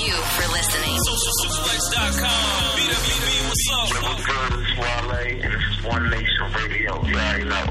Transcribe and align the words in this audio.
for 0.00 0.48
listening. 0.52 0.96
SocialSuplex.com. 0.96 2.78
BWB, 2.78 3.28
what's 3.48 3.68
up? 3.72 3.88
What's 4.02 4.24
good? 4.24 4.60
It's 4.60 4.72
Wale, 4.78 5.42
and 5.42 5.52
this 5.52 5.62
is 5.70 5.84
One 5.84 6.10
Nation 6.10 6.52
Radio. 6.56 7.04
You 7.04 7.14
already 7.14 7.44
know. 7.44 7.66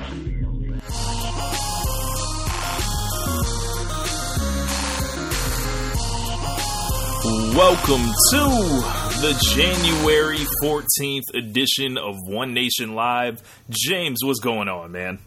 Welcome 7.57 8.05
to 8.31 8.43
the 9.21 9.33
January 9.55 10.45
14th 10.63 11.33
edition 11.33 11.97
of 11.97 12.15
One 12.27 12.53
Nation 12.53 12.93
Live. 12.93 13.41
James, 13.69 14.23
what's 14.23 14.39
going 14.39 14.67
on, 14.67 14.91
man? 14.91 15.19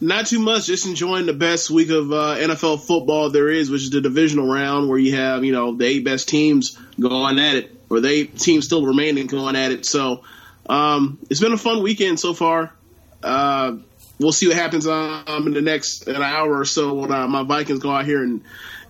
Not 0.00 0.26
too 0.26 0.40
much. 0.40 0.66
Just 0.66 0.86
enjoying 0.86 1.26
the 1.26 1.32
best 1.32 1.70
week 1.70 1.88
of 1.90 2.12
uh, 2.12 2.36
NFL 2.36 2.86
football 2.86 3.30
there 3.30 3.48
is, 3.48 3.70
which 3.70 3.82
is 3.82 3.90
the 3.90 4.02
divisional 4.02 4.46
round, 4.46 4.88
where 4.88 4.98
you 4.98 5.16
have 5.16 5.44
you 5.44 5.52
know 5.52 5.74
the 5.74 5.86
eight 5.86 6.04
best 6.04 6.28
teams 6.28 6.78
going 7.00 7.38
at 7.38 7.56
it, 7.56 7.80
or 7.88 8.00
the 8.00 8.08
eight 8.08 8.38
teams 8.38 8.66
still 8.66 8.84
remaining 8.84 9.26
going 9.26 9.56
at 9.56 9.72
it. 9.72 9.86
So 9.86 10.22
um, 10.68 11.18
it's 11.30 11.40
been 11.40 11.52
a 11.52 11.58
fun 11.58 11.82
weekend 11.82 12.20
so 12.20 12.34
far. 12.34 12.74
Uh, 13.22 13.76
we'll 14.18 14.32
see 14.32 14.48
what 14.48 14.56
happens 14.56 14.86
um, 14.86 15.46
in 15.46 15.54
the 15.54 15.62
next 15.62 16.06
an 16.06 16.22
hour 16.22 16.58
or 16.58 16.64
so 16.64 16.94
when 16.94 17.12
uh, 17.12 17.26
my 17.26 17.42
Vikings 17.42 17.78
go 17.78 17.90
out 17.90 18.04
here 18.04 18.22
and 18.22 18.42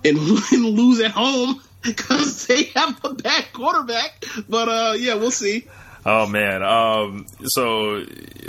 and, 0.05 0.19
and 0.53 0.65
lose 0.65 1.01
at 1.01 1.13
home 1.13 1.63
because 1.83 2.47
they 2.47 2.65
have 2.75 2.99
a 3.05 3.15
bad 3.15 3.45
quarterback. 3.53 4.25
But 4.49 4.69
uh, 4.69 4.95
yeah, 4.99 5.15
we'll 5.15 5.31
see. 5.31 5.69
Oh 6.05 6.27
man. 6.27 6.63
Um, 6.63 7.27
so 7.45 8.01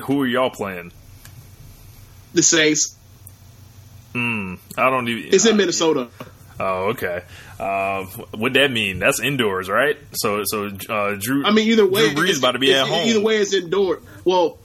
who 0.06 0.22
are 0.22 0.28
y'all 0.28 0.50
playing? 0.50 0.92
The 2.34 2.44
Saints. 2.44 2.96
Hmm. 4.14 4.56
I 4.78 4.90
don't 4.90 5.08
even. 5.08 5.34
It's 5.34 5.46
in 5.46 5.58
Minnesota. 5.58 6.10
Oh, 6.60 6.90
okay. 6.90 7.22
Uh, 7.60 8.06
what 8.34 8.54
that 8.54 8.72
mean? 8.72 9.00
That's 9.00 9.20
indoors, 9.20 9.70
right? 9.70 9.98
So, 10.14 10.42
so 10.46 10.72
uh, 10.90 11.16
Drew. 11.20 11.46
I 11.46 11.52
mean, 11.52 11.68
either 11.70 11.86
way, 11.86 12.14
Drew 12.14 12.24
Brees 12.24 12.30
it's- 12.30 12.40
about 12.40 12.54
to 12.54 12.60
be 12.60 12.74
at 12.74 12.88
home. 12.88 13.08
Either 13.08 13.22
way, 13.22 13.38
it's 13.38 13.54
indoor. 13.54 14.02
Well, 14.26 14.58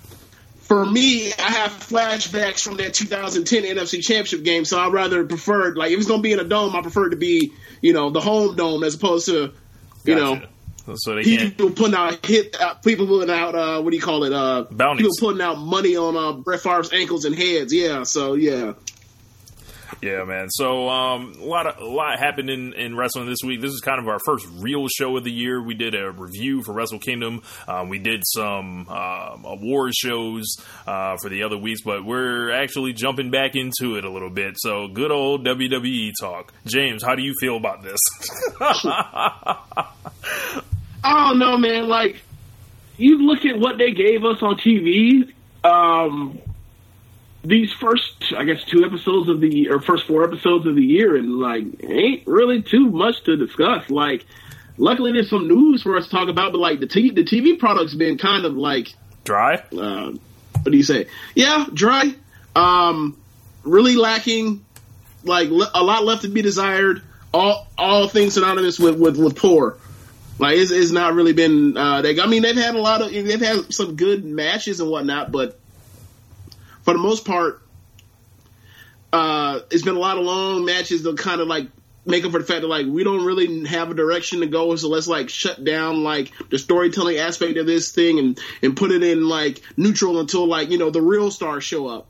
for 0.60 0.86
me, 0.86 1.32
I 1.34 1.50
have 1.50 1.72
flashbacks 1.72 2.62
from 2.64 2.78
that 2.78 2.94
2010 2.94 3.64
NFC 3.64 4.02
Championship 4.02 4.42
game, 4.42 4.64
so 4.64 4.78
I'd 4.78 4.92
rather 4.92 5.24
preferred 5.26 5.76
like 5.76 5.90
if 5.92 5.98
it's 5.98 6.08
going 6.08 6.20
to 6.20 6.22
be 6.22 6.32
in 6.32 6.40
a 6.40 6.44
dome, 6.44 6.74
I 6.74 6.80
prefer 6.80 7.08
it 7.08 7.10
to 7.10 7.16
be 7.16 7.52
you 7.82 7.92
know 7.92 8.08
the 8.10 8.20
home 8.20 8.56
dome 8.56 8.82
as 8.84 8.94
opposed 8.94 9.26
to 9.26 9.52
you 10.04 10.14
know 10.14 10.36
Gotcha. 10.36 10.48
So 10.96 11.14
they 11.14 11.22
can't. 11.22 11.56
people 11.56 11.70
putting 11.70 11.94
out 11.94 12.24
hit 12.26 12.60
uh, 12.60 12.74
people 12.74 13.06
putting 13.06 13.34
out 13.34 13.54
uh, 13.54 13.80
what 13.82 13.90
do 13.90 13.96
you 13.96 14.02
call 14.02 14.24
it 14.24 14.32
uh, 14.32 14.64
Bounties. 14.70 15.02
people 15.06 15.28
putting 15.28 15.40
out 15.40 15.58
money 15.58 15.96
on 15.96 16.16
uh, 16.16 16.32
Brett 16.32 16.60
Favre's 16.60 16.92
ankles 16.92 17.24
and 17.24 17.34
heads. 17.36 17.72
Yeah, 17.72 18.02
so 18.02 18.34
yeah. 18.34 18.72
Yeah, 20.00 20.24
man. 20.24 20.48
So 20.50 20.88
um, 20.88 21.34
a 21.40 21.44
lot 21.44 21.66
of 21.68 21.80
a 21.80 21.84
lot 21.84 22.18
happened 22.18 22.50
in, 22.50 22.72
in 22.72 22.96
wrestling 22.96 23.28
this 23.28 23.38
week. 23.44 23.60
This 23.60 23.70
is 23.70 23.80
kind 23.80 24.00
of 24.00 24.08
our 24.08 24.18
first 24.26 24.44
real 24.58 24.88
show 24.88 25.16
of 25.16 25.22
the 25.22 25.30
year. 25.30 25.62
We 25.62 25.74
did 25.74 25.94
a 25.94 26.10
review 26.10 26.64
for 26.64 26.72
Wrestle 26.72 26.98
Kingdom. 26.98 27.42
Um, 27.68 27.88
we 27.88 27.98
did 27.98 28.24
some 28.26 28.88
um, 28.88 29.44
award 29.44 29.92
shows 29.94 30.56
uh, 30.88 31.18
for 31.22 31.28
the 31.28 31.44
other 31.44 31.56
weeks, 31.56 31.82
but 31.84 32.04
we're 32.04 32.50
actually 32.50 32.94
jumping 32.94 33.30
back 33.30 33.54
into 33.54 33.94
it 33.96 34.04
a 34.04 34.10
little 34.10 34.30
bit. 34.30 34.56
So 34.58 34.88
good 34.88 35.12
old 35.12 35.46
WWE 35.46 36.10
talk. 36.20 36.52
James, 36.66 37.04
how 37.04 37.14
do 37.14 37.22
you 37.22 37.34
feel 37.38 37.56
about 37.56 37.84
this? 37.84 38.00
I 41.04 41.28
don't 41.28 41.38
know, 41.38 41.56
man. 41.56 41.88
Like, 41.88 42.16
you 42.96 43.18
look 43.26 43.44
at 43.44 43.58
what 43.58 43.78
they 43.78 43.92
gave 43.92 44.24
us 44.24 44.42
on 44.42 44.56
TV. 44.56 45.32
Um, 45.64 46.38
these 47.44 47.72
first, 47.72 48.32
I 48.36 48.44
guess, 48.44 48.64
two 48.64 48.84
episodes 48.84 49.28
of 49.28 49.40
the 49.40 49.70
or 49.70 49.80
first 49.80 50.06
four 50.06 50.24
episodes 50.24 50.66
of 50.66 50.74
the 50.76 50.84
year, 50.84 51.16
and 51.16 51.38
like, 51.40 51.64
ain't 51.82 52.26
really 52.26 52.62
too 52.62 52.90
much 52.90 53.24
to 53.24 53.36
discuss. 53.36 53.90
Like, 53.90 54.24
luckily, 54.76 55.12
there's 55.12 55.30
some 55.30 55.48
news 55.48 55.82
for 55.82 55.96
us 55.96 56.04
to 56.04 56.10
talk 56.10 56.28
about, 56.28 56.52
but 56.52 56.58
like 56.58 56.80
the 56.80 56.86
t- 56.86 57.10
the 57.10 57.24
TV 57.24 57.58
product's 57.58 57.94
been 57.94 58.18
kind 58.18 58.44
of 58.44 58.54
like 58.56 58.94
Dry? 59.24 59.62
uh, 59.76 60.12
what 60.62 60.70
do 60.70 60.76
you 60.76 60.82
say? 60.82 61.06
Yeah, 61.34 61.66
dry. 61.72 62.14
Um, 62.54 63.16
really 63.64 63.96
lacking. 63.96 64.64
Like 65.24 65.48
le- 65.50 65.70
a 65.74 65.82
lot 65.82 66.04
left 66.04 66.22
to 66.22 66.28
be 66.28 66.42
desired. 66.42 67.02
All 67.32 67.66
all 67.78 68.08
things 68.08 68.34
synonymous 68.34 68.78
with 68.78 68.98
with, 68.98 69.16
with 69.16 69.36
poor. 69.36 69.78
Like 70.42 70.56
it's, 70.58 70.72
it's 70.72 70.90
not 70.90 71.14
really 71.14 71.34
been. 71.34 71.76
Uh, 71.76 72.02
they, 72.02 72.18
I 72.20 72.26
mean, 72.26 72.42
they've 72.42 72.56
had 72.56 72.74
a 72.74 72.80
lot 72.80 73.00
of. 73.00 73.12
They've 73.12 73.40
had 73.40 73.72
some 73.72 73.94
good 73.94 74.24
matches 74.24 74.80
and 74.80 74.90
whatnot, 74.90 75.30
but 75.30 75.56
for 76.82 76.92
the 76.94 76.98
most 76.98 77.24
part, 77.24 77.62
uh, 79.12 79.60
it's 79.70 79.84
been 79.84 79.94
a 79.94 80.00
lot 80.00 80.18
of 80.18 80.24
long 80.24 80.64
matches 80.64 81.04
that 81.04 81.16
kind 81.16 81.40
of 81.40 81.46
like 81.46 81.68
make 82.04 82.24
up 82.24 82.32
for 82.32 82.40
the 82.40 82.44
fact 82.44 82.62
that 82.62 82.66
like 82.66 82.86
we 82.86 83.04
don't 83.04 83.24
really 83.24 83.66
have 83.66 83.92
a 83.92 83.94
direction 83.94 84.40
to 84.40 84.48
go, 84.48 84.74
so 84.74 84.88
let's 84.88 85.06
like 85.06 85.28
shut 85.28 85.62
down 85.62 86.02
like 86.02 86.32
the 86.50 86.58
storytelling 86.58 87.18
aspect 87.18 87.56
of 87.56 87.64
this 87.64 87.92
thing 87.92 88.18
and 88.18 88.40
and 88.64 88.76
put 88.76 88.90
it 88.90 89.04
in 89.04 89.28
like 89.28 89.62
neutral 89.76 90.18
until 90.18 90.48
like 90.48 90.70
you 90.70 90.78
know 90.78 90.90
the 90.90 91.00
real 91.00 91.30
stars 91.30 91.62
show 91.62 91.86
up. 91.86 92.08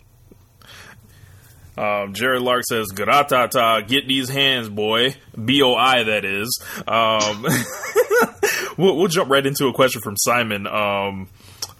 Um, 1.76 2.12
Jared 2.12 2.42
Lark 2.42 2.64
says, 2.68 2.88
Gratata, 2.92 3.86
get 3.86 4.06
these 4.06 4.28
hands, 4.28 4.68
boy. 4.68 5.14
B 5.42 5.62
O 5.62 5.74
I, 5.74 6.02
that 6.02 6.24
is. 6.24 6.62
Um, 6.86 7.46
we'll, 8.76 8.96
we'll 8.96 9.08
jump 9.08 9.30
right 9.30 9.44
into 9.44 9.66
a 9.66 9.72
question 9.72 10.02
from 10.02 10.16
Simon 10.18 10.66
um, 10.66 11.28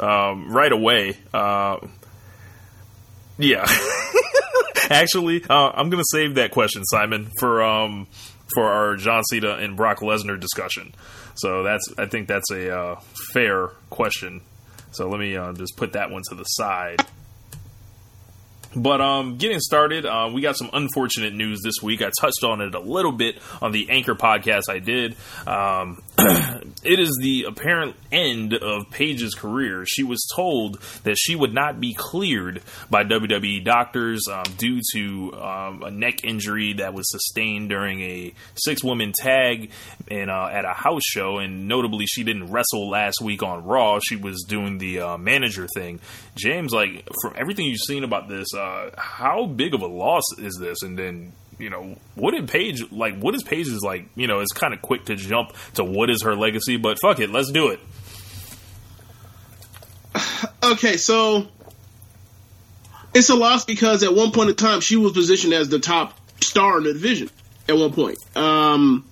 um, 0.01 0.51
right 0.51 0.73
away. 0.73 1.17
Uh, 1.33 1.77
yeah. 3.39 3.67
Actually, 4.91 5.45
uh, 5.49 5.71
I'm 5.75 5.91
going 5.91 6.03
to 6.03 6.09
save 6.11 6.37
that 6.37 6.51
question, 6.51 6.85
Simon, 6.85 7.31
for 7.39 7.63
um, 7.63 8.07
for 8.55 8.65
our 8.65 8.97
John 8.97 9.23
Cena 9.25 9.55
and 9.55 9.77
Brock 9.77 10.01
Lesnar 10.01 10.39
discussion. 10.39 10.95
So 11.35 11.63
that's 11.63 11.89
I 11.99 12.07
think 12.07 12.29
that's 12.29 12.51
a 12.51 12.77
uh, 12.77 13.01
fair 13.33 13.69
question. 13.91 14.43
So 14.91 15.09
let 15.09 15.19
me 15.19 15.37
uh, 15.37 15.53
just 15.55 15.77
put 15.77 15.93
that 15.93 16.11
one 16.11 16.23
to 16.29 16.35
the 16.35 16.45
side. 16.45 17.01
But 18.75 19.01
um, 19.01 19.37
getting 19.37 19.61
started, 19.61 20.07
uh, 20.07 20.31
we 20.33 20.41
got 20.41 20.57
some 20.57 20.71
unfortunate 20.73 21.35
news 21.35 21.61
this 21.63 21.83
week. 21.83 22.03
I 22.03 22.11
touched 22.21 22.43
on 22.45 22.61
it 22.61 22.75
a 22.75 22.81
little 22.81 23.13
bit 23.13 23.39
on 23.61 23.73
the 23.73 23.91
Anchor 23.91 24.15
podcast 24.15 24.63
I 24.69 24.79
did. 24.79 25.17
Um, 25.47 26.03
it 26.19 27.01
is 27.01 27.19
the 27.21 27.45
apparent 27.45 27.97
end 28.11 28.53
of 28.55 28.91
Paige's 28.91 29.35
career. 29.35 29.85
She 29.87 30.03
was 30.03 30.27
told 30.37 30.79
that 31.05 31.17
she 31.17 31.35
would 31.35 31.55
not 31.55 31.81
be 31.81 31.95
cleared 31.95 32.63
by 32.91 33.05
WWE 33.05 33.65
doctors 33.65 34.23
um, 34.31 34.45
due 34.59 34.81
to 34.93 35.33
um, 35.35 35.83
a 35.83 35.91
neck 35.91 36.23
injury 36.23 36.75
that 36.75 36.93
was 36.93 37.11
sustained 37.11 37.71
during 37.71 38.03
a 38.03 38.35
six-woman 38.57 39.15
tag 39.19 39.71
in, 40.09 40.29
uh, 40.29 40.49
at 40.53 40.67
a 40.67 40.75
house 40.75 41.03
show. 41.05 41.39
And 41.39 41.67
notably, 41.67 42.05
she 42.07 42.25
didn't 42.25 42.51
wrestle 42.51 42.91
last 42.91 43.23
week 43.23 43.43
on 43.43 43.65
Raw. 43.65 43.99
She 44.01 44.17
was 44.17 44.45
doing 44.47 44.77
the 44.77 45.01
uh, 45.01 45.19
manager 45.19 45.67
thing. 45.75 46.01
James, 46.35 46.73
like 46.73 47.09
from 47.23 47.35
everything 47.37 47.67
you've 47.67 47.79
seen 47.79 48.05
about 48.05 48.29
this, 48.29 48.53
uh, 48.55 48.91
how 48.99 49.47
big 49.47 49.73
of 49.73 49.81
a 49.81 49.87
loss 49.87 50.25
is 50.39 50.59
this? 50.61 50.83
And 50.83 50.99
then, 50.99 51.33
you 51.59 51.71
know, 51.71 51.97
what 52.15 52.33
did 52.33 52.49
Paige 52.49 52.91
like? 52.91 53.19
What 53.19 53.35
is 53.35 53.43
Paige's 53.43 53.83
like? 53.83 54.09
You 54.15 54.27
know, 54.27 54.41
it's 54.41 54.53
kind 54.53 54.75
of 54.75 54.83
quick 54.83 55.07
to 55.07 55.17
jump 55.17 55.53
to 55.75 55.85
what 55.85 56.11
is 56.11 56.23
her 56.23 56.35
legacy, 56.35 56.77
but 56.77 56.99
fuck 57.01 57.21
it, 57.21 57.31
let's 57.31 57.51
do 57.51 57.69
it. 57.69 57.81
Okay, 60.65 60.97
so 60.97 61.49
it's 63.15 63.29
a 63.29 63.35
loss 63.35 63.65
because 63.65 64.05
at 64.05 64.15
one 64.15 64.31
point 64.31 64.51
in 64.51 64.57
time 64.57 64.81
she 64.81 64.97
was 64.97 65.13
positioned 65.13 65.53
as 65.53 65.69
the 65.69 65.81
top 65.81 66.17
star 66.41 66.79
in 66.79 66.85
the 66.85 66.93
division. 66.93 67.31
At 67.69 67.77
one 67.77 67.93
point, 67.93 68.19
um, 68.37 69.05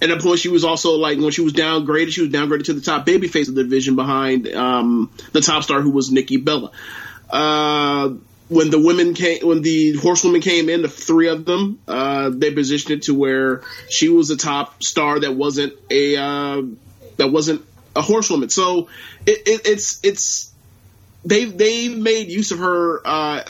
at 0.00 0.20
point 0.20 0.38
she 0.40 0.48
was 0.48 0.64
also 0.64 0.92
like 0.92 1.18
when 1.18 1.30
she 1.30 1.42
was 1.42 1.52
downgraded, 1.52 2.12
she 2.12 2.22
was 2.22 2.30
downgraded 2.30 2.64
to 2.64 2.72
the 2.74 2.80
top 2.80 3.06
babyface 3.06 3.48
of 3.48 3.54
the 3.54 3.64
division 3.64 3.96
behind 3.96 4.48
um, 4.48 5.10
the 5.32 5.40
top 5.40 5.62
star 5.62 5.80
who 5.80 5.90
was 5.90 6.10
Nikki 6.10 6.36
Bella. 6.36 6.70
Uh, 7.30 8.10
when 8.48 8.70
the 8.70 8.78
women 8.78 9.14
came, 9.14 9.46
when 9.46 9.62
the 9.62 9.94
horsewomen 9.96 10.40
came 10.40 10.68
in, 10.68 10.82
the 10.82 10.88
three 10.88 11.28
of 11.28 11.44
them, 11.44 11.80
uh, 11.88 12.30
they 12.32 12.52
positioned 12.52 12.92
it 12.92 13.02
to 13.04 13.14
where 13.14 13.62
she 13.88 14.08
was 14.08 14.28
the 14.28 14.36
top 14.36 14.82
star 14.82 15.18
that 15.20 15.34
wasn't 15.34 15.72
a 15.90 16.16
uh, 16.16 16.62
that 17.16 17.28
wasn't 17.28 17.64
a 17.96 18.02
horsewoman. 18.02 18.48
So 18.48 18.88
it, 19.26 19.42
it, 19.46 19.60
it's 19.66 20.00
it's 20.04 20.52
they 21.24 21.44
they 21.46 21.88
made 21.88 22.28
use 22.28 22.52
of 22.52 22.60
her 22.60 23.00
uh, 23.04 23.42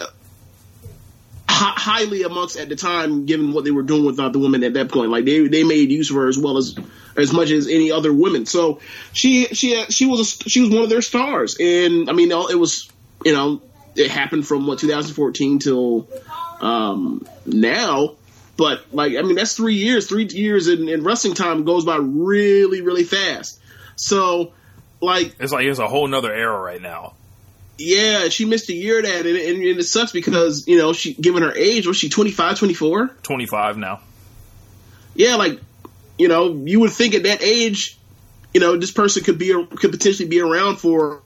hi- 1.46 1.74
highly 1.76 2.22
amongst 2.22 2.56
at 2.56 2.70
the 2.70 2.76
time, 2.76 3.26
given 3.26 3.52
what 3.52 3.64
they 3.64 3.70
were 3.70 3.82
doing 3.82 4.06
with 4.06 4.18
uh, 4.18 4.30
the 4.30 4.38
women 4.38 4.64
at 4.64 4.74
that 4.74 4.90
point. 4.90 5.10
Like 5.10 5.26
they 5.26 5.46
they 5.46 5.64
made 5.64 5.90
use 5.90 6.08
of 6.08 6.16
her 6.16 6.28
as 6.28 6.38
well 6.38 6.56
as 6.56 6.74
as 7.18 7.34
much 7.34 7.50
as 7.50 7.66
any 7.66 7.92
other 7.92 8.14
women. 8.14 8.46
So 8.46 8.80
she 9.12 9.44
she 9.46 9.84
she 9.90 10.06
was 10.06 10.20
a, 10.20 10.48
she 10.48 10.62
was 10.62 10.70
one 10.70 10.84
of 10.84 10.88
their 10.88 11.02
stars, 11.02 11.58
and 11.60 12.08
I 12.08 12.14
mean 12.14 12.30
it 12.30 12.58
was 12.58 12.88
you 13.26 13.34
know 13.34 13.60
it 13.96 14.10
happened 14.10 14.46
from 14.46 14.66
what 14.66 14.78
2014 14.78 15.58
till 15.58 16.08
um, 16.60 17.26
now. 17.44 18.14
But 18.56 18.86
like 18.92 19.16
I 19.16 19.22
mean 19.22 19.36
that's 19.36 19.54
three 19.54 19.74
years. 19.74 20.06
Three 20.08 20.24
years 20.26 20.68
in, 20.68 20.88
in 20.88 21.04
wrestling 21.04 21.34
time 21.34 21.64
goes 21.64 21.84
by 21.84 21.96
really 22.00 22.80
really 22.80 23.04
fast. 23.04 23.60
So 23.96 24.52
like 25.00 25.34
It's 25.38 25.52
like 25.52 25.66
it's 25.66 25.78
a 25.78 25.86
whole 25.88 26.06
nother 26.08 26.32
era 26.32 26.58
right 26.58 26.80
now. 26.80 27.14
yeah, 27.76 28.30
she 28.30 28.46
missed 28.46 28.70
a 28.70 28.74
year 28.74 29.00
of 29.00 29.04
that, 29.04 29.26
and, 29.26 29.36
and, 29.36 29.62
and 29.62 29.78
it 29.78 29.84
sucks 29.84 30.12
because 30.12 30.66
you 30.66 30.78
know 30.78 30.94
she 30.94 31.12
given 31.12 31.42
her 31.42 31.54
age 31.54 31.86
was 31.86 31.98
she 31.98 32.08
25, 32.08 32.58
24? 32.58 33.08
25 33.22 33.76
now. 33.76 34.00
Yeah, 35.14 35.36
like 35.36 35.60
you 36.18 36.28
know 36.28 36.54
you 36.54 36.80
would 36.80 36.92
think 36.92 37.14
at 37.14 37.24
that 37.24 37.42
age, 37.42 37.98
you 38.54 38.60
know 38.60 38.78
this 38.78 38.90
person 38.90 39.22
could 39.22 39.36
be 39.36 39.52
could 39.52 39.90
potentially 39.90 40.28
be 40.30 40.40
around 40.40 40.76
for 40.76 41.20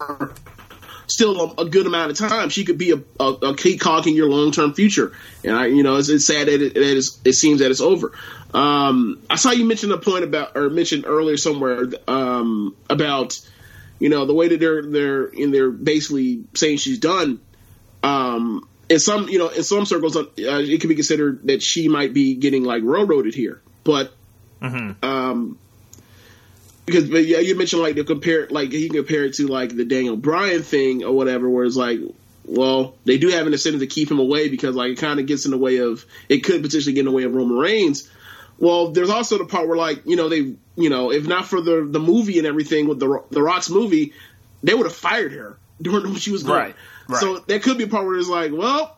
still 1.10 1.40
a, 1.40 1.62
a 1.62 1.64
good 1.68 1.86
amount 1.86 2.10
of 2.12 2.18
time. 2.18 2.48
She 2.48 2.64
could 2.64 2.78
be 2.78 2.92
a, 2.92 3.02
a, 3.22 3.28
a 3.28 3.56
key 3.56 3.76
cog 3.78 4.06
in 4.06 4.14
your 4.14 4.30
long 4.30 4.52
term 4.52 4.72
future, 4.74 5.12
and 5.44 5.56
I 5.56 5.66
you 5.66 5.82
know 5.82 5.96
it's, 5.96 6.08
it's 6.08 6.26
sad 6.26 6.46
that 6.46 6.62
it, 6.62 6.74
that 6.74 6.96
it's, 6.96 7.20
it 7.24 7.32
seems 7.34 7.60
that 7.60 7.70
it's 7.70 7.80
over. 7.80 8.12
Um, 8.54 9.20
I 9.28 9.36
saw 9.36 9.50
you 9.50 9.64
mention 9.64 9.92
a 9.92 9.98
point 9.98 10.24
about 10.24 10.56
or 10.56 10.70
mentioned 10.70 11.04
earlier 11.06 11.36
somewhere 11.36 11.84
um, 12.08 12.76
about 12.88 13.40
you 13.98 14.08
know 14.08 14.24
the 14.24 14.34
way 14.34 14.48
that 14.48 14.60
they're 14.60 14.82
they're 14.82 15.24
and 15.26 15.52
they're 15.52 15.70
basically 15.70 16.44
saying 16.54 16.78
she's 16.78 16.98
done. 16.98 17.40
Um, 18.02 18.66
in 18.88 18.98
some 18.98 19.28
you 19.28 19.38
know 19.38 19.48
in 19.48 19.62
some 19.62 19.86
circles, 19.86 20.16
uh, 20.16 20.24
it 20.36 20.80
can 20.80 20.88
be 20.88 20.94
considered 20.94 21.46
that 21.48 21.62
she 21.62 21.88
might 21.88 22.14
be 22.14 22.34
getting 22.34 22.64
like 22.64 22.82
railroaded 22.84 23.34
here, 23.34 23.60
but 23.84 24.12
um, 25.02 25.58
because 26.90 27.08
but 27.08 27.24
yeah, 27.24 27.38
you 27.38 27.56
mentioned 27.56 27.82
like 27.82 27.94
the 27.94 28.04
compare 28.04 28.46
like 28.50 28.72
he 28.72 28.88
can 28.88 28.96
compare 28.96 29.24
it 29.24 29.34
to 29.34 29.46
like 29.46 29.74
the 29.74 29.84
Daniel 29.84 30.16
Bryan 30.16 30.62
thing 30.62 31.04
or 31.04 31.12
whatever, 31.12 31.48
where 31.48 31.64
it's 31.64 31.76
like. 31.76 32.00
Well, 32.42 32.96
they 33.04 33.18
do 33.18 33.28
have 33.28 33.46
an 33.46 33.52
incentive 33.52 33.80
to 33.80 33.86
keep 33.86 34.10
him 34.10 34.18
away 34.18 34.48
because, 34.48 34.74
like, 34.74 34.92
it 34.92 34.98
kind 34.98 35.20
of 35.20 35.26
gets 35.26 35.44
in 35.44 35.52
the 35.52 35.58
way 35.58 35.76
of 35.76 36.04
it 36.28 36.38
could 36.38 36.62
potentially 36.62 36.94
get 36.94 37.00
in 37.00 37.04
the 37.06 37.12
way 37.12 37.22
of 37.22 37.32
Roman 37.32 37.56
Reigns. 37.56 38.10
Well, 38.58 38.90
there's 38.90 39.10
also 39.10 39.38
the 39.38 39.44
part 39.44 39.68
where, 39.68 39.76
like, 39.76 40.04
you 40.04 40.16
know, 40.16 40.28
they, 40.28 40.54
you 40.74 40.90
know, 40.90 41.12
if 41.12 41.28
not 41.28 41.46
for 41.46 41.60
the 41.60 41.86
the 41.88 42.00
movie 42.00 42.38
and 42.38 42.46
everything 42.46 42.88
with 42.88 42.98
the 42.98 43.22
the 43.30 43.40
Rock's 43.40 43.70
movie, 43.70 44.14
they 44.64 44.74
would 44.74 44.86
have 44.86 44.94
fired 44.94 45.32
her 45.32 45.58
during 45.82 46.04
when 46.04 46.16
she 46.16 46.32
was 46.32 46.42
going. 46.42 46.58
Right, 46.58 46.74
right. 47.08 47.20
So 47.20 47.38
there 47.38 47.60
could 47.60 47.78
be 47.78 47.84
a 47.84 47.88
part 47.88 48.04
where 48.04 48.16
it's 48.16 48.28
like, 48.28 48.52
well, 48.52 48.96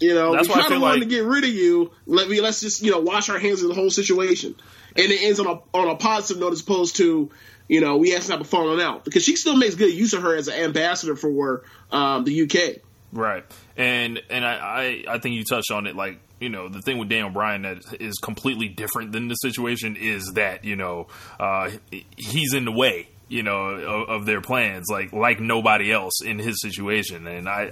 you 0.00 0.14
know, 0.14 0.32
That's 0.34 0.48
we 0.48 0.54
kind 0.54 0.72
of 0.74 0.80
wanted 0.82 1.00
like- 1.00 1.08
to 1.08 1.14
get 1.14 1.24
rid 1.24 1.44
of 1.44 1.50
you. 1.50 1.90
Let 2.06 2.28
me 2.28 2.40
let's 2.40 2.60
just 2.60 2.82
you 2.82 2.90
know 2.90 3.00
wash 3.00 3.28
our 3.28 3.38
hands 3.38 3.62
of 3.62 3.68
the 3.68 3.74
whole 3.74 3.90
situation, 3.90 4.54
and 4.94 5.10
it 5.12 5.22
ends 5.22 5.40
on 5.40 5.46
a 5.46 5.60
on 5.76 5.88
a 5.88 5.96
positive 5.96 6.40
note 6.40 6.52
as 6.52 6.60
opposed 6.60 6.96
to 6.96 7.30
you 7.68 7.80
know 7.80 7.96
we 7.96 8.10
have 8.10 8.24
to 8.24 8.32
have 8.32 8.40
a 8.40 8.44
falling 8.44 8.80
out 8.80 9.04
because 9.04 9.24
she 9.24 9.36
still 9.36 9.56
makes 9.56 9.74
good 9.74 9.92
use 9.92 10.12
of 10.12 10.22
her 10.22 10.36
as 10.36 10.48
an 10.48 10.54
ambassador 10.54 11.16
for 11.16 11.64
um, 11.90 12.24
the 12.24 12.42
UK. 12.42 12.82
Right. 13.12 13.44
And 13.76 14.20
and 14.28 14.44
I, 14.44 15.04
I 15.08 15.14
I 15.14 15.18
think 15.18 15.36
you 15.36 15.44
touched 15.44 15.70
on 15.70 15.86
it 15.86 15.96
like 15.96 16.18
you 16.40 16.50
know 16.50 16.68
the 16.68 16.82
thing 16.82 16.98
with 16.98 17.08
Daniel 17.08 17.30
Bryan 17.30 17.62
that 17.62 17.78
is 17.98 18.18
completely 18.22 18.68
different 18.68 19.12
than 19.12 19.28
the 19.28 19.34
situation 19.36 19.96
is 19.96 20.32
that 20.34 20.64
you 20.64 20.76
know 20.76 21.06
uh, 21.40 21.70
he's 22.16 22.52
in 22.52 22.64
the 22.66 22.72
way 22.72 23.08
you 23.28 23.42
know 23.42 23.70
of, 23.70 24.08
of 24.08 24.26
their 24.26 24.40
plans 24.40 24.86
like 24.88 25.12
like 25.12 25.40
nobody 25.40 25.92
else 25.92 26.22
in 26.24 26.38
his 26.38 26.60
situation 26.60 27.26
and 27.26 27.48
I, 27.48 27.70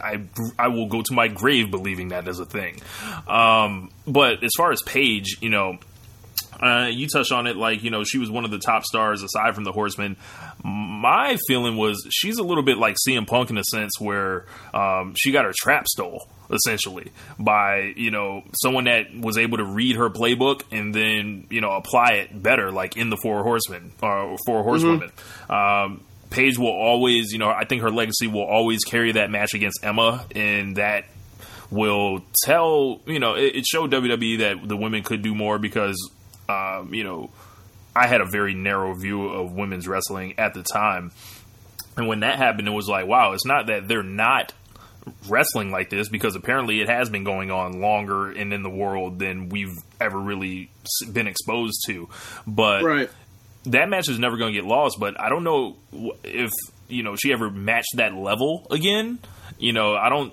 I 0.58 0.64
I 0.64 0.68
will 0.68 0.86
go 0.86 1.02
to 1.02 1.12
my 1.12 1.28
grave 1.28 1.70
believing 1.70 2.08
that 2.08 2.26
as 2.26 2.40
a 2.40 2.46
thing 2.46 2.80
um, 3.28 3.90
but 4.06 4.42
as 4.42 4.50
far 4.56 4.72
as 4.72 4.82
Paige 4.82 5.38
you 5.40 5.50
know 5.50 5.78
uh, 6.60 6.88
you 6.90 7.08
touched 7.08 7.32
on 7.32 7.46
it 7.46 7.56
like 7.56 7.82
you 7.82 7.90
know 7.90 8.04
she 8.04 8.18
was 8.18 8.30
one 8.30 8.44
of 8.44 8.50
the 8.50 8.58
top 8.58 8.84
stars 8.84 9.22
aside 9.22 9.54
from 9.54 9.64
the 9.64 9.72
Horsemen. 9.72 10.16
My 10.66 11.36
feeling 11.46 11.76
was 11.76 12.06
she's 12.10 12.38
a 12.38 12.42
little 12.42 12.62
bit 12.62 12.78
like 12.78 12.96
CM 13.06 13.26
Punk 13.26 13.50
in 13.50 13.58
a 13.58 13.64
sense 13.64 14.00
where 14.00 14.46
um, 14.72 15.14
she 15.14 15.30
got 15.30 15.44
her 15.44 15.52
trap 15.54 15.86
stole 15.86 16.26
essentially 16.50 17.12
by 17.38 17.92
you 17.96 18.10
know 18.10 18.42
someone 18.62 18.84
that 18.84 19.14
was 19.14 19.36
able 19.36 19.58
to 19.58 19.64
read 19.64 19.96
her 19.96 20.08
playbook 20.08 20.62
and 20.70 20.94
then 20.94 21.46
you 21.50 21.60
know 21.60 21.72
apply 21.72 22.12
it 22.14 22.42
better 22.42 22.70
like 22.70 22.96
in 22.96 23.10
the 23.10 23.16
Four 23.16 23.42
Horsemen 23.42 23.92
or 24.02 24.36
Four 24.46 24.62
Horsewomen. 24.62 25.10
Um, 25.50 26.00
Paige 26.30 26.58
will 26.58 26.68
always 26.72 27.32
you 27.32 27.38
know 27.38 27.50
I 27.50 27.64
think 27.64 27.82
her 27.82 27.90
legacy 27.90 28.26
will 28.26 28.44
always 28.44 28.84
carry 28.84 29.12
that 29.12 29.30
match 29.30 29.54
against 29.54 29.84
Emma 29.84 30.24
and 30.34 30.76
that 30.76 31.04
will 31.70 32.24
tell 32.42 33.00
you 33.06 33.18
know 33.18 33.34
it, 33.34 33.56
it 33.56 33.66
showed 33.66 33.90
WWE 33.90 34.38
that 34.38 34.66
the 34.66 34.76
women 34.76 35.02
could 35.02 35.22
do 35.22 35.34
more 35.34 35.58
because 35.58 36.10
um, 36.48 36.92
you 36.94 37.04
know 37.04 37.30
I 37.96 38.06
had 38.08 38.20
a 38.20 38.26
very 38.26 38.54
narrow 38.54 38.94
view 38.94 39.28
of 39.28 39.52
women's 39.52 39.86
wrestling 39.86 40.34
at 40.38 40.54
the 40.54 40.62
time, 40.62 41.12
and 41.96 42.08
when 42.08 42.20
that 42.20 42.38
happened, 42.38 42.66
it 42.68 42.72
was 42.72 42.88
like 42.88 43.06
wow, 43.06 43.32
it's 43.32 43.46
not 43.46 43.66
that 43.68 43.88
they're 43.88 44.02
not 44.02 44.52
wrestling 45.28 45.70
like 45.70 45.90
this 45.90 46.08
because 46.08 46.34
apparently 46.34 46.80
it 46.80 46.88
has 46.88 47.10
been 47.10 47.24
going 47.24 47.50
on 47.50 47.80
longer 47.80 48.30
and 48.30 48.54
in 48.54 48.62
the 48.62 48.70
world 48.70 49.18
than 49.18 49.50
we've 49.50 49.76
ever 50.00 50.18
really 50.18 50.70
been 51.12 51.26
exposed 51.26 51.82
to, 51.86 52.08
but 52.46 52.82
Right. 52.82 53.10
that 53.66 53.88
match 53.90 54.08
is 54.08 54.18
never 54.18 54.38
going 54.38 54.54
to 54.54 54.58
get 54.60 54.66
lost, 54.66 54.96
but 54.98 55.20
I 55.20 55.28
don't 55.28 55.44
know 55.44 55.76
if 56.24 56.50
you 56.88 57.02
know 57.02 57.16
she 57.16 57.32
ever 57.32 57.50
matched 57.50 57.96
that 57.96 58.14
level 58.14 58.66
again. 58.70 59.18
You 59.58 59.72
know, 59.74 59.94
I 59.94 60.08
don't 60.08 60.32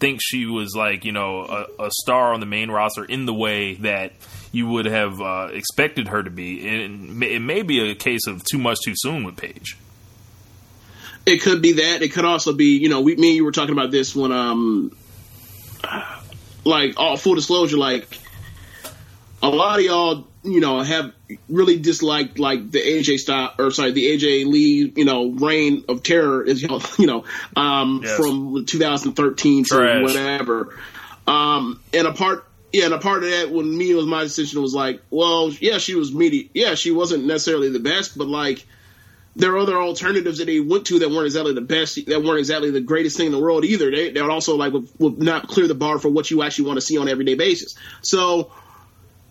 think 0.00 0.20
she 0.22 0.46
was 0.46 0.74
like 0.76 1.04
you 1.04 1.12
know 1.12 1.40
a, 1.78 1.84
a 1.86 1.90
star 1.90 2.32
on 2.34 2.40
the 2.40 2.46
main 2.46 2.70
roster 2.70 3.04
in 3.04 3.26
the 3.26 3.34
way 3.34 3.74
that 3.74 4.12
you 4.54 4.68
would 4.68 4.86
have 4.86 5.20
uh, 5.20 5.48
expected 5.52 6.08
her 6.08 6.22
to 6.22 6.30
be. 6.30 6.66
And 6.66 7.22
it 7.22 7.40
may, 7.40 7.62
be 7.62 7.90
a 7.90 7.94
case 7.94 8.26
of 8.28 8.44
too 8.44 8.58
much 8.58 8.78
too 8.84 8.94
soon 8.96 9.24
with 9.24 9.36
Paige. 9.36 9.76
It 11.26 11.42
could 11.42 11.60
be 11.60 11.72
that. 11.72 12.02
It 12.02 12.12
could 12.12 12.24
also 12.24 12.52
be, 12.52 12.76
you 12.78 12.88
know, 12.88 13.00
we, 13.00 13.16
me 13.16 13.28
and 13.28 13.36
you 13.36 13.44
were 13.44 13.52
talking 13.52 13.72
about 13.72 13.90
this 13.90 14.14
when, 14.14 14.30
um, 14.30 14.96
like, 16.64 16.94
all 16.98 17.16
full 17.16 17.34
disclosure, 17.34 17.78
like, 17.78 18.06
a 19.42 19.48
lot 19.48 19.78
of 19.78 19.84
y'all, 19.84 20.26
you 20.42 20.60
know, 20.60 20.80
have 20.80 21.12
really 21.48 21.78
disliked 21.78 22.38
like 22.38 22.70
the 22.70 22.78
AJ 22.80 23.18
style 23.18 23.52
or 23.58 23.70
sorry, 23.70 23.92
the 23.92 24.04
AJ 24.06 24.46
Lee, 24.46 24.92
you 24.94 25.04
know, 25.04 25.30
reign 25.30 25.84
of 25.88 26.02
terror 26.02 26.42
is 26.42 26.62
you 26.62 26.68
know, 26.68 26.80
you 26.98 27.06
know, 27.06 27.24
um, 27.56 28.00
Yes. 28.04 28.16
from 28.16 28.64
2013 28.64 29.64
to 29.64 29.68
Trash. 29.68 30.02
whatever. 30.02 30.78
Um, 31.26 31.80
and 31.92 32.06
a 32.06 32.12
part, 32.12 32.46
yeah, 32.74 32.86
and 32.86 32.94
a 32.94 32.98
part 32.98 33.22
of 33.22 33.30
that 33.30 33.52
when 33.52 33.78
me 33.78 33.94
was 33.94 34.04
my 34.04 34.24
decision 34.24 34.60
was 34.60 34.74
like, 34.74 35.00
well, 35.08 35.48
yeah, 35.60 35.78
she 35.78 35.94
was 35.94 36.12
media, 36.12 36.48
yeah, 36.52 36.74
she 36.74 36.90
wasn't 36.90 37.24
necessarily 37.24 37.70
the 37.70 37.78
best, 37.78 38.18
but 38.18 38.26
like 38.26 38.66
there 39.36 39.52
are 39.52 39.58
other 39.58 39.76
alternatives 39.76 40.38
that 40.38 40.46
they 40.46 40.58
went 40.58 40.84
to 40.86 40.98
that 40.98 41.08
weren't 41.08 41.26
exactly 41.26 41.54
the 41.54 41.60
best, 41.60 42.04
that 42.06 42.24
weren't 42.24 42.40
exactly 42.40 42.72
the 42.72 42.80
greatest 42.80 43.16
thing 43.16 43.26
in 43.26 43.32
the 43.32 43.38
world 43.38 43.64
either. 43.64 43.92
They 43.92 44.10
they 44.10 44.20
would 44.20 44.28
also 44.28 44.56
like 44.56 44.72
would, 44.72 44.88
would 44.98 45.18
not 45.18 45.46
clear 45.46 45.68
the 45.68 45.76
bar 45.76 46.00
for 46.00 46.08
what 46.08 46.32
you 46.32 46.42
actually 46.42 46.66
want 46.66 46.78
to 46.78 46.80
see 46.80 46.98
on 46.98 47.06
an 47.06 47.12
everyday 47.12 47.36
basis. 47.36 47.76
So 48.02 48.50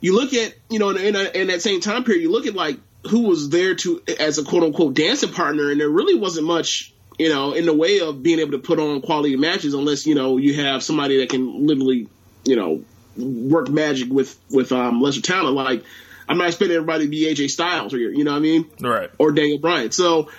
you 0.00 0.16
look 0.16 0.32
at 0.32 0.54
you 0.70 0.78
know 0.78 0.88
in, 0.88 1.14
in, 1.14 1.14
in 1.14 1.46
that 1.48 1.60
same 1.60 1.82
time 1.82 2.04
period, 2.04 2.22
you 2.22 2.32
look 2.32 2.46
at 2.46 2.54
like 2.54 2.78
who 3.10 3.28
was 3.28 3.50
there 3.50 3.74
to 3.74 4.02
as 4.18 4.38
a 4.38 4.44
quote 4.44 4.62
unquote 4.62 4.94
dancing 4.94 5.34
partner, 5.34 5.70
and 5.70 5.78
there 5.78 5.90
really 5.90 6.18
wasn't 6.18 6.46
much 6.46 6.94
you 7.18 7.28
know 7.28 7.52
in 7.52 7.66
the 7.66 7.74
way 7.74 8.00
of 8.00 8.22
being 8.22 8.38
able 8.38 8.52
to 8.52 8.58
put 8.58 8.78
on 8.78 9.02
quality 9.02 9.36
matches 9.36 9.74
unless 9.74 10.06
you 10.06 10.14
know 10.14 10.38
you 10.38 10.64
have 10.64 10.82
somebody 10.82 11.20
that 11.20 11.28
can 11.28 11.66
literally 11.66 12.08
you 12.46 12.56
know 12.56 12.82
work 13.16 13.68
magic 13.68 14.10
with 14.10 14.38
with 14.50 14.72
um, 14.72 15.00
lesser 15.00 15.20
talent. 15.20 15.54
Like 15.54 15.84
I'm 16.28 16.38
not 16.38 16.48
expecting 16.48 16.76
everybody 16.76 17.04
to 17.04 17.10
be 17.10 17.24
AJ 17.26 17.50
Styles 17.50 17.92
here, 17.92 18.10
you 18.10 18.24
know 18.24 18.32
what 18.32 18.38
I 18.38 18.40
mean? 18.40 18.70
Right. 18.80 19.10
or 19.18 19.32
Daniel 19.32 19.58
Bryan. 19.58 19.92
So 19.92 20.30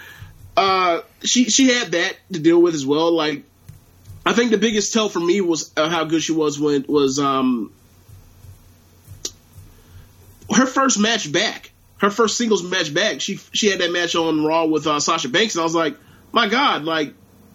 uh, 0.58 1.02
she 1.24 1.46
she 1.46 1.70
had 1.70 1.92
that 1.92 2.18
to 2.32 2.40
deal 2.40 2.62
with 2.62 2.76
as 2.76 2.86
well. 2.86 3.12
Like 3.12 3.44
I 4.26 4.34
think 4.34 4.52
the 4.52 4.58
biggest 4.58 4.94
tell 4.94 5.10
for 5.10 5.20
me 5.20 5.42
was 5.42 5.72
uh, 5.78 5.90
how 5.90 6.06
good 6.06 6.24
she 6.24 6.32
was 6.32 6.60
when 6.60 6.86
was 6.88 7.20
um 7.20 7.72
her 10.54 10.66
first 10.66 11.00
match 11.00 11.32
back, 11.32 11.72
her 11.98 12.10
first 12.10 12.38
singles 12.38 12.64
match 12.64 12.94
back. 12.94 13.22
She 13.22 13.38
she 13.54 13.68
had 13.70 13.80
that 13.80 13.92
match 13.92 14.16
on 14.16 14.44
Raw 14.44 14.66
with 14.66 14.88
uh, 14.88 15.00
Sasha 15.00 15.30
Banks, 15.30 15.56
and 15.56 15.62
I 15.62 15.64
was 15.64 15.76
like, 15.76 15.98
my 16.32 16.48
God, 16.48 16.84
like 16.84 17.14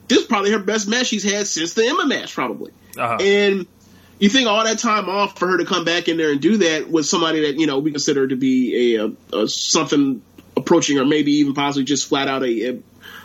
this 0.08 0.18
is 0.18 0.26
probably 0.26 0.52
her 0.52 0.58
best 0.58 0.88
match 0.88 1.06
she's 1.06 1.22
had 1.22 1.46
since 1.46 1.74
the 1.74 1.86
Emma 1.86 2.06
match, 2.06 2.34
probably. 2.34 2.72
Uh-huh. 2.98 3.18
And 3.20 3.66
you 4.20 4.28
think 4.28 4.46
all 4.46 4.62
that 4.64 4.78
time 4.78 5.08
off 5.08 5.38
for 5.38 5.48
her 5.48 5.58
to 5.58 5.64
come 5.64 5.84
back 5.84 6.06
in 6.08 6.16
there 6.16 6.30
and 6.30 6.40
do 6.40 6.58
that 6.58 6.88
with 6.88 7.06
somebody 7.06 7.40
that 7.46 7.58
you 7.58 7.66
know 7.66 7.78
we 7.80 7.90
consider 7.90 8.28
to 8.28 8.36
be 8.36 8.94
a, 8.94 9.06
a, 9.06 9.42
a 9.42 9.48
something 9.48 10.22
approaching 10.56 10.98
or 10.98 11.04
maybe 11.04 11.32
even 11.32 11.54
possibly 11.54 11.84
just 11.84 12.08
flat 12.08 12.28
out 12.28 12.42
a, 12.42 12.68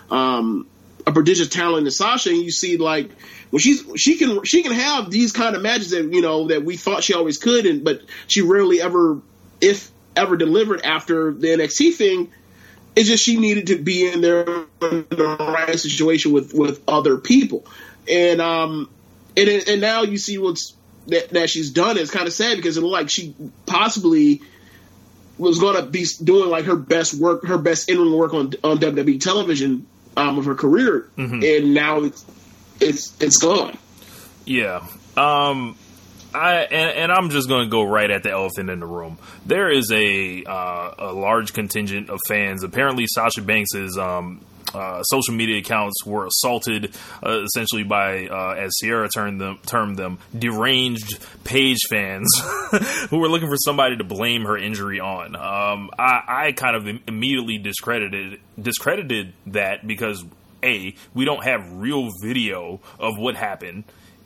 a 0.10 0.14
um 0.14 0.68
a 1.06 1.12
prodigious 1.12 1.50
talent 1.50 1.86
in 1.86 1.92
Sasha, 1.92 2.30
and 2.30 2.40
you 2.40 2.50
see 2.50 2.78
like 2.78 3.12
when 3.52 3.60
she's 3.60 3.84
she 3.96 4.18
can 4.18 4.44
she 4.44 4.64
can 4.64 4.72
have 4.72 5.12
these 5.12 5.32
kind 5.32 5.56
of 5.56 5.62
matches 5.62 5.92
that 5.92 6.12
you 6.12 6.22
know 6.22 6.48
that 6.48 6.64
we 6.64 6.78
thought 6.78 7.04
she 7.04 7.14
always 7.14 7.38
could, 7.38 7.66
and 7.66 7.84
but 7.84 8.02
she 8.28 8.42
rarely 8.42 8.82
ever, 8.82 9.22
if 9.62 9.92
ever, 10.16 10.38
delivered 10.38 10.82
after 10.82 11.32
the 11.32 11.48
NXT 11.48 11.94
thing. 11.94 12.32
It's 12.96 13.10
just 13.10 13.24
she 13.24 13.38
needed 13.38 13.68
to 13.68 13.78
be 13.78 14.10
in 14.10 14.22
there 14.22 14.46
in 14.82 15.06
the 15.10 15.36
right 15.38 15.78
situation 15.78 16.32
with 16.32 16.54
with 16.54 16.82
other 16.88 17.18
people, 17.18 17.66
and 18.10 18.42
um 18.42 18.90
and 19.38 19.50
and 19.50 19.82
now 19.82 20.04
you 20.04 20.18
see 20.18 20.38
what's 20.38 20.75
that, 21.07 21.29
that 21.29 21.50
she's 21.50 21.71
done. 21.71 21.97
It's 21.97 22.12
kind 22.12 22.27
of 22.27 22.33
sad 22.33 22.57
because 22.57 22.77
it 22.77 22.81
looked 22.81 22.93
like 22.93 23.09
she 23.09 23.35
possibly 23.65 24.41
was 25.38 25.59
going 25.59 25.75
to 25.75 25.89
be 25.89 26.05
doing 26.24 26.50
like 26.50 26.65
her 26.65 26.75
best 26.75 27.13
work, 27.13 27.45
her 27.45 27.57
best 27.57 27.89
in 27.89 28.00
ring 28.00 28.15
work 28.15 28.33
on 28.33 28.53
on 28.63 28.77
WWE 28.77 29.19
television 29.19 29.85
um, 30.15 30.38
of 30.38 30.45
her 30.45 30.55
career, 30.55 31.09
and 31.43 31.74
now 31.74 32.03
it's 32.03 32.25
it's 32.79 33.21
it's 33.21 33.38
gone. 33.38 33.77
Yeah. 34.45 34.85
Um 35.17 35.77
I 36.35 36.63
and, 36.63 36.91
and 36.97 37.12
I'm 37.12 37.29
just 37.29 37.47
going 37.47 37.65
to 37.65 37.69
go 37.69 37.83
right 37.83 38.12
at 38.12 38.24
the 38.24 38.31
elephant 38.31 38.69
in 38.69 38.79
the 38.79 38.85
room. 38.85 39.17
There 39.45 39.71
is 39.71 39.89
a 39.91 40.43
uh, 40.43 40.93
a 40.97 41.13
large 41.13 41.53
contingent 41.53 42.09
of 42.09 42.19
fans. 42.27 42.63
Apparently, 42.63 43.05
Sasha 43.07 43.41
Banks 43.41 43.74
is 43.74 43.97
um, 43.97 44.41
uh, 44.75 45.03
social 45.03 45.34
media 45.34 45.60
accounts 45.60 46.05
were 46.05 46.25
assaulted 46.25 46.96
uh, 47.25 47.44
essentially 47.44 47.84
by, 47.84 48.27
uh, 48.27 48.55
as 48.58 48.72
Sierra 48.77 49.10
termed 49.10 49.39
them, 49.41 49.60
termed 49.65 49.98
them, 49.98 50.20
deranged 50.38 51.17
Paige 51.44 51.79
fans 51.89 52.27
who 53.10 53.20
were 53.20 53.29
looking 53.29 53.48
for 53.48 53.58
somebody 53.58 53.98
to 53.98 54.03
blame 54.03 54.44
her 54.44 54.58
injury 54.58 55.00
on. 55.00 55.36
Um, 55.36 55.89
I, 55.98 56.48
I 56.48 56.51
kind 56.51 56.75
of 56.75 56.88
immediately 57.08 57.58
discredited 57.58 58.39
discredited 58.62 59.34
that 59.48 59.86
because 59.86 60.24
a 60.63 60.96
we 61.13 61.25
don't 61.25 61.44
have 61.44 61.62
real 61.74 62.10
video 62.24 62.79
of 63.00 63.17
what 63.17 63.36
happened. 63.36 63.84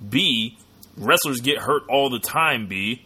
B 0.08 0.58
wrestlers 0.98 1.42
get 1.42 1.58
hurt 1.60 1.84
all 1.90 2.10
the 2.10 2.20
time. 2.20 2.68
B 2.68 3.04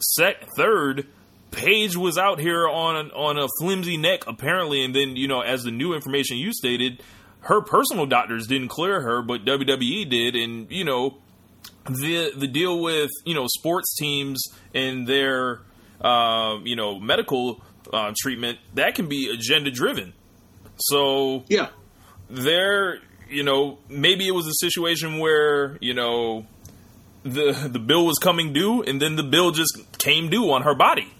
Sec- 0.00 0.46
third, 0.56 1.06
Paige 1.50 1.96
was 1.96 2.16
out 2.16 2.40
here 2.40 2.68
on 2.68 3.10
on 3.10 3.38
a 3.38 3.46
flimsy 3.60 3.96
neck 3.96 4.26
apparently, 4.26 4.84
and 4.84 4.94
then 4.94 5.16
you 5.16 5.28
know 5.28 5.40
as 5.40 5.64
the 5.64 5.70
new 5.70 5.94
information 5.94 6.36
you 6.36 6.52
stated, 6.52 7.02
her 7.40 7.60
personal 7.60 8.06
doctors 8.06 8.46
didn't 8.46 8.68
clear 8.68 9.00
her, 9.00 9.22
but 9.22 9.44
WWE 9.44 10.08
did, 10.08 10.36
and 10.36 10.70
you 10.70 10.84
know 10.84 11.18
the 11.84 12.32
the 12.36 12.46
deal 12.46 12.80
with 12.80 13.10
you 13.24 13.34
know 13.34 13.46
sports 13.46 13.94
teams 13.96 14.42
and 14.74 15.06
their 15.06 15.60
uh, 16.00 16.58
you 16.64 16.76
know 16.76 16.98
medical 17.00 17.60
uh, 17.92 18.12
treatment 18.16 18.58
that 18.74 18.94
can 18.94 19.08
be 19.08 19.30
agenda 19.30 19.70
driven. 19.70 20.12
So 20.76 21.44
Yeah, 21.48 21.68
there, 22.28 23.00
you 23.28 23.42
know, 23.42 23.78
maybe 23.88 24.26
it 24.26 24.32
was 24.32 24.46
a 24.46 24.54
situation 24.54 25.18
where 25.18 25.76
you 25.80 25.94
know 25.94 26.46
the 27.22 27.52
the 27.70 27.78
bill 27.78 28.06
was 28.06 28.18
coming 28.18 28.52
due, 28.52 28.82
and 28.82 29.00
then 29.00 29.16
the 29.16 29.22
bill 29.22 29.50
just 29.50 29.78
came 29.98 30.30
due 30.30 30.50
on 30.50 30.62
her 30.62 30.74
body. 30.74 31.12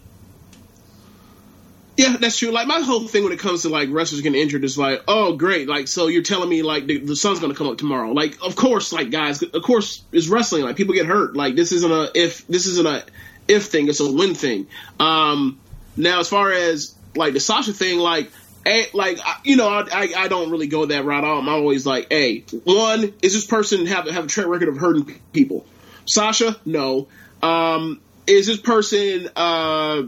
Yeah, 2.01 2.17
that's 2.17 2.39
true. 2.39 2.51
Like 2.51 2.67
my 2.67 2.81
whole 2.81 3.07
thing 3.07 3.25
when 3.25 3.33
it 3.33 3.39
comes 3.39 3.63
to 3.63 3.69
like 3.69 3.89
wrestlers 3.91 4.23
getting 4.23 4.41
injured 4.41 4.65
is 4.65 4.79
like, 4.79 5.03
oh 5.07 5.37
great, 5.37 5.69
like 5.69 5.87
so 5.87 6.07
you're 6.07 6.23
telling 6.23 6.49
me 6.49 6.63
like 6.63 6.87
the, 6.87 6.99
the 6.99 7.17
sun's 7.17 7.41
gonna 7.41 7.55
come 7.55 7.69
up 7.69 7.79
tomorrow. 7.79 8.13
Like 8.13 8.39
of 8.43 8.57
course, 8.57 8.93
like 8.93 9.11
guys, 9.11 9.43
of 9.43 9.63
course 9.63 10.03
it's 10.13 10.29
wrestling. 10.29 10.65
Like 10.65 10.77
people 10.77 10.95
get 10.95 11.07
hurt. 11.07 11.37
Like 11.37 11.57
this 11.57 11.73
isn't 11.73 11.93
a 11.93 12.11
if 12.15 12.47
this 12.47 12.67
isn't 12.67 12.87
a 12.87 13.05
if 13.49 13.67
thing. 13.67 13.89
It's 13.89 14.01
a 14.01 14.11
win 14.11 14.35
thing. 14.35 14.69
Um, 14.99 15.61
now 15.97 16.21
as 16.21 16.29
far 16.29 16.51
as 16.51 16.95
like 17.15 17.35
the 17.35 17.41
Sasha 17.41 17.73
thing, 17.73 17.99
like. 17.99 18.31
eh, 18.67 18.85
like 18.93 19.19
you 19.45 19.57
know, 19.57 19.69
I, 19.69 20.13
I 20.17 20.29
don't 20.29 20.51
really 20.51 20.67
go 20.67 20.85
that 20.87 21.05
route. 21.05 21.25
I'm 21.25 21.49
always 21.49 21.87
like, 21.87 22.09
hey, 22.11 22.45
one 22.65 23.15
is 23.23 23.33
this 23.33 23.47
person 23.47 23.87
have 23.87 24.07
have 24.09 24.25
a 24.25 24.29
track 24.29 24.47
record 24.47 24.69
of 24.69 24.77
hurting 24.77 25.19
people? 25.33 25.65
Sasha, 26.07 26.57
no. 26.67 27.09
Um, 27.43 28.01
is 28.27 28.47
this 28.47 28.61
person 28.61 29.31
uh, 29.35 30.03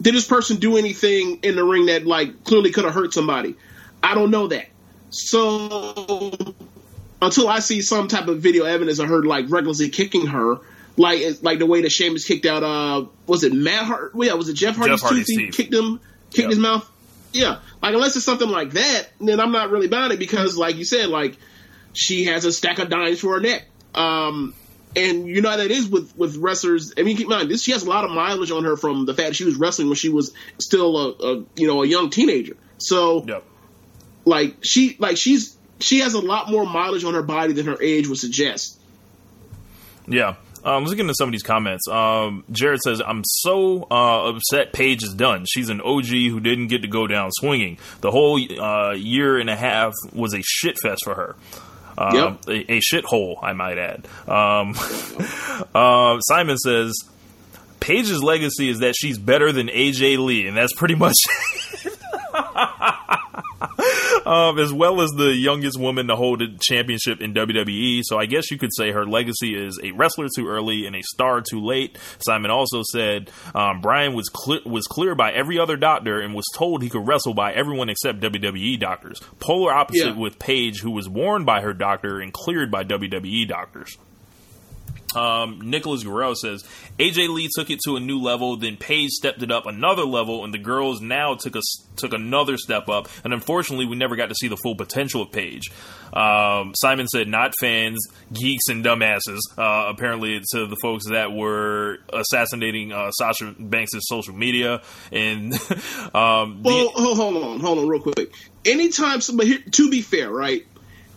did 0.00 0.14
this 0.14 0.26
person 0.26 0.58
do 0.58 0.76
anything 0.76 1.40
in 1.42 1.56
the 1.56 1.64
ring 1.64 1.86
that 1.86 2.06
like 2.06 2.44
clearly 2.44 2.70
could 2.70 2.84
have 2.84 2.94
hurt 2.94 3.12
somebody? 3.12 3.56
I 4.02 4.14
don't 4.14 4.30
know 4.30 4.46
that. 4.48 4.66
So 5.10 6.32
until 7.20 7.48
I 7.48 7.58
see 7.60 7.80
some 7.82 8.08
type 8.08 8.28
of 8.28 8.40
video 8.40 8.64
evidence 8.64 8.98
of 8.98 9.08
her 9.08 9.22
like 9.24 9.46
recklessly 9.50 9.88
kicking 9.88 10.26
her, 10.28 10.58
like 10.96 11.22
like 11.42 11.58
the 11.58 11.66
way 11.66 11.82
that 11.82 11.90
Sheamus 11.90 12.24
kicked 12.24 12.46
out 12.46 12.62
uh 12.62 13.06
was 13.26 13.44
it 13.44 13.52
Matt 13.52 13.84
Hart? 13.84 14.12
Yeah, 14.14 14.34
was 14.34 14.48
it 14.48 14.54
Jeff 14.54 14.76
Hardy's 14.76 15.00
Jeff 15.00 15.08
Hardy's 15.08 15.26
tooth? 15.26 15.38
He 15.38 15.50
kicked 15.50 15.74
him, 15.74 16.00
kicked 16.30 16.38
Yeah. 16.38 16.48
his 16.48 16.58
mouth. 16.58 16.90
Yeah, 17.32 17.58
like 17.82 17.94
unless 17.94 18.16
it's 18.16 18.24
something 18.24 18.48
like 18.48 18.70
that, 18.72 19.08
then 19.20 19.38
I'm 19.38 19.52
not 19.52 19.70
really 19.70 19.86
about 19.86 20.12
it 20.12 20.18
because, 20.18 20.56
like 20.56 20.76
you 20.76 20.84
said, 20.84 21.08
like 21.10 21.36
she 21.92 22.24
has 22.24 22.44
a 22.44 22.52
stack 22.52 22.78
of 22.78 22.88
dimes 22.88 23.20
for 23.20 23.34
her 23.34 23.40
neck. 23.40 23.66
Um, 23.94 24.54
and 24.96 25.26
you 25.26 25.40
know 25.42 25.50
how 25.50 25.56
that 25.58 25.70
is 25.70 25.88
with 25.88 26.16
with 26.16 26.36
wrestlers. 26.36 26.92
I 26.98 27.02
mean, 27.02 27.16
keep 27.16 27.24
in 27.26 27.30
mind 27.30 27.50
this. 27.50 27.62
She 27.62 27.72
has 27.72 27.82
a 27.82 27.88
lot 27.88 28.04
of 28.04 28.10
mileage 28.10 28.50
on 28.50 28.64
her 28.64 28.76
from 28.76 29.06
the 29.06 29.14
fact 29.14 29.36
she 29.36 29.44
was 29.44 29.56
wrestling 29.56 29.88
when 29.88 29.96
she 29.96 30.08
was 30.08 30.32
still 30.58 30.96
a, 30.96 31.10
a 31.10 31.44
you 31.56 31.66
know 31.66 31.82
a 31.82 31.86
young 31.86 32.10
teenager. 32.10 32.56
So 32.78 33.24
Yep. 33.26 33.44
like 34.24 34.56
she 34.62 34.96
like 34.98 35.16
she's 35.16 35.56
she 35.80 36.00
has 36.00 36.14
a 36.14 36.20
lot 36.20 36.50
more 36.50 36.64
mileage 36.66 37.04
on 37.04 37.14
her 37.14 37.22
body 37.22 37.52
than 37.52 37.66
her 37.66 37.80
age 37.82 38.08
would 38.08 38.18
suggest. 38.18 38.78
Yeah. 40.06 40.36
Um, 40.64 40.82
let's 40.82 40.94
get 40.94 41.02
into 41.02 41.14
some 41.16 41.28
of 41.28 41.32
these 41.32 41.44
comments. 41.44 41.86
Um, 41.88 42.42
Jared 42.50 42.80
says, 42.82 43.00
"I'm 43.00 43.22
so 43.24 43.86
uh, 43.90 44.30
upset. 44.30 44.72
Paige 44.72 45.04
is 45.04 45.14
done. 45.14 45.46
She's 45.48 45.68
an 45.68 45.80
OG 45.80 46.06
who 46.06 46.40
didn't 46.40 46.66
get 46.66 46.82
to 46.82 46.88
go 46.88 47.06
down 47.06 47.30
swinging. 47.30 47.78
The 48.00 48.10
whole 48.10 48.40
uh, 48.60 48.92
year 48.92 49.38
and 49.38 49.48
a 49.48 49.54
half 49.54 49.92
was 50.12 50.34
a 50.34 50.42
shit 50.42 50.76
fest 50.82 51.02
for 51.04 51.14
her. 51.14 51.36
Um, 51.98 52.14
Yep. 52.14 52.48
a, 52.48 52.72
a 52.74 52.80
shithole, 52.80 53.36
I 53.42 53.52
might 53.54 53.76
add." 53.78 54.06
Um, 54.28 54.74
uh, 55.74 56.20
Simon 56.20 56.56
says, 56.56 56.94
"Paige's 57.80 58.22
legacy 58.22 58.68
is 58.68 58.78
that 58.80 58.94
she's 58.96 59.18
better 59.18 59.50
than 59.52 59.66
AJ 59.68 60.18
Lee, 60.24 60.46
and 60.46 60.56
that's 60.56 60.72
pretty 60.74 60.94
much." 60.94 61.16
um, 64.26 64.58
as 64.58 64.72
well 64.72 65.00
as 65.00 65.10
the 65.10 65.34
youngest 65.34 65.78
woman 65.78 66.06
to 66.08 66.16
hold 66.16 66.42
a 66.42 66.48
championship 66.60 67.20
in 67.20 67.34
WWE. 67.34 68.00
So 68.04 68.18
I 68.18 68.26
guess 68.26 68.50
you 68.50 68.58
could 68.58 68.70
say 68.74 68.90
her 68.92 69.06
legacy 69.06 69.54
is 69.54 69.78
a 69.82 69.92
wrestler 69.92 70.26
too 70.34 70.48
early 70.48 70.86
and 70.86 70.94
a 70.96 71.02
star 71.02 71.40
too 71.42 71.64
late. 71.64 71.98
Simon 72.18 72.50
also 72.50 72.82
said 72.92 73.30
um, 73.54 73.80
Bryan 73.80 74.14
was 74.14 74.28
cle 74.28 74.60
was 74.64 74.86
cleared 74.86 75.16
by 75.18 75.32
every 75.32 75.58
other 75.58 75.76
doctor 75.76 76.20
and 76.20 76.34
was 76.34 76.46
told 76.54 76.82
he 76.82 76.88
could 76.90 77.06
wrestle 77.06 77.34
by 77.34 77.52
everyone 77.52 77.88
except 77.88 78.20
WWE 78.20 78.78
doctors. 78.78 79.20
Polar 79.40 79.72
opposite 79.72 80.14
Yeah. 80.14 80.16
with 80.18 80.38
Paige, 80.38 80.80
who 80.80 80.90
was 80.90 81.08
warned 81.08 81.46
by 81.46 81.60
her 81.60 81.72
doctor 81.72 82.20
and 82.20 82.32
cleared 82.32 82.70
by 82.70 82.84
WWE 82.84 83.46
doctors. 83.48 83.96
Um, 85.16 85.60
Nicholas 85.62 86.02
Guerrero 86.02 86.34
says 86.34 86.64
AJ 86.98 87.30
Lee 87.30 87.48
took 87.56 87.70
it 87.70 87.80
to 87.86 87.96
a 87.96 88.00
new 88.00 88.20
level, 88.20 88.56
then 88.56 88.76
Paige 88.76 89.10
stepped 89.10 89.42
it 89.42 89.50
up 89.50 89.66
another 89.66 90.04
level, 90.04 90.44
and 90.44 90.52
the 90.52 90.58
girls 90.58 91.00
now 91.00 91.34
took 91.34 91.56
a 91.56 91.60
took 91.96 92.12
another 92.12 92.56
step 92.56 92.88
up. 92.88 93.08
And 93.24 93.32
unfortunately, 93.32 93.86
we 93.86 93.96
never 93.96 94.16
got 94.16 94.28
to 94.28 94.34
see 94.34 94.48
the 94.48 94.56
full 94.56 94.74
potential 94.74 95.22
of 95.22 95.32
Paige. 95.32 95.70
Um, 96.12 96.72
Simon 96.74 97.08
said, 97.08 97.26
"Not 97.28 97.52
fans, 97.60 97.98
geeks, 98.32 98.68
and 98.68 98.84
dumbasses." 98.84 99.40
Uh, 99.56 99.88
apparently, 99.88 100.40
to 100.52 100.66
the 100.66 100.76
folks 100.82 101.08
that 101.08 101.32
were 101.32 101.98
assassinating 102.12 102.92
uh, 102.92 103.10
Sasha 103.12 103.54
Banks' 103.58 103.92
social 104.00 104.34
media, 104.34 104.82
and 105.10 105.54
um, 106.14 106.62
Well, 106.62 106.90
hold, 106.90 107.42
on, 107.42 107.60
hold 107.60 107.78
on, 107.78 107.88
real 107.88 108.00
quick. 108.00 108.32
Anytime 108.64 109.20
somebody, 109.20 109.58
to 109.58 109.90
be 109.90 110.02
fair, 110.02 110.30
right? 110.30 110.66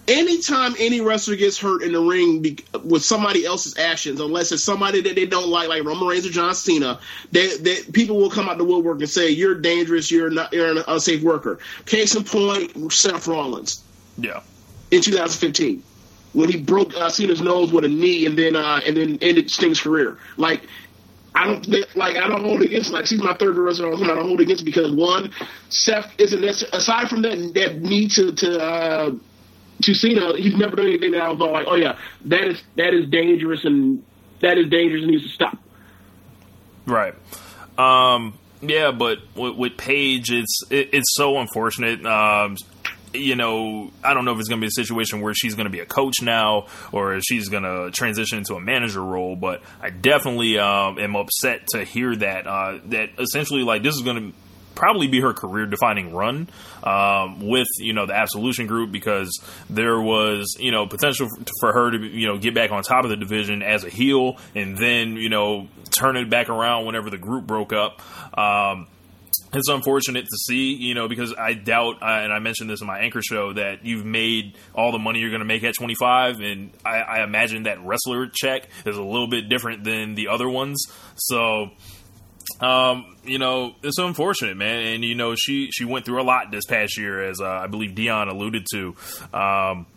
Anytime 0.07 0.73
any 0.79 0.99
wrestler 0.99 1.35
gets 1.35 1.57
hurt 1.57 1.83
in 1.83 1.93
the 1.93 2.01
ring 2.01 2.41
be, 2.41 2.57
with 2.83 3.03
somebody 3.03 3.45
else's 3.45 3.77
actions, 3.77 4.19
unless 4.19 4.51
it's 4.51 4.63
somebody 4.63 5.01
that 5.01 5.15
they 5.15 5.25
don't 5.25 5.47
like, 5.47 5.69
like 5.69 5.83
Roman 5.83 6.07
Reigns 6.07 6.25
or 6.25 6.31
John 6.31 6.55
Cena, 6.55 6.99
they, 7.31 7.55
they, 7.57 7.83
people 7.83 8.17
will 8.17 8.31
come 8.31 8.49
out 8.49 8.57
the 8.57 8.65
woodwork 8.65 8.99
and 8.99 9.09
say, 9.09 9.29
"You're 9.29 9.55
dangerous. 9.55 10.09
You're 10.11 10.31
not. 10.31 10.51
You're 10.51 10.71
an 10.71 10.83
unsafe 10.87 11.21
worker." 11.21 11.59
Case 11.85 12.15
in 12.15 12.23
point, 12.23 12.91
Seth 12.91 13.27
Rollins 13.27 13.83
yeah, 14.17 14.41
in 14.89 15.01
2015 15.01 15.83
when 16.33 16.49
he 16.49 16.57
broke 16.57 16.95
uh, 16.95 17.09
Cena's 17.09 17.41
nose 17.41 17.71
with 17.71 17.85
a 17.85 17.89
knee 17.89 18.25
and 18.25 18.37
then 18.37 18.55
uh, 18.55 18.79
and 18.85 18.95
then 18.95 19.17
ended 19.21 19.49
Sting's 19.49 19.81
career. 19.81 20.17
Like 20.37 20.63
I 21.35 21.47
don't 21.47 21.95
like 21.95 22.17
I 22.17 22.27
don't 22.27 22.43
hold 22.43 22.61
against 22.61 22.91
like 22.91 23.05
she's 23.05 23.21
my 23.21 23.33
third 23.33 23.55
wrestler 23.55 23.91
all 23.91 23.97
the 23.97 24.03
time. 24.03 24.11
I 24.11 24.15
don't 24.15 24.27
hold 24.27 24.41
against 24.41 24.65
because 24.65 24.91
one, 24.91 25.31
Seth 25.69 26.13
isn't 26.17 26.41
necessarily 26.41 26.77
aside 26.77 27.09
from 27.09 27.21
that 27.23 27.53
that 27.55 27.81
knee 27.81 28.07
to 28.09 28.31
to 28.31 28.59
uh, 28.63 29.11
to 29.81 29.93
Cena, 29.93 30.35
he's 30.37 30.55
never 30.55 30.75
done 30.75 30.87
anything 30.87 31.11
that 31.11 31.21
I 31.21 31.29
was 31.29 31.41
all 31.41 31.51
like, 31.51 31.67
oh 31.67 31.75
yeah, 31.75 31.97
that 32.25 32.43
is 32.43 32.61
that 32.77 32.93
is 32.93 33.09
dangerous 33.09 33.65
and 33.65 34.03
that 34.41 34.57
is 34.57 34.69
dangerous 34.69 35.03
and 35.03 35.11
needs 35.11 35.23
to 35.23 35.29
stop. 35.29 35.57
Right. 36.85 37.13
Um, 37.77 38.37
yeah, 38.61 38.91
but 38.91 39.19
with, 39.35 39.55
with 39.55 39.77
Paige, 39.77 40.31
it's 40.31 40.61
it, 40.69 40.89
it's 40.93 41.15
so 41.15 41.39
unfortunate. 41.39 42.05
Um, 42.05 42.57
you 43.13 43.35
know, 43.35 43.91
I 44.03 44.13
don't 44.13 44.25
know 44.25 44.33
if 44.33 44.39
it's 44.39 44.47
going 44.47 44.61
to 44.61 44.63
be 44.63 44.69
a 44.69 44.83
situation 44.83 45.21
where 45.21 45.33
she's 45.33 45.55
going 45.55 45.65
to 45.65 45.71
be 45.71 45.79
a 45.79 45.85
coach 45.85 46.21
now 46.21 46.67
or 46.91 47.19
she's 47.21 47.49
going 47.49 47.63
to 47.63 47.91
transition 47.91 48.37
into 48.37 48.55
a 48.55 48.61
manager 48.61 49.03
role. 49.03 49.35
But 49.35 49.61
I 49.81 49.89
definitely 49.89 50.57
um, 50.59 50.97
am 50.97 51.15
upset 51.15 51.67
to 51.71 51.83
hear 51.83 52.15
that 52.15 52.47
uh, 52.47 52.79
that 52.85 53.09
essentially 53.19 53.63
like 53.63 53.83
this 53.83 53.95
is 53.95 54.01
going 54.01 54.31
to 54.31 54.37
probably 54.81 55.07
be 55.07 55.21
her 55.21 55.31
career 55.31 55.67
defining 55.67 56.11
run 56.11 56.49
um, 56.83 57.47
with 57.47 57.67
you 57.77 57.93
know 57.93 58.07
the 58.07 58.15
Absolution 58.15 58.65
group 58.65 58.91
because 58.91 59.29
there 59.69 60.01
was 60.01 60.57
you 60.59 60.71
know 60.71 60.87
potential 60.87 61.27
for 61.59 61.71
her 61.71 61.91
to 61.91 61.99
you 61.99 62.25
know 62.25 62.39
get 62.39 62.55
back 62.55 62.71
on 62.71 62.81
top 62.81 63.03
of 63.03 63.11
the 63.11 63.15
division 63.15 63.61
as 63.61 63.83
a 63.83 63.89
heel 63.89 64.37
and 64.55 64.75
then 64.75 65.17
you 65.17 65.29
know 65.29 65.67
turn 65.91 66.17
it 66.17 66.31
back 66.31 66.49
around 66.49 66.87
whenever 66.87 67.11
the 67.11 67.19
group 67.19 67.45
broke 67.45 67.73
up. 67.73 68.01
Um, 68.35 68.87
it's 69.53 69.69
unfortunate 69.69 70.23
to 70.23 70.37
see, 70.47 70.73
you 70.73 70.95
know, 70.95 71.07
because 71.07 71.33
I 71.37 71.53
doubt, 71.53 71.97
and 72.01 72.31
I 72.33 72.39
mentioned 72.39 72.69
this 72.69 72.81
in 72.81 72.87
my 72.87 72.99
anchor 72.99 73.21
show, 73.21 73.53
that 73.53 73.85
you've 73.85 74.05
made 74.05 74.55
all 74.73 74.91
the 74.91 74.99
money 74.99 75.19
you're 75.19 75.29
going 75.29 75.41
to 75.41 75.45
make 75.45 75.63
at 75.63 75.73
25, 75.75 76.39
and 76.39 76.71
I, 76.85 77.01
I, 77.01 77.23
imagine 77.23 77.63
that 77.63 77.83
wrestler 77.83 78.27
check 78.33 78.69
is 78.85 78.95
a 78.95 79.03
little 79.03 79.27
bit 79.27 79.49
different 79.49 79.83
than 79.83 80.15
the 80.15 80.29
other 80.29 80.49
ones. 80.49 80.85
So, 81.15 81.71
um, 82.61 83.17
you 83.25 83.39
know, 83.39 83.75
it's 83.83 83.97
unfortunate, 83.97 84.55
man. 84.55 84.93
And 84.93 85.03
you 85.03 85.15
know, 85.15 85.35
she 85.35 85.69
she 85.71 85.85
went 85.85 86.05
through 86.05 86.21
a 86.21 86.23
lot 86.23 86.51
this 86.51 86.65
past 86.65 86.97
year, 86.97 87.23
as 87.23 87.41
uh, 87.41 87.45
I 87.45 87.67
believe 87.67 87.95
Dion 87.95 88.29
alluded 88.29 88.65
to, 88.73 88.95
um, 89.33 89.87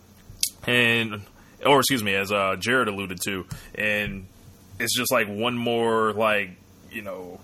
and 0.65 1.21
or 1.65 1.79
excuse 1.79 2.03
me, 2.03 2.15
as 2.15 2.31
uh, 2.31 2.55
Jared 2.57 2.87
alluded 2.87 3.19
to, 3.25 3.45
and 3.75 4.27
it's 4.79 4.95
just 4.95 5.11
like 5.11 5.27
one 5.27 5.55
more 5.55 6.13
like 6.13 6.51
you 6.91 7.01
know 7.01 7.39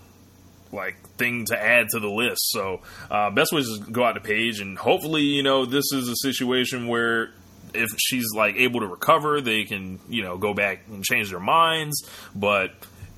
like 0.72 0.96
thing 1.16 1.44
to 1.46 1.62
add 1.62 1.88
to 1.90 2.00
the 2.00 2.08
list. 2.08 2.40
So 2.50 2.80
uh, 3.10 3.30
best 3.30 3.52
way 3.52 3.60
is 3.60 3.80
to 3.84 3.92
go 3.92 4.04
out 4.04 4.12
to 4.12 4.20
Paige, 4.20 4.60
and 4.60 4.76
hopefully, 4.76 5.22
you 5.22 5.42
know, 5.42 5.66
this 5.66 5.84
is 5.92 6.08
a 6.08 6.16
situation 6.16 6.88
where 6.88 7.30
if 7.74 7.90
she's 7.98 8.26
like 8.34 8.56
able 8.56 8.80
to 8.80 8.86
recover, 8.86 9.40
they 9.40 9.64
can 9.64 10.00
you 10.08 10.22
know 10.22 10.36
go 10.36 10.54
back 10.54 10.84
and 10.88 11.04
change 11.04 11.30
their 11.30 11.40
minds. 11.40 12.04
But 12.34 12.72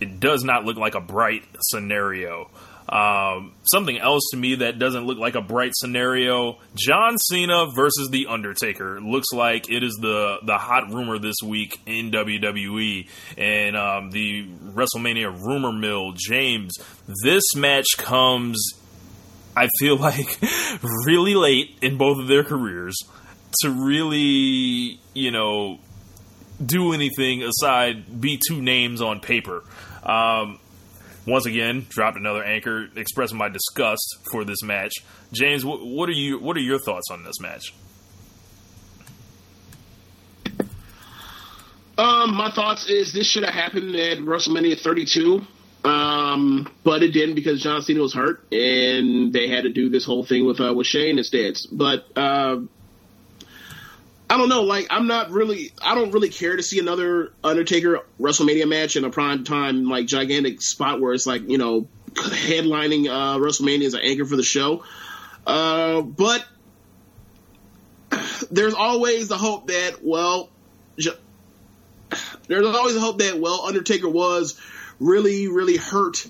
it 0.05 0.21
does 0.21 0.45
not 0.45 0.65
look 0.65 0.77
like 0.77 0.95
a 0.95 1.01
bright 1.01 1.45
scenario. 1.61 2.51
Um, 2.87 3.55
something 3.63 3.99
else 3.99 4.23
to 4.33 4.37
me 4.37 4.57
that 4.57 4.79
doesn't 4.79 5.07
look 5.07 5.17
like 5.17 5.35
a 5.35 5.41
bright 5.41 5.73
scenario: 5.75 6.59
John 6.75 7.17
Cena 7.17 7.67
versus 7.75 8.11
The 8.11 8.27
Undertaker. 8.29 9.01
Looks 9.01 9.29
like 9.33 9.71
it 9.71 9.83
is 9.83 9.95
the 10.01 10.39
the 10.43 10.59
hot 10.59 10.93
rumor 10.93 11.19
this 11.19 11.37
week 11.43 11.81
in 11.87 12.11
WWE 12.11 13.09
and 13.39 13.77
um, 13.77 14.11
the 14.11 14.47
WrestleMania 14.47 15.33
rumor 15.41 15.73
mill. 15.73 16.13
James, 16.15 16.75
this 17.23 17.45
match 17.57 17.87
comes, 17.97 18.63
I 19.57 19.69
feel 19.79 19.97
like, 20.09 20.39
really 21.07 21.35
late 21.35 21.79
in 21.81 21.97
both 21.97 22.19
of 22.19 22.29
their 22.29 22.45
careers 22.45 22.97
to 23.63 23.71
really, 23.71 25.01
you 25.15 25.31
know, 25.31 25.79
do 26.65 26.93
anything 26.93 27.43
aside 27.43 28.21
be 28.21 28.39
two 28.47 28.61
names 28.61 29.01
on 29.01 29.21
paper. 29.21 29.65
Um, 30.05 30.59
once 31.27 31.47
again, 31.47 31.87
dropped 31.89 32.19
another 32.19 32.45
anchor 32.45 32.89
expressing 32.97 33.39
my 33.39 33.49
disgust 33.49 34.19
for 34.31 34.45
this 34.45 34.63
match. 34.63 34.93
James, 35.33 35.65
what, 35.65 35.85
what 35.85 36.09
are 36.09 36.13
you? 36.13 36.39
What 36.39 36.57
are 36.57 36.61
your 36.61 36.79
thoughts 36.79 37.11
on 37.11 37.25
this 37.25 37.41
match? 37.41 37.73
Um, 41.97 42.35
my 42.35 42.51
thoughts 42.51 42.89
is 42.89 43.13
this 43.13 43.27
should 43.29 43.45
have 43.45 43.55
happened 43.55 43.95
at 43.95 44.19
WrestleMania 44.19 44.81
32, 44.81 45.47
um, 45.85 46.69
but 46.83 47.03
it 47.05 47.13
didn't 47.13 47.37
because 47.37 47.63
John 47.63 47.83
Cena 47.83 48.01
was 48.01 48.13
hurt, 48.13 48.45
and 48.53 49.33
they 49.33 49.49
had 49.49 49.63
to 49.63 49.71
do 49.71 49.89
this 49.89 50.05
whole 50.05 50.25
thing 50.25 50.45
with 50.45 50.61
uh, 50.61 50.75
with 50.75 50.87
Shane 50.87 51.19
instead. 51.19 51.57
But 51.71 52.07
uh, 52.17 52.61
I 54.35 54.37
don't 54.37 54.49
know. 54.49 54.63
Like, 54.63 54.89
I'm 54.91 55.07
not 55.07 55.31
really. 55.31 55.71
I 55.81 55.95
don't 55.95 56.11
really 56.11 56.29
care 56.29 56.57
to 56.57 56.63
see 56.63 56.81
another 56.81 57.33
Undertaker 57.45 58.01
WrestleMania 58.21 58.69
match 58.69 58.97
in 58.97 59.05
a 59.05 59.11
prime 59.11 59.45
time 59.45 59.85
like 59.85 60.07
gigantic 60.07 60.61
spot 60.61 61.01
where 61.01 61.15
it's 61.15 61.25
like 61.25 61.49
you 61.49 61.57
know 61.57 61.87
headlining 62.15 63.07
uh, 63.07 63.39
WrestleMania 63.39 63.87
as 63.87 63.95
an 63.95 64.01
anchor 64.03 64.25
for 64.25 64.35
the 64.35 64.43
show. 64.43 64.83
Uh, 65.47 66.01
but 66.01 66.45
there's 68.51 68.75
always 68.75 69.29
the 69.29 69.39
hope 69.39 69.69
that 69.69 70.01
well, 70.03 70.51
there's 72.49 72.67
always 72.67 72.97
a 72.97 73.01
hope 73.01 73.19
that 73.19 73.39
well 73.39 73.67
Undertaker 73.67 74.09
was 74.09 74.61
really 74.99 75.47
really 75.47 75.77
hurt 75.77 76.27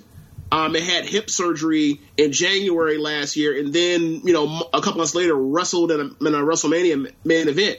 um, 0.53 0.75
and 0.75 0.85
had 0.85 1.07
hip 1.07 1.31
surgery 1.31 2.03
in 2.19 2.33
January 2.33 2.99
last 2.99 3.37
year, 3.37 3.59
and 3.59 3.73
then 3.73 4.21
you 4.25 4.35
know 4.35 4.69
a 4.75 4.83
couple 4.83 4.99
months 4.99 5.15
later 5.15 5.35
wrestled 5.35 5.91
in 5.91 6.01
a, 6.01 6.27
in 6.27 6.35
a 6.35 6.45
WrestleMania 6.45 7.11
main 7.25 7.49
event. 7.49 7.79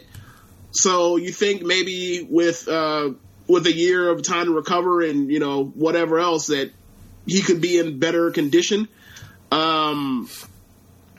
So 0.75 1.15
you 1.15 1.31
think 1.31 1.63
maybe 1.63 2.27
with 2.29 2.67
uh, 2.67 3.11
with 3.47 3.65
a 3.65 3.73
year 3.73 4.09
of 4.09 4.23
time 4.23 4.45
to 4.45 4.53
recover 4.53 5.01
and 5.01 5.31
you 5.31 5.39
know 5.39 5.63
whatever 5.63 6.19
else 6.19 6.47
that 6.47 6.71
he 7.25 7.41
could 7.41 7.61
be 7.61 7.79
in 7.79 7.97
better 7.97 8.29
condition. 8.31 8.87
Um, 9.51 10.29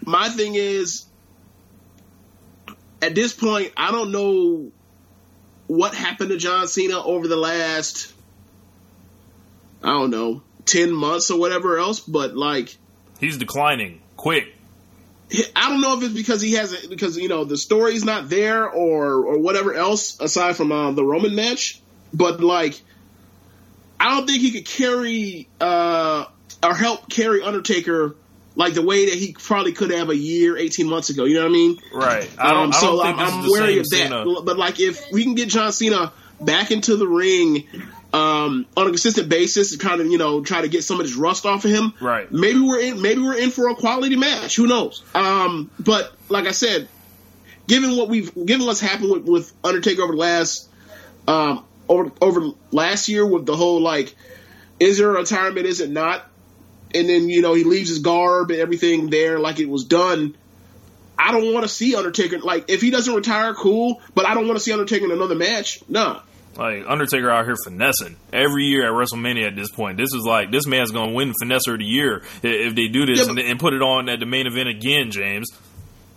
my 0.05 0.29
thing 0.29 0.55
is, 0.55 1.07
at 3.01 3.15
this 3.15 3.33
point, 3.33 3.73
I 3.77 3.91
don't 3.91 4.13
know 4.13 4.73
what 5.69 5.95
happened 5.95 6.31
to 6.31 6.37
John 6.37 6.69
Cena 6.69 7.03
over 7.03 7.27
the 7.27 7.37
last, 7.37 8.13
I 9.83 9.89
don't 9.89 10.11
know, 10.11 10.43
10 10.67 10.93
months 10.93 11.31
or 11.31 11.41
whatever 11.41 11.79
else, 11.79 12.01
but 12.01 12.37
like. 12.37 12.77
He's 13.19 13.39
declining 13.39 14.03
quick. 14.17 14.56
I 15.57 15.71
don't 15.71 15.81
know 15.81 15.97
if 15.99 16.05
it's 16.05 16.15
because 16.15 16.41
he 16.41 16.53
has 16.53 16.87
because 16.87 17.17
you 17.17 17.29
know 17.29 17.45
the 17.45 17.57
story's 17.57 18.05
not 18.05 18.29
there 18.29 18.69
or 18.69 19.25
or 19.25 19.39
whatever 19.39 19.75
else 19.75 20.21
aside 20.21 20.57
from 20.57 20.71
uh, 20.71 20.93
the 20.93 21.05
Roman 21.05 21.35
match, 21.35 21.81
but 22.15 22.41
like 22.41 22.81
I 23.99 24.15
don't 24.15 24.27
think 24.27 24.41
he 24.41 24.53
could 24.53 24.67
carry 24.67 25.49
uh, 25.61 26.27
or 26.63 26.75
help 26.75 27.09
carry 27.09 27.43
Undertaker 27.43 28.15
like 28.55 28.75
the 28.75 28.83
way 28.83 29.07
that 29.07 29.15
he 29.15 29.33
probably 29.33 29.73
could 29.73 29.91
have 29.91 30.11
a 30.11 30.17
year, 30.17 30.57
eighteen 30.57 30.89
months 30.89 31.11
ago. 31.11 31.25
You 31.25 31.35
know 31.35 31.43
what 31.43 31.51
I 31.51 31.53
mean? 31.53 31.79
Right. 31.93 32.31
I 32.39 32.51
don't, 32.53 32.67
um, 32.67 32.73
so 32.73 33.01
I 33.01 33.11
I'm 33.11 33.51
wary 33.51 33.79
of 33.79 33.89
that. 33.91 33.97
Cena. 33.97 34.25
But 34.43 34.57
like 34.57 34.79
if 34.79 35.11
we 35.11 35.25
can 35.25 35.35
get 35.35 35.49
John 35.49 35.73
Cena 35.73 36.13
back 36.41 36.71
into 36.71 36.97
the 36.97 37.07
ring 37.07 37.67
um, 38.17 38.67
on 38.79 38.87
a 38.87 38.91
consistent 38.91 39.29
basis, 39.29 39.77
kind 39.77 40.01
of 40.01 40.07
you 40.07 40.17
know 40.17 40.43
try 40.43 40.63
to 40.63 40.69
get 40.69 40.85
some 40.85 40.99
of 40.99 41.07
this 41.07 41.17
rust 41.17 41.45
off 41.45 41.67
of 41.67 41.71
him. 41.71 41.93
Right. 42.01 42.31
Maybe 42.33 42.59
we're 42.59 42.81
in. 42.81 43.03
Maybe 43.03 43.21
we're 43.21 43.37
in 43.37 43.51
for 43.51 43.69
a 43.69 43.75
quality 43.75 44.17
match. 44.17 44.57
Who 44.57 44.67
knows? 44.67 45.03
Um, 45.15 45.71
but 45.79 46.15
like 46.31 46.47
I 46.47 46.53
said, 46.53 46.89
given 47.67 47.95
what 47.95 48.09
we've 48.09 48.33
given 48.35 48.67
what's 48.67 48.81
happened 48.81 49.11
with, 49.11 49.25
with 49.25 49.53
Undertaker 49.63 50.03
over 50.03 50.13
the 50.13 50.19
last 50.19 50.67
um, 51.29 51.65
over 51.91 52.11
over 52.23 52.53
last 52.71 53.11
year 53.11 53.27
with 53.27 53.45
the 53.45 53.55
whole 53.55 53.83
like, 53.83 54.15
is 54.81 54.97
there 54.97 55.11
a 55.11 55.19
retirement? 55.21 55.67
Is 55.67 55.81
it 55.81 55.91
not? 55.91 56.27
And 56.95 57.09
then 57.11 57.29
you 57.29 57.43
know 57.43 57.53
he 57.53 57.65
leaves 57.65 57.91
his 57.91 57.99
garb 57.99 58.51
and 58.51 58.61
everything 58.61 59.11
there 59.11 59.39
like 59.39 59.61
it 59.61 59.69
was 59.69 59.85
done. 59.85 60.37
I 61.19 61.33
don't 61.33 61.53
want 61.53 61.65
to 61.65 61.69
see 61.69 61.95
Undertaker 61.97 62.39
like 62.39 62.71
if 62.71 62.81
he 62.81 62.91
doesn't 62.91 63.15
retire, 63.15 63.53
cool. 63.53 64.01
But 64.15 64.25
I 64.25 64.33
don't 64.33 64.47
want 64.47 64.57
to 64.59 64.65
see 64.65 64.73
Undertaker 64.73 65.05
in 65.05 65.11
another 65.11 65.35
match. 65.35 65.83
Nah. 65.87 66.23
Like 66.57 66.85
Undertaker 66.87 67.31
out 67.31 67.45
here 67.45 67.57
finessing 67.63 68.17
every 68.33 68.65
year 68.65 68.87
at 68.87 68.93
WrestleMania. 68.93 69.49
At 69.49 69.57
this 69.57 69.71
point, 69.71 69.99
this 69.99 70.13
is 70.15 70.25
like 70.25 70.51
this 70.51 70.67
man's 70.67 70.91
going 70.91 71.11
to 71.11 71.15
win 71.15 71.33
Finesser 71.43 71.75
of 71.75 71.79
the 71.79 71.85
Year 71.85 72.23
if 72.43 72.75
they 72.75 72.89
do 72.89 73.07
this 73.07 73.21
yeah, 73.21 73.25
but, 73.27 73.39
and, 73.39 73.51
and, 73.51 73.61
put 73.61 73.75
it 73.75 73.83
on 73.83 74.09
at 74.09 74.21
the 74.21 74.27
main 74.27 74.47
event 74.47 74.69
again, 74.69 75.11
James. 75.11 75.49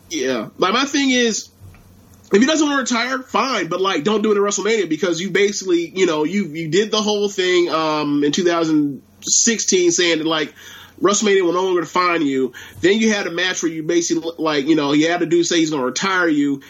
Yeah, 0.10 0.50
like 0.58 0.74
my 0.74 0.86
thing 0.86 1.10
is, 1.10 1.50
if 2.32 2.40
he 2.40 2.46
doesn't 2.46 2.68
want 2.68 2.88
to 2.88 2.96
retire, 2.96 3.20
fine, 3.20 3.68
but 3.68 3.82
like 3.82 4.04
don't 4.04 4.22
do 4.22 4.32
it 4.32 4.38
at 4.38 4.42
WrestleMania 4.42 4.88
because 4.88 5.20
you 5.20 5.30
basically, 5.30 5.90
you 5.90 6.06
know, 6.06 6.24
you 6.24 6.46
you 6.46 6.70
did 6.70 6.92
the 6.92 7.02
whole 7.02 7.28
thing 7.28 7.70
um, 7.70 8.24
in 8.24 8.32
2016 8.32 9.92
saying 9.92 10.18
that 10.20 10.28
like 10.28 10.54
WrestleMania 11.02 11.44
will 11.44 11.54
no 11.54 11.64
longer 11.64 11.82
define 11.82 12.22
you. 12.22 12.54
Then 12.82 13.00
you 13.00 13.12
had 13.12 13.28
a 13.28 13.32
match 13.32 13.64
where 13.64 13.72
you 13.72 13.84
basically 13.84 14.32
like, 14.38 14.68
you 14.68 14.76
know, 14.76 14.94
you 14.94 15.10
had 15.10 15.22
to 15.22 15.26
do 15.26 15.44
say 15.44 15.58
he's 15.58 15.70
going 15.70 15.82
to 15.82 15.86
retire 15.86 16.28
you. 16.28 16.62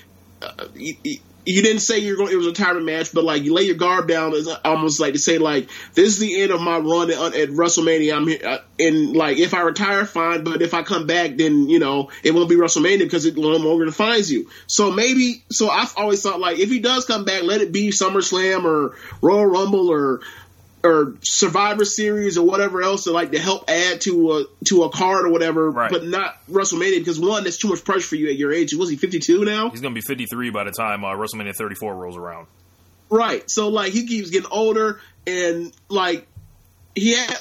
Uh, 0.41 0.67
you 0.75 1.19
didn't 1.61 1.81
say 1.81 1.99
you're 1.99 2.17
going. 2.17 2.31
It 2.31 2.35
was 2.35 2.45
a 2.45 2.49
retirement 2.49 2.85
match, 2.85 3.13
but 3.13 3.23
like 3.23 3.43
you 3.43 3.53
lay 3.53 3.63
your 3.63 3.75
guard 3.75 4.07
down 4.07 4.33
is 4.33 4.47
almost 4.63 4.99
like 4.99 5.13
to 5.13 5.19
say 5.19 5.37
like 5.37 5.69
this 5.93 6.07
is 6.07 6.19
the 6.19 6.41
end 6.41 6.51
of 6.51 6.61
my 6.61 6.77
run 6.77 7.09
at, 7.09 7.17
at 7.35 7.49
WrestleMania. 7.49 8.15
I'm 8.15 8.27
here, 8.27 8.41
uh, 8.45 8.57
and 8.79 9.15
like 9.15 9.37
if 9.37 9.53
I 9.53 9.61
retire, 9.61 10.05
fine. 10.05 10.43
But 10.43 10.61
if 10.61 10.73
I 10.73 10.83
come 10.83 11.07
back, 11.07 11.37
then 11.37 11.69
you 11.69 11.79
know 11.79 12.11
it 12.23 12.35
won't 12.35 12.49
be 12.49 12.55
WrestleMania 12.55 12.99
because 12.99 13.25
it 13.25 13.37
no 13.37 13.49
longer 13.49 13.85
defines 13.85 14.31
you. 14.31 14.49
So 14.67 14.91
maybe. 14.91 15.43
So 15.51 15.69
I've 15.69 15.93
always 15.97 16.21
thought 16.21 16.39
like 16.39 16.59
if 16.59 16.69
he 16.69 16.79
does 16.79 17.05
come 17.05 17.25
back, 17.25 17.43
let 17.43 17.61
it 17.61 17.71
be 17.71 17.89
SummerSlam 17.89 18.65
or 18.65 18.95
Royal 19.21 19.45
Rumble 19.45 19.89
or 19.89 20.21
or 20.83 21.15
Survivor 21.21 21.85
Series 21.85 22.37
or 22.37 22.45
whatever 22.45 22.81
else 22.81 23.03
to 23.03 23.11
like 23.11 23.31
to 23.31 23.39
help 23.39 23.69
add 23.69 24.01
to 24.01 24.31
a 24.31 24.45
to 24.65 24.83
a 24.83 24.89
card 24.89 25.25
or 25.25 25.29
whatever, 25.29 25.69
right. 25.69 25.91
but 25.91 26.05
not 26.05 26.35
WrestleMania 26.49 26.99
because 26.99 27.19
one, 27.19 27.43
that's 27.43 27.57
too 27.57 27.67
much 27.67 27.83
pressure 27.83 28.07
for 28.07 28.15
you 28.15 28.29
at 28.29 28.37
your 28.37 28.53
age. 28.53 28.73
Was 28.73 28.89
he 28.89 28.95
fifty 28.95 29.19
two 29.19 29.43
now? 29.43 29.69
He's 29.69 29.81
gonna 29.81 29.95
be 29.95 30.01
fifty 30.01 30.25
three 30.25 30.49
by 30.49 30.63
the 30.63 30.71
time 30.71 31.03
uh, 31.03 31.09
WrestleMania 31.09 31.55
thirty 31.55 31.75
four 31.75 31.95
rolls 31.95 32.17
around. 32.17 32.47
Right. 33.09 33.43
So 33.49 33.69
like 33.69 33.91
he 33.91 34.05
keeps 34.05 34.29
getting 34.29 34.51
older 34.51 35.01
and 35.25 35.73
like 35.89 36.27
he 36.95 37.15
had 37.15 37.35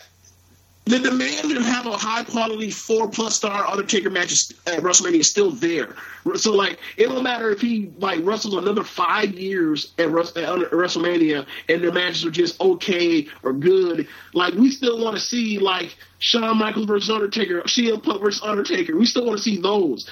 the 0.89 0.99
demand 0.99 1.51
to 1.51 1.63
have 1.63 1.87
a 1.87 1.97
high 1.97 2.25
quality 2.25 2.71
four 2.71 3.09
plus 3.11 3.37
star 3.37 3.67
Undertaker 3.67 4.09
matches 4.11 4.53
at 4.67 4.81
WrestleMania 4.81 5.21
is 5.21 5.31
still 5.31 5.51
there. 5.51 5.95
So 6.37 6.53
like 6.53 6.79
it 6.97 7.09
don't 7.09 7.23
matter 7.23 7.51
if 7.51 7.61
he 7.61 7.91
like 7.99 8.21
wrestles 8.23 8.55
another 8.55 8.85
five 8.85 9.35
years 9.35 9.93
at 9.99 10.09
WrestleMania 10.09 11.47
and 11.69 11.83
the 11.83 11.93
matches 11.93 12.25
are 12.25 12.31
just 12.31 12.61
okay 12.61 13.29
or 13.43 13.53
good. 13.53 14.09
Like 14.33 14.55
we 14.55 14.71
still 14.71 15.03
want 15.03 15.17
to 15.17 15.23
see 15.23 15.59
like 15.59 15.97
Shawn 16.21 16.59
Michaels 16.59 16.87
versus 16.87 17.11
Undertaker, 17.11 17.61
CM 17.63 18.03
Punk 18.03 18.23
versus 18.23 18.43
Undertaker. 18.43 18.97
We 18.97 19.07
still 19.07 19.27
want 19.27 19.39
to 19.39 19.43
see 19.43 19.61
those. 19.61 20.11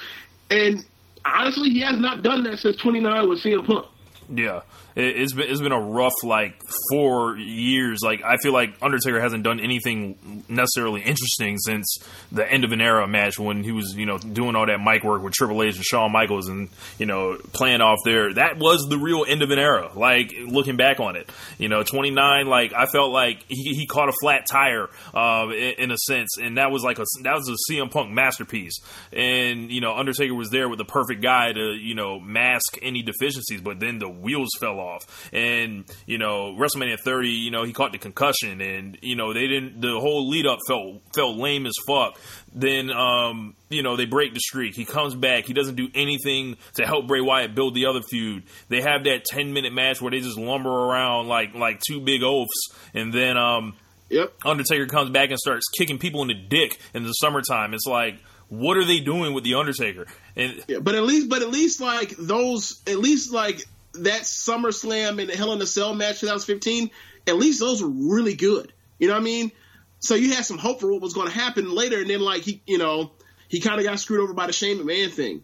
And 0.51 0.85
honestly, 1.25 1.71
he 1.71 1.81
has 1.81 1.99
not 1.99 2.23
done 2.23 2.45
that 2.45 2.59
since 2.59 2.77
29 2.77 3.29
with 3.29 3.43
CM 3.43 3.67
Punk. 3.67 3.87
Yeah, 4.29 4.63
it, 4.97 5.21
it's 5.21 5.33
been 5.33 5.49
it's 5.49 5.61
been 5.61 5.73
a 5.73 5.81
rough 5.81 6.25
like 6.25 6.61
four 6.91 7.37
years. 7.37 8.01
Like 8.03 8.23
I 8.25 8.39
feel 8.39 8.53
like 8.53 8.75
Undertaker 8.83 9.21
hasn't 9.21 9.45
done 9.45 9.61
anything 9.61 10.45
necessarily 10.49 11.03
interesting 11.03 11.59
since 11.59 11.99
the 12.33 12.51
end 12.51 12.65
of 12.65 12.73
an 12.73 12.81
era 12.81 13.07
match 13.07 13.39
when 13.39 13.63
he 13.63 13.73
was 13.73 13.95
you 13.95 14.07
know 14.07 14.19
doing 14.19 14.57
all 14.57 14.67
that 14.67 14.81
mic 14.81 15.05
work 15.05 15.23
with 15.23 15.35
Triple 15.35 15.63
H 15.63 15.77
and 15.77 15.85
Shawn 15.85 16.13
Michaels 16.13 16.49
and 16.49 16.69
you 16.99 17.07
know 17.07 17.39
playing 17.53 17.81
off 17.81 17.99
there. 18.05 18.33
That 18.35 18.59
was 18.59 18.87
the 18.89 18.99
real 18.99 19.25
end 19.29 19.43
of 19.43 19.51
an 19.51 19.59
era. 19.59 19.91
Like 19.95 20.33
looking 20.47 20.77
back 20.77 20.99
on 20.99 21.17
it, 21.17 21.31
you 21.59 21.69
know, 21.69 21.83
twenty 21.83 22.11
nine. 22.11 22.47
Like 22.47 22.73
I 22.73 22.87
felt 22.87 23.13
like 23.13 23.45
he, 23.49 23.75
he 23.75 23.87
caught 23.87 24.09
a 24.09 24.15
flat 24.21 24.47
tire 24.51 24.89
uh, 25.15 25.49
in, 25.51 25.75
in 25.79 25.91
a 25.91 25.99
sense, 25.99 26.37
and 26.41 26.59
that 26.59 26.71
was 26.71 26.83
like 26.83 26.99
a 26.99 27.05
that 27.23 27.35
was 27.35 27.49
a 27.49 27.73
CM 27.73 27.91
Punk 27.91 28.11
masterpiece. 28.11 28.81
And 29.13 29.71
you 29.71 29.81
know 29.81 29.95
Undertaker 29.95 30.35
was 30.35 30.51
there 30.51 30.69
with 30.69 30.79
the 30.79 30.85
perfect 30.85 31.23
guy 31.23 31.53
to 31.53 31.75
you 31.75 31.95
know 31.95 32.19
mask 32.19 32.79
any 32.83 33.03
deficiencies, 33.03 33.61
but 33.61 33.79
then 33.79 33.99
the 33.99 34.16
wheels 34.21 34.49
fell 34.61 34.79
off. 34.79 35.31
And, 35.33 35.85
you 36.07 36.19
know, 36.19 36.57
WrestleMania 36.59 36.99
30, 36.99 37.29
you 37.29 37.51
know, 37.51 37.65
he 37.65 37.73
caught 37.73 37.93
the 37.93 37.99
concussion 37.99 38.61
and, 38.61 38.99
you 39.03 39.17
know, 39.17 39.33
they 39.33 39.47
didn't, 39.47 39.81
the 39.81 39.99
whole 40.01 40.29
lead 40.29 40.47
up 40.47 40.59
felt, 40.67 41.03
felt 41.15 41.37
lame 41.37 41.67
as 41.67 41.75
fuck. 41.87 42.19
Then, 42.55 42.91
um, 42.91 43.55
you 43.69 43.83
know, 43.83 43.97
they 43.97 44.07
break 44.07 44.35
the 44.35 44.41
streak. 44.41 44.75
He 44.75 44.85
comes 44.85 45.15
back. 45.15 45.45
He 45.45 45.53
doesn't 45.53 45.77
do 45.77 45.89
anything 45.95 46.57
to 46.75 46.87
help 46.87 47.07
Bray 47.07 47.21
Wyatt 47.21 47.55
build 47.55 47.75
the 47.75 47.87
other 47.87 48.01
feud. 48.03 48.45
They 48.69 48.81
have 48.81 49.05
that 49.05 49.25
10 49.25 49.53
minute 49.53 49.73
match 49.73 50.01
where 50.01 50.11
they 50.11 50.21
just 50.21 50.39
lumber 50.39 50.71
around 50.71 51.29
like, 51.29 51.55
like 51.55 51.81
two 51.81 52.01
big 52.01 52.23
oafs. 52.23 52.71
And 52.95 53.13
then, 53.13 53.37
um, 53.37 53.75
Yep. 54.09 54.35
Undertaker 54.45 54.87
comes 54.87 55.11
back 55.11 55.31
and 55.31 55.39
starts 55.39 55.65
kicking 55.77 55.99
people 55.99 56.23
in 56.23 56.29
the 56.29 56.35
dick 56.35 56.79
in 56.95 57.03
the 57.03 57.13
summertime. 57.13 57.75
It's 57.75 57.87
like, 57.87 58.21
what 58.49 58.77
are 58.77 58.85
they 58.85 59.01
doing 59.01 59.35
with 59.35 59.45
the 59.45 59.55
Undertaker? 59.55 60.07
And 60.37 60.63
Yeah, 60.69 60.79
but 60.79 60.95
at 60.95 61.03
least, 61.03 61.29
but 61.29 61.43
at 61.43 61.51
least 61.51 61.81
like 61.81 62.15
those, 62.17 62.81
at 62.87 62.99
least 62.99 63.33
like 63.33 63.65
that 64.05 64.23
SummerSlam 64.23 65.21
and 65.21 65.31
the 65.31 65.37
Hell 65.37 65.53
in 65.53 65.61
a 65.63 65.67
Cell 65.67 65.95
match 65.95 66.21
2015, 66.21 66.91
at 67.27 67.37
least 67.37 67.61
those 67.61 67.83
were 67.83 67.89
really 67.89 68.35
good. 68.35 68.73
You 68.99 69.09
know 69.09 69.15
what 69.15 69.21
I 69.21 69.25
mean? 69.25 69.53
So 70.01 70.15
you 70.15 70.35
had 70.35 70.45
some 70.45 70.59
hope 70.59 70.81
for 70.81 70.93
what 70.93 71.01
was 71.01 71.15
going 71.15 71.29
to 71.29 71.35
happen 71.35 71.75
later, 71.75 72.01
and 72.01 72.09
then 72.09 72.21
like 72.21 72.43
he, 72.43 72.63
you 72.67 72.79
know, 72.79 73.13
he 73.49 73.61
kind 73.61 73.79
of 73.79 73.85
got 73.85 73.99
screwed 73.99 74.21
over 74.21 74.35
by 74.35 74.47
the 74.47 74.53
Shane 74.53 74.79
McMahon 74.79 75.11
thing. 75.11 75.43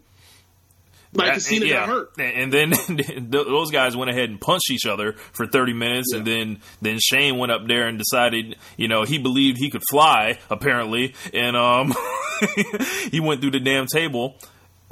Like 1.15 1.33
Yeah, 1.33 1.37
Cena 1.37 1.65
yeah. 1.65 1.73
got 1.73 1.89
hurt. 1.89 2.11
And 2.19 2.51
then 2.51 2.73
those 3.29 3.71
guys 3.71 3.95
went 3.95 4.09
ahead 4.09 4.29
and 4.29 4.41
punched 4.41 4.71
each 4.71 4.85
other 4.85 5.13
for 5.13 5.45
30 5.45 5.73
minutes, 5.73 6.13
and 6.13 6.25
then 6.25 6.59
then 6.81 6.97
Shane 6.99 7.37
went 7.37 7.51
up 7.51 7.67
there 7.67 7.87
and 7.87 7.97
decided, 7.97 8.55
you 8.77 8.87
know, 8.87 9.03
he 9.03 9.19
believed 9.19 9.57
he 9.57 9.69
could 9.69 9.83
fly 9.89 10.39
apparently, 10.49 11.13
and 11.33 11.55
um, 11.55 11.93
he 13.11 13.19
went 13.19 13.41
through 13.41 13.51
the 13.51 13.59
damn 13.59 13.85
table. 13.85 14.37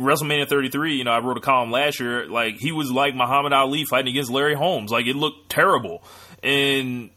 WrestleMania 0.02 0.48
33, 0.48 0.96
you 0.96 1.04
know, 1.04 1.12
I 1.12 1.20
wrote 1.20 1.38
a 1.38 1.42
column 1.42 1.72
last 1.72 2.00
year. 2.00 2.28
Like 2.28 2.56
he 2.60 2.72
was 2.72 2.92
like 2.92 3.16
Muhammad 3.16 3.54
Ali 3.54 3.86
fighting 3.86 4.12
against 4.12 4.32
Larry 4.32 4.56
Holmes. 4.56 4.92
Like 4.92 5.06
it 5.08 5.16
looked 5.16 5.50
terrible, 5.50 6.04
and 6.44 7.10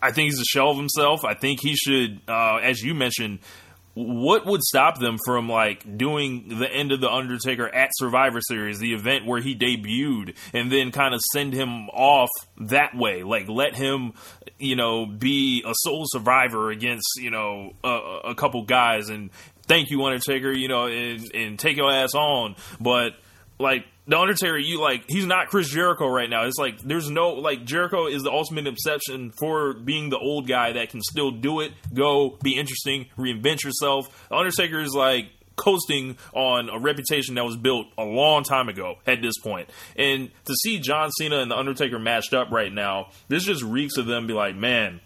I 0.00 0.12
think 0.12 0.30
he's 0.30 0.40
a 0.40 0.44
shell 0.44 0.70
of 0.70 0.76
himself. 0.76 1.24
I 1.24 1.34
think 1.34 1.60
he 1.62 1.74
should, 1.74 2.20
uh, 2.28 2.56
as 2.56 2.80
you 2.80 2.94
mentioned, 2.94 3.38
what 3.94 4.46
would 4.46 4.62
stop 4.62 4.98
them 4.98 5.18
from 5.24 5.48
like 5.48 5.98
doing 5.98 6.58
the 6.58 6.70
end 6.70 6.92
of 6.92 7.00
the 7.00 7.10
Undertaker 7.10 7.68
at 7.68 7.90
Survivor 7.94 8.40
Series, 8.40 8.78
the 8.78 8.94
event 8.94 9.26
where 9.26 9.40
he 9.40 9.54
debuted, 9.54 10.34
and 10.54 10.72
then 10.72 10.92
kind 10.92 11.14
of 11.14 11.20
send 11.32 11.52
him 11.52 11.88
off 11.90 12.30
that 12.58 12.96
way? 12.96 13.22
Like 13.22 13.48
let 13.48 13.74
him, 13.74 14.14
you 14.58 14.76
know, 14.76 15.04
be 15.04 15.62
a 15.66 15.74
sole 15.74 16.04
survivor 16.06 16.70
against 16.70 17.06
you 17.18 17.30
know 17.30 17.74
a, 17.84 18.30
a 18.30 18.34
couple 18.34 18.62
guys, 18.62 19.10
and 19.10 19.30
thank 19.66 19.90
you 19.90 20.04
Undertaker, 20.04 20.52
you 20.52 20.68
know, 20.68 20.86
and 20.86 21.34
and 21.34 21.58
take 21.58 21.76
your 21.76 21.90
ass 21.90 22.14
on, 22.14 22.56
but 22.80 23.12
like 23.58 23.86
the 24.06 24.18
Undertaker, 24.18 24.58
you 24.58 24.80
like 24.80 25.04
he's 25.08 25.26
not 25.26 25.48
Chris 25.48 25.68
Jericho 25.68 26.08
right 26.08 26.28
now. 26.28 26.44
It's 26.44 26.58
like 26.58 26.80
there's 26.80 27.08
no 27.08 27.30
like 27.30 27.64
Jericho 27.64 28.06
is 28.06 28.22
the 28.22 28.32
ultimate 28.32 28.66
exception 28.66 29.30
for 29.30 29.74
being 29.74 30.10
the 30.10 30.18
old 30.18 30.48
guy 30.48 30.72
that 30.72 30.90
can 30.90 31.00
still 31.02 31.30
do 31.30 31.60
it, 31.60 31.72
go, 31.94 32.38
be 32.42 32.58
interesting, 32.58 33.06
reinvent 33.16 33.64
yourself. 33.64 34.28
The 34.28 34.36
Undertaker 34.36 34.80
is 34.80 34.92
like 34.92 35.26
coasting 35.56 36.16
on 36.32 36.68
a 36.68 36.78
reputation 36.78 37.36
that 37.36 37.44
was 37.44 37.56
built 37.56 37.86
a 37.96 38.04
long 38.04 38.42
time 38.42 38.68
ago 38.68 38.96
at 39.06 39.22
this 39.22 39.38
point. 39.38 39.68
And 39.96 40.30
to 40.46 40.54
see 40.54 40.80
John 40.80 41.10
Cena 41.12 41.40
and 41.40 41.50
the 41.50 41.56
Undertaker 41.56 41.98
matched 41.98 42.34
up 42.34 42.50
right 42.50 42.72
now, 42.72 43.10
this 43.28 43.44
just 43.44 43.62
reeks 43.62 43.96
of 43.96 44.06
them 44.06 44.26
be 44.26 44.32
like, 44.32 44.56
man, 44.56 45.00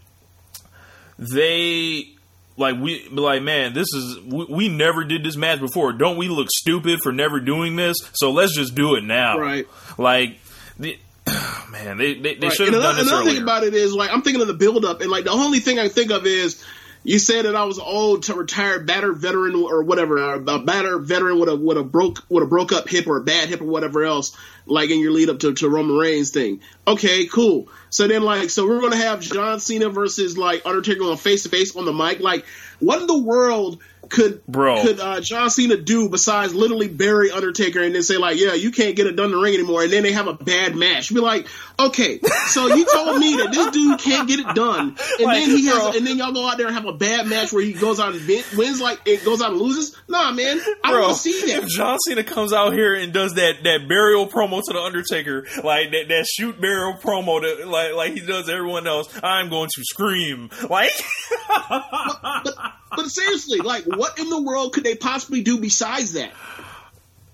they 1.17 2.16
like 2.57 2.75
we 2.79 3.07
like 3.09 3.41
man 3.43 3.73
this 3.73 3.87
is 3.93 4.19
we, 4.25 4.45
we 4.49 4.69
never 4.69 5.03
did 5.03 5.23
this 5.23 5.35
match 5.37 5.59
before 5.59 5.93
don't 5.93 6.17
we 6.17 6.27
look 6.27 6.47
stupid 6.49 6.99
for 7.01 7.11
never 7.11 7.39
doing 7.39 7.75
this 7.75 7.97
so 8.13 8.31
let's 8.31 8.55
just 8.55 8.73
do 8.75 8.95
it 8.95 9.03
now 9.03 9.37
Right. 9.39 9.67
like 9.97 10.37
the 10.79 10.97
man 11.71 11.97
they 11.97 12.13
they, 12.15 12.35
they 12.35 12.47
Right. 12.47 12.53
should 12.55 12.67
have 12.73 12.81
done 12.81 12.83
another, 12.83 12.95
this 13.03 13.07
another 13.07 13.21
earlier 13.23 13.33
thing 13.35 13.43
about 13.43 13.63
it 13.63 13.73
is 13.73 13.93
like 13.93 14.11
I'm 14.11 14.21
thinking 14.21 14.41
of 14.41 14.47
the 14.47 14.53
build 14.53 14.85
up, 14.85 15.01
and 15.01 15.09
like 15.11 15.25
the 15.25 15.31
only 15.31 15.59
thing 15.59 15.77
I 15.79 15.87
think 15.89 16.11
of 16.11 16.25
is 16.25 16.63
you 17.07 17.19
said 17.19 17.45
that 17.45 17.55
I 17.55 17.63
was 17.63 17.79
old 17.79 18.23
to 18.23 18.33
retired 18.33 18.85
battered 18.85 19.17
veteran 19.17 19.55
or 19.55 19.81
whatever, 19.81 20.21
or 20.21 20.33
a 20.33 20.59
battered 20.59 21.05
veteran 21.05 21.39
with 21.39 21.47
a 21.47 21.55
with 21.55 21.77
a 21.77 21.83
broke 21.83 22.21
with 22.27 22.43
a 22.43 22.45
broke 22.45 22.73
up 22.73 22.89
hip 22.89 23.07
or 23.07 23.15
a 23.15 23.23
bad 23.23 23.47
hip 23.47 23.61
or 23.61 23.65
whatever 23.65 24.03
else, 24.03 24.35
like 24.65 24.89
in 24.89 24.99
your 24.99 25.11
lead 25.11 25.29
up 25.29 25.39
to, 25.39 25.53
to 25.53 25.69
Roman 25.69 25.95
Reigns 25.95 26.31
thing. 26.31 26.59
Okay, 26.85 27.25
cool. 27.27 27.69
So 27.89 28.09
then 28.09 28.23
like 28.23 28.49
so 28.49 28.67
we're 28.67 28.81
gonna 28.81 28.97
have 28.97 29.21
John 29.21 29.61
Cena 29.61 29.89
versus 29.89 30.37
like 30.37 30.65
Undertaker 30.65 31.05
on 31.05 31.15
face 31.15 31.43
to 31.43 31.49
face 31.49 31.73
on 31.77 31.85
the 31.85 31.93
mic. 31.93 32.19
Like 32.19 32.45
what 32.79 32.99
in 32.99 33.07
the 33.07 33.17
world 33.17 33.81
could 34.09 34.45
Bro. 34.45 34.81
could 34.83 34.99
uh, 34.99 35.21
John 35.21 35.49
Cena 35.49 35.77
do 35.77 36.09
besides 36.09 36.53
literally 36.53 36.87
bury 36.87 37.31
Undertaker 37.31 37.81
and 37.81 37.93
then 37.95 38.03
say 38.03 38.17
like, 38.17 38.39
yeah, 38.39 38.53
you 38.53 38.71
can't 38.71 38.95
get 38.95 39.07
it 39.07 39.15
done 39.15 39.27
in 39.27 39.31
the 39.31 39.37
ring 39.37 39.53
anymore, 39.53 39.83
and 39.83 39.91
then 39.91 40.03
they 40.03 40.11
have 40.13 40.27
a 40.27 40.33
bad 40.33 40.75
match? 40.75 41.13
Be 41.13 41.19
like, 41.19 41.47
okay, 41.79 42.19
so 42.47 42.67
you 42.73 42.85
told 42.91 43.17
me 43.19 43.37
that 43.37 43.51
this 43.51 43.71
dude 43.71 43.99
can't 43.99 44.27
get 44.27 44.39
it 44.39 44.55
done, 44.55 44.95
and 44.97 44.97
Like, 45.27 45.45
then 45.45 45.49
he 45.57 45.65
has, 45.67 45.77
bro. 45.77 45.91
and 45.95 46.07
then 46.07 46.17
y'all 46.17 46.31
go 46.33 46.47
out 46.47 46.57
there 46.57 46.67
and 46.67 46.75
have 46.75 46.85
a 46.85 46.93
bad 46.93 47.27
match 47.27 47.51
where 47.51 47.63
he 47.63 47.73
goes 47.73 47.99
out 47.99 48.13
and 48.13 48.27
wins 48.57 48.79
like 48.81 48.99
it 49.05 49.23
goes 49.25 49.41
out 49.41 49.51
and 49.51 49.59
loses. 49.61 49.95
Nah, 50.07 50.31
man, 50.31 50.59
I 50.83 50.91
don't 50.91 51.15
see 51.15 51.39
that. 51.47 51.63
if 51.63 51.69
John 51.69 51.97
Cena 51.99 52.23
comes 52.23 52.53
out 52.53 52.73
here 52.73 52.95
and 52.95 53.11
does 53.13 53.33
that, 53.35 53.63
that 53.63 53.87
burial 53.87 54.27
promo 54.27 54.61
to 54.63 54.73
the 54.73 54.79
Undertaker, 54.79 55.45
like 55.63 55.91
that, 55.91 56.05
that 56.09 56.25
shoot 56.25 56.59
burial 56.59 56.93
promo, 56.93 57.41
to, 57.41 57.65
like 57.65 57.93
like 57.93 58.13
he 58.13 58.21
does 58.21 58.49
everyone 58.49 58.87
else, 58.87 59.07
I'm 59.21 59.49
going 59.49 59.69
to 59.75 59.83
scream. 59.83 60.49
Like, 60.69 60.91
but, 61.69 62.55
but 62.95 63.05
seriously, 63.07 63.59
like, 63.59 63.85
what 63.97 64.19
in 64.19 64.29
the 64.29 64.41
world 64.41 64.73
could 64.73 64.83
they 64.83 64.95
possibly 64.95 65.41
do 65.41 65.59
besides 65.59 66.13
that? 66.13 66.31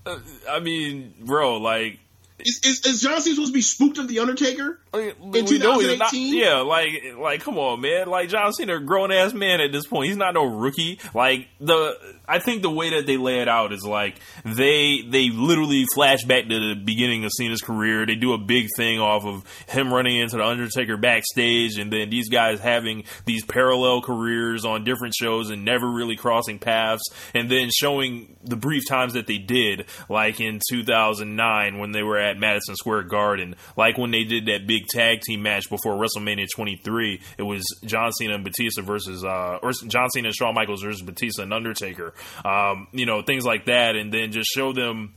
Uh, 0.06 0.18
I 0.50 0.60
mean, 0.60 1.14
bro, 1.20 1.58
like 1.58 1.98
Is, 2.40 2.60
is, 2.64 2.84
is 2.84 3.00
John 3.00 3.20
Cena 3.20 3.36
supposed 3.36 3.52
to 3.52 3.54
be 3.54 3.62
spooked 3.62 3.98
of 3.98 4.08
the 4.08 4.18
Undertaker? 4.18 4.80
In 4.92 5.12
In 5.34 5.46
2018? 5.46 6.34
yeah, 6.34 6.58
like, 6.62 6.90
like, 7.16 7.40
come 7.42 7.58
on, 7.58 7.80
man. 7.80 8.08
Like 8.08 8.28
John 8.28 8.52
Cena, 8.52 8.76
a 8.76 8.80
grown 8.80 9.12
ass 9.12 9.32
man 9.32 9.60
at 9.60 9.70
this 9.70 9.86
point. 9.86 10.08
He's 10.08 10.16
not 10.16 10.34
no 10.34 10.44
rookie. 10.44 10.98
Like 11.14 11.48
the, 11.60 11.96
I 12.26 12.40
think 12.40 12.62
the 12.62 12.70
way 12.70 12.90
that 12.90 13.06
they 13.06 13.16
lay 13.18 13.40
it 13.40 13.48
out 13.48 13.72
is 13.72 13.84
like 13.84 14.18
they 14.44 15.02
they 15.08 15.30
literally 15.30 15.84
flash 15.94 16.24
back 16.24 16.48
to 16.48 16.74
the 16.74 16.74
beginning 16.74 17.24
of 17.24 17.30
Cena's 17.36 17.60
career. 17.60 18.04
They 18.04 18.16
do 18.16 18.32
a 18.32 18.38
big 18.38 18.66
thing 18.76 18.98
off 18.98 19.24
of 19.24 19.44
him 19.68 19.94
running 19.94 20.16
into 20.16 20.36
the 20.36 20.44
Undertaker 20.44 20.96
backstage, 20.96 21.78
and 21.78 21.92
then 21.92 22.10
these 22.10 22.28
guys 22.28 22.58
having 22.58 23.04
these 23.26 23.44
parallel 23.44 24.02
careers 24.02 24.64
on 24.64 24.82
different 24.82 25.14
shows 25.14 25.50
and 25.50 25.64
never 25.64 25.88
really 25.88 26.16
crossing 26.16 26.58
paths, 26.58 27.02
and 27.32 27.48
then 27.48 27.70
showing 27.72 28.36
the 28.42 28.56
brief 28.56 28.82
times 28.88 29.12
that 29.12 29.28
they 29.28 29.38
did, 29.38 29.86
like 30.08 30.40
in 30.40 30.60
2009 30.68 31.78
when 31.78 31.92
they 31.92 32.02
were 32.02 32.23
at 32.24 32.38
Madison 32.38 32.76
Square 32.76 33.04
Garden, 33.04 33.56
like 33.76 33.98
when 33.98 34.10
they 34.10 34.24
did 34.24 34.46
that 34.46 34.66
big 34.66 34.86
tag 34.86 35.20
team 35.20 35.42
match 35.42 35.68
before 35.68 35.94
WrestleMania 35.94 36.46
23. 36.54 37.20
It 37.38 37.42
was 37.42 37.64
John 37.84 38.12
Cena 38.12 38.34
and 38.34 38.44
Batista 38.44 38.82
versus, 38.82 39.24
uh, 39.24 39.58
or 39.62 39.72
John 39.72 40.10
Cena 40.10 40.28
and 40.28 40.34
Shawn 40.34 40.54
Michaels 40.54 40.82
versus 40.82 41.02
Batista 41.02 41.42
and 41.42 41.52
Undertaker. 41.52 42.14
Um, 42.44 42.88
you 42.92 43.06
know, 43.06 43.22
things 43.22 43.44
like 43.44 43.66
that, 43.66 43.96
and 43.96 44.12
then 44.12 44.32
just 44.32 44.50
show 44.54 44.72
them 44.72 45.14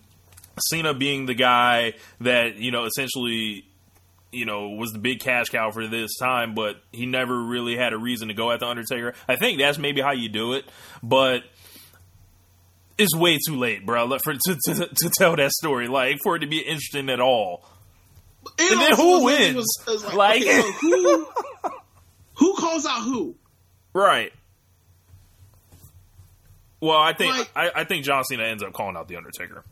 Cena 0.69 0.93
being 0.93 1.25
the 1.25 1.35
guy 1.35 1.93
that 2.21 2.57
you 2.57 2.71
know 2.71 2.85
essentially 2.85 3.65
you 4.31 4.45
know, 4.45 4.69
was 4.69 4.91
the 4.91 4.99
big 4.99 5.19
cash 5.19 5.47
cow 5.49 5.71
for 5.71 5.87
this 5.87 6.17
time, 6.17 6.53
but 6.53 6.75
he 6.91 7.05
never 7.05 7.41
really 7.41 7.77
had 7.77 7.93
a 7.93 7.97
reason 7.97 8.27
to 8.27 8.33
go 8.33 8.51
at 8.51 8.59
the 8.59 8.67
Undertaker. 8.67 9.13
I 9.27 9.35
think 9.37 9.59
that's 9.59 9.77
maybe 9.77 10.01
how 10.01 10.11
you 10.11 10.29
do 10.29 10.53
it, 10.53 10.65
but 11.01 11.43
it's 12.97 13.15
way 13.15 13.37
too 13.45 13.55
late, 13.55 13.85
bro, 13.85 14.07
for 14.23 14.33
to, 14.33 14.57
to, 14.65 14.73
to 14.87 15.11
tell 15.17 15.35
that 15.35 15.51
story. 15.51 15.87
Like 15.87 16.17
for 16.23 16.35
it 16.35 16.39
to 16.39 16.47
be 16.47 16.59
interesting 16.59 17.09
at 17.09 17.19
all. 17.19 17.63
And 18.59 18.79
then 18.81 18.95
who 18.95 19.15
like- 19.25 19.39
wins? 19.39 19.55
was- 19.55 19.83
was 20.03 20.13
Like- 20.13 20.41
okay, 20.41 20.61
so 20.61 20.71
who, 20.71 21.27
who 22.35 22.55
calls 22.55 22.85
out 22.85 23.03
who? 23.03 23.35
Right. 23.93 24.31
Well, 26.79 26.97
I 26.97 27.13
think 27.13 27.35
Like- 27.37 27.51
I, 27.55 27.81
I 27.81 27.83
think 27.83 28.05
John 28.05 28.23
Cena 28.23 28.43
ends 28.43 28.63
up 28.63 28.73
calling 28.73 28.95
out 28.95 29.07
the 29.07 29.15
Undertaker. 29.17 29.63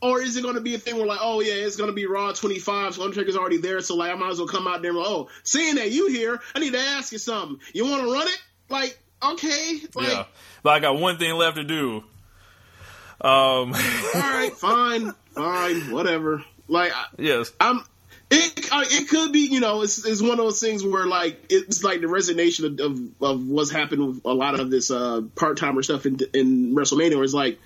Or 0.00 0.20
is 0.20 0.36
it 0.36 0.42
going 0.42 0.56
to 0.56 0.60
be 0.60 0.74
a 0.74 0.78
thing 0.78 0.96
where 0.96 1.06
like, 1.06 1.20
oh 1.22 1.40
yeah, 1.40 1.54
it's 1.54 1.76
going 1.76 1.88
to 1.88 1.94
be 1.94 2.04
Raw 2.06 2.30
25, 2.32 2.94
so 2.94 3.02
Undertaker's 3.04 3.36
already 3.36 3.56
there, 3.56 3.80
so 3.80 3.96
like 3.96 4.10
I 4.12 4.14
might 4.14 4.30
as 4.32 4.38
well 4.38 4.46
come 4.48 4.66
out 4.68 4.82
there 4.82 4.90
and 4.90 4.98
like, 4.98 5.08
oh, 5.08 5.28
seeing 5.44 5.76
that 5.76 5.90
you 5.92 6.08
here, 6.08 6.40
I 6.54 6.58
need 6.60 6.74
to 6.74 6.78
ask 6.78 7.10
you 7.10 7.18
something. 7.18 7.58
You 7.72 7.86
want 7.86 8.02
to 8.02 8.12
run 8.12 8.26
it? 8.28 8.42
Like, 8.68 8.98
okay, 9.22 9.80
like, 9.94 10.08
yeah, 10.08 10.24
but 10.62 10.70
I 10.74 10.80
got 10.80 10.98
one 10.98 11.16
thing 11.16 11.32
left 11.34 11.56
to 11.56 11.64
do. 11.64 12.04
Um, 13.20 13.72
all 13.72 14.20
right, 14.20 14.52
fine, 14.56 15.12
fine, 15.32 15.90
whatever. 15.92 16.44
Like, 16.68 16.92
I, 16.94 17.06
yes, 17.18 17.52
I'm. 17.60 17.80
It, 18.30 18.68
it 18.72 19.08
could 19.08 19.32
be, 19.32 19.40
you 19.40 19.60
know, 19.60 19.82
it's, 19.82 20.04
it's 20.04 20.20
one 20.20 20.32
of 20.32 20.38
those 20.38 20.58
things 20.58 20.82
where 20.82 21.06
like 21.06 21.44
it's 21.50 21.84
like 21.84 22.00
the 22.00 22.08
resignation 22.08 22.64
of, 22.64 22.80
of, 22.80 23.22
of 23.22 23.46
what's 23.46 23.70
happened 23.70 24.04
with 24.06 24.24
a 24.24 24.32
lot 24.32 24.58
of 24.58 24.70
this 24.70 24.90
uh, 24.90 25.20
part 25.36 25.56
timer 25.58 25.82
stuff 25.82 26.04
in, 26.06 26.18
in 26.32 26.74
WrestleMania. 26.74 27.14
Where 27.14 27.22
it's 27.22 27.34
like, 27.34 27.60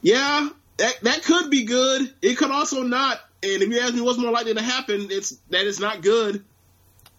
yeah, 0.00 0.48
that 0.78 0.94
that 1.02 1.22
could 1.22 1.50
be 1.50 1.64
good. 1.64 2.12
It 2.20 2.36
could 2.36 2.50
also 2.50 2.82
not. 2.82 3.20
And 3.44 3.62
if 3.62 3.68
you 3.68 3.78
ask 3.80 3.94
me 3.94 4.00
what's 4.00 4.18
more 4.18 4.32
likely 4.32 4.54
to 4.54 4.62
happen, 4.62 5.08
it's 5.10 5.30
that 5.50 5.66
it's 5.66 5.78
not 5.78 6.00
good. 6.00 6.44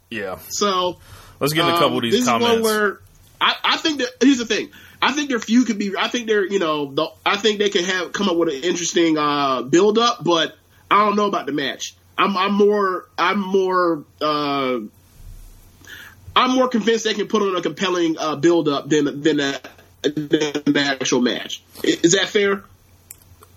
yeah. 0.09 0.39
So 0.49 0.97
Let's 1.39 1.53
get 1.53 1.65
in 1.67 1.73
a 1.73 1.77
couple 1.77 1.87
um, 1.91 1.95
of 1.97 2.01
these 2.03 2.13
this 2.13 2.25
comments. 2.25 2.55
is 2.55 2.61
one 2.61 2.63
where 2.63 3.01
I, 3.39 3.55
I 3.63 3.77
think 3.77 3.99
that 3.99 4.09
here's 4.21 4.39
the 4.39 4.45
thing. 4.45 4.71
I 5.03 5.11
think 5.11 5.29
their 5.29 5.39
feud 5.39 5.67
could 5.67 5.77
be. 5.77 5.95
I 5.97 6.07
think 6.07 6.27
they're 6.27 6.45
you 6.45 6.59
know. 6.59 6.93
The, 6.93 7.07
I 7.25 7.35
think 7.35 7.59
they 7.59 7.69
can 7.69 7.83
have 7.83 8.13
come 8.13 8.29
up 8.29 8.37
with 8.37 8.47
an 8.47 8.63
interesting 8.63 9.17
uh, 9.17 9.61
build 9.63 9.97
up, 9.97 10.23
but 10.23 10.55
I 10.89 11.05
don't 11.05 11.17
know 11.17 11.27
about 11.27 11.45
the 11.45 11.51
match. 11.51 11.93
I'm, 12.17 12.37
I'm 12.37 12.53
more. 12.53 13.09
I'm 13.17 13.41
more. 13.41 14.05
Uh, 14.21 14.79
I'm 16.35 16.55
more 16.55 16.69
convinced 16.69 17.03
they 17.03 17.13
can 17.13 17.27
put 17.27 17.41
on 17.41 17.53
a 17.55 17.61
compelling 17.61 18.17
uh, 18.17 18.37
build 18.37 18.69
up 18.69 18.87
than 18.87 19.21
than, 19.21 19.41
a, 19.41 19.59
than 20.03 20.13
the 20.73 20.97
actual 20.99 21.19
match. 21.19 21.61
Is 21.83 22.13
that 22.13 22.29
fair? 22.29 22.63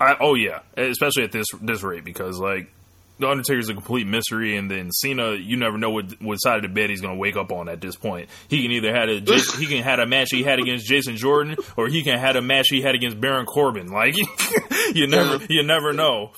I, 0.00 0.16
oh 0.18 0.34
yeah, 0.34 0.60
especially 0.76 1.22
at 1.22 1.32
this 1.32 1.46
this 1.62 1.84
rate 1.84 2.04
because 2.04 2.40
like 2.40 2.72
the 3.18 3.28
Undertaker's 3.28 3.68
a 3.68 3.74
complete 3.74 4.06
mystery, 4.06 4.56
and 4.56 4.70
then 4.70 4.90
Cena, 4.92 5.34
you 5.34 5.56
never 5.56 5.78
know 5.78 5.90
what 5.90 6.20
what 6.20 6.36
side 6.36 6.56
of 6.56 6.62
the 6.62 6.68
bed 6.68 6.90
he's 6.90 7.00
going 7.00 7.14
to 7.14 7.18
wake 7.18 7.36
up 7.36 7.50
on 7.52 7.68
at 7.68 7.80
this 7.80 7.96
point. 7.96 8.28
He 8.48 8.62
can 8.62 8.72
either 8.72 8.92
had 8.92 9.08
a 9.08 9.20
he 9.58 9.66
can 9.66 9.82
had 9.82 10.00
a 10.00 10.06
match 10.06 10.28
he 10.30 10.42
had 10.42 10.58
against 10.58 10.86
Jason 10.86 11.16
Jordan, 11.16 11.56
or 11.76 11.88
he 11.88 12.02
can 12.02 12.18
had 12.18 12.36
a 12.36 12.42
match 12.42 12.66
he 12.68 12.82
had 12.82 12.94
against 12.94 13.20
Baron 13.20 13.46
Corbin. 13.46 13.90
Like 13.90 14.16
you 14.94 15.06
never 15.06 15.44
you 15.48 15.62
never 15.62 15.92
know. 15.92 16.32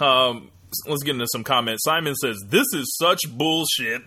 Um, 0.00 0.50
let's 0.86 1.02
get 1.02 1.12
into 1.12 1.26
some 1.32 1.44
comments. 1.44 1.84
Simon 1.84 2.14
says 2.14 2.42
this 2.48 2.66
is 2.74 2.96
such 2.98 3.20
bullshit. 3.30 4.02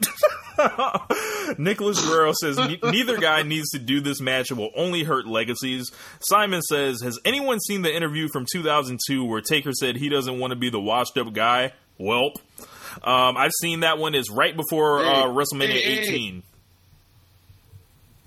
Nicholas 1.57 2.03
Guerrero 2.05 2.33
says 2.33 2.57
neither 2.57 3.17
guy 3.17 3.43
needs 3.43 3.69
to 3.69 3.79
do 3.79 4.01
this 4.01 4.19
match. 4.19 4.51
It 4.51 4.55
will 4.55 4.71
only 4.75 5.03
hurt 5.03 5.27
legacies. 5.27 5.91
Simon 6.19 6.61
says, 6.61 7.01
has 7.01 7.19
anyone 7.25 7.59
seen 7.59 7.81
the 7.81 7.95
interview 7.95 8.27
from 8.27 8.45
2002 8.51 9.25
where 9.25 9.41
Taker 9.41 9.71
said 9.73 9.95
he 9.97 10.09
doesn't 10.09 10.39
want 10.39 10.51
to 10.51 10.57
be 10.57 10.69
the 10.69 10.79
washed 10.79 11.17
up 11.17 11.33
guy? 11.33 11.73
Welp. 11.99 12.35
Um, 13.03 13.37
I've 13.37 13.51
seen 13.61 13.81
that 13.81 13.97
one. 13.97 14.15
Is 14.15 14.29
right 14.29 14.55
before 14.55 15.05
uh, 15.05 15.25
WrestleMania 15.25 15.81
hey, 15.81 15.95
hey. 15.95 16.09
18. 16.09 16.43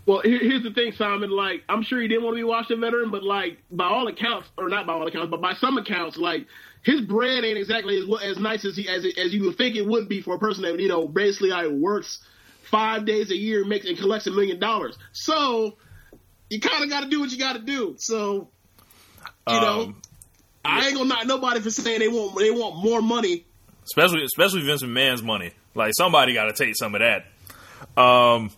Well, 0.06 0.22
here's 0.24 0.64
the 0.64 0.72
thing, 0.72 0.92
Simon. 0.92 1.30
Like, 1.30 1.62
I'm 1.68 1.84
sure 1.84 2.00
he 2.00 2.08
didn't 2.08 2.24
want 2.24 2.34
to 2.34 2.38
be 2.38 2.44
Washington 2.44 2.80
veteran, 2.80 3.10
but 3.10 3.22
like 3.22 3.58
by 3.70 3.84
all 3.84 4.08
accounts, 4.08 4.48
or 4.58 4.68
not 4.68 4.86
by 4.86 4.94
all 4.94 5.06
accounts, 5.06 5.30
but 5.30 5.40
by 5.40 5.54
some 5.54 5.78
accounts, 5.78 6.16
like 6.16 6.46
his 6.82 7.00
brand 7.02 7.44
ain't 7.44 7.58
exactly 7.58 7.98
as, 7.98 8.22
as 8.22 8.38
nice 8.38 8.64
as 8.64 8.76
he 8.76 8.88
as 8.88 9.04
as 9.04 9.34
you 9.34 9.44
would 9.44 9.56
think 9.58 9.76
it 9.76 9.86
would 9.86 10.08
be 10.08 10.20
for 10.22 10.34
a 10.34 10.38
person 10.38 10.62
that 10.62 10.78
you 10.78 10.88
know 10.88 11.06
basically 11.06 11.50
like, 11.50 11.68
works 11.68 12.18
five 12.62 13.04
days 13.04 13.30
a 13.30 13.36
year, 13.36 13.64
makes 13.64 13.86
and 13.86 13.98
collects 13.98 14.26
a 14.26 14.30
million 14.30 14.58
dollars. 14.58 14.96
So 15.12 15.76
you 16.48 16.60
kind 16.60 16.82
of 16.82 16.90
got 16.90 17.02
to 17.02 17.08
do 17.08 17.20
what 17.20 17.30
you 17.30 17.38
got 17.38 17.54
to 17.54 17.58
do. 17.62 17.96
So 17.98 18.48
you 19.48 19.60
know, 19.60 19.82
Um, 19.82 20.02
I 20.64 20.86
ain't 20.86 20.96
gonna 20.96 21.08
knock 21.08 21.26
nobody 21.26 21.60
for 21.60 21.70
saying 21.70 22.00
they 22.00 22.08
want 22.08 22.38
they 22.38 22.50
want 22.50 22.76
more 22.82 23.02
money. 23.02 23.44
especially 23.84 24.24
especially 24.24 24.62
Vince 24.62 24.82
McMahon's 24.82 25.22
money. 25.22 25.52
Like 25.74 25.92
somebody 25.96 26.34
got 26.34 26.44
to 26.44 26.52
take 26.52 26.76
some 26.76 26.94
of 26.94 27.00
that. 27.00 27.26
Um, 28.00 28.50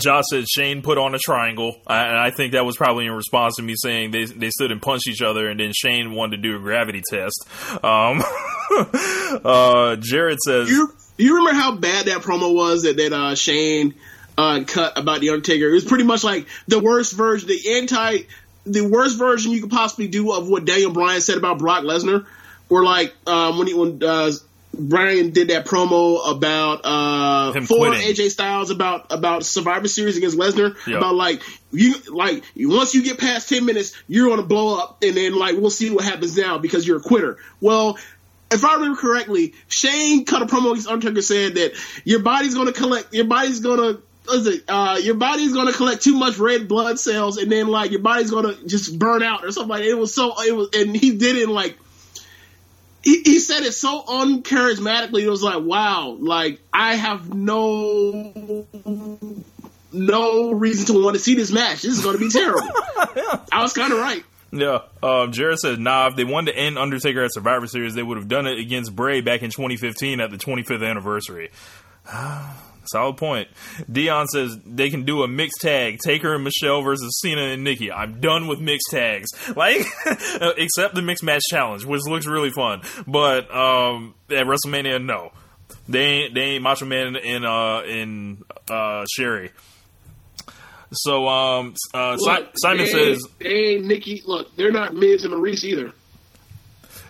Josh 0.00 0.24
said 0.30 0.44
Shane 0.48 0.82
put 0.82 0.98
on 0.98 1.14
a 1.14 1.18
triangle, 1.18 1.76
I, 1.86 2.26
I 2.26 2.30
think 2.30 2.52
that 2.52 2.64
was 2.64 2.76
probably 2.76 3.06
in 3.06 3.12
response 3.12 3.56
to 3.56 3.62
me 3.62 3.74
saying 3.76 4.10
they 4.10 4.24
they 4.24 4.50
stood 4.50 4.70
and 4.70 4.80
punched 4.80 5.08
each 5.08 5.22
other, 5.22 5.48
and 5.48 5.58
then 5.58 5.72
Shane 5.74 6.12
wanted 6.12 6.36
to 6.36 6.42
do 6.42 6.56
a 6.56 6.58
gravity 6.58 7.02
test. 7.10 7.46
Um, 7.82 8.22
uh, 9.44 9.96
Jared 9.96 10.38
says, 10.44 10.70
You 10.70 10.92
you 11.16 11.36
remember 11.36 11.60
how 11.60 11.76
bad 11.76 12.06
that 12.06 12.22
promo 12.22 12.54
was 12.54 12.82
that 12.82 12.96
that 12.96 13.12
uh, 13.12 13.34
Shane 13.34 13.94
uh, 14.36 14.60
cut 14.66 14.96
about 14.96 15.20
the 15.20 15.30
Undertaker? 15.30 15.68
It 15.68 15.74
was 15.74 15.84
pretty 15.84 16.04
much 16.04 16.24
like 16.24 16.46
the 16.66 16.78
worst 16.78 17.14
version, 17.14 17.48
the 17.48 17.78
anti, 17.78 18.18
the 18.64 18.82
worst 18.82 19.18
version 19.18 19.52
you 19.52 19.60
could 19.60 19.70
possibly 19.70 20.08
do 20.08 20.32
of 20.32 20.48
what 20.48 20.64
Daniel 20.64 20.92
Bryan 20.92 21.20
said 21.20 21.36
about 21.36 21.58
Brock 21.58 21.84
Lesnar. 21.84 22.26
Or 22.70 22.84
like 22.84 23.14
um, 23.26 23.58
when 23.58 23.66
he 23.66 23.74
when 23.74 24.02
uh, 24.02 24.30
Bryan 24.72 25.30
did 25.30 25.48
that 25.48 25.66
promo 25.66 26.30
about 26.36 26.80
uh, 26.84 27.52
Him 27.52 27.66
for 27.66 27.88
quitting. 27.88 28.00
AJ 28.14 28.30
Styles 28.30 28.70
about 28.70 29.10
about 29.12 29.44
Survivor 29.44 29.88
Series 29.88 30.16
against 30.16 30.36
Lesnar 30.38 30.76
Yeah. 30.86 30.98
about 30.98 31.14
like 31.14 31.42
you 31.72 31.94
like 32.12 32.44
once 32.56 32.94
you 32.94 33.02
get 33.02 33.18
past 33.18 33.48
ten 33.48 33.64
minutes 33.64 33.92
you're 34.06 34.28
gonna 34.28 34.42
blow 34.46 34.78
up 34.80 35.02
and 35.02 35.16
then 35.16 35.34
like 35.36 35.56
we'll 35.56 35.70
see 35.70 35.90
what 35.90 36.04
happens 36.04 36.36
now 36.36 36.58
because 36.58 36.86
you're 36.86 36.98
a 36.98 37.02
quitter. 37.02 37.38
Well, 37.60 37.98
if 38.50 38.64
I 38.64 38.74
remember 38.74 38.98
correctly, 39.00 39.54
Shane 39.68 40.24
cut 40.24 40.42
a 40.42 40.46
promo 40.46 40.70
against 40.70 40.88
Undertaker 40.88 41.22
said 41.22 41.54
that 41.56 41.72
your 42.04 42.20
body's 42.20 42.54
gonna 42.54 42.72
collect 42.72 43.12
your 43.14 43.26
body's 43.26 43.60
gonna 43.60 43.98
it? 44.30 44.64
Uh, 44.68 44.98
your 45.02 45.14
body's 45.14 45.54
gonna 45.54 45.72
collect 45.72 46.02
too 46.02 46.14
much 46.14 46.38
red 46.38 46.68
blood 46.68 46.98
cells, 46.98 47.38
and 47.38 47.50
then 47.50 47.66
like 47.68 47.90
your 47.90 48.02
body's 48.02 48.30
gonna 48.30 48.54
just 48.66 48.98
burn 48.98 49.22
out 49.22 49.44
or 49.44 49.50
something 49.50 49.70
like 49.70 49.82
that. 49.82 49.88
It 49.88 49.98
was 49.98 50.14
so 50.14 50.34
it 50.42 50.54
was, 50.54 50.68
and 50.74 50.94
he 50.94 51.16
did 51.16 51.36
it 51.36 51.44
in, 51.44 51.50
like 51.50 51.78
he, 53.08 53.22
he 53.22 53.38
said 53.38 53.62
it 53.62 53.72
so 53.72 54.02
uncharismatically. 54.02 55.22
It 55.22 55.30
was 55.30 55.42
like, 55.42 55.62
wow, 55.62 56.16
like 56.20 56.60
I 56.72 56.96
have 56.96 57.32
no 57.32 58.66
no 59.92 60.52
reason 60.52 60.94
to 60.94 61.02
want 61.02 61.16
to 61.16 61.20
see 61.20 61.34
this 61.34 61.50
match. 61.50 61.82
This 61.82 61.96
is 61.96 62.04
going 62.04 62.18
to 62.18 62.20
be 62.22 62.30
terrible. 62.30 62.68
I 63.50 63.62
was 63.62 63.72
kind 63.72 63.94
of 63.94 63.98
right. 63.98 64.22
Yeah, 64.50 64.80
um, 65.02 65.32
Jared 65.32 65.58
said, 65.58 65.78
"Nah, 65.78 66.08
if 66.08 66.16
they 66.16 66.24
wanted 66.24 66.52
to 66.52 66.58
end 66.58 66.78
Undertaker 66.78 67.22
at 67.22 67.32
Survivor 67.32 67.66
Series, 67.66 67.94
they 67.94 68.02
would 68.02 68.18
have 68.18 68.28
done 68.28 68.46
it 68.46 68.58
against 68.58 68.94
Bray 68.94 69.20
back 69.20 69.42
in 69.42 69.50
2015 69.50 70.20
at 70.20 70.30
the 70.30 70.38
25th 70.38 70.86
anniversary." 70.86 71.50
Solid 72.90 73.16
point. 73.16 73.48
Dion 73.90 74.26
says 74.28 74.56
they 74.64 74.90
can 74.90 75.04
do 75.04 75.22
a 75.22 75.28
mixed 75.28 75.60
tag, 75.60 75.98
Taker 76.04 76.34
and 76.34 76.44
Michelle 76.44 76.82
versus 76.82 77.18
Cena 77.20 77.42
and 77.42 77.64
Nikki. 77.64 77.90
I'm 77.92 78.20
done 78.20 78.46
with 78.48 78.60
mixed 78.60 78.88
tags, 78.90 79.28
like 79.56 79.86
except 80.56 80.94
the 80.94 81.02
mixed 81.02 81.22
match 81.24 81.42
challenge, 81.50 81.84
which 81.84 82.02
looks 82.06 82.26
really 82.26 82.50
fun. 82.50 82.82
But 83.06 83.54
um, 83.54 84.14
at 84.30 84.46
WrestleMania, 84.46 85.04
no, 85.04 85.32
they 85.88 86.00
ain't 86.04 86.34
they 86.34 86.40
ain't 86.42 86.62
Macho 86.62 86.84
Man 86.84 87.16
in 87.16 87.44
uh, 87.44 87.80
in 87.82 88.42
uh, 88.70 89.04
Sherri. 89.16 89.50
So 90.92 91.28
um, 91.28 91.74
uh, 91.92 92.16
Si- 92.16 92.48
Simon 92.56 92.86
they 92.86 92.90
says. 92.90 93.22
they 93.38 93.48
ain't 93.48 93.84
Nikki. 93.84 94.22
Look, 94.26 94.56
they're 94.56 94.72
not 94.72 94.94
Miz 94.94 95.24
and 95.24 95.34
Maryse 95.34 95.64
either. 95.64 95.92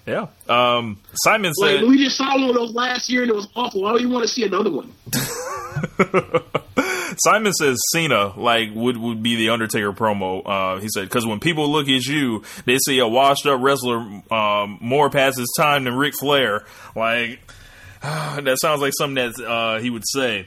Yeah. 0.09 0.27
Um, 0.49 0.99
Simon 1.23 1.53
Like 1.59 1.81
said, 1.81 1.85
we 1.85 2.03
just 2.03 2.16
saw 2.16 2.35
one 2.35 2.49
of 2.49 2.55
those 2.55 2.73
last 2.73 3.11
year 3.11 3.23
and 3.23 3.31
it 3.31 3.35
was 3.35 3.49
awful. 3.55 3.83
Why 3.83 3.97
do 3.97 4.03
you 4.03 4.09
want 4.09 4.27
to 4.27 4.29
see 4.29 4.42
another 4.42 4.71
one? 4.71 4.92
Simon 7.18 7.53
says 7.53 7.79
Cena 7.92 8.33
like 8.38 8.71
would 8.75 8.97
would 8.97 9.23
be 9.23 9.37
the 9.37 9.51
Undertaker 9.51 9.92
promo. 9.92 10.42
Uh, 10.47 10.81
he 10.81 10.88
said 10.88 11.03
because 11.03 11.27
when 11.27 11.40
people 11.40 11.71
look 11.71 11.88
at 11.88 12.07
you, 12.07 12.42
they 12.64 12.79
see 12.87 12.99
a 13.01 13.09
washed 13.09 13.47
up 13.47 13.61
wrestler 13.61 13.99
um, 14.31 14.79
more 14.81 15.11
past 15.11 15.38
his 15.38 15.53
time 15.59 15.85
than 15.85 15.94
Ric 15.94 16.14
Flair. 16.18 16.64
Like 16.97 17.40
that 18.03 18.57
sounds 18.62 18.81
like 18.81 18.94
something 18.97 19.16
that 19.16 19.44
uh, 19.44 19.81
he 19.81 19.90
would 19.90 20.05
say. 20.07 20.47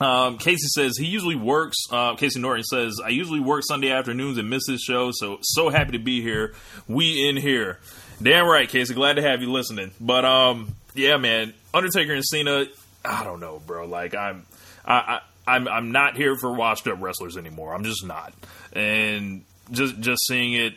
Um, 0.00 0.38
Casey 0.38 0.66
says 0.74 0.96
he 0.96 1.06
usually 1.06 1.36
works. 1.36 1.76
Uh, 1.90 2.16
Casey 2.16 2.40
Norton 2.40 2.64
says 2.64 2.98
I 3.04 3.10
usually 3.10 3.40
work 3.40 3.62
Sunday 3.66 3.90
afternoons 3.90 4.38
and 4.38 4.48
miss 4.50 4.66
this 4.66 4.80
show, 4.80 5.10
so 5.12 5.38
so 5.42 5.68
happy 5.68 5.92
to 5.92 5.98
be 5.98 6.22
here. 6.22 6.54
We 6.88 7.28
in 7.28 7.36
here, 7.36 7.78
damn 8.22 8.46
right, 8.46 8.68
Casey. 8.68 8.94
Glad 8.94 9.14
to 9.14 9.22
have 9.22 9.42
you 9.42 9.50
listening. 9.50 9.90
But 10.00 10.24
um, 10.24 10.74
yeah, 10.94 11.16
man, 11.16 11.54
Undertaker 11.74 12.12
and 12.12 12.24
Cena. 12.24 12.66
I 13.04 13.24
don't 13.24 13.40
know, 13.40 13.60
bro. 13.66 13.86
Like 13.86 14.14
I'm, 14.14 14.46
I, 14.84 14.94
I 14.94 15.20
I'm 15.46 15.68
I'm 15.68 15.92
not 15.92 16.16
here 16.16 16.36
for 16.36 16.52
washed 16.52 16.86
up 16.86 17.00
wrestlers 17.00 17.36
anymore. 17.36 17.74
I'm 17.74 17.84
just 17.84 18.04
not, 18.06 18.32
and 18.72 19.44
just 19.70 19.98
just 20.00 20.26
seeing 20.26 20.54
it 20.54 20.74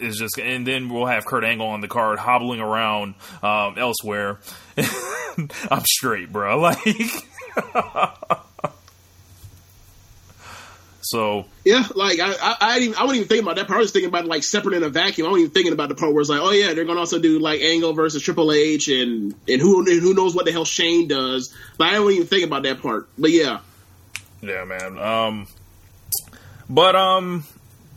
is 0.00 0.16
just 0.18 0.38
and 0.38 0.66
then 0.66 0.88
we'll 0.88 1.06
have 1.06 1.24
Kurt 1.26 1.44
Angle 1.44 1.66
on 1.66 1.80
the 1.80 1.88
card 1.88 2.18
hobbling 2.18 2.60
around 2.60 3.14
um, 3.42 3.76
elsewhere. 3.76 4.38
I'm 5.70 5.84
straight, 5.84 6.32
bro. 6.32 6.60
Like 6.60 6.78
so 11.10 11.44
Yeah, 11.64 11.88
like 11.96 12.20
I, 12.20 12.30
I, 12.30 12.56
I, 12.60 12.74
didn't 12.74 12.90
even, 12.90 12.98
I 12.98 13.02
wasn't 13.02 13.16
even 13.16 13.28
thinking 13.28 13.44
about 13.44 13.56
that 13.56 13.66
part. 13.66 13.78
I 13.78 13.80
was 13.80 13.90
thinking 13.90 14.08
about 14.08 14.26
like 14.26 14.44
separate 14.44 14.76
in 14.76 14.84
a 14.84 14.88
vacuum. 14.88 15.26
I 15.26 15.30
wasn't 15.30 15.42
even 15.46 15.54
thinking 15.54 15.72
about 15.72 15.88
the 15.88 15.96
part 15.96 16.12
where 16.12 16.20
it's 16.20 16.30
like, 16.30 16.40
oh 16.40 16.52
yeah, 16.52 16.72
they're 16.72 16.84
gonna 16.84 17.00
also 17.00 17.18
do 17.18 17.40
like 17.40 17.60
Angle 17.60 17.94
versus 17.94 18.22
Triple 18.22 18.52
H 18.52 18.86
and 18.86 19.34
and 19.48 19.60
who 19.60 19.80
and 19.80 20.00
who 20.00 20.14
knows 20.14 20.36
what 20.36 20.44
the 20.44 20.52
hell 20.52 20.64
Shane 20.64 21.08
does. 21.08 21.52
Like 21.78 21.90
I 21.90 21.94
don't 21.94 22.12
even 22.12 22.28
think 22.28 22.46
about 22.46 22.62
that 22.62 22.80
part. 22.80 23.08
But 23.18 23.32
yeah, 23.32 23.58
yeah, 24.40 24.64
man. 24.64 24.98
Um, 24.98 25.46
but 26.68 26.94
um, 26.94 27.44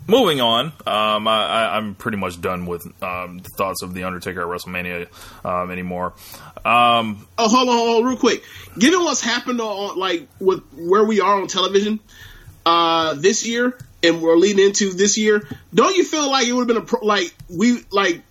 moving 0.07 0.41
on, 0.41 0.73
um, 0.87 1.27
I, 1.27 1.45
I, 1.45 1.77
I'm 1.77 1.93
pretty 1.93 2.17
much 2.17 2.41
done 2.41 2.65
with 2.65 2.83
um, 3.03 3.37
the 3.37 3.49
thoughts 3.57 3.83
of 3.83 3.93
the 3.93 4.05
Undertaker 4.05 4.41
at 4.41 4.47
WrestleMania 4.47 5.07
um, 5.45 5.69
anymore. 5.69 6.13
Um, 6.65 7.27
Oh, 7.37 7.47
hold 7.47 7.69
on, 7.69 7.77
hold 7.77 8.03
on, 8.03 8.09
real 8.09 8.17
quick. 8.17 8.43
Given 8.79 9.03
what's 9.03 9.21
happened 9.21 9.61
on 9.61 9.99
like 9.99 10.27
with 10.39 10.63
where 10.73 11.03
we 11.03 11.21
are 11.21 11.39
on 11.39 11.47
television 11.47 11.99
uh, 12.65 13.13
this 13.15 13.45
year, 13.45 13.77
and 14.01 14.21
we're 14.21 14.35
leading 14.35 14.65
into 14.65 14.93
this 14.93 15.17
year, 15.17 15.47
don't 15.73 15.95
you 15.95 16.03
feel 16.03 16.29
like 16.29 16.47
it 16.47 16.53
would 16.53 16.61
have 16.61 16.67
been 16.67 16.77
a 16.77 16.85
pro- 16.85 17.05
like 17.05 17.33
we 17.49 17.79
like 17.91 18.21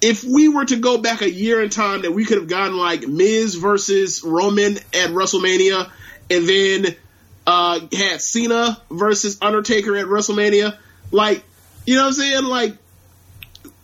if 0.00 0.24
we 0.24 0.48
were 0.48 0.64
to 0.64 0.76
go 0.76 0.98
back 0.98 1.20
a 1.22 1.30
year 1.30 1.62
in 1.62 1.68
time 1.70 2.02
that 2.02 2.12
we 2.12 2.24
could 2.24 2.38
have 2.38 2.48
gotten 2.48 2.76
like 2.76 3.06
Miz 3.06 3.54
versus 3.54 4.22
Roman 4.24 4.76
at 4.76 5.10
WrestleMania, 5.10 5.90
and 6.30 6.48
then 6.48 6.96
uh, 7.46 7.80
had 7.92 8.20
Cena 8.20 8.80
versus 8.90 9.38
Undertaker 9.42 9.96
at 9.96 10.06
WrestleMania, 10.06 10.76
like 11.10 11.42
you 11.86 11.96
know 11.96 12.02
what 12.02 12.08
I'm 12.08 12.12
saying, 12.14 12.44
like. 12.44 12.76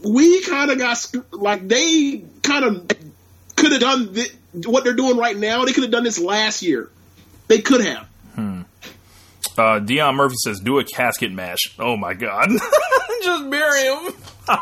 We 0.02 0.42
kind 0.42 0.70
of 0.70 0.79
got 0.79 0.98
like 1.33 1.66
they 1.66 2.22
kind 2.42 2.64
of 2.64 2.88
could 3.57 3.72
have 3.72 3.81
done 3.81 4.14
thi- 4.14 4.37
what 4.66 4.85
they're 4.85 4.92
doing 4.92 5.16
right 5.16 5.37
now. 5.37 5.64
They 5.64 5.72
could 5.72 5.85
have 5.85 5.90
done 5.90 6.05
this 6.05 6.18
last 6.18 6.62
year. 6.62 6.90
They 7.48 7.61
could 7.61 7.85
have. 7.85 8.07
Uh, 9.59 9.79
Dion 9.79 10.16
Murphy 10.16 10.37
says, 10.42 10.61
"Do 10.61 10.79
a 10.79 10.85
casket 10.85 11.33
match." 11.33 11.75
Oh 11.79 11.97
my 11.97 12.14
god, 12.14 12.49
just 13.23 13.51
bury 13.51 13.83
him. 13.83 14.14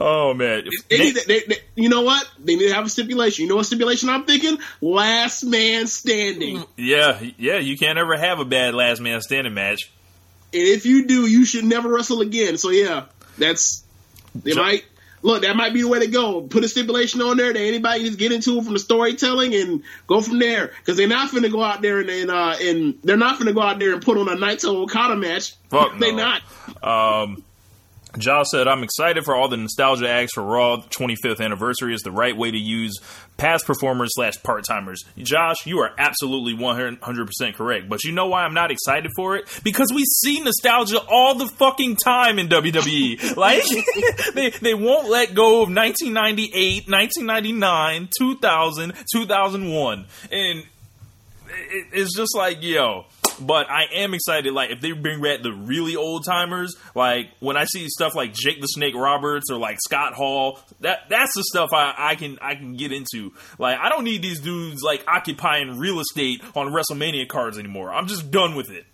oh 0.00 0.34
man, 0.34 0.64
They 0.88 1.12
they, 1.12 1.40
they, 1.40 1.56
you 1.74 1.88
know 1.88 2.02
what? 2.02 2.28
They 2.38 2.56
need 2.56 2.68
to 2.68 2.74
have 2.74 2.86
a 2.86 2.88
stipulation. 2.88 3.44
You 3.44 3.48
know 3.48 3.56
what 3.56 3.66
stipulation 3.66 4.08
I'm 4.08 4.24
thinking? 4.24 4.58
Last 4.80 5.44
man 5.44 5.86
standing. 5.86 6.64
Yeah, 6.76 7.20
yeah. 7.36 7.58
You 7.58 7.76
can't 7.76 7.98
ever 7.98 8.16
have 8.16 8.40
a 8.40 8.44
bad 8.44 8.74
last 8.74 9.00
man 9.00 9.20
standing 9.20 9.54
match. 9.54 9.90
And 10.52 10.62
if 10.62 10.86
you 10.86 11.06
do, 11.06 11.26
you 11.26 11.44
should 11.44 11.64
never 11.64 11.92
wrestle 11.92 12.20
again. 12.20 12.56
So 12.56 12.70
yeah, 12.70 13.06
that's 13.36 13.84
they 14.34 14.54
might 14.54 14.84
look. 15.22 15.42
That 15.42 15.56
might 15.56 15.72
be 15.72 15.82
the 15.82 15.88
way 15.88 16.00
to 16.00 16.06
go. 16.06 16.42
Put 16.42 16.64
a 16.64 16.68
stipulation 16.68 17.20
on 17.22 17.36
there 17.36 17.52
that 17.52 17.58
anybody 17.58 18.04
just 18.04 18.18
get 18.18 18.32
into 18.32 18.58
it 18.58 18.64
from 18.64 18.72
the 18.72 18.78
storytelling 18.78 19.54
and 19.54 19.82
go 20.06 20.20
from 20.20 20.38
there. 20.38 20.72
Because 20.78 20.96
they're 20.96 21.08
not 21.08 21.30
finna 21.30 21.50
go 21.50 21.62
out 21.62 21.82
there 21.82 22.00
and 22.00 22.10
and, 22.10 22.30
uh, 22.30 22.56
and 22.60 22.98
they're 23.02 23.16
not 23.16 23.38
finna 23.38 23.54
go 23.54 23.62
out 23.62 23.78
there 23.78 23.92
and 23.92 24.02
put 24.02 24.18
on 24.18 24.28
a 24.28 24.36
Naito 24.36 24.74
Okada 24.82 25.16
match. 25.16 25.54
Fuck 25.70 25.98
they 25.98 26.12
no. 26.12 26.40
not. 26.82 27.24
Um, 27.24 27.44
Josh 28.16 28.46
said, 28.50 28.66
I'm 28.66 28.82
excited 28.82 29.24
for 29.24 29.34
all 29.34 29.48
the 29.48 29.56
nostalgia 29.56 30.08
acts 30.08 30.32
for 30.32 30.42
Raw 30.42 30.78
25th 30.78 31.40
anniversary 31.40 31.94
is 31.94 32.00
the 32.00 32.10
right 32.10 32.36
way 32.36 32.50
to 32.50 32.56
use 32.56 32.98
past 33.36 33.66
performers 33.66 34.10
slash 34.14 34.42
part 34.42 34.64
timers. 34.64 35.04
Josh, 35.18 35.66
you 35.66 35.80
are 35.80 35.90
absolutely 35.98 36.54
100% 36.54 37.54
correct. 37.54 37.88
But 37.88 38.04
you 38.04 38.12
know 38.12 38.28
why 38.28 38.44
I'm 38.44 38.54
not 38.54 38.70
excited 38.70 39.10
for 39.14 39.36
it? 39.36 39.48
Because 39.62 39.88
we 39.94 40.04
see 40.04 40.40
nostalgia 40.40 41.00
all 41.08 41.34
the 41.34 41.46
fucking 41.46 41.96
time 41.96 42.38
in 42.38 42.48
WWE. 42.48 43.36
like, 43.36 43.64
they, 44.34 44.50
they 44.50 44.74
won't 44.74 45.08
let 45.08 45.34
go 45.34 45.62
of 45.62 45.68
1998, 45.68 46.88
1999, 46.88 48.08
2000, 48.18 48.94
2001. 49.12 50.06
And 50.32 50.58
it, 51.50 51.86
it's 51.92 52.16
just 52.16 52.34
like 52.34 52.62
yo 52.62 53.06
but 53.40 53.68
i 53.70 53.84
am 53.94 54.14
excited 54.14 54.52
like 54.52 54.70
if 54.70 54.80
they 54.80 54.92
bring 54.92 55.20
back 55.20 55.42
the 55.42 55.52
really 55.52 55.96
old 55.96 56.24
timers 56.24 56.76
like 56.94 57.28
when 57.40 57.56
i 57.56 57.64
see 57.64 57.88
stuff 57.88 58.14
like 58.14 58.32
jake 58.32 58.60
the 58.60 58.66
snake 58.66 58.94
roberts 58.94 59.50
or 59.50 59.58
like 59.58 59.78
scott 59.80 60.14
hall 60.14 60.60
that 60.80 61.00
that's 61.08 61.34
the 61.34 61.42
stuff 61.44 61.70
i, 61.72 61.94
I 61.96 62.14
can 62.14 62.38
i 62.42 62.54
can 62.54 62.76
get 62.76 62.92
into 62.92 63.32
like 63.58 63.78
i 63.78 63.88
don't 63.88 64.04
need 64.04 64.22
these 64.22 64.40
dudes 64.40 64.82
like 64.82 65.04
occupying 65.08 65.78
real 65.78 66.00
estate 66.00 66.42
on 66.54 66.72
wrestlemania 66.72 67.26
cards 67.28 67.58
anymore 67.58 67.92
i'm 67.92 68.06
just 68.06 68.30
done 68.30 68.54
with 68.54 68.70
it 68.70 68.84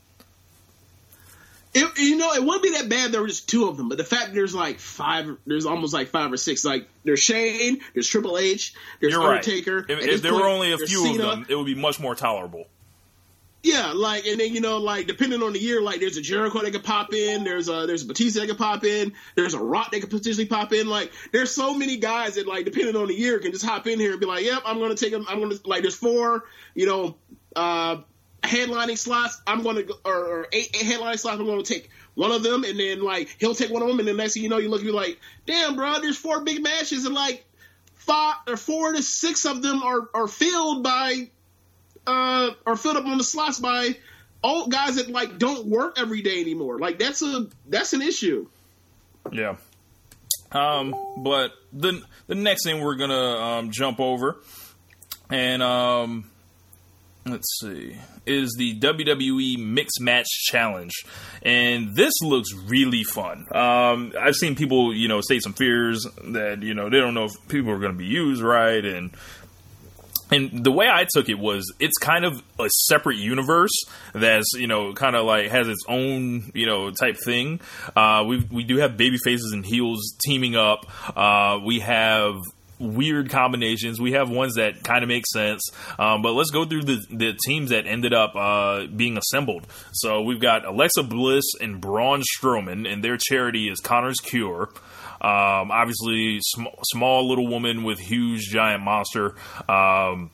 It, 1.76 1.98
you 1.98 2.16
know, 2.16 2.32
it 2.32 2.44
wouldn't 2.44 2.62
be 2.62 2.70
that 2.78 2.88
bad. 2.88 3.10
There 3.10 3.20
were 3.20 3.26
just 3.26 3.48
two 3.48 3.66
of 3.68 3.76
them, 3.76 3.88
but 3.88 3.98
the 3.98 4.04
fact 4.04 4.32
there's 4.32 4.54
like 4.54 4.78
five, 4.78 5.26
there's 5.44 5.66
almost 5.66 5.92
like 5.92 6.06
five 6.10 6.32
or 6.32 6.36
six. 6.36 6.64
Like 6.64 6.88
there's 7.02 7.18
Shane, 7.18 7.80
there's 7.94 8.06
Triple 8.06 8.38
H, 8.38 8.74
there's 9.00 9.12
you're 9.12 9.20
right 9.20 9.38
Undertaker. 9.38 9.84
if, 9.88 9.98
if 9.98 10.22
there 10.22 10.30
point, 10.30 10.44
were 10.44 10.48
only 10.48 10.72
a 10.72 10.78
few 10.78 11.04
Cena. 11.04 11.24
of 11.24 11.30
them 11.30 11.46
it 11.48 11.56
would 11.56 11.66
be 11.66 11.74
much 11.74 11.98
more 11.98 12.14
tolerable 12.14 12.66
Yeah, 13.64 13.92
like 13.94 14.26
and 14.26 14.38
then 14.38 14.52
you 14.52 14.60
know, 14.60 14.76
like 14.76 15.06
depending 15.06 15.42
on 15.42 15.54
the 15.54 15.58
year, 15.58 15.80
like 15.80 15.98
there's 15.98 16.18
a 16.18 16.20
Jericho 16.20 16.60
that 16.60 16.72
could 16.72 16.84
pop 16.84 17.14
in, 17.14 17.44
there's 17.44 17.70
a 17.70 17.86
there's 17.86 18.02
a 18.02 18.06
Batista 18.06 18.40
that 18.40 18.48
could 18.48 18.58
pop 18.58 18.84
in, 18.84 19.14
there's 19.36 19.54
a 19.54 19.58
Rock 19.58 19.90
that 19.90 20.00
could 20.00 20.10
potentially 20.10 20.44
pop 20.44 20.74
in. 20.74 20.86
Like 20.86 21.12
there's 21.32 21.50
so 21.50 21.72
many 21.72 21.96
guys 21.96 22.34
that 22.34 22.46
like 22.46 22.66
depending 22.66 22.94
on 22.94 23.06
the 23.08 23.14
year 23.14 23.38
can 23.38 23.52
just 23.52 23.64
hop 23.64 23.86
in 23.86 23.98
here 23.98 24.10
and 24.10 24.20
be 24.20 24.26
like, 24.26 24.44
yep, 24.44 24.60
I'm 24.66 24.78
gonna 24.80 24.94
take 24.94 25.12
them. 25.12 25.24
I'm 25.26 25.40
gonna 25.40 25.54
like 25.64 25.80
there's 25.80 25.94
four, 25.94 26.44
you 26.74 26.84
know, 26.84 27.16
uh 27.56 28.02
headlining 28.42 28.98
slots. 28.98 29.40
I'm 29.46 29.62
gonna 29.62 29.84
or, 30.04 30.14
or 30.14 30.48
eight, 30.52 30.68
eight 30.74 30.84
headlining 30.84 31.18
slots. 31.18 31.40
I'm 31.40 31.46
gonna 31.46 31.62
take 31.62 31.88
one 32.16 32.32
of 32.32 32.42
them, 32.42 32.64
and 32.64 32.78
then 32.78 33.02
like 33.02 33.34
he'll 33.40 33.54
take 33.54 33.70
one 33.70 33.80
of 33.80 33.88
them, 33.88 33.98
and 33.98 34.06
then 34.06 34.18
next 34.18 34.34
thing 34.34 34.42
you 34.42 34.50
know, 34.50 34.58
you 34.58 34.68
look 34.68 34.80
at 34.80 34.86
me 34.86 34.92
like, 34.92 35.18
damn, 35.46 35.74
bro, 35.74 36.00
there's 36.00 36.18
four 36.18 36.44
big 36.44 36.62
matches, 36.62 37.06
and 37.06 37.14
like 37.14 37.46
five 37.94 38.34
or 38.46 38.58
four 38.58 38.92
to 38.92 39.02
six 39.02 39.46
of 39.46 39.62
them 39.62 39.82
are 39.82 40.10
are 40.12 40.28
filled 40.28 40.82
by 40.82 41.30
uh 42.06 42.50
are 42.66 42.76
filled 42.76 42.96
up 42.96 43.06
on 43.06 43.18
the 43.18 43.24
slots 43.24 43.58
by 43.58 43.96
old 44.42 44.70
guys 44.70 44.96
that 44.96 45.08
like 45.08 45.38
don't 45.38 45.66
work 45.66 45.98
every 45.98 46.22
day 46.22 46.40
anymore. 46.40 46.78
Like 46.78 46.98
that's 46.98 47.22
a 47.22 47.48
that's 47.66 47.92
an 47.92 48.02
issue. 48.02 48.46
Yeah. 49.32 49.56
Um, 50.52 50.94
but 51.18 51.52
the 51.72 52.00
the 52.28 52.36
next 52.36 52.64
thing 52.64 52.80
we're 52.80 52.96
gonna 52.96 53.36
um, 53.36 53.70
jump 53.72 53.98
over, 53.98 54.36
and 55.28 55.62
um, 55.62 56.30
let's 57.26 57.58
see, 57.60 57.96
is 58.24 58.54
the 58.56 58.78
WWE 58.78 59.58
Mixed 59.58 60.00
Match 60.00 60.28
Challenge, 60.44 60.92
and 61.42 61.96
this 61.96 62.12
looks 62.22 62.50
really 62.54 63.02
fun. 63.02 63.46
Um, 63.52 64.12
I've 64.20 64.36
seen 64.36 64.54
people, 64.54 64.94
you 64.94 65.08
know, 65.08 65.20
state 65.22 65.42
some 65.42 65.54
fears 65.54 66.06
that 66.22 66.62
you 66.62 66.74
know 66.74 66.88
they 66.88 67.00
don't 67.00 67.14
know 67.14 67.24
if 67.24 67.48
people 67.48 67.72
are 67.72 67.80
to 67.80 67.92
be 67.92 68.06
used 68.06 68.40
right, 68.40 68.84
and 68.84 69.10
and 70.30 70.64
the 70.64 70.72
way 70.72 70.86
I 70.88 71.06
took 71.12 71.28
it 71.28 71.38
was 71.38 71.72
it's 71.78 71.98
kind 71.98 72.24
of 72.24 72.42
a 72.58 72.68
separate 72.86 73.16
universe 73.16 73.72
that's 74.14 74.52
you 74.54 74.66
know 74.66 74.92
kind 74.92 75.16
of 75.16 75.26
like 75.26 75.50
has 75.50 75.68
its 75.68 75.84
own 75.88 76.50
you 76.54 76.66
know 76.66 76.90
type 76.90 77.16
thing. 77.24 77.60
Uh, 77.94 78.24
we 78.26 78.46
we 78.50 78.64
do 78.64 78.78
have 78.78 78.96
baby 78.96 79.18
faces 79.22 79.52
and 79.52 79.64
heels 79.64 80.16
teaming 80.24 80.56
up. 80.56 80.86
Uh, 81.16 81.60
we 81.64 81.80
have 81.80 82.36
weird 82.78 83.30
combinations. 83.30 84.00
We 84.00 84.12
have 84.12 84.30
ones 84.30 84.54
that 84.54 84.82
kind 84.82 85.02
of 85.02 85.08
make 85.08 85.24
sense. 85.32 85.62
Um, 85.98 86.22
but 86.22 86.32
let's 86.32 86.50
go 86.50 86.64
through 86.64 86.82
the 86.82 86.98
the 87.10 87.38
teams 87.46 87.70
that 87.70 87.86
ended 87.86 88.12
up 88.12 88.34
uh, 88.34 88.86
being 88.86 89.16
assembled. 89.16 89.66
So 89.92 90.22
we've 90.22 90.40
got 90.40 90.64
Alexa 90.64 91.04
Bliss 91.04 91.44
and 91.60 91.80
Braun 91.80 92.22
Strowman, 92.36 92.90
and 92.90 93.02
their 93.02 93.16
charity 93.16 93.68
is 93.68 93.80
Connor's 93.80 94.20
Cure. 94.20 94.70
Um, 95.24 95.70
obviously, 95.70 96.40
sm- 96.42 96.66
small 96.82 97.26
little 97.26 97.46
woman 97.46 97.82
with 97.82 97.98
huge 97.98 98.42
giant 98.42 98.82
monster. 98.82 99.34
Um, 99.66 100.30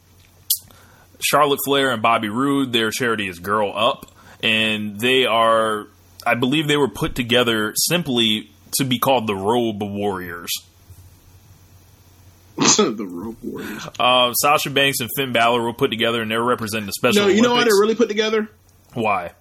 Charlotte 1.20 1.60
Flair 1.64 1.92
and 1.92 2.02
Bobby 2.02 2.28
Roode, 2.28 2.72
their 2.72 2.90
charity 2.90 3.28
is 3.28 3.38
Girl 3.38 3.72
Up, 3.72 4.10
and 4.42 4.98
they 4.98 5.26
are, 5.26 5.86
I 6.26 6.34
believe, 6.34 6.66
they 6.66 6.76
were 6.76 6.88
put 6.88 7.14
together 7.14 7.72
simply 7.76 8.50
to 8.78 8.84
be 8.84 8.98
called 8.98 9.28
the 9.28 9.36
Robe 9.36 9.80
Warriors. 9.80 10.50
the 12.56 13.06
Road 13.08 13.36
Warriors. 13.44 13.86
Uh, 13.96 14.32
Sasha 14.32 14.70
Banks 14.70 14.98
and 14.98 15.08
Finn 15.16 15.32
Balor 15.32 15.62
were 15.62 15.72
put 15.72 15.90
together, 15.90 16.20
and 16.20 16.28
they're 16.28 16.42
representing 16.42 16.86
the 16.86 16.92
Special 16.94 17.22
No, 17.22 17.28
you 17.28 17.42
know 17.42 17.54
why 17.54 17.62
they're 17.62 17.78
really 17.78 17.94
put 17.94 18.08
together? 18.08 18.48
Why? 18.94 19.34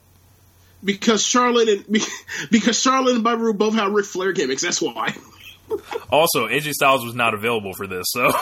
Because 0.84 1.26
Charlotte 1.26 1.70
and 1.70 1.86
because 2.52 2.80
Charlotte 2.80 3.16
and 3.16 3.24
Bobby 3.24 3.42
Roode 3.42 3.58
both 3.58 3.74
have 3.74 3.92
Ric 3.92 4.06
Flair 4.06 4.32
gimmicks. 4.32 4.62
That's 4.62 4.80
why. 4.80 5.16
Also, 6.12 6.48
AJ 6.48 6.74
Styles 6.74 7.06
was 7.06 7.16
not 7.16 7.34
available 7.34 7.74
for 7.74 7.88
this, 7.88 8.06
so 8.10 8.32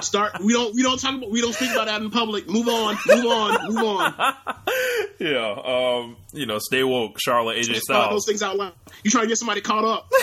start. 0.00 0.40
We 0.40 0.52
don't. 0.52 0.74
We 0.74 0.82
don't 0.82 0.98
talk 0.98 1.14
about. 1.16 1.30
We 1.30 1.40
don't 1.40 1.54
speak 1.54 1.70
about 1.72 1.86
that 1.86 2.02
in 2.02 2.10
public. 2.10 2.48
Move 2.48 2.68
on. 2.68 2.96
Move 3.06 3.26
on. 3.26 3.72
Move 3.72 3.84
on. 3.84 4.34
yeah. 5.18 5.54
Um, 5.64 6.16
you 6.32 6.46
know, 6.46 6.58
stay 6.58 6.82
woke, 6.84 7.18
Charlotte, 7.20 7.56
AJ 7.58 7.80
Styles. 7.80 8.10
those 8.10 8.26
things 8.26 8.42
out 8.42 8.56
loud. 8.56 8.72
You 9.02 9.10
trying 9.10 9.24
to 9.24 9.28
get 9.28 9.38
somebody 9.38 9.60
caught 9.60 9.84
up? 9.84 10.10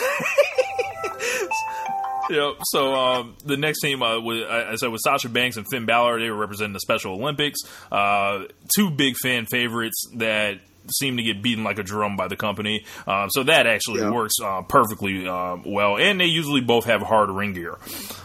Yep. 2.29 2.53
So 2.63 2.93
um, 2.93 3.35
the 3.43 3.57
next 3.57 3.81
team, 3.81 4.01
uh, 4.01 4.17
was, 4.21 4.43
I 4.49 4.71
I 4.71 4.75
said, 4.75 4.89
with 4.89 5.01
Sasha 5.03 5.27
Banks 5.27 5.57
and 5.57 5.65
Finn 5.69 5.85
Balor, 5.85 6.21
they 6.21 6.29
were 6.29 6.37
representing 6.37 6.71
the 6.71 6.79
Special 6.79 7.13
Olympics. 7.13 7.59
Uh, 7.91 8.43
two 8.73 8.89
big 8.89 9.17
fan 9.17 9.47
favorites 9.47 10.05
that 10.15 10.59
seem 10.89 11.17
to 11.17 11.23
get 11.23 11.41
beaten 11.41 11.63
like 11.63 11.77
a 11.79 11.83
drum 11.83 12.15
by 12.15 12.27
the 12.27 12.35
company. 12.35 12.85
Um, 13.07 13.29
so 13.29 13.43
that 13.43 13.67
actually 13.67 14.01
Yeah. 14.01 14.11
works 14.11 14.33
uh, 14.43 14.61
perfectly 14.63 15.27
uh, 15.27 15.57
well. 15.65 15.97
And 15.97 16.19
they 16.19 16.25
usually 16.25 16.61
both 16.61 16.85
have 16.85 17.01
hard 17.01 17.29
ring 17.29 17.53
gear. 17.53 17.77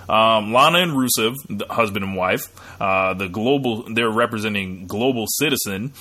Um, 0.09 0.53
Lana 0.53 0.79
and 0.79 0.93
Rusev, 0.93 1.35
the 1.49 1.67
husband 1.69 2.05
and 2.05 2.17
wife, 2.17 2.43
uh, 2.81 3.15
the 3.15 3.29
global, 3.29 3.85
they're 3.93 4.11
representing 4.11 4.87
Global 4.87 5.27
Citizen. 5.29 5.93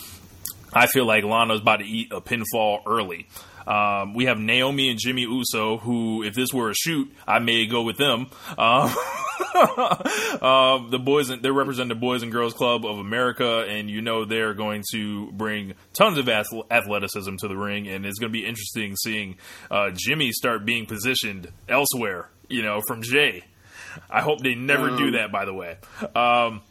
I 0.73 0.87
feel 0.87 1.05
like 1.05 1.23
Lana's 1.23 1.61
about 1.61 1.77
to 1.77 1.85
eat 1.85 2.11
a 2.11 2.19
pinfall 2.21 2.79
early. 2.85 3.27
Um, 3.67 4.13
we 4.13 4.25
have 4.25 4.37
Naomi 4.37 4.89
and 4.89 4.99
Jimmy 4.99 5.23
Uso, 5.23 5.77
who, 5.77 6.23
if 6.23 6.33
this 6.35 6.53
were 6.53 6.69
a 6.69 6.73
shoot, 6.75 7.11
I 7.27 7.39
may 7.39 7.65
go 7.65 7.81
with 7.83 7.97
them. 7.97 8.27
Um, 8.57 8.89
um, 10.41 10.89
the 10.91 10.99
boys, 11.03 11.29
they 11.29 11.49
represent 11.51 11.89
the 11.89 11.95
Boys 11.95 12.23
and 12.23 12.31
Girls 12.31 12.53
Club 12.53 12.85
of 12.85 12.99
America, 12.99 13.65
and 13.67 13.89
you 13.89 14.01
know 14.01 14.25
they're 14.25 14.53
going 14.53 14.83
to 14.91 15.31
bring 15.31 15.73
tons 15.93 16.17
of 16.17 16.27
athleticism 16.29 17.35
to 17.37 17.47
the 17.47 17.57
ring, 17.57 17.87
and 17.87 18.05
it's 18.05 18.19
going 18.19 18.31
to 18.31 18.37
be 18.37 18.45
interesting 18.45 18.95
seeing 18.95 19.37
uh, 19.71 19.91
Jimmy 19.93 20.31
start 20.31 20.65
being 20.65 20.85
positioned 20.85 21.51
elsewhere. 21.67 22.29
You 22.47 22.61
know, 22.61 22.81
from 22.87 23.01
Jay. 23.01 23.43
I 24.09 24.21
hope 24.21 24.41
they 24.41 24.55
never 24.55 24.89
do 24.97 25.05
Um, 25.05 25.11
that. 25.13 25.31
By 25.31 25.45
the 25.45 25.53
way, 25.53 25.77
um, 26.15 26.61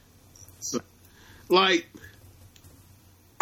like 1.49 1.87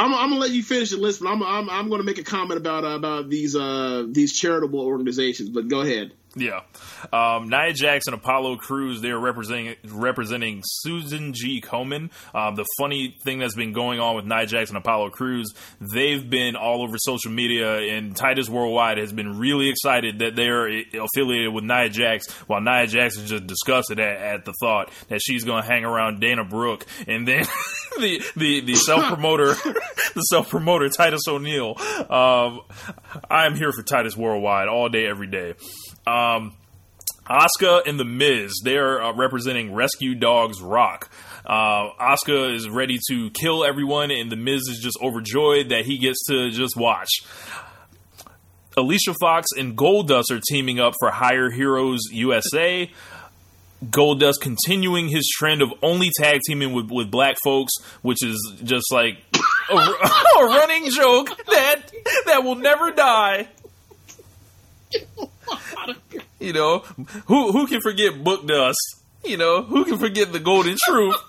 I'm, 0.03 0.15
I'm 0.15 0.29
gonna 0.31 0.41
let 0.41 0.51
you 0.51 0.63
finish 0.63 0.91
the 0.91 0.97
list, 0.97 1.21
but 1.21 1.29
I'm 1.29 1.43
I'm, 1.43 1.71
I'm 1.71 1.89
gonna 1.89 2.03
make 2.03 2.19
a 2.19 2.25
comment 2.25 2.59
about 2.59 2.85
uh, 2.85 2.97
about 2.97 3.31
these 3.31 3.55
uh 3.55 4.05
these 4.09 4.33
charitable 4.39 4.81
organizations. 4.81 5.51
But 5.51 5.69
go 5.69 5.81
ahead. 5.81 6.13
Yeah. 6.35 6.61
Um, 7.13 7.51
Nia 7.51 7.75
and 8.07 8.15
Apollo 8.15 8.57
Crews, 8.57 9.03
they're 9.03 9.19
representing 9.19 9.77
representing 9.85 10.63
Susan 10.65 11.35
G. 11.35 11.61
Komen. 11.61 12.11
Um, 12.35 12.55
the 12.55 12.65
funny 12.79 13.17
thing 13.23 13.39
that's 13.39 13.55
been 13.55 13.73
going 13.73 14.01
on 14.01 14.17
with 14.17 14.25
Nia 14.25 14.47
and 14.51 14.77
Apollo 14.77 15.11
Crews, 15.11 15.53
they've 15.81 16.29
been 16.29 16.57
all 16.57 16.83
over 16.83 16.97
social 16.99 17.31
media, 17.31 17.79
and 17.97 18.17
Titus 18.17 18.49
Worldwide 18.49 18.97
has 18.97 19.13
been 19.13 19.39
really 19.39 19.69
excited 19.69 20.21
that 20.21 20.35
they're 20.35 20.69
affiliated 20.69 21.53
with 21.53 21.65
Nia 21.65 21.91
Jax, 21.91 22.31
while 22.47 22.61
Nia 22.63 22.85
is 22.85 22.93
just 22.93 23.47
disgusted 23.47 24.01
at, 24.01 24.17
at 24.17 24.45
the 24.47 24.55
thought 24.61 24.91
that 25.09 25.21
she's 25.23 25.45
going 25.45 25.63
to 25.63 25.69
hang 25.69 25.85
around 25.85 26.21
Dana 26.21 26.45
Brooke, 26.45 26.87
and 27.07 27.29
then 27.29 27.45
the 27.99 28.23
the, 28.37 28.61
the 28.61 28.75
self 28.75 29.05
promoter, 29.05 29.49
the 30.15 30.23
self 30.31 30.49
promoter 30.49 30.89
Titus 30.89 31.23
O'Neil. 31.29 31.77
Um, 31.79 32.63
I 33.31 33.45
am 33.45 33.55
here 33.55 33.73
for 33.73 33.83
Titus 33.83 34.17
Worldwide 34.17 34.69
all 34.69 34.89
day, 34.89 35.07
every 35.07 35.27
day. 35.27 35.55
Um, 36.23 36.55
Asuka 37.29 37.87
and 37.87 37.99
The 37.99 38.05
Miz, 38.05 38.61
they're 38.65 39.03
uh, 39.03 39.13
representing 39.15 39.73
Rescue 39.73 40.15
Dogs 40.15 40.61
Rock. 40.61 41.09
Uh, 41.47 41.91
Asuka 42.01 42.55
is 42.55 42.69
ready 42.69 42.99
to 43.09 43.31
kill 43.31 43.65
everyone, 43.65 44.11
and 44.11 44.31
The 44.31 44.37
Miz 44.37 44.63
is 44.69 44.81
just 44.83 44.99
overjoyed 45.01 45.69
that 45.71 45.85
he 45.85 45.99
gets 45.99 46.25
to 46.27 46.51
just 46.51 46.77
watch. 46.77 47.09
Alicia 48.77 49.15
Fox 49.21 49.49
and 49.57 49.77
Goldust 49.77 50.31
are 50.31 50.41
teaming 50.51 50.81
up 50.81 50.95
for 50.99 51.11
Hire 51.11 51.51
Heroes 51.51 52.01
USA. 52.11 52.91
Goldust 53.85 54.41
continuing 54.41 55.09
his 55.09 55.29
trend 55.29 55.61
of 55.61 55.73
only 55.83 56.11
tag 56.19 56.41
teaming 56.47 56.73
with, 56.73 56.91
with 56.91 57.11
black 57.11 57.37
folks, 57.45 57.73
which 58.03 58.25
is 58.25 58.39
just 58.63 58.93
like 58.93 59.19
a, 59.71 59.75
a 60.41 60.45
running 60.45 60.91
joke 60.91 61.29
that 61.47 61.93
that 62.27 62.45
will 62.45 62.55
never 62.55 62.93
die. 62.93 63.49
You 66.43 66.53
know, 66.53 66.79
who 67.27 67.53
who 67.53 67.67
can 67.67 67.81
forget 67.81 68.23
Book 68.23 68.47
Dust? 68.47 68.79
You 69.25 69.37
know, 69.37 69.63
who 69.63 69.85
can 69.85 69.99
forget 69.99 70.33
the 70.33 70.41
Golden 70.41 70.77
Truth? 70.85 71.17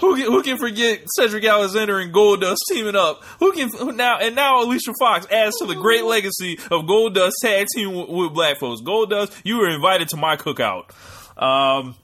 Who 0.00 0.14
can, 0.14 0.26
who 0.26 0.44
can 0.44 0.58
forget 0.58 1.00
Cedric 1.16 1.44
Alexander 1.44 1.98
and 1.98 2.14
Goldust 2.14 2.58
teaming 2.70 2.94
up? 2.94 3.24
Who 3.40 3.50
can 3.50 3.68
who 3.68 3.90
now 3.90 4.18
and 4.18 4.36
now 4.36 4.62
Alicia 4.62 4.92
Fox 4.96 5.26
adds 5.26 5.56
to 5.56 5.66
the 5.66 5.74
great 5.74 6.04
legacy 6.04 6.56
of 6.70 6.82
Goldust 6.82 7.32
tag 7.42 7.66
team 7.74 7.96
with, 7.96 8.08
with 8.08 8.32
black 8.32 8.60
folks. 8.60 8.80
Goldust, 8.80 9.34
you 9.42 9.58
were 9.58 9.68
invited 9.68 10.08
to 10.10 10.16
my 10.16 10.36
cookout. 10.36 10.90
Um, 11.36 11.96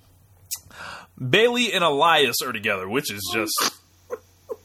Bayley 1.16 1.72
and 1.72 1.84
Elias 1.84 2.42
are 2.44 2.52
together, 2.52 2.88
which 2.88 3.12
is 3.12 3.22
just 3.32 3.54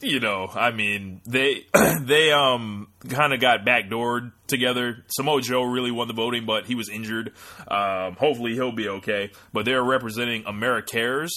you 0.02 0.20
know, 0.20 0.48
I 0.54 0.72
mean, 0.72 1.22
they 1.26 1.66
they 2.02 2.32
um 2.32 2.88
kind 3.10 3.34
of 3.34 3.40
got 3.40 3.66
backdoored 3.66 4.32
together. 4.48 5.04
Samoa 5.08 5.42
Joe 5.42 5.64
really 5.64 5.92
won 5.92 6.08
the 6.08 6.14
voting, 6.14 6.46
but 6.46 6.66
he 6.66 6.76
was 6.76 6.90
injured. 6.90 7.34
Um, 7.68 8.16
hopefully, 8.16 8.54
he'll 8.54 8.72
be 8.72 8.90
okay. 8.90 9.32
But 9.54 9.66
they're 9.66 9.84
representing 9.84 10.44
Americares. 10.46 11.32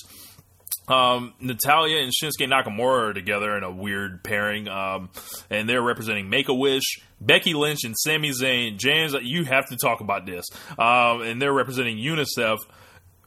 Um, 0.88 1.34
Natalya 1.40 1.98
and 1.98 2.12
Shinsuke 2.12 2.48
Nakamura 2.48 3.10
are 3.10 3.12
together 3.12 3.56
in 3.56 3.62
a 3.62 3.70
weird 3.70 4.24
pairing, 4.24 4.68
um, 4.68 5.10
and 5.48 5.68
they're 5.68 5.82
representing 5.82 6.28
Make 6.28 6.48
a 6.48 6.54
Wish. 6.54 7.00
Becky 7.20 7.54
Lynch 7.54 7.84
and 7.84 7.94
Sami 7.96 8.30
Zayn. 8.30 8.78
James, 8.78 9.14
you 9.22 9.44
have 9.44 9.68
to 9.68 9.76
talk 9.76 10.00
about 10.00 10.26
this. 10.26 10.44
Um, 10.76 11.22
and 11.22 11.40
they're 11.40 11.52
representing 11.52 11.98
UNICEF. 11.98 12.58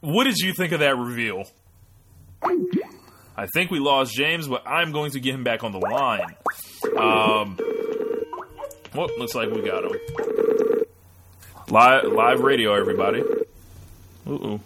What 0.00 0.24
did 0.24 0.36
you 0.36 0.52
think 0.52 0.72
of 0.72 0.80
that 0.80 0.98
reveal? 0.98 1.44
I 3.36 3.46
think 3.46 3.70
we 3.70 3.78
lost 3.78 4.14
James, 4.14 4.48
but 4.48 4.66
I'm 4.66 4.92
going 4.92 5.10
to 5.10 5.20
get 5.20 5.34
him 5.34 5.44
back 5.44 5.62
on 5.62 5.72
the 5.72 5.78
line. 5.78 6.34
Um, 6.96 7.58
well, 8.94 9.10
looks 9.18 9.34
like 9.34 9.50
we 9.50 9.60
got 9.60 9.84
him. 9.84 9.92
Live, 11.68 12.04
live 12.04 12.40
radio, 12.40 12.74
everybody. 12.74 13.22
Ooh. 14.26 14.60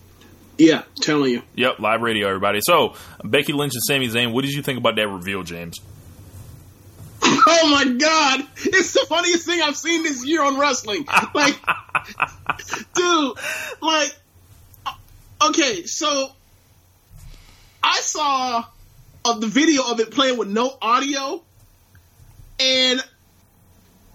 Yeah, 0.57 0.83
telling 1.01 1.33
you. 1.33 1.43
Yep, 1.57 1.81
live 1.81 2.03
radio, 2.03 2.29
everybody. 2.29 2.61
So, 2.63 2.95
Becky 3.25 3.53
Lynch 3.53 3.73
and 3.75 3.83
Sami 3.83 4.09
Zayn, 4.09 4.33
what 4.33 4.45
did 4.45 4.53
you 4.53 4.63
think 4.63 4.79
about 4.79 4.97
that 4.97 5.09
reveal, 5.09 5.43
James? 5.43 5.81
Oh 7.23 7.69
my 7.71 7.85
god, 7.85 8.47
it's 8.57 8.93
the 8.93 9.05
funniest 9.09 9.45
thing 9.47 9.61
I've 9.63 9.77
seen 9.77 10.03
this 10.03 10.25
year 10.25 10.43
on 10.43 10.59
wrestling. 10.59 11.07
Like, 11.35 11.59
dude, 12.95 13.37
like, 13.81 14.17
okay, 15.49 15.85
so 15.85 16.33
I 17.83 18.01
saw 18.01 18.65
of 19.25 19.41
the 19.41 19.47
video 19.47 19.83
of 19.91 20.01
it 20.01 20.11
playing 20.11 20.39
with 20.39 20.49
no 20.49 20.77
audio, 20.81 21.43
and 22.59 23.03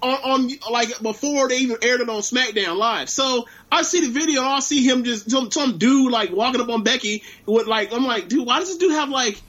on, 0.02 0.14
on 0.14 0.50
like 0.72 1.00
before 1.02 1.48
they 1.50 1.58
even 1.58 1.78
aired 1.82 2.02
it 2.02 2.10
on 2.10 2.22
SmackDown 2.22 2.78
Live. 2.78 3.10
So 3.10 3.48
I 3.72 3.82
see 3.82 4.02
the 4.02 4.12
video, 4.12 4.42
I 4.42 4.60
see 4.60 4.88
him 4.88 5.04
just 5.04 5.30
some, 5.30 5.52
some 5.52 5.78
dude 5.78 6.12
like 6.12 6.32
walking 6.32 6.62
up 6.62 6.70
on 6.70 6.84
Becky 6.84 7.24
with 7.46 7.68
like 7.68 7.94
I'm 7.94 8.06
like, 8.06 8.28
dude, 8.28 8.46
why 8.46 8.60
does 8.60 8.70
this 8.70 8.78
dude 8.78 8.92
have 8.92 9.10
like 9.10 9.42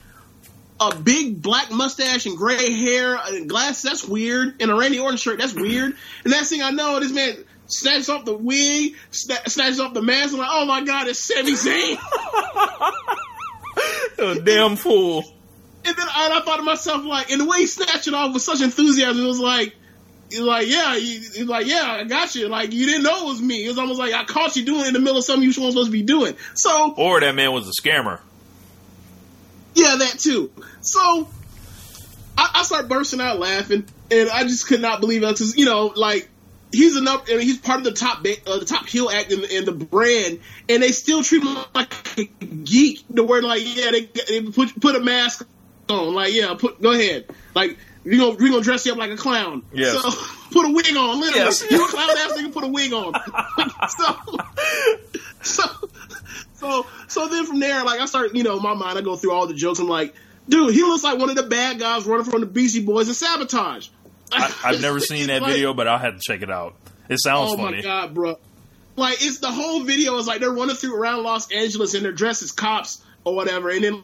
a 0.81 0.95
big 0.95 1.41
black 1.41 1.71
mustache 1.71 2.27
and 2.27 2.37
gray 2.37 2.73
hair 2.73 3.17
and 3.17 3.49
glasses. 3.49 3.83
That's 3.83 4.05
weird. 4.07 4.61
And 4.61 4.71
a 4.71 4.75
Randy 4.75 4.99
Orton 4.99 5.17
shirt. 5.17 5.39
That's 5.39 5.55
weird. 5.55 5.95
And 6.25 6.33
next 6.33 6.51
thing 6.51 6.63
I 6.63 6.71
know, 6.71 7.01
this 7.01 7.13
man 7.13 7.45
snatches 7.67 8.09
off 8.09 8.25
the 8.25 8.37
wig, 8.37 8.95
sna- 9.11 9.49
snatches 9.49 9.81
off 9.81 9.95
the 9.95 10.03
mask. 10.03 10.35
I'm 10.35 10.41
like, 10.41 10.51
oh 10.51 10.67
my 10.67 10.85
god, 10.85 11.09
it's 11.09 11.19
Sami 11.19 11.53
Zayn. 11.53 11.99
A 14.37 14.41
damn 14.41 14.77
fool. 14.77 15.25
and 15.85 15.97
then 15.97 16.07
and 16.17 16.33
I 16.35 16.41
thought 16.45 16.57
to 16.57 16.63
myself, 16.63 17.05
like, 17.05 17.31
and 17.31 17.41
the 17.41 17.45
way 17.45 17.59
he 17.59 17.67
snatched 17.67 18.09
it 18.09 18.15
off 18.15 18.33
with 18.33 18.43
such 18.43 18.61
enthusiasm, 18.63 19.23
it 19.25 19.27
was 19.27 19.41
like. 19.41 19.75
He's 20.29 20.41
like, 20.41 20.67
yeah, 20.67 20.97
he's 20.99 21.45
like, 21.45 21.69
yeah, 21.69 21.85
I 22.01 22.03
got 22.03 22.35
you. 22.35 22.49
Like, 22.49 22.73
you 22.73 22.85
didn't 22.85 23.05
know 23.05 23.27
it 23.27 23.29
was 23.29 23.41
me. 23.41 23.65
It 23.65 23.69
was 23.69 23.79
almost 23.79 24.01
like 24.01 24.13
I 24.13 24.25
caught 24.25 24.57
you 24.57 24.65
doing 24.65 24.81
it 24.81 24.87
in 24.89 24.93
the 24.95 24.99
middle 24.99 25.19
of 25.19 25.25
something 25.25 25.49
you 25.49 25.55
weren't 25.57 25.73
supposed 25.73 25.87
to 25.87 25.93
be 25.93 26.03
doing. 26.03 26.35
So, 26.55 26.95
Or 26.97 27.21
that 27.21 27.37
man 27.37 27.53
was 27.53 27.69
a 27.69 27.71
scammer. 27.81 28.19
Yeah, 29.77 29.95
that 30.01 30.19
too. 30.19 30.51
So 30.81 31.29
I, 32.37 32.51
I 32.55 32.63
start 32.65 32.89
bursting 32.89 33.21
out 33.21 33.39
laughing, 33.39 33.87
and 34.11 34.29
I 34.31 34.43
just 34.43 34.67
could 34.67 34.81
not 34.81 35.01
believe 35.01 35.23
it 35.23 35.29
because 35.29 35.57
you 35.57 35.65
know, 35.65 35.93
like 35.95 36.29
he's 36.73 36.97
enough. 36.97 37.25
I 37.29 37.33
mean, 37.37 37.41
he's 37.43 37.59
part 37.59 37.79
of 37.79 37.85
the 37.85 37.93
top 37.93 38.23
ba- 38.23 38.37
uh, 38.47 38.59
the 38.59 38.65
top 38.65 38.87
heel 38.87 39.09
act 39.09 39.33
in, 39.33 39.45
in 39.45 39.65
the 39.65 39.73
brand, 39.73 40.41
and 40.69 40.83
they 40.83 40.93
still 40.93 41.23
treat 41.23 41.43
him 41.43 41.57
like 41.75 42.19
a 42.19 42.25
geek. 42.25 43.05
The 43.11 43.25
word 43.25 43.45
like, 43.45 43.63
yeah, 43.65 43.91
they, 43.91 44.03
they 44.29 44.43
put 44.43 44.79
put 44.81 44.97
a 44.97 45.01
mask 45.01 45.47
on. 45.89 46.15
Like, 46.15 46.33
yeah, 46.35 46.55
put 46.59 46.81
go 46.81 46.93
ahead. 46.93 47.27
Like 47.55 47.79
we 48.05 48.19
gonna 48.19 48.37
we 48.37 48.51
gonna 48.51 48.63
dress 48.63 48.85
you 48.87 48.93
up 48.93 48.99
like 48.99 49.11
a 49.11 49.17
clown. 49.17 49.63
Yes. 49.73 50.01
So 50.01 50.11
put 50.53 50.67
a 50.67 50.73
wig 50.73 50.97
on. 50.97 51.21
Literally, 51.21 51.45
Yes. 51.45 51.65
you 51.71 51.85
a 51.85 51.89
clown 51.89 52.11
ass 52.11 52.33
nigga, 52.33 52.53
put 52.53 52.65
a 52.65 52.69
wig 52.69 52.93
on. 52.93 53.13
so 53.89 54.17
so 55.43 55.65
so 56.55 56.87
so 57.09 57.29
then 57.29 57.47
from 57.47 57.61
there, 57.61 57.85
like 57.85 58.01
I 58.01 58.07
start, 58.07 58.35
you 58.35 58.43
know, 58.43 58.59
my 58.61 58.75
mind, 58.75 58.99
I 58.99 59.03
go 59.03 59.17
through 59.17 59.33
all 59.33 59.47
the 59.47 59.55
jokes. 59.55 59.79
I'm 59.79 59.89
like, 59.89 60.15
dude, 60.49 60.75
he 60.75 60.83
looks 60.83 61.05
like 61.05 61.19
one 61.19 61.31
of 61.31 61.37
the 61.37 61.45
bad 61.45 61.79
guys 61.79 62.07
running 62.07 62.25
from 62.25 62.41
the 62.41 62.47
Beastie 62.47 62.85
Boys 62.85 63.09
and 63.09 63.17
sabotage. 63.17 63.89
I, 64.33 64.55
I've 64.65 64.81
never 64.81 65.01
seen 65.01 65.29
that 65.29 65.43
Like, 65.43 65.53
video, 65.53 65.75
but 65.75 65.87
I'll 65.89 65.99
have 65.99 66.15
to 66.15 66.21
check 66.21 66.43
it 66.43 66.51
out. 66.51 66.75
It 67.09 67.19
sounds 67.23 67.53
Oh 67.53 67.57
funny. 67.57 67.77
my 67.79 67.83
god, 67.83 68.15
bro! 68.15 68.39
Like 68.97 69.19
it's 69.21 69.39
the 69.39 69.51
whole 69.51 69.85
video 69.85 70.17
is 70.17 70.27
like 70.27 70.41
they're 70.41 70.51
running 70.53 70.75
through 70.77 70.97
around 70.97 71.23
Los 71.23 71.51
Angeles 71.53 71.95
and 71.95 72.05
they're 72.05 72.13
dressed 72.13 72.43
as 72.43 72.53
cops 72.53 73.03
or 73.25 73.35
whatever, 73.35 73.71
and 73.71 73.85
then 73.85 74.03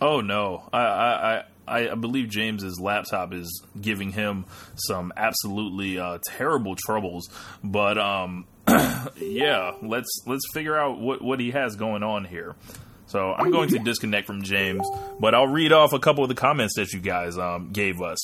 Oh 0.00 0.20
no, 0.20 0.62
I, 0.72 0.78
I 0.78 1.44
I 1.68 1.90
I 1.90 1.94
believe 1.94 2.28
James's 2.28 2.80
laptop 2.80 3.32
is 3.32 3.62
giving 3.80 4.12
him 4.12 4.46
some 4.74 5.12
absolutely 5.16 5.98
uh, 5.98 6.18
terrible 6.26 6.74
troubles. 6.76 7.28
But 7.62 7.98
um, 7.98 8.46
yeah, 9.16 9.72
let's 9.82 10.08
let's 10.26 10.44
figure 10.52 10.76
out 10.76 10.98
what 10.98 11.22
what 11.22 11.38
he 11.38 11.50
has 11.52 11.76
going 11.76 12.02
on 12.02 12.24
here. 12.24 12.54
So 13.10 13.32
I'm 13.32 13.50
going 13.50 13.70
to 13.70 13.78
disconnect 13.80 14.26
from 14.26 14.42
James, 14.42 14.88
but 15.18 15.34
I'll 15.34 15.48
read 15.48 15.72
off 15.72 15.92
a 15.92 15.98
couple 15.98 16.22
of 16.22 16.28
the 16.28 16.36
comments 16.36 16.74
that 16.76 16.92
you 16.92 17.00
guys 17.00 17.36
um, 17.36 17.70
gave 17.72 18.00
us. 18.00 18.18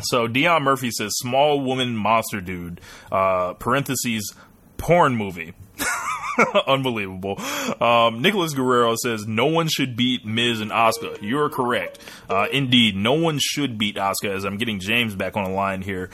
So 0.00 0.26
Dion 0.26 0.64
Murphy 0.64 0.90
says, 0.90 1.12
"Small 1.16 1.60
woman 1.60 1.96
monster 1.96 2.40
dude." 2.40 2.80
Uh, 3.12 3.54
parentheses 3.54 4.34
porn 4.76 5.14
movie. 5.14 5.54
Unbelievable. 6.66 7.40
Um, 7.80 8.20
Nicholas 8.20 8.52
Guerrero 8.54 8.96
says 9.00 9.26
no 9.28 9.46
one 9.46 9.68
should 9.68 9.96
beat 9.96 10.26
Miz 10.26 10.60
and 10.60 10.72
Oscar. 10.72 11.14
You're 11.20 11.48
correct. 11.48 12.00
Uh, 12.28 12.48
indeed, 12.52 12.96
no 12.96 13.12
one 13.12 13.38
should 13.40 13.78
beat 13.78 13.96
Oscar. 13.96 14.32
As 14.32 14.44
I'm 14.44 14.56
getting 14.56 14.80
James 14.80 15.14
back 15.14 15.36
on 15.36 15.44
the 15.44 15.50
line 15.50 15.82
here. 15.82 16.10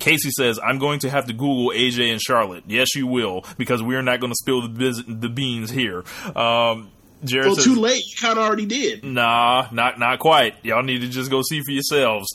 Casey 0.00 0.30
says, 0.30 0.58
I'm 0.64 0.78
going 0.78 1.00
to 1.00 1.10
have 1.10 1.26
to 1.26 1.34
Google 1.34 1.72
AJ 1.76 2.10
and 2.10 2.18
Charlotte. 2.18 2.64
Yes, 2.66 2.88
you 2.96 3.06
will, 3.06 3.44
because 3.58 3.82
we're 3.82 4.00
not 4.00 4.18
going 4.18 4.32
to 4.32 4.36
spill 4.36 4.62
the, 4.62 4.68
biz- 4.70 5.04
the 5.06 5.28
beans 5.28 5.70
here. 5.70 6.04
Um, 6.34 6.90
Jared 7.24 7.46
Well, 7.46 7.54
says, 7.56 7.64
too 7.64 7.74
late. 7.74 8.02
You 8.06 8.16
kind 8.20 8.38
of 8.38 8.44
already 8.44 8.66
did. 8.66 9.04
Nah, 9.04 9.68
not 9.72 9.98
not 9.98 10.18
quite. 10.18 10.54
Y'all 10.64 10.82
need 10.82 11.00
to 11.02 11.08
just 11.08 11.30
go 11.30 11.42
see 11.42 11.60
for 11.62 11.70
yourselves. 11.70 12.28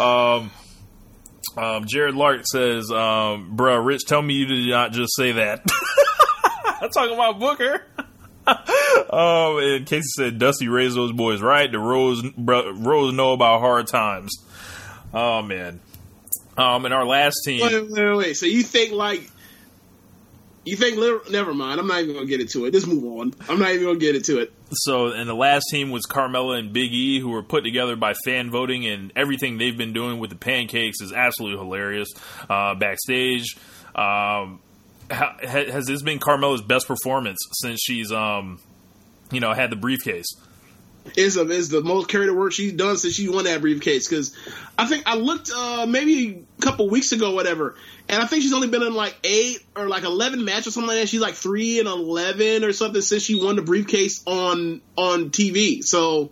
Um, 0.00 0.50
um, 1.56 1.86
Jared 1.86 2.14
Lark 2.14 2.42
says, 2.46 2.90
um, 2.90 3.56
"Bruh, 3.56 3.84
Rich, 3.84 4.06
tell 4.06 4.22
me 4.22 4.34
you 4.34 4.46
did 4.46 4.70
not 4.70 4.92
just 4.92 5.14
say 5.16 5.32
that." 5.32 5.62
I'm 6.80 6.90
talking 6.90 7.14
about 7.14 7.38
Booker. 7.38 7.84
um, 8.46 9.58
and 9.58 9.86
Casey 9.86 10.08
said, 10.16 10.38
"Dusty 10.38 10.68
raised 10.68 10.96
those 10.96 11.12
boys 11.12 11.40
right. 11.40 11.70
The 11.70 11.78
Rhodes 11.78 12.22
bro, 12.36 12.72
Rhodes 12.72 13.14
know 13.14 13.32
about 13.32 13.60
hard 13.60 13.86
times." 13.86 14.32
Oh 15.12 15.42
man. 15.42 15.80
Um, 16.56 16.84
and 16.84 16.92
our 16.92 17.06
last 17.06 17.36
team. 17.44 17.62
Wait, 17.62 17.72
wait, 17.72 17.90
wait, 17.90 18.16
wait. 18.16 18.34
So 18.34 18.46
you 18.46 18.62
think 18.62 18.92
like 18.92 19.30
you 20.64 20.76
think? 20.76 20.98
Never 21.30 21.54
mind. 21.54 21.80
I'm 21.80 21.86
not 21.86 22.00
even 22.02 22.14
gonna 22.14 22.26
get 22.26 22.40
into 22.40 22.64
it. 22.66 22.72
Just 22.72 22.86
move 22.86 23.04
on. 23.04 23.34
I'm 23.48 23.58
not 23.58 23.70
even 23.70 23.86
gonna 23.86 23.98
get 23.98 24.14
into 24.14 24.38
it. 24.38 24.52
So, 24.72 25.08
and 25.08 25.28
the 25.28 25.34
last 25.34 25.64
team 25.70 25.90
was 25.90 26.06
Carmella 26.06 26.58
and 26.58 26.72
Big 26.72 26.92
E, 26.92 27.20
who 27.20 27.30
were 27.30 27.42
put 27.42 27.62
together 27.64 27.96
by 27.96 28.14
fan 28.24 28.50
voting, 28.50 28.86
and 28.86 29.12
everything 29.16 29.58
they've 29.58 29.76
been 29.76 29.92
doing 29.92 30.18
with 30.18 30.30
the 30.30 30.36
pancakes 30.36 31.00
is 31.00 31.12
absolutely 31.12 31.58
hilarious. 31.58 32.08
Uh, 32.48 32.74
backstage, 32.74 33.56
um, 33.94 34.60
ha- 35.10 35.36
ha- 35.42 35.70
has 35.70 35.86
this 35.86 36.02
been 36.02 36.18
Carmella's 36.18 36.62
best 36.62 36.86
performance 36.86 37.38
since 37.60 37.80
she's, 37.82 38.10
um, 38.12 38.58
you 39.30 39.40
know, 39.40 39.52
had 39.52 39.70
the 39.70 39.76
briefcase? 39.76 40.26
Is 41.16 41.34
the 41.34 41.42
is 41.50 41.68
the 41.68 41.82
most 41.82 42.08
carried 42.08 42.30
work 42.30 42.52
she's 42.52 42.72
done 42.72 42.96
since 42.96 43.14
she 43.14 43.28
won 43.28 43.44
that 43.44 43.60
briefcase. 43.60 44.08
Because 44.08 44.36
I 44.78 44.86
think 44.86 45.02
I 45.06 45.16
looked 45.16 45.50
uh, 45.54 45.84
maybe 45.86 46.44
a 46.58 46.62
couple 46.62 46.88
weeks 46.88 47.12
ago, 47.12 47.32
whatever, 47.32 47.74
and 48.08 48.22
I 48.22 48.26
think 48.26 48.42
she's 48.42 48.52
only 48.52 48.68
been 48.68 48.82
in 48.82 48.94
like 48.94 49.16
eight 49.24 49.64
or 49.76 49.88
like 49.88 50.04
eleven 50.04 50.44
matches 50.44 50.68
or 50.68 50.70
something 50.70 50.88
like 50.88 51.00
that. 51.00 51.08
She's 51.08 51.20
like 51.20 51.34
three 51.34 51.80
and 51.80 51.88
eleven 51.88 52.64
or 52.64 52.72
something 52.72 53.02
since 53.02 53.22
she 53.24 53.42
won 53.42 53.56
the 53.56 53.62
briefcase 53.62 54.22
on 54.26 54.80
on 54.96 55.30
TV. 55.30 55.84
So 55.84 56.30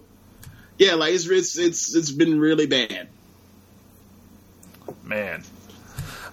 yeah, 0.79 0.95
like 0.95 1.15
it's 1.15 1.29
it's 1.29 1.59
it's 1.59 1.95
it's 1.95 2.11
been 2.11 2.41
really 2.41 2.67
bad. 2.67 3.09
Man. 5.05 5.43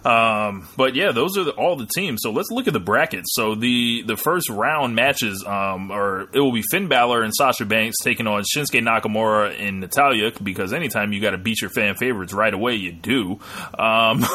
Um, 0.08 0.70
but 0.78 0.96
yeah, 0.96 1.12
those 1.12 1.38
are 1.38 1.44
the, 1.44 1.52
all 1.52 1.76
the 1.76 1.86
teams. 1.86 2.22
So 2.24 2.32
let's 2.32 2.50
look 2.50 2.68
at 2.68 2.74
the 2.74 2.80
brackets. 2.80 3.28
So 3.34 3.56
the 3.56 4.04
the 4.04 4.16
first 4.16 4.50
round 4.50 4.96
matches, 4.96 5.44
um, 5.46 5.92
are 5.92 6.30
it 6.34 6.40
will 6.40 6.54
be 6.54 6.64
Finn 6.72 6.88
Balor 6.88 7.24
and 7.24 7.34
Sasha 7.36 7.66
Banks 7.66 7.98
taking 8.02 8.26
on 8.26 8.44
Shinsuke 8.44 8.82
Nakamura 8.82 9.60
and 9.60 9.82
Natalya 9.82 10.32
because 10.42 10.72
anytime 10.72 11.12
you 11.12 11.20
got 11.20 11.32
to 11.32 11.38
beat 11.38 11.62
your 11.62 11.70
fan 11.70 11.96
favorites 11.96 12.32
right 12.32 12.54
away, 12.54 12.76
you 12.76 12.94
do. 12.94 13.40
Um, 13.78 14.26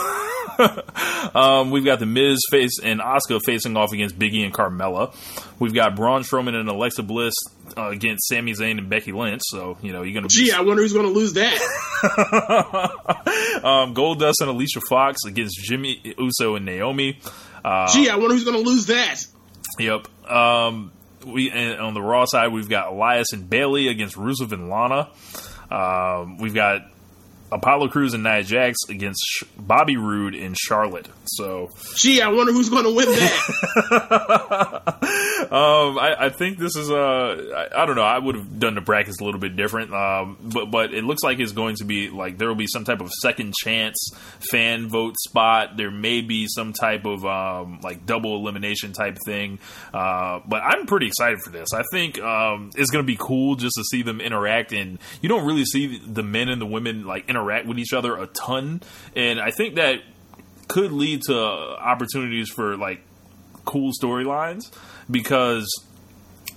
um, 1.35 1.70
we've 1.70 1.87
got 1.87 2.01
the 2.01 2.07
Miz 2.07 2.39
face 2.51 2.79
and 2.83 3.01
Oscar 3.01 3.39
facing 3.41 3.75
off 3.75 3.93
against 3.93 4.18
Biggie 4.18 4.45
and 4.45 4.53
Carmella. 4.53 5.14
We've 5.62 5.72
got 5.72 5.94
Braun 5.94 6.22
Strowman 6.22 6.58
and 6.58 6.68
Alexa 6.68 7.04
Bliss 7.04 7.34
uh, 7.78 7.90
against 7.90 8.26
Sami 8.26 8.52
Zayn 8.52 8.78
and 8.78 8.90
Becky 8.90 9.12
Lynch. 9.12 9.42
So 9.44 9.78
you 9.80 9.92
know 9.92 10.02
you're 10.02 10.12
gonna. 10.12 10.26
Gee, 10.26 10.50
I 10.50 10.62
wonder 10.62 10.82
who's 10.82 10.92
going 10.92 11.06
to 11.06 11.12
lose 11.12 11.34
that. 11.34 11.54
um, 13.62 13.94
Goldust 13.94 14.40
and 14.40 14.50
Alicia 14.50 14.80
Fox 14.88 15.18
against 15.24 15.56
Jimmy 15.62 16.16
Uso 16.18 16.56
and 16.56 16.66
Naomi. 16.66 17.20
Uh, 17.64 17.86
Gee, 17.92 18.10
I 18.10 18.16
wonder 18.16 18.34
who's 18.34 18.42
going 18.42 18.60
to 18.60 18.68
lose 18.68 18.86
that. 18.86 19.24
Yep. 19.78 20.08
Um, 20.28 20.90
we 21.24 21.48
and 21.52 21.80
on 21.80 21.94
the 21.94 22.02
Raw 22.02 22.24
side, 22.24 22.52
we've 22.52 22.68
got 22.68 22.88
Elias 22.88 23.32
and 23.32 23.48
Bayley 23.48 23.86
against 23.86 24.16
Rusev 24.16 24.50
and 24.50 24.68
Lana. 24.68 25.10
Um, 25.70 26.38
we've 26.38 26.54
got 26.54 26.88
Apollo 27.52 27.88
Crews 27.88 28.14
and 28.14 28.22
Nia 28.22 28.42
Jax 28.42 28.78
against 28.88 29.22
Sh- 29.24 29.42
Bobby 29.58 29.98
Roode 29.98 30.34
and 30.34 30.56
Charlotte. 30.56 31.06
So, 31.26 31.68
Gee, 31.96 32.22
I 32.22 32.28
wonder 32.28 32.50
who's 32.52 32.70
going 32.70 32.84
to 32.84 32.94
win 32.94 33.08
that. 33.08 33.38
um, 35.53 35.98
I, 35.98 36.14
I 36.18 36.28
think 36.30 36.57
this 36.57 36.76
is 36.76 36.90
uh, 36.90 36.96
I, 37.74 37.82
I 37.82 37.84
don't 37.84 37.94
know. 37.94 38.03
I 38.03 38.18
would 38.18 38.36
have 38.36 38.59
done 38.59 38.74
the 38.74 38.80
brackets 38.80 39.20
a 39.20 39.24
little 39.24 39.38
bit 39.38 39.55
different, 39.55 39.92
um, 39.92 40.38
but 40.40 40.70
but 40.70 40.94
it 40.94 41.05
looks 41.05 41.22
like 41.22 41.40
it's 41.40 41.53
going 41.53 41.76
to 41.76 41.84
be 41.84 42.09
like 42.09 42.38
there 42.38 42.48
will 42.48 42.55
be 42.55 42.66
some 42.66 42.84
type 42.84 43.03
of 43.03 43.11
second 43.20 43.53
chance 43.62 44.12
fan 44.50 44.88
vote 44.88 45.14
spot. 45.18 45.76
There 45.76 45.90
may 45.90 46.22
be 46.22 46.46
some 46.48 46.72
type 46.72 47.05
of 47.05 47.26
um, 47.26 47.80
like 47.82 48.07
double 48.07 48.36
elimination 48.36 48.94
type 48.94 49.18
thing. 49.26 49.59
Uh, 49.92 50.40
but 50.46 50.62
I'm 50.62 50.86
pretty 50.86 51.09
excited 51.09 51.42
for 51.42 51.50
this. 51.50 51.74
I 51.74 51.82
think 51.92 52.18
um, 52.18 52.70
it's 52.74 52.90
going 52.90 53.05
to 53.05 53.07
be 53.07 53.18
cool 53.20 53.57
just 53.57 53.74
to 53.76 53.84
see 53.84 54.03
them 54.03 54.22
interact, 54.22 54.72
and 54.72 54.98
you 55.20 55.28
don't 55.28 55.44
really 55.44 55.66
see 55.66 55.98
the 55.98 56.22
men 56.22 56.48
and 56.48 56.62
the 56.62 56.66
women 56.66 57.05
like 57.05 57.28
interact 57.28 57.66
with 57.66 57.78
each 57.78 57.92
other 57.92 58.16
a 58.16 58.26
ton, 58.26 58.80
and 59.14 59.38
I 59.38 59.50
think 59.50 59.74
that 59.74 59.96
could 60.68 60.92
lead 60.92 61.20
to 61.26 61.36
opportunities 61.36 62.48
for 62.48 62.78
like 62.78 63.03
cool 63.66 63.92
storylines 64.03 64.72
because 65.12 65.68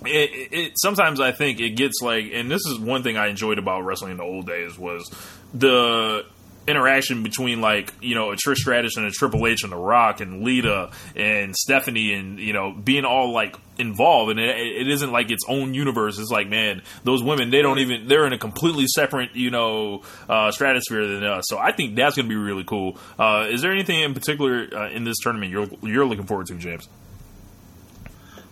it, 0.04 0.52
it, 0.52 0.72
sometimes 0.76 1.20
I 1.20 1.32
think 1.32 1.60
it 1.60 1.70
gets 1.70 2.00
like, 2.02 2.26
and 2.32 2.50
this 2.50 2.66
is 2.66 2.78
one 2.78 3.02
thing 3.02 3.16
I 3.16 3.28
enjoyed 3.28 3.58
about 3.58 3.82
wrestling 3.82 4.12
in 4.12 4.16
the 4.16 4.24
old 4.24 4.46
days 4.46 4.78
was 4.78 5.08
the 5.54 6.24
interaction 6.68 7.22
between 7.22 7.60
like 7.60 7.92
you 8.00 8.14
know 8.14 8.32
a 8.32 8.36
Trish 8.36 8.56
Stratus 8.56 8.96
and 8.96 9.06
a 9.06 9.10
Triple 9.10 9.46
H 9.46 9.62
and 9.62 9.72
The 9.72 9.76
Rock 9.76 10.20
and 10.20 10.42
Lita 10.42 10.90
and 11.14 11.54
Stephanie 11.54 12.12
and 12.12 12.38
you 12.38 12.52
know 12.52 12.72
being 12.72 13.04
all 13.04 13.32
like 13.32 13.56
involved 13.78 14.30
and 14.32 14.40
it, 14.40 14.56
it 14.58 14.88
isn't 14.88 15.12
like 15.12 15.30
its 15.30 15.44
own 15.48 15.74
universe. 15.74 16.18
It's 16.18 16.30
like 16.30 16.48
man, 16.48 16.82
those 17.04 17.22
women 17.22 17.50
they 17.50 17.62
don't 17.62 17.78
even 17.78 18.08
they're 18.08 18.26
in 18.26 18.32
a 18.32 18.38
completely 18.38 18.86
separate 18.88 19.34
you 19.34 19.50
know 19.50 20.02
uh, 20.28 20.50
stratosphere 20.50 21.06
than 21.06 21.24
us. 21.24 21.44
So 21.46 21.58
I 21.58 21.72
think 21.72 21.94
that's 21.94 22.16
going 22.16 22.26
to 22.26 22.30
be 22.30 22.36
really 22.36 22.64
cool. 22.64 22.98
Uh, 23.18 23.46
is 23.48 23.62
there 23.62 23.72
anything 23.72 24.00
in 24.00 24.14
particular 24.14 24.68
uh, 24.72 24.90
in 24.90 25.04
this 25.04 25.18
tournament 25.22 25.52
you're 25.52 25.68
you're 25.82 26.06
looking 26.06 26.26
forward 26.26 26.46
to, 26.48 26.56
James? 26.56 26.88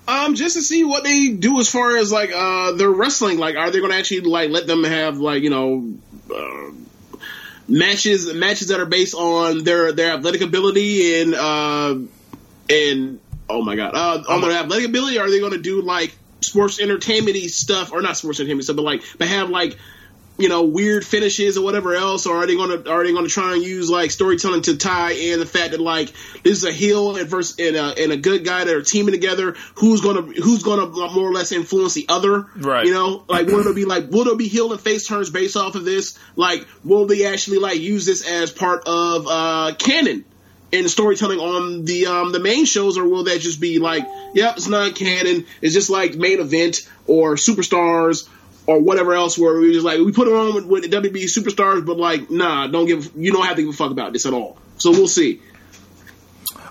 Um, 0.06 0.34
just 0.34 0.56
to 0.56 0.62
see 0.62 0.84
what 0.84 1.02
they 1.02 1.30
do 1.30 1.60
as 1.60 1.68
far 1.68 1.96
as 1.96 2.12
like 2.12 2.30
uh 2.34 2.72
their 2.72 2.90
wrestling. 2.90 3.38
Like, 3.38 3.56
are 3.56 3.70
they 3.70 3.78
going 3.78 3.90
to 3.90 3.96
actually 3.96 4.20
like 4.20 4.50
let 4.50 4.66
them 4.66 4.84
have 4.84 5.18
like 5.18 5.42
you 5.42 5.50
know 5.50 5.94
uh, 6.34 6.70
matches 7.68 8.32
matches 8.34 8.68
that 8.68 8.80
are 8.80 8.86
based 8.86 9.14
on 9.14 9.64
their 9.64 9.92
their 9.92 10.14
athletic 10.14 10.42
ability 10.42 11.22
and 11.22 11.34
uh 11.34 11.96
and 12.68 13.20
oh 13.48 13.62
my 13.62 13.76
god, 13.76 13.94
uh, 13.94 14.22
on 14.28 14.40
their 14.40 14.52
athletic 14.52 14.86
ability? 14.86 15.18
Are 15.18 15.30
they 15.30 15.38
going 15.38 15.52
to 15.52 15.60
do 15.60 15.82
like 15.82 16.14
sports 16.40 16.80
entertainment 16.80 17.36
stuff 17.50 17.92
or 17.92 18.02
not 18.02 18.16
sports 18.16 18.40
entertainment 18.40 18.64
stuff, 18.64 18.76
but 18.76 18.82
like 18.82 19.02
but 19.18 19.28
have 19.28 19.50
like 19.50 19.78
you 20.36 20.48
know 20.48 20.64
weird 20.64 21.04
finishes 21.04 21.56
or 21.56 21.64
whatever 21.64 21.94
else, 21.94 22.26
or 22.26 22.36
are 22.36 22.46
they 22.46 22.56
going 22.56 22.82
to 22.82 22.90
are 22.90 23.04
they 23.04 23.12
going 23.12 23.24
to 23.24 23.30
try 23.30 23.54
and 23.54 23.62
use 23.62 23.88
like 23.88 24.10
storytelling 24.10 24.62
to 24.62 24.76
tie 24.76 25.12
in 25.12 25.38
the 25.38 25.46
fact 25.46 25.72
that 25.72 25.80
like 25.80 26.12
this 26.42 26.58
is 26.58 26.64
a 26.64 26.72
heel 26.72 27.16
and 27.16 27.28
versus 27.28 27.56
and 27.58 27.76
a, 27.76 28.02
and 28.02 28.12
a 28.12 28.16
good 28.16 28.44
guy 28.44 28.64
that 28.64 28.74
are 28.74 28.82
teaming 28.82 29.12
together? 29.12 29.56
Who's 29.76 30.00
gonna 30.00 30.22
who's 30.22 30.62
gonna 30.62 30.86
more 30.86 31.28
or 31.28 31.32
less 31.32 31.52
influence 31.52 31.94
the 31.94 32.06
other? 32.08 32.46
Right. 32.56 32.86
You 32.86 32.92
know, 32.92 33.24
like 33.28 33.46
will 33.46 33.66
it 33.66 33.76
be 33.76 33.84
like 33.84 34.10
will 34.10 34.24
there 34.24 34.36
be 34.36 34.48
heel 34.48 34.72
and 34.72 34.80
face 34.80 35.06
turns 35.06 35.30
based 35.30 35.56
off 35.56 35.76
of 35.76 35.84
this? 35.84 36.18
Like 36.34 36.66
will 36.82 37.06
they 37.06 37.26
actually 37.26 37.58
like 37.58 37.78
use 37.78 38.06
this 38.06 38.26
as 38.26 38.50
part 38.50 38.82
of 38.86 39.26
uh 39.28 39.74
canon? 39.78 40.24
in 40.72 40.88
storytelling 40.88 41.38
on 41.38 41.84
the 41.84 42.06
um, 42.06 42.32
the 42.32 42.40
main 42.40 42.64
shows, 42.64 42.98
or 42.98 43.06
will 43.06 43.22
that 43.24 43.40
just 43.40 43.60
be 43.60 43.78
like, 43.78 44.04
yep, 44.34 44.56
it's 44.56 44.66
not 44.66 44.96
canon. 44.96 45.46
It's 45.62 45.72
just 45.72 45.88
like 45.88 46.16
main 46.16 46.40
event 46.40 46.78
or 47.06 47.36
superstars 47.36 48.28
or 48.66 48.80
whatever 48.80 49.14
else. 49.14 49.38
Where 49.38 49.58
we 49.58 49.72
just 49.72 49.84
like 49.84 49.98
we 49.98 50.12
put 50.12 50.28
it 50.28 50.34
on 50.34 50.54
with, 50.54 50.66
with 50.66 50.90
the 50.90 50.96
WB 50.96 51.24
superstars, 51.24 51.84
but 51.84 51.96
like, 51.96 52.30
nah, 52.30 52.66
don't 52.66 52.86
give 52.86 53.12
you 53.16 53.32
don't 53.32 53.46
have 53.46 53.56
to 53.56 53.62
give 53.62 53.70
a 53.70 53.76
fuck 53.76 53.90
about 53.90 54.12
this 54.12 54.26
at 54.26 54.32
all. 54.32 54.58
So 54.78 54.90
we'll 54.90 55.08
see. 55.08 55.40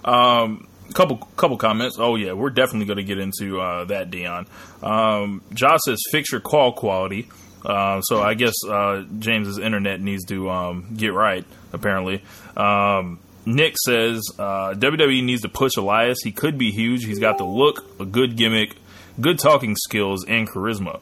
Um, 0.06 0.68
couple 0.94 1.18
couple 1.18 1.58
comments. 1.58 1.98
Oh 2.00 2.16
yeah, 2.16 2.34
we're 2.34 2.50
definitely 2.50 2.86
going 2.86 2.98
to 2.98 3.04
get 3.04 3.18
into 3.18 3.60
uh, 3.60 3.86
that, 3.86 4.12
Dion. 4.12 4.48
Um, 4.82 5.42
Josh 5.54 5.80
says 5.86 6.00
fix 6.12 6.32
your 6.32 6.42
call 6.42 6.74
quality. 6.74 7.28
Uh, 7.66 8.02
so 8.02 8.22
I 8.22 8.34
guess 8.34 8.56
uh, 8.68 9.06
James's 9.20 9.58
internet 9.58 10.02
needs 10.02 10.26
to 10.26 10.50
um, 10.50 10.94
get 10.96 11.14
right. 11.14 11.46
Apparently, 11.72 12.22
um, 12.58 13.20
Nick 13.46 13.76
says 13.78 14.22
uh, 14.38 14.74
WWE 14.74 15.24
needs 15.24 15.42
to 15.42 15.50
push 15.50 15.78
Elias. 15.78 16.20
He 16.24 16.32
could 16.32 16.58
be 16.58 16.72
huge. 16.72 17.06
He's 17.06 17.20
got 17.20 17.38
the 17.38 17.46
look, 17.46 17.86
a 18.00 18.06
good 18.06 18.36
gimmick, 18.36 18.76
good 19.20 19.40
talking 19.40 19.76
skills, 19.76 20.26
and 20.26 20.48
charisma. 20.50 21.00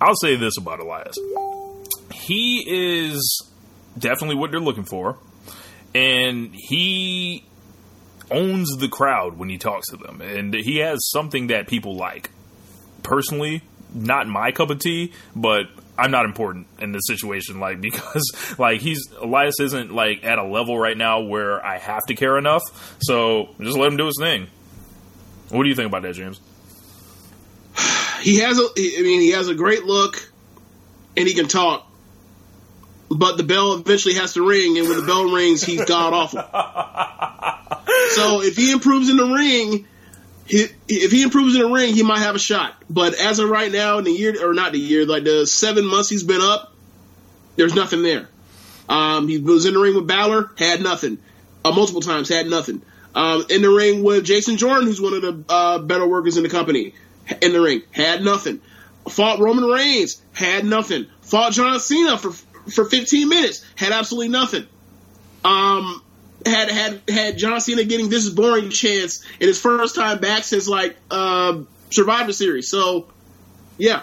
I'll 0.00 0.16
say 0.16 0.36
this 0.36 0.56
about 0.58 0.80
Elias: 0.80 1.16
he 2.12 2.64
is 2.66 3.50
definitely 3.98 4.36
what 4.36 4.50
they're 4.50 4.60
looking 4.60 4.84
for, 4.84 5.18
and 5.94 6.50
he 6.52 7.44
owns 8.30 8.76
the 8.76 8.88
crowd 8.88 9.38
when 9.38 9.48
he 9.48 9.58
talks 9.58 9.88
to 9.88 9.96
them, 9.96 10.20
and 10.20 10.54
he 10.54 10.78
has 10.78 10.98
something 11.10 11.48
that 11.48 11.66
people 11.66 11.96
like. 11.96 12.30
Personally, 13.02 13.62
not 13.94 14.26
my 14.26 14.52
cup 14.52 14.70
of 14.70 14.78
tea, 14.80 15.12
but 15.34 15.66
I'm 15.96 16.10
not 16.10 16.24
important 16.24 16.66
in 16.78 16.92
this 16.92 17.02
situation, 17.06 17.58
like 17.60 17.80
because 17.80 18.22
like 18.58 18.80
he's 18.80 19.10
Elias 19.20 19.58
isn't 19.60 19.92
like 19.92 20.24
at 20.24 20.38
a 20.38 20.44
level 20.44 20.78
right 20.78 20.96
now 20.96 21.20
where 21.20 21.64
I 21.64 21.78
have 21.78 22.04
to 22.06 22.14
care 22.14 22.38
enough. 22.38 22.62
So 23.00 23.54
just 23.60 23.76
let 23.76 23.90
him 23.90 23.96
do 23.96 24.06
his 24.06 24.18
thing. 24.20 24.48
What 25.50 25.62
do 25.62 25.68
you 25.68 25.74
think 25.74 25.88
about 25.88 26.02
that, 26.02 26.14
James? 26.14 26.40
He 28.20 28.38
has 28.40 28.58
a, 28.58 28.62
I 28.62 29.02
mean, 29.02 29.20
he 29.20 29.32
has 29.32 29.48
a 29.48 29.54
great 29.54 29.84
look, 29.84 30.30
and 31.16 31.26
he 31.26 31.34
can 31.34 31.48
talk. 31.48 31.86
but 33.10 33.36
the 33.36 33.42
bell 33.42 33.74
eventually 33.74 34.14
has 34.14 34.34
to 34.34 34.46
ring, 34.46 34.78
and 34.78 34.88
when 34.88 34.98
the 34.98 35.06
bell 35.06 35.24
rings, 35.24 35.62
he's 35.62 35.84
god 35.84 36.12
awful. 36.12 36.40
so 38.10 38.42
if 38.42 38.56
he 38.56 38.72
improves 38.72 39.08
in 39.08 39.16
the 39.16 39.26
ring, 39.26 39.86
he, 40.46 40.66
if 40.88 41.10
he 41.10 41.22
improves 41.22 41.54
in 41.54 41.62
the 41.62 41.68
ring, 41.68 41.94
he 41.94 42.02
might 42.02 42.20
have 42.20 42.34
a 42.34 42.38
shot. 42.38 42.74
But 42.88 43.14
as 43.14 43.38
of 43.38 43.48
right 43.48 43.70
now, 43.70 43.98
in 43.98 44.04
the 44.04 44.12
year 44.12 44.48
or 44.48 44.54
not 44.54 44.72
the 44.72 44.78
year, 44.78 45.04
like 45.06 45.24
the 45.24 45.46
seven 45.46 45.86
months 45.86 46.08
he's 46.08 46.22
been 46.24 46.40
up, 46.40 46.74
there's 47.56 47.74
nothing 47.74 48.02
there. 48.02 48.28
Um, 48.88 49.28
he 49.28 49.38
was 49.38 49.66
in 49.66 49.74
the 49.74 49.80
ring 49.80 49.94
with 49.94 50.06
Balor, 50.06 50.50
had 50.56 50.80
nothing. 50.80 51.18
Uh, 51.64 51.72
multiple 51.72 52.00
times, 52.00 52.28
had 52.28 52.46
nothing. 52.46 52.80
Um, 53.14 53.44
in 53.50 53.62
the 53.62 53.68
ring 53.68 54.02
with 54.02 54.24
Jason 54.24 54.56
Jordan, 54.56 54.86
who's 54.86 55.00
one 55.00 55.12
of 55.12 55.22
the 55.22 55.44
uh, 55.48 55.78
better 55.80 56.06
workers 56.06 56.36
in 56.36 56.42
the 56.42 56.48
company, 56.48 56.94
in 57.42 57.52
the 57.52 57.60
ring, 57.60 57.82
had 57.90 58.22
nothing. 58.22 58.60
Fought 59.08 59.38
Roman 59.38 59.64
Reigns, 59.64 60.20
had 60.32 60.64
nothing. 60.64 61.06
Fought 61.22 61.52
John 61.52 61.80
Cena 61.80 62.18
for 62.18 62.32
for 62.70 62.84
15 62.84 63.28
minutes, 63.28 63.64
had 63.76 63.92
absolutely 63.92 64.28
nothing. 64.28 64.66
Um, 65.44 66.02
had 66.44 66.70
had 66.70 67.02
had 67.08 67.38
John 67.38 67.60
Cena 67.60 67.84
getting 67.84 68.08
this 68.10 68.28
boring 68.28 68.70
chance 68.70 69.24
in 69.40 69.48
his 69.48 69.60
first 69.60 69.94
time 69.94 70.18
back 70.20 70.44
since 70.44 70.68
like 70.68 70.96
uh, 71.10 71.60
Survivor 71.90 72.32
Series. 72.32 72.68
So, 72.68 73.08
yeah, 73.78 74.02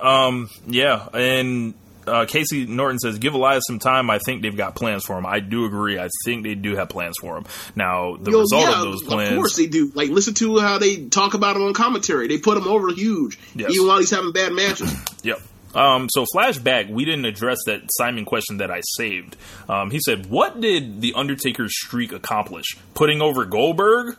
Um, 0.00 0.48
yeah, 0.66 1.06
and 1.12 1.74
uh, 2.10 2.26
Casey 2.26 2.66
Norton 2.66 2.98
says, 2.98 3.18
"Give 3.18 3.34
Elias 3.34 3.62
some 3.66 3.78
time. 3.78 4.10
I 4.10 4.18
think 4.18 4.42
they've 4.42 4.56
got 4.56 4.74
plans 4.74 5.04
for 5.04 5.16
him. 5.16 5.24
I 5.26 5.40
do 5.40 5.64
agree. 5.64 5.98
I 5.98 6.08
think 6.24 6.42
they 6.42 6.54
do 6.54 6.74
have 6.76 6.88
plans 6.88 7.14
for 7.20 7.36
him. 7.36 7.44
Now, 7.76 8.16
the 8.16 8.30
Yo, 8.30 8.40
result 8.40 8.62
yeah, 8.62 8.78
of 8.78 8.82
those 8.82 9.02
plans, 9.02 9.30
Of 9.30 9.36
course 9.36 9.56
they 9.56 9.66
do. 9.66 9.92
Like, 9.94 10.10
listen 10.10 10.34
to 10.34 10.58
how 10.58 10.78
they 10.78 11.06
talk 11.06 11.34
about 11.34 11.56
him 11.56 11.62
on 11.62 11.74
commentary. 11.74 12.28
They 12.28 12.38
put 12.38 12.58
him 12.58 12.66
over 12.68 12.92
huge, 12.92 13.38
Yes. 13.54 13.70
even 13.72 13.86
while 13.86 13.98
he's 13.98 14.10
having 14.10 14.32
bad 14.32 14.52
matches. 14.52 14.92
Yep. 15.22 15.38
Um, 15.74 16.08
so 16.10 16.24
flashback, 16.34 16.90
we 16.90 17.04
didn't 17.04 17.26
address 17.26 17.58
that 17.66 17.82
Simon 17.92 18.24
question 18.24 18.56
that 18.56 18.70
I 18.70 18.80
saved. 18.96 19.36
Um, 19.68 19.90
he 19.90 20.00
said, 20.04 20.26
"What 20.26 20.60
did 20.60 21.00
the 21.00 21.12
Undertaker's 21.14 21.72
streak 21.78 22.10
accomplish? 22.12 22.64
Putting 22.94 23.22
over 23.22 23.44
Goldberg? 23.44 24.16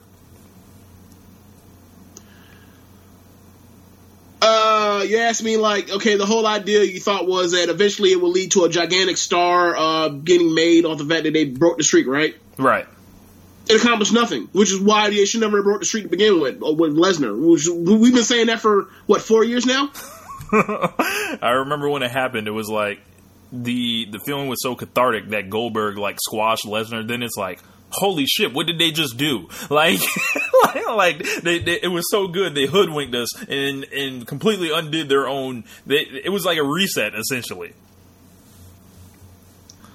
Uh, 4.41 5.05
you 5.07 5.17
asked 5.19 5.43
me 5.43 5.57
like, 5.57 5.91
okay, 5.91 6.15
the 6.15 6.25
whole 6.25 6.47
idea 6.47 6.83
you 6.83 6.99
thought 6.99 7.27
was 7.27 7.51
that 7.51 7.69
eventually 7.69 8.11
it 8.11 8.19
would 8.19 8.31
lead 8.31 8.51
to 8.51 8.63
a 8.63 8.69
gigantic 8.69 9.17
star 9.17 9.75
uh, 9.77 10.09
getting 10.09 10.55
made 10.55 10.83
off 10.83 10.97
the 10.97 11.05
fact 11.05 11.23
that 11.25 11.33
they 11.33 11.45
broke 11.45 11.77
the 11.77 11.83
streak, 11.83 12.07
right? 12.07 12.35
Right. 12.57 12.87
It 13.69 13.79
accomplished 13.79 14.13
nothing, 14.13 14.49
which 14.51 14.71
is 14.71 14.79
why 14.79 15.11
they 15.11 15.25
should 15.25 15.41
never 15.41 15.57
have 15.57 15.63
broke 15.63 15.81
the 15.81 15.85
streak 15.85 16.05
to 16.05 16.09
begin 16.09 16.41
with 16.41 16.63
uh, 16.63 16.73
with 16.73 16.95
Lesnar. 16.95 17.37
Which 17.37 17.67
we've 17.67 18.13
been 18.13 18.23
saying 18.23 18.47
that 18.47 18.59
for 18.59 18.89
what 19.05 19.21
four 19.21 19.43
years 19.43 19.67
now. 19.67 19.91
I 20.51 21.51
remember 21.59 21.87
when 21.87 22.01
it 22.01 22.09
happened. 22.09 22.47
It 22.47 22.51
was 22.51 22.67
like 22.67 22.99
the 23.51 24.07
the 24.11 24.19
feeling 24.19 24.47
was 24.47 24.61
so 24.63 24.75
cathartic 24.75 25.29
that 25.29 25.51
Goldberg 25.51 25.99
like 25.99 26.17
squashed 26.19 26.65
Lesnar. 26.65 27.07
Then 27.07 27.21
it's 27.21 27.37
like." 27.37 27.59
Holy 27.91 28.25
shit! 28.25 28.53
What 28.53 28.67
did 28.67 28.79
they 28.79 28.91
just 28.91 29.17
do? 29.17 29.49
Like, 29.69 29.99
like, 30.87 31.17
they, 31.43 31.59
they, 31.59 31.79
it 31.81 31.87
was 31.91 32.05
so 32.09 32.27
good. 32.27 32.55
They 32.55 32.65
hoodwinked 32.65 33.15
us 33.15 33.29
and 33.47 33.83
and 33.85 34.27
completely 34.27 34.71
undid 34.71 35.09
their 35.09 35.27
own. 35.27 35.63
They, 35.85 35.99
it 35.99 36.29
was 36.29 36.45
like 36.45 36.57
a 36.57 36.63
reset, 36.63 37.15
essentially. 37.15 37.73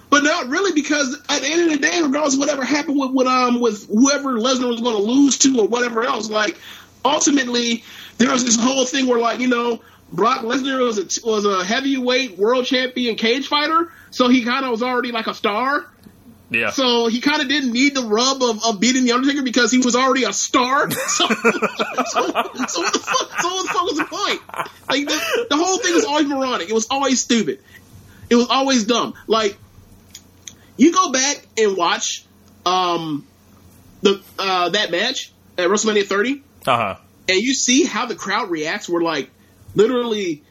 But 0.08 0.24
not 0.24 0.48
really, 0.48 0.72
because 0.72 1.14
at 1.28 1.42
the 1.42 1.48
end 1.48 1.62
of 1.62 1.70
the 1.70 1.78
day, 1.78 2.00
regardless 2.02 2.34
of 2.34 2.40
whatever 2.40 2.64
happened 2.64 2.98
with, 2.98 3.10
with 3.12 3.26
um 3.26 3.60
with 3.60 3.86
whoever 3.88 4.34
Lesnar 4.34 4.68
was 4.68 4.80
going 4.80 4.96
to 4.96 5.02
lose 5.02 5.38
to 5.38 5.60
or 5.60 5.68
whatever 5.68 6.04
else, 6.04 6.30
like 6.30 6.58
ultimately 7.04 7.84
there 8.18 8.30
was 8.30 8.44
this 8.44 8.56
whole 8.56 8.84
thing 8.86 9.06
where 9.06 9.18
like 9.18 9.40
you 9.40 9.48
know 9.48 9.80
Brock 10.12 10.40
Lesnar 10.40 10.80
was 10.80 10.98
a 10.98 11.26
was 11.26 11.44
a 11.44 11.64
heavyweight 11.64 12.38
world 12.38 12.64
champion 12.64 13.16
cage 13.16 13.48
fighter, 13.48 13.92
so 14.10 14.28
he 14.28 14.44
kind 14.44 14.64
of 14.64 14.70
was 14.70 14.82
already 14.82 15.12
like 15.12 15.26
a 15.26 15.34
star. 15.34 15.86
Yeah. 16.48 16.70
So 16.70 17.08
he 17.08 17.20
kind 17.20 17.42
of 17.42 17.48
didn't 17.48 17.72
need 17.72 17.94
the 17.96 18.02
rub 18.04 18.40
of, 18.42 18.64
of 18.64 18.78
beating 18.80 19.04
the 19.04 19.12
Undertaker 19.12 19.42
because 19.42 19.72
he 19.72 19.78
was 19.78 19.96
already 19.96 20.24
a 20.24 20.32
star. 20.32 20.88
So, 21.08 21.26
so, 21.26 21.26
so, 21.26 22.20
what 22.22 22.92
the 22.92 23.00
fuck, 23.00 23.40
so 23.40 23.48
what 23.54 23.62
the 23.66 23.72
fuck 23.72 23.82
was 23.82 23.96
the 23.98 24.04
point? 24.04 24.40
Like 24.88 25.06
the, 25.06 25.46
the 25.50 25.56
whole 25.56 25.78
thing 25.78 25.94
was 25.94 26.04
always 26.04 26.26
moronic. 26.26 26.68
It 26.68 26.72
was 26.74 26.86
always 26.90 27.20
stupid. 27.20 27.60
It 28.30 28.36
was 28.36 28.48
always 28.48 28.84
dumb. 28.84 29.14
Like 29.26 29.56
you 30.76 30.92
go 30.92 31.10
back 31.12 31.44
and 31.58 31.76
watch 31.76 32.24
um 32.64 33.26
the 34.02 34.20
uh 34.38 34.68
that 34.70 34.90
match 34.90 35.32
at 35.58 35.68
WrestleMania 35.68 36.04
30 36.06 36.42
Uh 36.66 36.76
huh. 36.76 36.96
and 37.28 37.38
you 37.40 37.54
see 37.54 37.84
how 37.84 38.06
the 38.06 38.14
crowd 38.14 38.50
reacts 38.50 38.88
where 38.88 39.00
like 39.02 39.30
literally 39.74 40.42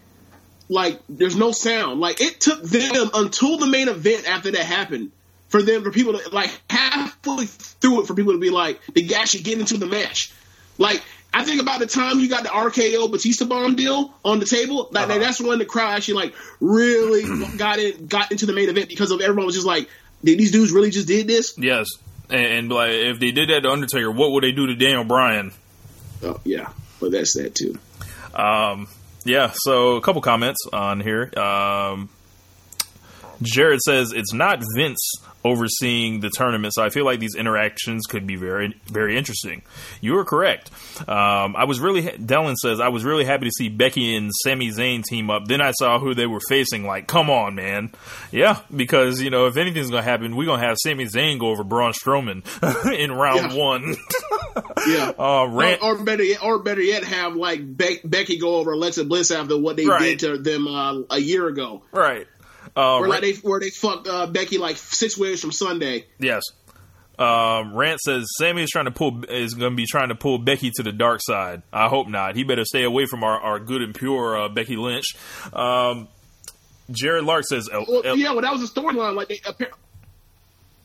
like 0.67 0.99
there's 1.09 1.35
no 1.35 1.51
sound 1.51 1.99
like 1.99 2.21
it 2.21 2.39
took 2.41 2.61
them 2.63 3.09
until 3.13 3.57
the 3.57 3.67
main 3.67 3.87
event 3.87 4.27
after 4.27 4.51
that 4.51 4.65
happened 4.65 5.11
for 5.55 5.63
them 5.63 5.83
for 5.83 5.91
people 5.91 6.17
to 6.17 6.29
like 6.31 6.51
halfway 6.69 7.45
through 7.45 8.01
it 8.01 8.07
for 8.07 8.13
people 8.13 8.33
to 8.33 8.39
be 8.39 8.49
like 8.49 8.79
they 8.93 9.03
should 9.25 9.43
get 9.43 9.57
into 9.57 9.77
the 9.77 9.85
match 9.85 10.33
like 10.77 11.01
I 11.33 11.43
think 11.43 11.61
about 11.61 11.79
the 11.79 11.85
time 11.85 12.19
you 12.19 12.29
got 12.29 12.43
the 12.43 12.49
RKO 12.49 13.11
Batista 13.11 13.45
bomb 13.45 13.75
deal 13.75 14.13
on 14.23 14.39
the 14.39 14.45
table. 14.45 14.87
Like 14.91 15.09
Uh-huh. 15.09 15.19
that's 15.19 15.41
when 15.41 15.59
the 15.59 15.65
crowd 15.65 15.91
actually 15.95 16.13
like 16.13 16.33
really 16.61 17.23
got 17.57 17.77
in, 17.77 18.07
got 18.07 18.31
into 18.31 18.45
the 18.45 18.53
main 18.53 18.69
event 18.69 18.87
because 18.87 19.11
of 19.11 19.19
everyone 19.19 19.45
was 19.45 19.55
just 19.55 19.67
like, 19.67 19.89
"Did 20.23 20.39
these 20.39 20.51
dudes 20.51 20.71
really 20.71 20.91
just 20.91 21.09
did 21.09 21.27
this?" 21.27 21.53
Yes. 21.57 21.87
And, 22.29 22.45
and 22.45 22.71
like, 22.71 22.91
if 22.91 23.19
they 23.19 23.31
did 23.31 23.49
that 23.49 23.63
to 23.63 23.69
Undertaker, 23.69 24.09
what 24.11 24.31
would 24.31 24.45
they 24.45 24.53
do 24.53 24.67
to 24.67 24.75
Daniel 24.75 25.03
Bryan? 25.03 25.51
Oh 26.23 26.39
yeah, 26.45 26.69
but 27.01 27.11
that's 27.11 27.33
that 27.33 27.53
too. 27.53 27.77
Um, 28.33 28.87
yeah, 29.25 29.51
so 29.53 29.97
a 29.97 30.01
couple 30.01 30.21
comments 30.21 30.59
on 30.71 31.01
here. 31.01 31.37
Um, 31.37 32.07
Jared 33.41 33.81
says 33.81 34.13
it's 34.13 34.31
not 34.33 34.61
Vince 34.77 35.15
overseeing 35.45 36.19
the 36.19 36.29
tournament, 36.29 36.73
so 36.73 36.83
I 36.83 36.89
feel 36.89 37.05
like 37.05 37.19
these 37.19 37.35
interactions 37.35 38.05
could 38.07 38.25
be 38.25 38.35
very, 38.35 38.75
very 38.87 39.15
interesting. 39.17 39.61
You 40.01 40.17
are 40.17 40.25
correct. 40.25 40.71
Um, 41.07 41.55
I 41.55 41.65
was 41.65 41.79
really, 41.79 42.01
Dellen 42.01 42.55
says, 42.55 42.79
I 42.79 42.89
was 42.89 43.03
really 43.05 43.23
happy 43.25 43.45
to 43.45 43.51
see 43.51 43.69
Becky 43.69 44.15
and 44.15 44.31
Sami 44.43 44.71
Zayn 44.71 45.03
team 45.03 45.29
up. 45.29 45.45
Then 45.45 45.61
I 45.61 45.71
saw 45.71 45.99
who 45.99 46.15
they 46.15 46.25
were 46.25 46.39
facing. 46.49 46.83
Like, 46.85 47.07
come 47.07 47.29
on, 47.29 47.55
man. 47.55 47.91
Yeah, 48.31 48.59
because, 48.75 49.21
you 49.21 49.29
know, 49.29 49.45
if 49.45 49.55
anything's 49.55 49.89
going 49.91 50.03
to 50.03 50.09
happen, 50.09 50.35
we're 50.35 50.45
going 50.45 50.59
to 50.61 50.67
have 50.67 50.77
Sami 50.81 51.05
Zayn 51.05 51.39
go 51.39 51.47
over 51.49 51.63
Braun 51.63 51.93
Strowman 51.93 52.43
in 52.99 53.11
round 53.11 53.53
Yeah. 53.53 53.57
one. 53.57 53.95
Yeah. 54.87 55.11
Uh, 55.19 55.47
Rand- 55.49 55.79
or, 55.81 55.95
or 55.97 56.03
better, 56.03 56.23
yet, 56.23 56.43
or 56.43 56.59
better 56.59 56.81
yet, 56.81 57.03
have 57.03 57.35
like 57.35 57.59
Be- 57.77 57.99
Becky 58.03 58.37
go 58.37 58.55
over 58.55 58.71
Alexa 58.73 59.03
Bliss 59.05 59.31
after 59.31 59.57
what 59.57 59.75
they 59.75 59.85
Right. 59.85 60.17
did 60.17 60.19
to 60.19 60.37
them 60.37 60.67
uh, 60.67 61.01
a 61.09 61.19
year 61.19 61.47
ago, 61.47 61.83
right. 61.91 62.27
Uh, 62.75 62.97
where 62.99 63.09
like 63.09 63.21
they 63.21 63.33
where 63.35 63.59
they 63.59 63.69
fucked 63.69 64.07
uh, 64.07 64.27
Becky 64.27 64.57
like 64.57 64.77
six 64.77 65.17
ways 65.17 65.41
from 65.41 65.51
Sunday. 65.51 66.05
Yes. 66.19 66.43
Um, 67.17 67.73
Rant 67.73 68.01
says 68.01 68.27
Sami 68.37 68.63
is 68.63 68.69
trying 68.69 68.85
to 68.85 68.91
pull 68.91 69.23
is 69.25 69.53
going 69.53 69.71
to 69.71 69.75
be 69.75 69.85
trying 69.85 70.09
to 70.09 70.15
pull 70.15 70.37
Becky 70.37 70.71
to 70.75 70.83
the 70.83 70.91
dark 70.91 71.21
side. 71.23 71.61
I 71.71 71.87
hope 71.87 72.09
not. 72.09 72.35
He 72.35 72.43
better 72.43 72.65
stay 72.65 72.83
away 72.83 73.05
from 73.05 73.23
our, 73.23 73.39
our 73.39 73.59
good 73.59 73.81
and 73.81 73.95
pure 73.95 74.37
uh, 74.37 74.49
Becky 74.49 74.75
Lynch. 74.75 75.05
Um, 75.53 76.09
Jared 76.91 77.23
Lark 77.23 77.45
says, 77.45 77.69
El- 77.71 77.85
Well, 77.87 78.17
yeah, 78.17 78.33
well, 78.33 78.41
that 78.41 78.51
was 78.51 78.69
a 78.69 78.71
storyline. 78.71 79.15
Like 79.15 79.29
they 79.29 79.37
appar- 79.37 79.71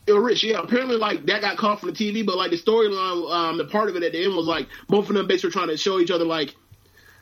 Yo, 0.07 0.17
Rich, 0.17 0.45
yeah, 0.45 0.61
apparently 0.61 0.97
like 0.97 1.27
that 1.27 1.41
got 1.41 1.57
caught 1.57 1.81
from 1.81 1.91
the 1.91 1.97
TV, 1.97 2.25
but 2.25 2.37
like 2.37 2.51
the 2.51 2.57
storyline, 2.57 3.31
um, 3.31 3.59
the 3.59 3.65
part 3.65 3.89
of 3.89 3.97
it 3.97 4.03
at 4.03 4.13
the 4.13 4.25
end 4.25 4.35
was 4.35 4.47
like 4.47 4.69
both 4.89 5.09
of 5.09 5.15
them 5.15 5.27
basically 5.27 5.51
trying 5.51 5.69
to 5.69 5.77
show 5.77 5.99
each 5.99 6.11
other 6.11 6.25
like. 6.25 6.55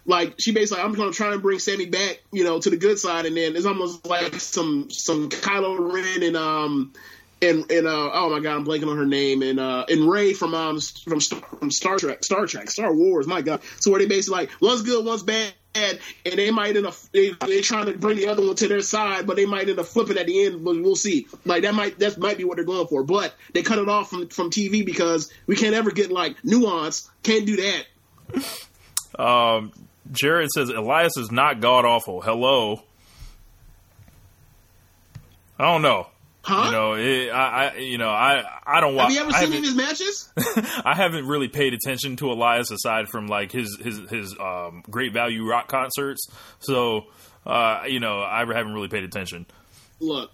Like 0.09 0.41
she 0.41 0.53
basically, 0.53 0.83
I'm 0.83 0.95
to 0.95 1.11
try 1.13 1.35
and 1.35 1.43
bring 1.43 1.59
Sami 1.59 1.85
back, 1.85 2.23
you 2.33 2.43
know, 2.43 2.59
to 2.59 2.71
the 2.71 2.79
good 2.79 2.99
side, 2.99 3.27
and 3.27 3.37
then 3.37 3.55
it's 3.55 3.67
almost 3.67 4.07
like 4.07 4.41
some 4.41 4.91
some 4.91 5.29
Kylo 5.29 5.93
Ren 5.93 6.23
and 6.23 6.35
um 6.35 6.95
and 7.43 7.71
and 7.71 7.87
uh 7.87 8.11
oh 8.15 8.31
my 8.31 8.41
god, 8.41 8.57
I'm 8.57 8.65
blanking 8.65 8.91
on 8.91 8.97
her 8.97 9.05
name 9.05 9.43
and 9.43 9.61
uh 9.61 9.85
and 9.87 10.11
Rey 10.11 10.33
from 10.33 10.55
um 10.55 10.81
from 10.81 11.21
Star, 11.21 11.41
from 11.59 11.71
Star 11.71 11.99
Trek, 11.99 12.25
Star 12.25 12.47
Trek, 12.47 12.71
Star 12.71 12.91
Wars. 12.95 13.27
My 13.27 13.43
god, 13.43 13.61
so 13.81 13.91
where 13.91 14.01
they 14.01 14.07
basically 14.07 14.41
like 14.41 14.51
one's 14.63 14.81
good, 14.81 15.05
one's 15.05 15.23
bad, 15.23 15.53
and 15.75 15.99
they 16.25 16.51
might 16.51 16.75
end 16.75 16.87
up 16.87 16.97
they 17.13 17.33
they 17.47 17.61
trying 17.61 17.85
to 17.85 17.93
bring 17.93 18.17
the 18.17 18.29
other 18.29 18.47
one 18.47 18.57
to 18.57 18.67
their 18.67 18.81
side, 18.81 19.27
but 19.27 19.37
they 19.37 19.45
might 19.45 19.69
end 19.69 19.79
up 19.79 19.85
flipping 19.85 20.17
at 20.17 20.27
the 20.27 20.47
end. 20.47 20.65
But 20.65 20.81
we'll 20.81 20.97
see. 20.97 21.27
Like 21.45 21.65
that 21.65 21.75
might 21.75 21.99
that 21.99 22.17
might 22.17 22.39
be 22.39 22.45
what 22.45 22.57
they're 22.57 22.65
going 22.65 22.87
for, 22.87 23.05
but 23.05 23.35
they 23.53 23.63
cut 23.63 23.79
it 23.79 23.91
off 23.91 24.09
from 24.09 24.29
from 24.29 24.49
TV 24.49 24.87
because 24.87 25.31
we 25.47 25.55
can't 25.55 25.75
ever 25.75 25.91
get 25.91 26.11
like 26.11 26.43
nuance. 26.45 27.11
Can't 27.23 27.45
do 27.45 27.57
that. 27.57 29.19
um, 29.23 29.73
Jared 30.13 30.51
says 30.51 30.71
Elias 30.71 31.17
is 31.17 31.31
not 31.31 31.61
god 31.61 31.85
awful. 31.85 32.21
Hello. 32.21 32.83
I 35.59 35.65
don't 35.65 35.83
know. 35.83 36.07
Huh? 36.43 36.65
You 36.67 36.73
know, 36.73 36.93
it, 36.95 37.31
I, 37.31 37.67
I, 37.67 37.77
you 37.77 37.99
know, 37.99 38.09
I, 38.09 38.43
I 38.67 38.81
don't 38.81 38.95
watch. 38.95 39.13
Have 39.13 39.13
you 39.13 39.21
ever 39.21 39.33
seen 39.33 39.49
any 39.49 39.59
of 39.59 39.65
his 39.65 39.75
matches? 39.75 40.33
I 40.85 40.95
haven't 40.95 41.27
really 41.27 41.49
paid 41.49 41.75
attention 41.75 42.17
to 42.17 42.33
Elias 42.33 42.71
aside 42.71 43.09
from 43.09 43.27
like 43.27 43.53
his 43.53 43.77
his 43.83 43.99
his 44.09 44.37
um, 44.41 44.83
great 44.89 45.13
value 45.13 45.47
rock 45.47 45.69
concerts. 45.69 46.27
So 46.61 47.07
uh, 47.45 47.83
you 47.87 48.01
know, 48.01 48.21
I 48.21 48.39
haven't 48.39 48.73
really 48.73 48.89
paid 48.89 49.05
attention. 49.05 49.47
Look, 50.01 50.31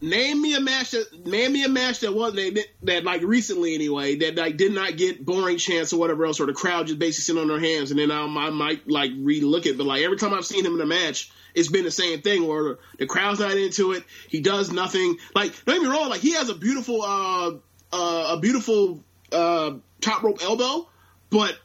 name 0.00 0.42
me 0.42 0.54
a 0.54 0.60
match 0.60 0.90
that 0.90 1.26
name 1.26 1.52
me 1.52 1.64
a 1.64 1.68
match 1.68 2.00
that 2.00 2.14
was 2.14 2.34
that, 2.34 2.64
that 2.82 3.04
like 3.04 3.22
recently 3.22 3.74
anyway 3.74 4.16
that 4.16 4.36
like 4.36 4.56
did 4.56 4.72
not 4.72 4.96
get 4.96 5.24
boring 5.24 5.56
chance 5.56 5.92
or 5.92 6.00
whatever 6.00 6.26
else 6.26 6.40
or 6.40 6.46
the 6.46 6.52
crowd 6.52 6.86
just 6.86 6.98
basically 6.98 7.22
sitting 7.22 7.40
on 7.40 7.48
their 7.48 7.60
hands 7.60 7.90
and 7.90 7.98
then 7.98 8.10
I, 8.10 8.22
I 8.22 8.50
might 8.50 8.88
like 8.88 9.12
relook 9.12 9.66
it 9.66 9.78
but 9.78 9.86
like 9.86 10.02
every 10.02 10.18
time 10.18 10.34
I've 10.34 10.44
seen 10.44 10.64
him 10.64 10.74
in 10.74 10.80
a 10.80 10.86
match 10.86 11.30
it's 11.54 11.68
been 11.68 11.84
the 11.84 11.90
same 11.90 12.20
thing 12.20 12.46
where 12.46 12.78
the 12.98 13.06
crowd's 13.06 13.40
not 13.40 13.56
into 13.56 13.92
it 13.92 14.04
he 14.28 14.40
does 14.40 14.72
nothing 14.72 15.16
like 15.34 15.52
don't 15.64 15.76
get 15.76 15.82
me 15.82 15.88
wrong 15.88 16.10
like 16.10 16.20
he 16.20 16.32
has 16.32 16.48
a 16.48 16.54
beautiful 16.54 17.02
uh 17.02 17.52
uh 17.92 18.36
a 18.36 18.40
beautiful 18.40 19.02
uh 19.32 19.72
top 20.00 20.22
rope 20.22 20.42
elbow 20.42 20.88
but 21.30 21.58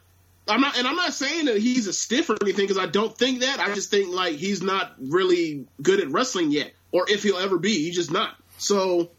I'm 0.48 0.62
not, 0.62 0.78
and 0.78 0.88
I'm 0.88 0.96
not 0.96 1.14
saying 1.14 1.46
that 1.46 1.58
he's 1.58 1.88
a 1.88 1.94
stiff 1.94 2.30
or 2.30 2.38
anything 2.42 2.66
because 2.66 2.82
I 2.82 2.88
don't 2.88 3.16
think 3.16 3.42
that. 3.42 3.60
I 3.60 3.74
just 3.76 3.92
think 3.92 4.14
like 4.14 4.36
he's 4.36 4.62
not 4.64 4.96
really 5.00 5.68
good 5.82 6.00
at 6.00 6.10
wrestling 6.10 6.52
yet, 6.52 6.74
or 6.92 7.06
if 7.10 7.24
he'll 7.24 7.38
ever 7.38 7.58
be, 7.58 7.84
he's 7.86 7.96
just 7.96 8.12
not. 8.12 8.36
So 8.58 9.10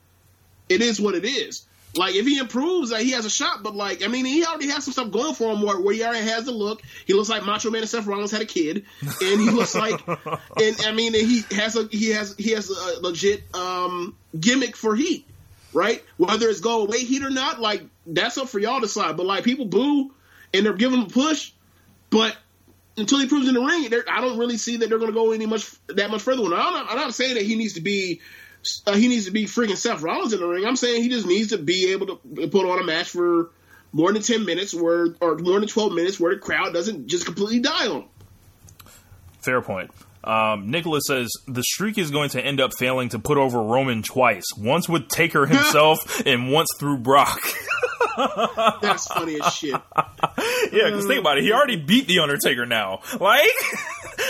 it 0.69 0.81
is 0.83 1.01
what 1.01 1.15
it 1.15 1.25
is. 1.25 1.67
Like 1.97 2.15
if 2.15 2.25
he 2.25 2.39
improves, 2.39 2.93
like, 2.93 3.03
he 3.03 3.11
has 3.13 3.25
a 3.25 3.31
shot. 3.31 3.63
But 3.63 3.75
like, 3.75 4.05
I 4.05 4.09
mean, 4.09 4.25
he 4.25 4.45
already 4.45 4.69
has 4.69 4.85
some 4.85 4.93
stuff 4.93 5.11
going 5.11 5.35
for 5.35 5.53
him 5.53 5.63
where, 5.63 5.81
where 5.81 5.95
he 5.95 6.05
already 6.05 6.27
has 6.27 6.45
the 6.45 6.53
look. 6.53 6.83
He 7.07 7.15
looks 7.15 7.29
like 7.29 7.45
Macho 7.45 7.71
Man 7.71 7.81
and 7.81 7.91
Seth 7.91 8.07
Rollins 8.07 8.31
had 8.31 8.43
a 8.43 8.47
kid, 8.47 8.85
and 9.03 9.41
he 9.41 9.51
looks 9.51 9.75
like, 9.75 10.01
and 10.09 10.77
I 10.87 10.93
mean, 10.93 11.15
and 11.15 11.27
he 11.27 11.43
has 11.57 11.77
a 11.77 11.89
he 11.91 12.11
has 12.11 12.37
he 12.37 12.53
has 12.53 12.71
a 12.71 13.01
legit 13.01 13.43
um, 13.55 14.17
gimmick 14.39 14.77
for 14.77 14.95
heat, 14.95 15.27
right? 15.73 16.03
Whether 16.17 16.49
it's 16.49 16.61
go 16.61 16.83
away 16.83 17.01
heat 17.01 17.25
or 17.25 17.31
not, 17.31 17.61
like 17.61 17.83
that's 18.07 18.39
up 18.39 18.49
for 18.49 18.61
y'all 18.61 18.81
to 18.81 18.87
decide. 18.87 19.17
But 19.17 19.27
like 19.27 19.43
people 19.43 19.65
boo 19.65 20.13
and 20.55 20.65
they're 20.65 20.75
giving 20.75 21.01
him 21.01 21.07
a 21.07 21.11
push, 21.11 21.53
but 22.11 22.37
until 22.97 23.19
he 23.19 23.27
proves 23.27 23.49
in 23.49 23.55
the 23.55 23.61
ring, 23.61 23.89
I 24.09 24.21
don't 24.21 24.39
really 24.39 24.57
see 24.57 24.77
that 24.79 24.89
they're 24.89 24.99
going 24.99 25.11
to 25.11 25.15
go 25.15 25.33
any 25.33 25.47
much 25.47 25.71
that 25.89 26.11
much 26.11 26.23
further. 26.23 26.43
I'm 26.43 26.51
not, 26.51 26.91
I'm 26.91 26.97
not 26.97 27.15
saying 27.15 27.35
that 27.35 27.45
he 27.45 27.57
needs 27.57 27.75
to 27.75 27.81
be 27.81 28.21
uh, 28.87 28.95
he 28.95 29.09
needs 29.09 29.25
to 29.27 29.31
be 29.31 29.45
freaking 29.45 29.77
Seth 29.77 30.03
Rollins 30.03 30.33
in 30.33 30.41
the 30.41 30.47
ring. 30.47 30.65
I'm 30.65 30.77
saying 30.77 31.03
he 31.03 31.09
just 31.09 31.27
needs 31.27 31.51
to 31.51 31.59
be 31.59 31.93
able 31.93 32.07
to 32.07 32.49
put 32.49 32.69
on 32.69 32.79
a 32.79 32.85
match 32.85 33.11
for 33.11 33.51
more 33.93 34.13
than 34.13 34.23
ten 34.23 34.45
minutes, 34.45 34.75
where 34.75 35.15
or 35.21 35.37
more 35.37 35.59
than 35.61 35.69
twelve 35.69 35.93
minutes, 35.93 36.21
where 36.21 36.35
the 36.35 36.41
crowd 36.41 36.73
doesn't 36.73 37.07
just 37.07 37.27
completely 37.27 37.61
die 37.61 37.89
on. 37.89 38.03
him. 38.03 38.09
Fair 39.41 39.63
point. 39.63 39.91
Um, 40.23 40.71
Nicholas 40.71 41.05
says 41.07 41.31
the 41.47 41.63
streak 41.63 41.97
is 41.99 42.11
going 42.11 42.31
to 42.31 42.41
end 42.45 42.61
up 42.61 42.73
failing 42.79 43.09
to 43.11 43.19
put 43.19 43.39
over 43.39 43.63
Roman 43.63 44.03
twice. 44.03 44.45
Once 44.59 44.89
with 44.89 45.09
Taker 45.09 45.47
himself, 45.47 46.23
and 46.27 46.51
once 46.53 46.69
through 46.79 46.99
Brock. 46.99 47.41
That's 48.83 49.07
funny 49.07 49.41
as 49.41 49.55
shit. 49.55 49.71
yeah, 49.97 50.11
because 50.73 51.07
think 51.07 51.21
about 51.21 51.39
it, 51.39 51.45
he 51.45 51.53
already 51.53 51.77
beat 51.77 52.07
the 52.07 52.19
Undertaker 52.19 52.67
now. 52.67 53.01
Like, 53.19 53.51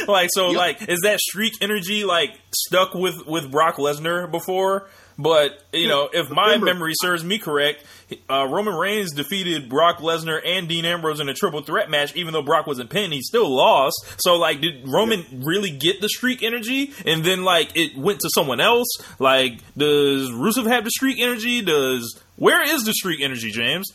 like 0.07 0.29
so, 0.33 0.49
Yep. 0.49 0.57
like 0.57 0.89
is 0.89 1.01
that 1.03 1.19
streak 1.21 1.55
energy 1.61 2.05
like 2.05 2.31
stuck 2.55 2.95
with 2.95 3.27
with 3.27 3.51
Brock 3.51 3.77
Lesnar 3.77 4.31
before? 4.31 4.89
But 5.19 5.63
you 5.73 5.89
know, 5.89 6.09
if 6.13 6.31
my 6.31 6.47
Remember- 6.47 6.67
memory 6.67 6.93
serves 7.01 7.23
me 7.23 7.39
correct, 7.39 7.85
uh, 8.29 8.47
Roman 8.47 8.75
Reigns 8.75 9.13
defeated 9.13 9.69
Brock 9.69 9.99
Lesnar 9.99 10.41
and 10.45 10.69
Dean 10.69 10.85
Ambrose 10.85 11.21
in 11.21 11.29
a 11.29 11.35
triple 11.35 11.63
threat 11.63 11.91
match. 11.91 12.15
Even 12.17 12.33
though 12.33 12.43
Brock 12.43 12.67
wasn't 12.67 12.91
pinned, 12.91 13.13
he 13.13 13.21
still 13.23 13.49
lost. 13.55 13.95
So, 14.19 14.37
like, 14.37 14.61
did 14.61 14.89
Roman 14.89 15.25
really 15.45 15.71
get 15.71 16.01
the 16.01 16.09
streak 16.09 16.43
energy, 16.43 16.93
and 17.05 17.25
then 17.25 17.45
like 17.45 17.77
it 17.77 17.97
went 17.97 18.21
to 18.21 18.31
someone 18.35 18.61
else? 18.61 18.89
Like, 19.19 19.59
does 19.77 20.31
Rusev 20.31 20.67
have 20.67 20.85
the 20.85 20.91
streak 20.91 21.21
energy? 21.21 21.61
Does 21.63 22.19
where 22.37 22.63
is 22.63 22.85
the 22.85 22.93
streak 22.95 23.21
energy, 23.21 23.51
James? 23.51 23.93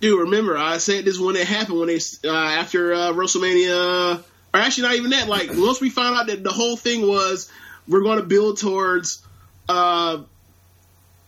Dude, 0.00 0.20
remember 0.20 0.58
I 0.58 0.76
said 0.78 1.04
this 1.04 1.18
when 1.18 1.36
it 1.36 1.46
happened 1.46 1.78
when 1.78 1.88
they 1.88 2.00
uh, 2.24 2.30
after 2.32 2.92
uh, 2.92 3.12
WrestleMania, 3.12 4.18
or 4.18 4.60
actually 4.60 4.88
not 4.88 4.94
even 4.96 5.10
that. 5.10 5.28
Like 5.28 5.50
once 5.52 5.80
we 5.80 5.88
found 5.90 6.18
out 6.18 6.26
that 6.26 6.42
the 6.42 6.52
whole 6.52 6.76
thing 6.76 7.08
was 7.08 7.50
we're 7.88 8.02
going 8.02 8.18
to 8.18 8.26
build 8.26 8.58
towards 8.58 9.22
uh, 9.68 10.22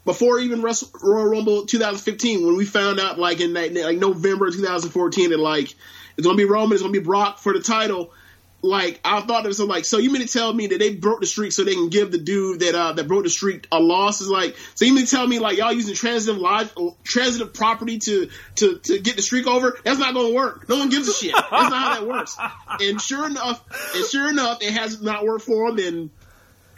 before 0.05 0.39
even 0.41 0.63
Wrestle, 0.63 0.89
Royal 1.03 1.27
Rumble 1.27 1.67
2015 1.67 2.47
when 2.47 2.57
we 2.57 2.65
found 2.65 2.99
out 2.99 3.19
like 3.19 3.41
in 3.41 3.53
that, 3.53 3.75
like 3.75 3.99
November 3.99 4.51
2014 4.51 5.31
that 5.31 5.39
like 5.39 5.75
it's 6.17 6.27
to 6.27 6.35
be 6.35 6.45
Roman, 6.45 6.73
it's 6.73 6.83
to 6.83 6.91
be 6.91 6.99
Brock 6.99 7.39
for 7.39 7.53
the 7.53 7.61
title. 7.61 8.13
Like 8.61 9.01
I 9.05 9.21
thought 9.21 9.45
it 9.45 9.49
was 9.49 9.61
like 9.61 9.85
so. 9.85 9.99
You 9.99 10.11
mean 10.11 10.27
to 10.27 10.33
tell 10.33 10.53
me 10.53 10.67
that 10.67 10.81
they 10.81 10.95
broke 10.95 11.21
the 11.21 11.27
streak 11.27 11.53
so 11.53 11.63
they 11.63 11.75
can 11.75 11.91
give 11.91 12.11
the 12.11 12.19
dude 12.19 12.59
that 12.61 12.75
uh, 12.75 12.93
that 12.93 13.07
broke 13.07 13.23
the 13.23 13.31
streak 13.31 13.69
a 13.71 13.79
loss? 13.79 14.21
Is 14.21 14.29
like 14.29 14.57
so. 14.75 14.85
You 14.85 14.95
mean 14.95 15.05
to 15.05 15.11
tell 15.11 15.25
me 15.25 15.39
like 15.39 15.59
y'all 15.59 15.73
using 15.73 15.95
transitive 15.95 16.39
log- 16.41 16.71
transitive 17.05 17.55
property 17.55 17.99
to 17.99 18.29
to 18.57 18.79
to 18.79 18.99
get 18.99 19.15
the 19.15 19.23
streak 19.23 19.47
over? 19.47 19.79
That's 19.85 20.01
not 20.01 20.13
to 20.15 20.35
work. 20.35 20.69
No 20.69 20.79
one 20.79 20.89
gives 20.89 21.07
a 21.07 21.13
shit. 21.13 21.35
That's 21.35 21.51
not 21.51 21.73
how 21.73 22.01
that 22.01 22.09
works. 22.09 22.37
And 22.81 23.01
sure 23.01 23.27
enough, 23.27 23.63
and 23.95 24.05
sure 24.07 24.29
enough, 24.29 24.61
it 24.61 24.73
has 24.73 25.01
not 25.01 25.25
worked 25.25 25.45
for 25.45 25.69
him. 25.69 25.79
And 25.79 26.11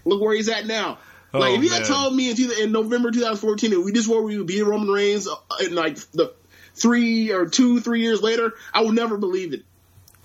look 0.04 0.20
where 0.20 0.34
he's 0.34 0.50
at 0.50 0.66
now. 0.66 0.98
Like 1.32 1.52
Oh, 1.52 1.54
if 1.54 1.62
you 1.62 1.70
had 1.70 1.82
man. 1.82 1.88
told 1.90 2.14
me 2.14 2.30
in, 2.30 2.50
in 2.60 2.72
November 2.72 3.10
2014 3.10 3.70
that 3.70 3.80
we 3.80 3.92
just 3.92 4.08
where 4.08 4.20
we 4.22 4.36
would 4.38 4.46
beat 4.46 4.62
Roman 4.62 4.88
Reigns 4.88 5.28
uh, 5.28 5.34
in 5.64 5.74
like 5.74 5.96
the 6.12 6.32
three 6.74 7.30
or 7.30 7.46
two 7.46 7.80
three 7.80 8.02
years 8.02 8.20
later, 8.22 8.54
I 8.74 8.82
would 8.82 8.94
never 8.94 9.16
believe 9.16 9.52
it. 9.52 9.62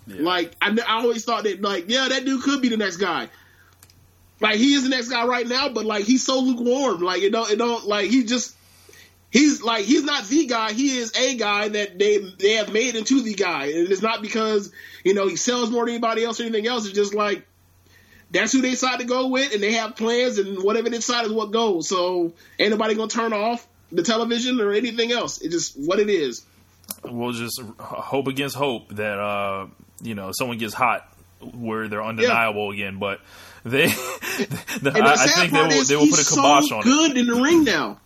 Like 0.08 0.56
I, 0.62 0.70
I 0.88 1.01
always 1.01 1.26
thought 1.26 1.43
that 1.45 1.62
like 1.62 1.86
yeah 1.88 2.08
that 2.10 2.26
dude 2.26 2.43
could 2.43 2.62
be 2.62 2.70
the 2.70 2.78
next 2.78 2.97
guy. 2.97 3.30
Like 4.39 4.58
he 4.58 4.74
is 4.74 4.84
the 4.84 4.89
next 4.89 5.10
guy 5.10 5.26
right 5.26 5.47
now, 5.47 5.70
but 5.70 5.86
like 5.86 6.06
he's 6.06 6.26
so 6.26 6.39
lukewarm. 6.39 7.01
Like 7.01 7.22
it 7.22 7.32
don't 7.32 7.49
it 7.51 7.58
don't 7.58 7.86
like 7.88 8.10
he 8.10 8.24
just 8.24 8.56
he's 9.32 9.62
like 9.64 9.86
he's 9.86 10.03
not 10.03 10.26
the 10.26 10.45
guy. 10.45 10.74
He 10.74 10.97
is 10.97 11.16
a 11.16 11.36
guy 11.38 11.70
that 11.70 11.97
they 11.97 12.18
they 12.38 12.53
have 12.53 12.72
made 12.72 12.95
into 12.95 13.22
the 13.22 13.34
guy, 13.34 13.66
and 13.66 13.89
it's 13.91 14.01
not 14.01 14.22
because 14.22 14.72
you 15.03 15.14
know 15.14 15.28
he 15.28 15.36
sells 15.36 15.72
more 15.72 15.86
than 15.86 15.95
anybody 15.95 16.24
else 16.24 16.39
or 16.39 16.43
anything 16.43 16.68
else. 16.68 16.86
It's 16.86 16.95
just 16.95 17.14
like 17.14 17.47
that's 18.32 18.51
who 18.51 18.61
they 18.61 18.71
decide 18.71 18.99
to 18.99 19.05
go 19.05 19.28
with, 19.28 19.53
and 19.53 19.61
they 19.61 19.73
have 19.73 19.95
plans, 19.95 20.38
and 20.38 20.61
whatever 20.63 20.89
they 20.89 20.97
decide 20.97 21.26
is 21.26 21.32
what 21.32 21.51
goes. 21.51 21.88
So 21.88 22.34
ain't 22.59 22.71
nobody 22.71 22.95
gonna 22.95 23.09
turn 23.09 23.34
off 23.34 23.65
the 23.91 24.03
television 24.03 24.59
or 24.59 24.73
anything 24.73 25.11
else. 25.11 25.41
It's 25.41 25.53
just 25.53 25.78
what 25.78 25.99
it 25.99 26.09
is. 26.09 26.45
we'll 27.03 27.32
just 27.32 27.61
hope 27.80 28.28
against 28.28 28.55
hope 28.55 28.89
that 28.95 29.19
uh, 29.19 29.67
you 30.01 30.15
know 30.15 30.32
someone 30.34 30.57
gets 30.57 30.73
hot 30.73 31.07
where 31.39 31.88
they're 31.88 32.03
undeniable 32.03 32.71
again. 32.71 32.99
But 32.99 33.21
they, 33.63 33.88
the, 33.88 34.91
I, 34.95 35.13
I 35.13 35.28
think 35.28 35.51
they 35.51 35.61
will 35.61 35.71
is 35.71 35.88
they 35.88 35.95
will 35.95 36.07
put 36.07 36.19
a 36.19 36.30
kibosh 36.30 36.69
so 36.69 36.78
on 36.78 36.84
good 36.84 37.17
in 37.17 37.28
the 37.28 37.36
ring 37.36 37.63
now. 37.63 37.99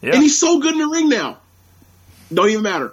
Yeah, 0.00 0.14
and 0.14 0.22
he's 0.22 0.38
so 0.38 0.60
good 0.60 0.72
in 0.72 0.78
the 0.80 0.88
ring 0.88 1.08
now. 1.08 1.38
Don't 2.32 2.50
even 2.50 2.62
matter. 2.62 2.92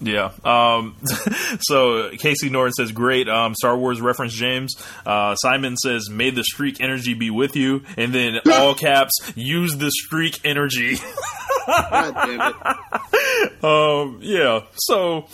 Yeah. 0.00 0.32
Um, 0.44 0.96
so 1.60 2.10
Casey 2.18 2.48
Norton 2.48 2.72
says, 2.72 2.92
"Great 2.92 3.28
um, 3.28 3.54
Star 3.54 3.76
Wars 3.76 4.00
reference." 4.00 4.32
James 4.32 4.74
uh, 5.06 5.34
Simon 5.36 5.76
says, 5.76 6.08
"May 6.10 6.30
the 6.30 6.44
streak 6.44 6.80
energy 6.80 7.14
be 7.14 7.30
with 7.30 7.56
you," 7.56 7.82
and 7.96 8.12
then 8.14 8.38
all 8.50 8.74
caps, 8.74 9.12
use 9.34 9.76
the 9.76 9.90
streak 9.90 10.40
energy. 10.44 10.96
God 11.66 12.14
damn 12.14 12.40
it. 12.40 13.64
um, 13.64 14.18
yeah. 14.22 14.60
So, 14.74 15.26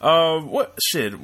um, 0.00 0.50
what 0.50 0.78
shit? 0.82 1.14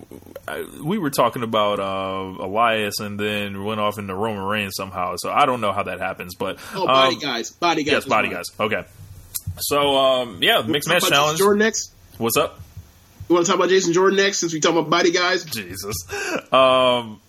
We 0.83 0.99
were 0.99 1.11
talking 1.11 1.43
about 1.43 1.79
uh, 1.79 2.45
Elias, 2.45 2.99
and 3.01 3.19
then 3.21 3.65
went 3.65 3.81
off 3.81 3.99
into 3.99 4.15
Roman 4.15 4.43
Reigns 4.45 4.73
somehow. 4.77 5.15
So 5.19 5.31
I 5.31 5.45
don't 5.47 5.61
know 5.61 5.73
how 5.73 5.85
that 5.85 6.01
happens, 6.01 6.35
but 6.35 6.59
Oh, 6.75 6.87
body 6.87 7.17
um, 7.17 7.21
guys, 7.21 7.51
body 7.51 7.85
guys. 7.85 7.93
Yes, 7.93 8.05
body 8.07 8.29
guys. 8.31 8.47
Okay. 8.59 8.85
So, 9.59 9.97
um, 9.97 10.39
yeah, 10.43 10.63
mixed 10.63 10.89
match 10.89 11.05
challenge. 11.05 11.39
Jordan 11.39 11.61
next. 11.61 11.93
What's 12.19 12.37
up? 12.37 12.61
You 13.29 13.35
want 13.35 13.47
to 13.47 13.51
talk 13.51 13.59
about 13.59 13.71
Jason 13.71 13.93
Jordan 13.93 14.17
next 14.17 14.39
since 14.39 14.53
we 14.53 14.61
talk 14.61 14.73
about 14.73 14.89
body 14.89 15.11
guys? 15.11 15.45
Jesus. 15.45 15.95
Um, 16.53 17.21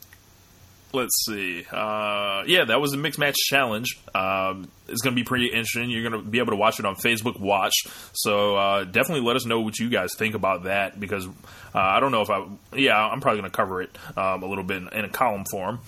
let's 0.94 1.26
see. 1.26 1.66
Uh, 1.72 2.44
yeah, 2.46 2.66
that 2.66 2.80
was 2.80 2.94
a 2.94 2.98
mixed 2.98 3.20
match 3.20 3.36
challenge. 3.36 4.00
Um, 4.14 4.70
it's 4.88 5.02
going 5.02 5.16
to 5.16 5.20
be 5.20 5.24
pretty 5.24 5.48
interesting. 5.48 5.90
You're 5.90 6.08
going 6.08 6.24
to 6.24 6.30
be 6.30 6.38
able 6.38 6.52
to 6.52 6.56
watch 6.56 6.80
it 6.80 6.86
on 6.86 6.96
Facebook 6.96 7.40
Watch. 7.40 7.74
So 8.14 8.56
uh, 8.56 8.84
definitely 8.84 9.26
let 9.26 9.36
us 9.36 9.46
know 9.46 9.62
what 9.62 9.80
you 9.80 9.90
guys 9.90 10.12
think 10.18 10.36
about 10.36 10.64
that 10.64 11.00
because 11.00 11.26
uh, 11.26 11.32
I 11.74 12.00
don't 12.00 12.12
know 12.12 12.22
if 12.22 12.30
I. 12.30 12.46
Yeah, 12.76 12.96
I'm 12.96 13.20
probably 13.20 13.42
going 13.42 13.52
to 13.52 13.58
cover 13.58 13.82
it 13.82 13.98
um, 14.16 14.44
a 14.44 14.48
little 14.48 14.64
bit 14.64 14.78
in, 14.78 14.90
in 14.90 15.06
a 15.06 15.10
column 15.10 15.46
form. 15.50 15.80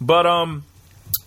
But 0.00 0.26
um, 0.26 0.64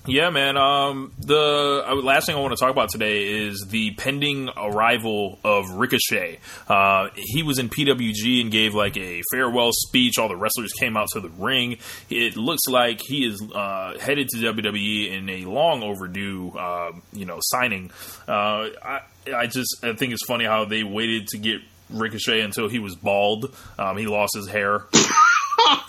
yeah, 0.05 0.29
man. 0.29 0.57
Um, 0.57 1.11
the 1.19 1.83
uh, 1.87 1.95
last 1.95 2.25
thing 2.25 2.35
I 2.35 2.39
want 2.39 2.57
to 2.57 2.59
talk 2.59 2.71
about 2.71 2.89
today 2.89 3.45
is 3.45 3.67
the 3.69 3.91
pending 3.91 4.49
arrival 4.55 5.39
of 5.43 5.69
Ricochet. 5.71 6.39
Uh, 6.67 7.09
he 7.15 7.43
was 7.43 7.59
in 7.59 7.69
PWG 7.69 8.41
and 8.41 8.51
gave 8.51 8.73
like 8.73 8.97
a 8.97 9.21
farewell 9.31 9.71
speech. 9.71 10.17
All 10.17 10.27
the 10.27 10.35
wrestlers 10.35 10.71
came 10.73 10.95
out 10.97 11.09
to 11.13 11.19
the 11.19 11.29
ring. 11.29 11.77
It 12.09 12.37
looks 12.37 12.67
like 12.67 13.01
he 13.01 13.25
is 13.25 13.41
uh, 13.53 13.97
headed 13.99 14.29
to 14.29 14.37
WWE 14.37 15.11
in 15.11 15.29
a 15.29 15.45
long 15.45 15.83
overdue, 15.83 16.51
uh, 16.57 16.91
you 17.13 17.25
know, 17.25 17.39
signing. 17.41 17.91
Uh, 18.27 18.69
I, 18.83 19.01
I 19.35 19.47
just 19.47 19.83
I 19.83 19.93
think 19.93 20.13
it's 20.13 20.25
funny 20.25 20.45
how 20.45 20.65
they 20.65 20.83
waited 20.83 21.27
to 21.29 21.37
get 21.37 21.61
Ricochet 21.89 22.41
until 22.41 22.67
he 22.67 22.79
was 22.79 22.95
bald. 22.95 23.55
Um, 23.77 23.97
he 23.97 24.07
lost 24.07 24.35
his 24.35 24.47
hair. 24.47 24.75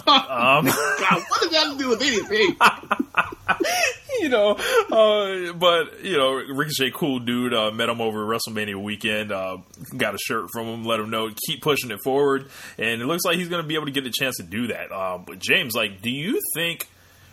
um, 0.07 0.67
God, 0.67 1.23
what 1.29 1.41
does 1.41 1.51
that 1.51 1.67
have 1.69 1.73
to 1.73 1.79
do 1.79 1.89
with 1.91 2.03
anything? 2.03 2.57
you 4.23 4.29
know, 4.29 4.51
uh, 4.53 5.53
but 5.55 6.05
you 6.05 6.17
know, 6.17 6.35
Ricochet, 6.35 6.91
cool 6.95 7.21
dude. 7.21 7.55
Uh, 7.55 7.71
met 7.71 7.89
him 7.89 8.01
over 8.01 8.25
WrestleMania 8.25 8.81
weekend. 8.83 9.33
Uh, 9.33 9.59
got 9.97 10.15
a 10.15 10.19
shirt 10.19 10.49
from 10.53 10.67
him. 10.67 10.85
Let 10.85 11.01
him 11.01 11.11
know 11.11 11.31
keep 11.47 11.63
pushing 11.63 11.91
it 11.91 12.01
forward, 12.05 12.51
and 12.79 13.01
it 13.01 13.07
looks 13.07 13.25
like 13.25 13.39
he's 13.39 13.49
going 13.49 13.63
to 13.63 13.69
be 13.69 13.75
able 13.75 13.87
to 13.87 13.93
get 13.93 14.07
a 14.07 14.13
chance 14.13 14.37
to 14.37 14.43
do 14.43 14.67
that. 14.69 14.93
Uh, 14.93 15.19
but 15.19 15.39
James, 15.39 15.75
like, 15.75 16.03
do 16.03 16.11
you 16.11 16.41
think 16.55 16.87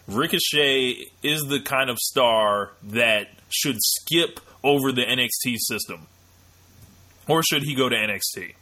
Ricochet 0.08 1.06
is 1.24 1.42
the 1.48 1.60
kind 1.60 1.90
of 1.90 1.98
star 1.98 2.72
that 2.84 3.28
should 3.50 3.78
skip 3.80 4.40
over 4.64 4.92
the 4.92 5.04
NXT 5.04 5.58
system, 5.58 6.08
or 7.28 7.44
should 7.44 7.64
he 7.64 7.76
go 7.76 7.90
to 7.90 7.96
NXT? 7.96 8.54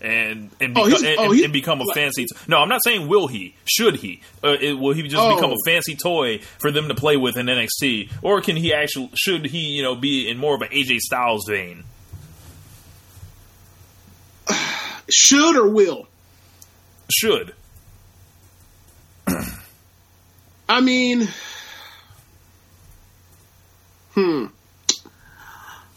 And 0.00 0.50
and, 0.60 0.78
Oh, 0.78 0.84
and, 0.84 0.94
oh, 1.18 1.32
and- 1.32 1.52
become 1.52 1.80
a 1.80 1.84
like- 1.84 1.96
fancy. 1.96 2.26
no, 2.46 2.58
I'm 2.58 2.68
not 2.68 2.84
saying 2.84 3.08
will 3.08 3.26
he. 3.26 3.54
Should 3.64 3.96
he? 3.96 4.20
Uh, 4.44 4.56
it, 4.60 4.74
will 4.74 4.94
he 4.94 5.02
just 5.02 5.16
Oh. 5.16 5.34
become 5.34 5.50
a 5.50 5.56
fancy 5.66 5.96
toy 5.96 6.38
for 6.60 6.70
them 6.70 6.86
to 6.88 6.94
play 6.94 7.16
with 7.16 7.36
in 7.36 7.46
NXT, 7.46 8.08
or 8.22 8.40
can 8.40 8.54
he 8.56 8.72
actually? 8.72 9.10
Should 9.14 9.46
he, 9.46 9.58
you 9.58 9.82
know, 9.82 9.96
be 9.96 10.28
in 10.28 10.38
more 10.38 10.54
of 10.54 10.62
an 10.62 10.68
AJ 10.70 10.98
Styles 11.00 11.44
vein? 11.48 11.82
Should 15.10 15.56
or 15.56 15.68
will? 15.68 16.06
Should. 17.10 17.54
I 20.68 20.80
mean, 20.82 21.26
hmm. 24.14 24.46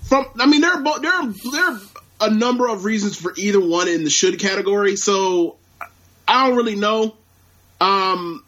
From 0.03 0.25
I 0.39 0.45
mean, 0.45 0.61
they're 0.61 0.81
both 0.81 1.01
they're 1.01 1.11
there 1.51 1.71
are 1.71 1.79
a 2.21 2.29
number 2.29 2.67
of 2.67 2.85
reasons 2.85 3.17
for 3.17 3.33
either 3.35 3.59
one 3.59 3.87
in 3.87 4.03
the 4.03 4.09
should 4.09 4.39
category. 4.39 4.95
So 4.95 5.57
I 6.27 6.47
don't 6.47 6.55
really 6.55 6.75
know. 6.75 7.15
Um, 7.81 8.43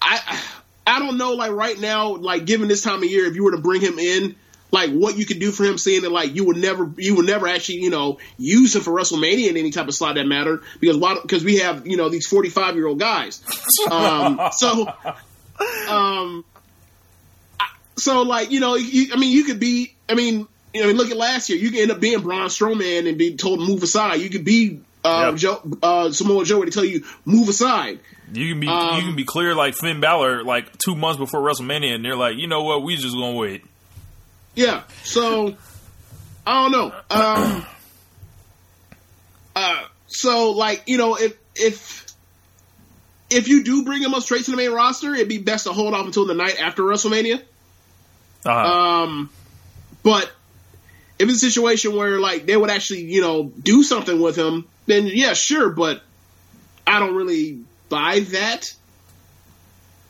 I 0.00 0.40
I 0.86 0.98
don't 1.00 1.18
know. 1.18 1.32
Like 1.32 1.52
right 1.52 1.78
now, 1.78 2.14
like 2.14 2.46
given 2.46 2.68
this 2.68 2.82
time 2.82 3.02
of 3.02 3.10
year, 3.10 3.26
if 3.26 3.34
you 3.34 3.44
were 3.44 3.52
to 3.52 3.60
bring 3.60 3.80
him 3.80 3.98
in, 3.98 4.36
like 4.70 4.90
what 4.90 5.16
you 5.16 5.26
could 5.26 5.38
do 5.38 5.50
for 5.50 5.64
him, 5.64 5.76
seeing 5.76 6.02
that 6.02 6.12
like 6.12 6.34
you 6.34 6.44
would 6.44 6.56
never 6.56 6.92
you 6.96 7.16
would 7.16 7.26
never 7.26 7.48
actually 7.48 7.78
you 7.78 7.90
know 7.90 8.18
use 8.38 8.76
him 8.76 8.82
for 8.82 8.92
WrestleMania 8.92 9.48
in 9.48 9.56
any 9.56 9.70
type 9.70 9.88
of 9.88 9.94
slot 9.94 10.14
that 10.14 10.26
matter 10.26 10.62
because 10.80 10.96
why 10.96 11.16
because 11.20 11.44
we 11.44 11.58
have 11.58 11.86
you 11.86 11.96
know 11.96 12.08
these 12.08 12.26
forty 12.26 12.48
five 12.48 12.76
year 12.76 12.86
old 12.86 12.98
guys. 12.98 13.42
Um, 13.90 14.40
so 14.52 14.92
um, 15.88 16.44
so 17.96 18.22
like 18.22 18.50
you 18.50 18.60
know 18.60 18.76
you, 18.76 19.12
I 19.12 19.16
mean 19.16 19.32
you 19.32 19.44
could 19.44 19.60
be 19.60 19.94
I 20.08 20.14
mean 20.14 20.46
you 20.74 20.82
know 20.82 20.90
look 20.90 21.10
at 21.10 21.16
last 21.16 21.48
year 21.48 21.58
you 21.58 21.70
could 21.70 21.80
end 21.80 21.90
up 21.90 22.00
being 22.00 22.20
Braun 22.20 22.48
Strowman 22.48 23.08
and 23.08 23.16
be 23.16 23.36
told 23.36 23.60
to 23.60 23.66
move 23.66 23.82
aside. 23.82 24.16
You 24.16 24.28
could 24.28 24.44
be 24.44 24.80
uh, 25.04 25.30
Yep. 25.30 25.36
Joe, 25.36 25.78
uh, 25.82 26.10
Samoa 26.10 26.44
Joe 26.44 26.64
to 26.64 26.70
tell 26.70 26.84
you 26.84 27.04
move 27.24 27.48
aside. 27.48 28.00
You 28.32 28.50
can 28.50 28.60
be 28.60 28.68
Um, 28.68 28.96
you 28.96 29.02
can 29.02 29.16
be 29.16 29.24
clear 29.24 29.54
like 29.54 29.74
Finn 29.74 30.00
Balor 30.00 30.44
like 30.44 30.76
two 30.78 30.96
months 30.96 31.18
before 31.18 31.40
WrestleMania, 31.40 31.94
and 31.94 32.04
they're 32.04 32.16
like, 32.16 32.36
you 32.36 32.48
know 32.48 32.62
what, 32.62 32.82
we 32.82 32.96
just 32.96 33.14
gonna 33.14 33.36
wait. 33.36 33.64
Yeah. 34.54 34.82
So 35.04 35.56
I 36.46 36.62
don't 36.62 36.72
know. 36.72 36.92
Um, 37.10 37.66
uh, 39.54 39.84
so 40.06 40.50
like 40.52 40.82
you 40.86 40.98
know 40.98 41.16
if 41.16 41.36
if 41.54 42.06
if 43.30 43.48
you 43.48 43.64
do 43.64 43.84
bring 43.84 44.02
him 44.02 44.14
up 44.14 44.22
straight 44.22 44.44
to 44.44 44.50
the 44.50 44.56
main 44.56 44.72
roster, 44.72 45.14
it'd 45.14 45.28
be 45.28 45.38
best 45.38 45.64
to 45.64 45.72
hold 45.72 45.94
off 45.94 46.06
until 46.06 46.26
the 46.26 46.34
night 46.34 46.60
after 46.60 46.82
WrestleMania. 46.82 47.42
Uh-huh. 48.44 48.52
Um, 48.52 49.30
but 50.02 50.30
if 51.24 51.30
it's 51.30 51.42
a 51.42 51.46
situation 51.50 51.96
where 51.96 52.20
like 52.20 52.46
they 52.46 52.56
would 52.56 52.70
actually 52.70 53.02
you 53.02 53.20
know 53.20 53.44
do 53.62 53.82
something 53.82 54.20
with 54.20 54.36
him, 54.36 54.66
then 54.86 55.06
yeah, 55.06 55.32
sure. 55.32 55.70
But 55.70 56.02
I 56.86 57.00
don't 57.00 57.14
really 57.14 57.64
buy 57.88 58.20
that. 58.20 58.72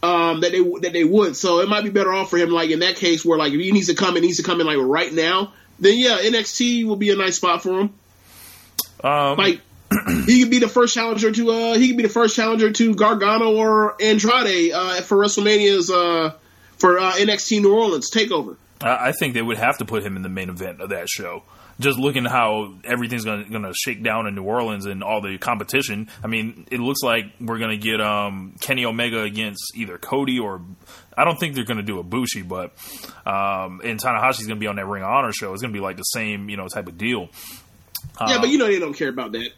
Um, 0.02 0.42
that 0.42 0.52
they 0.52 0.60
that 0.60 0.92
they 0.92 1.04
would. 1.04 1.34
So 1.34 1.60
it 1.60 1.68
might 1.68 1.82
be 1.82 1.88
better 1.88 2.12
off 2.12 2.28
for 2.28 2.36
him, 2.36 2.50
like 2.50 2.68
in 2.68 2.80
that 2.80 2.96
case, 2.96 3.24
where 3.24 3.38
like 3.38 3.54
if 3.54 3.60
he 3.60 3.72
needs 3.72 3.86
to 3.86 3.94
come, 3.94 4.18
it 4.18 4.20
needs 4.20 4.36
to 4.36 4.42
come 4.42 4.60
in 4.60 4.66
like 4.66 4.76
right 4.78 5.10
now. 5.10 5.54
Then 5.80 5.98
yeah, 5.98 6.18
NXT 6.18 6.84
will 6.86 6.96
be 6.96 7.10
a 7.10 7.16
nice 7.16 7.36
spot 7.36 7.62
for 7.62 7.80
him. 7.80 7.94
um, 9.02 9.38
Like 9.38 9.60
he 10.26 10.42
could 10.42 10.50
be 10.50 10.58
the 10.58 10.68
first 10.68 10.94
challenger 10.94 11.32
to 11.32 11.50
uh 11.50 11.74
he 11.74 11.88
could 11.88 11.96
be 11.96 12.02
the 12.02 12.08
first 12.10 12.36
challenger 12.36 12.70
to 12.70 12.94
Gargano 12.94 13.56
or 13.56 13.96
Andrade 14.02 14.72
uh 14.72 15.00
for 15.00 15.16
WrestleMania's 15.16 15.90
uh 15.90 16.34
for 16.76 16.98
uh, 16.98 17.12
NXT 17.12 17.62
New 17.62 17.74
Orleans 17.74 18.10
takeover. 18.10 18.56
I 18.90 19.12
think 19.12 19.34
they 19.34 19.42
would 19.42 19.58
have 19.58 19.78
to 19.78 19.84
put 19.84 20.02
him 20.04 20.16
in 20.16 20.22
the 20.22 20.28
main 20.28 20.48
event 20.50 20.80
of 20.80 20.90
that 20.90 21.08
show. 21.08 21.42
Just 21.80 21.98
looking 21.98 22.24
how 22.24 22.74
everything's 22.84 23.24
gonna 23.24 23.44
gonna 23.50 23.72
shake 23.74 24.02
down 24.02 24.26
in 24.28 24.34
New 24.36 24.44
Orleans 24.44 24.86
and 24.86 25.02
all 25.02 25.20
the 25.20 25.38
competition. 25.38 26.08
I 26.22 26.28
mean, 26.28 26.66
it 26.70 26.78
looks 26.78 27.00
like 27.02 27.24
we're 27.40 27.58
gonna 27.58 27.76
get 27.76 28.00
um, 28.00 28.54
Kenny 28.60 28.84
Omega 28.84 29.22
against 29.22 29.72
either 29.74 29.98
Cody 29.98 30.38
or 30.38 30.60
I 31.16 31.24
don't 31.24 31.38
think 31.40 31.54
they're 31.54 31.64
gonna 31.64 31.82
do 31.82 31.98
a 31.98 32.02
Bushi, 32.04 32.42
but 32.42 32.72
um, 33.26 33.80
and 33.82 33.98
Tanahashi's 34.00 34.46
gonna 34.46 34.60
be 34.60 34.68
on 34.68 34.76
that 34.76 34.86
Ring 34.86 35.02
of 35.02 35.08
Honor 35.10 35.32
show. 35.32 35.52
It's 35.52 35.62
gonna 35.62 35.72
be 35.72 35.80
like 35.80 35.96
the 35.96 36.02
same 36.04 36.48
you 36.48 36.56
know 36.56 36.68
type 36.68 36.86
of 36.86 36.96
deal. 36.96 37.28
yeah, 38.20 38.38
but 38.40 38.50
you 38.50 38.58
know 38.58 38.66
they 38.66 38.78
don't 38.78 38.94
care 38.94 39.08
about 39.08 39.32
that. 39.32 39.50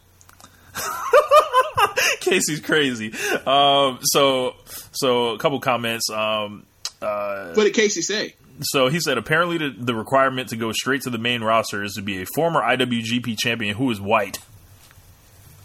Casey's 2.21 2.59
crazy. 2.59 3.13
Um, 3.45 3.99
so 4.01 4.55
so 4.91 5.29
a 5.29 5.37
couple 5.37 5.59
comments. 5.59 6.09
Um, 6.09 6.65
uh, 7.01 7.53
What 7.53 7.63
did 7.65 7.73
Casey 7.73 8.01
say? 8.01 8.35
So 8.61 8.87
he 8.87 8.99
said 8.99 9.17
apparently 9.17 9.57
the, 9.57 9.69
the 9.69 9.93
requirement 9.95 10.49
to 10.49 10.55
go 10.55 10.71
straight 10.71 11.01
to 11.03 11.09
the 11.09 11.17
main 11.17 11.43
roster 11.43 11.83
is 11.83 11.93
to 11.93 12.01
be 12.01 12.21
a 12.21 12.25
former 12.25 12.61
IWGP 12.61 13.37
champion 13.37 13.75
who 13.75 13.91
is 13.91 14.01
white. 14.01 14.39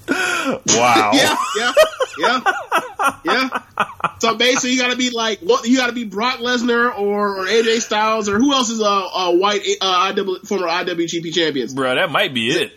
wow. 0.08 1.10
Yeah, 1.14 1.36
yeah, 1.56 1.72
yeah, 2.18 2.40
yeah. 3.24 3.48
So 4.18 4.34
basically, 4.34 4.72
you 4.72 4.80
got 4.80 4.90
to 4.90 4.96
be 4.96 5.10
like. 5.10 5.40
You 5.40 5.76
got 5.76 5.86
to 5.86 5.92
be 5.92 6.04
Brock 6.04 6.38
Lesnar 6.40 6.98
or, 6.98 7.38
or 7.38 7.46
AJ 7.46 7.80
Styles 7.80 8.28
or 8.28 8.38
who 8.38 8.52
else 8.52 8.68
is 8.68 8.80
a, 8.80 8.84
a 8.84 9.36
white 9.36 9.62
uh, 9.80 10.12
IW, 10.12 10.46
former 10.46 10.66
IWGP 10.66 11.32
champions? 11.32 11.72
Bro, 11.74 11.94
that 11.94 12.10
might 12.10 12.34
be 12.34 12.48
it. 12.48 12.72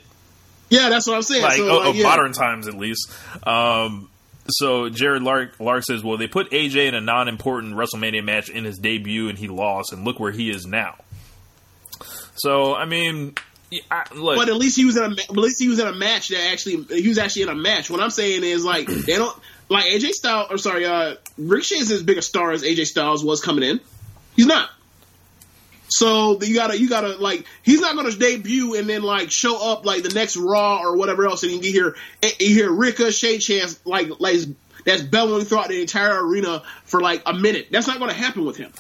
Yeah, 0.70 0.90
that's 0.90 1.08
what 1.08 1.16
I'm 1.16 1.22
saying. 1.24 1.42
Like, 1.44 1.58
so, 1.58 1.70
o- 1.70 1.78
like, 1.80 1.90
of 1.90 1.96
yeah. 1.96 2.04
modern 2.04 2.32
times 2.34 2.68
at 2.68 2.76
least. 2.76 3.12
Um, 3.44 4.10
so 4.48 4.90
Jared 4.90 5.24
Lark, 5.24 5.60
Lark 5.60 5.84
says, 5.84 6.04
well, 6.04 6.18
they 6.18 6.28
put 6.28 6.52
AJ 6.52 6.88
in 6.88 6.96
a 6.96 7.02
non-important 7.02 7.76
WrestleMania 7.76 8.24
match 8.24 8.50
in 8.50 8.64
his 8.64 8.78
debut 8.78 9.30
and 9.30 9.38
he 9.38 9.48
lost, 9.48 9.92
and 9.92 10.06
look 10.06 10.20
where 10.20 10.32
he 10.32 10.50
is 10.50 10.66
now. 10.66 10.96
So, 12.36 12.76
I 12.76 12.86
mean, 12.86 13.36
I, 13.90 14.04
look, 14.14 14.38
But 14.38 14.50
at 14.50 14.56
least 14.56 14.76
he 14.78 14.86
was 14.86 14.98
in 14.98 15.04
a 15.04 15.08
at 15.08 15.32
least 15.32 15.60
he 15.60 15.70
was 15.70 15.80
in 15.80 15.88
a 15.88 15.94
match 15.94 16.30
that 16.30 16.52
actually 16.52 16.84
he 17.02 17.08
was 17.08 17.18
actually 17.18 17.44
in 17.44 17.50
a 17.50 17.56
match. 17.56 17.90
What 17.90 18.00
I'm 18.00 18.10
saying 18.10 18.44
is 18.44 18.64
like 18.64 18.88
they 18.88 19.16
don't 19.16 19.38
like 19.70 19.86
AJ 19.86 20.12
Styles 20.12 20.48
or 20.52 20.58
sorry, 20.58 20.86
uh 20.86 21.16
Ricochet 21.38 21.76
is 21.76 21.92
as 21.92 22.04
big 22.04 22.18
a 22.18 22.22
star 22.22 22.52
as 22.52 22.64
AJ 22.64 22.86
Styles 22.86 23.24
was 23.24 23.42
coming 23.42 23.64
in. 23.68 23.80
He's 24.36 24.46
not. 24.46 24.70
So 25.98 26.42
you 26.42 26.54
gotta 26.56 26.78
you 26.78 26.90
gotta 26.90 27.16
like 27.16 27.46
he's 27.64 27.80
not 27.80 27.96
gonna 27.96 28.12
debut 28.12 28.76
and 28.76 28.90
then 28.90 29.02
like 29.02 29.32
show 29.32 29.72
up 29.72 29.86
like 29.86 30.04
the 30.04 30.10
next 30.14 30.36
Raw 30.36 30.80
or 30.82 30.98
whatever 30.98 31.26
else 31.26 31.44
and 31.44 31.64
you 31.64 31.72
hear 31.72 31.96
you 32.40 32.54
hear 32.54 32.70
Ricochet 32.72 33.38
chance 33.38 33.80
like 33.86 34.10
like 34.20 34.40
that's 34.86 35.02
bellowing 35.04 35.46
throughout 35.46 35.70
the 35.70 35.80
entire 35.80 36.22
arena 36.26 36.64
for 36.84 37.00
like 37.00 37.22
a 37.26 37.34
minute. 37.34 37.68
That's 37.72 37.88
not 37.88 38.00
gonna 38.00 38.12
happen 38.14 38.44
with 38.44 38.58
him. 38.58 38.72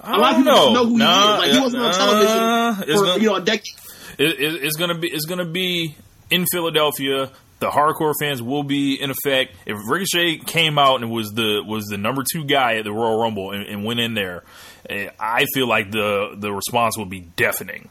I 0.00 0.14
A 0.14 0.18
lot 0.18 0.30
of 0.32 0.38
people 0.38 0.54
don't 0.54 0.72
know. 0.74 0.82
know 0.84 0.88
who 0.90 0.96
Nah, 0.98 1.06
he 1.06 1.32
is. 1.32 1.38
Like 1.40 1.50
he 1.50 1.60
wasn't 1.60 1.82
on 1.82 1.90
uh, 1.90 1.96
television 1.96 2.88
it's 2.88 3.00
for 3.00 3.06
gonna- 3.06 3.20
you 3.22 3.28
know 3.30 3.34
a 3.34 3.40
decade. 3.40 3.74
it, 4.18 4.30
it, 4.40 4.64
it's 4.64 4.76
gonna 4.76 4.96
be 4.98 5.08
it's 5.08 5.26
gonna 5.26 5.44
be 5.44 5.96
in 6.30 6.44
Philadelphia. 6.52 7.30
The 7.60 7.70
hardcore 7.70 8.14
fans 8.20 8.40
will 8.40 8.62
be 8.62 8.94
in 8.94 9.10
effect. 9.10 9.56
If 9.66 9.76
Ricochet 9.88 10.38
came 10.46 10.78
out 10.78 11.02
and 11.02 11.10
was 11.10 11.32
the 11.32 11.62
was 11.66 11.86
the 11.86 11.98
number 11.98 12.22
two 12.30 12.44
guy 12.44 12.76
at 12.76 12.84
the 12.84 12.92
Royal 12.92 13.20
Rumble 13.20 13.50
and, 13.50 13.64
and 13.66 13.84
went 13.84 13.98
in 13.98 14.14
there, 14.14 14.44
eh, 14.88 15.10
I 15.18 15.44
feel 15.54 15.66
like 15.66 15.90
the 15.90 16.36
the 16.36 16.52
response 16.52 16.96
would 16.96 17.10
be 17.10 17.20
deafening, 17.20 17.88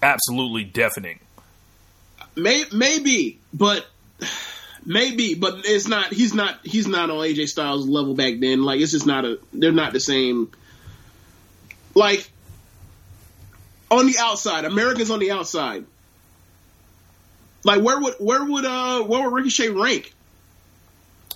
absolutely 0.00 0.64
deafening. 0.64 1.18
May, 2.36 2.64
maybe, 2.72 3.40
but 3.52 3.84
maybe, 4.84 5.34
but 5.34 5.62
it's 5.64 5.88
not. 5.88 6.12
He's 6.12 6.32
not. 6.32 6.60
He's 6.64 6.86
not 6.86 7.10
on 7.10 7.16
AJ 7.16 7.48
Styles 7.48 7.88
level 7.88 8.14
back 8.14 8.38
then. 8.38 8.62
Like 8.62 8.80
it's 8.80 8.92
just 8.92 9.06
not 9.06 9.24
a. 9.24 9.40
They're 9.52 9.72
not 9.72 9.92
the 9.92 10.00
same. 10.00 10.52
Like 11.94 12.30
on 13.90 14.06
the 14.06 14.16
outside, 14.20 14.64
Americans 14.64 15.10
on 15.10 15.18
the 15.18 15.32
outside. 15.32 15.84
Like 17.64 17.82
where 17.82 18.00
would 18.00 18.14
where 18.18 18.44
would 18.44 18.64
uh 18.64 19.02
where 19.02 19.22
would 19.22 19.34
Ricochet 19.34 19.68
rank? 19.68 20.14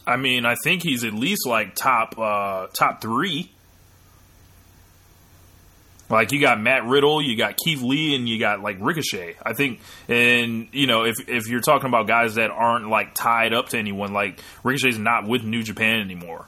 I 0.06 0.16
mean, 0.16 0.44
I 0.44 0.54
think 0.62 0.82
he's 0.82 1.04
at 1.04 1.14
least 1.14 1.46
like 1.46 1.74
top 1.74 2.18
uh, 2.18 2.66
top 2.72 3.00
three. 3.00 3.50
Like 6.10 6.32
you 6.32 6.40
got 6.40 6.60
Matt 6.60 6.84
Riddle, 6.84 7.22
you 7.22 7.36
got 7.36 7.56
Keith 7.56 7.80
Lee, 7.80 8.14
and 8.14 8.28
you 8.28 8.38
got 8.38 8.60
like 8.60 8.76
Ricochet. 8.80 9.36
I 9.42 9.54
think, 9.54 9.80
and 10.06 10.68
you 10.72 10.86
know, 10.86 11.04
if 11.04 11.16
if 11.28 11.48
you're 11.48 11.60
talking 11.62 11.88
about 11.88 12.06
guys 12.06 12.34
that 12.34 12.50
aren't 12.50 12.88
like 12.88 13.14
tied 13.14 13.54
up 13.54 13.70
to 13.70 13.78
anyone, 13.78 14.12
like 14.12 14.38
Ricochet's 14.62 14.98
not 14.98 15.26
with 15.26 15.42
New 15.42 15.62
Japan 15.62 16.00
anymore. 16.00 16.46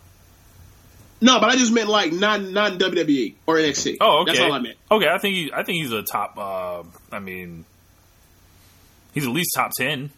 No, 1.22 1.40
but 1.40 1.48
I 1.48 1.56
just 1.56 1.72
meant 1.72 1.88
like 1.88 2.12
not 2.12 2.42
not 2.42 2.72
in 2.72 2.78
WWE 2.78 3.34
or 3.46 3.56
NXT. 3.56 3.96
Oh, 4.02 4.20
okay. 4.22 4.32
That's 4.32 4.44
all 4.44 4.52
I 4.52 4.58
meant. 4.58 4.76
Okay, 4.90 5.08
I 5.08 5.18
think 5.18 5.34
he, 5.34 5.52
I 5.52 5.62
think 5.62 5.82
he's 5.82 5.92
a 5.92 6.02
top. 6.02 6.36
Uh, 6.36 6.82
I 7.10 7.20
mean, 7.20 7.64
he's 9.16 9.26
at 9.26 9.32
least 9.32 9.50
top 9.56 9.72
ten. 9.76 10.10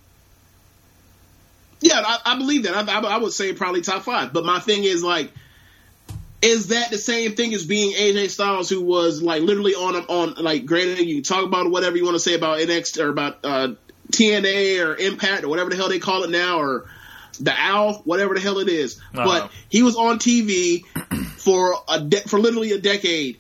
Yeah, 1.80 2.02
I, 2.04 2.18
I 2.34 2.38
believe 2.38 2.64
that. 2.64 2.74
I, 2.74 2.98
I, 2.98 3.00
I 3.00 3.18
would 3.18 3.32
say 3.32 3.52
probably 3.52 3.82
top 3.82 4.02
five. 4.02 4.32
But 4.32 4.44
my 4.44 4.58
thing 4.58 4.82
is 4.82 5.04
like, 5.04 5.30
is 6.42 6.68
that 6.68 6.90
the 6.90 6.98
same 6.98 7.36
thing 7.36 7.54
as 7.54 7.64
being 7.64 7.94
AJ 7.94 8.30
Styles, 8.30 8.68
who 8.68 8.82
was 8.82 9.22
like 9.22 9.42
literally 9.42 9.74
on 9.74 9.94
on 9.94 10.34
like? 10.42 10.66
Granted, 10.66 10.98
you 10.98 11.16
can 11.16 11.22
talk 11.22 11.44
about 11.44 11.70
whatever 11.70 11.96
you 11.96 12.04
want 12.04 12.16
to 12.16 12.20
say 12.20 12.34
about 12.34 12.58
NXT 12.58 13.00
or 13.00 13.08
about 13.08 13.38
uh, 13.44 13.68
TNA 14.10 14.84
or 14.84 14.96
Impact 14.96 15.44
or 15.44 15.48
whatever 15.48 15.70
the 15.70 15.76
hell 15.76 15.88
they 15.88 16.00
call 16.00 16.24
it 16.24 16.30
now, 16.30 16.58
or 16.58 16.86
the 17.40 17.54
Owl, 17.56 18.02
whatever 18.04 18.34
the 18.34 18.40
hell 18.40 18.58
it 18.58 18.68
is. 18.68 19.00
Uh-huh. 19.14 19.24
But 19.24 19.52
he 19.68 19.82
was 19.82 19.96
on 19.96 20.18
TV 20.18 20.84
for 21.36 21.74
a 21.88 22.00
de- 22.00 22.26
for 22.28 22.40
literally 22.40 22.72
a 22.72 22.78
decade, 22.78 23.38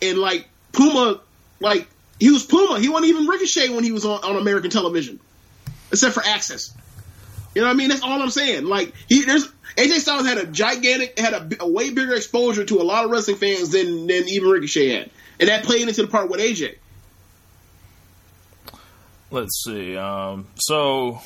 and 0.00 0.16
like 0.16 0.48
Puma, 0.72 1.20
like 1.60 1.86
he 2.20 2.30
was 2.30 2.44
Puma. 2.44 2.78
He 2.78 2.88
wasn't 2.88 3.08
even 3.08 3.26
Ricochet 3.26 3.70
when 3.70 3.82
he 3.82 3.90
was 3.90 4.04
on, 4.04 4.22
on 4.22 4.36
American 4.36 4.70
television, 4.70 5.18
except 5.90 6.14
for 6.14 6.22
Access. 6.24 6.72
You 7.54 7.62
know 7.62 7.68
what 7.68 7.74
I 7.74 7.76
mean? 7.76 7.88
That's 7.88 8.02
all 8.02 8.22
I'm 8.22 8.30
saying. 8.30 8.66
Like 8.66 8.92
he, 9.08 9.24
there's 9.24 9.50
AJ 9.76 10.00
Styles 10.00 10.26
had 10.26 10.38
a 10.38 10.46
gigantic, 10.46 11.18
had 11.18 11.32
a, 11.32 11.48
a 11.60 11.68
way 11.68 11.90
bigger 11.90 12.14
exposure 12.14 12.64
to 12.64 12.80
a 12.80 12.84
lot 12.84 13.04
of 13.04 13.10
wrestling 13.10 13.38
fans 13.38 13.70
than 13.70 14.06
than 14.06 14.28
even 14.28 14.48
Ricochet 14.48 14.90
had, 14.90 15.10
and 15.40 15.48
that 15.48 15.64
played 15.64 15.88
into 15.88 16.02
the 16.02 16.08
part 16.08 16.30
with 16.30 16.40
AJ. 16.40 16.76
Let's 19.32 19.62
see. 19.64 19.96
Um, 19.96 20.48
so, 20.56 21.20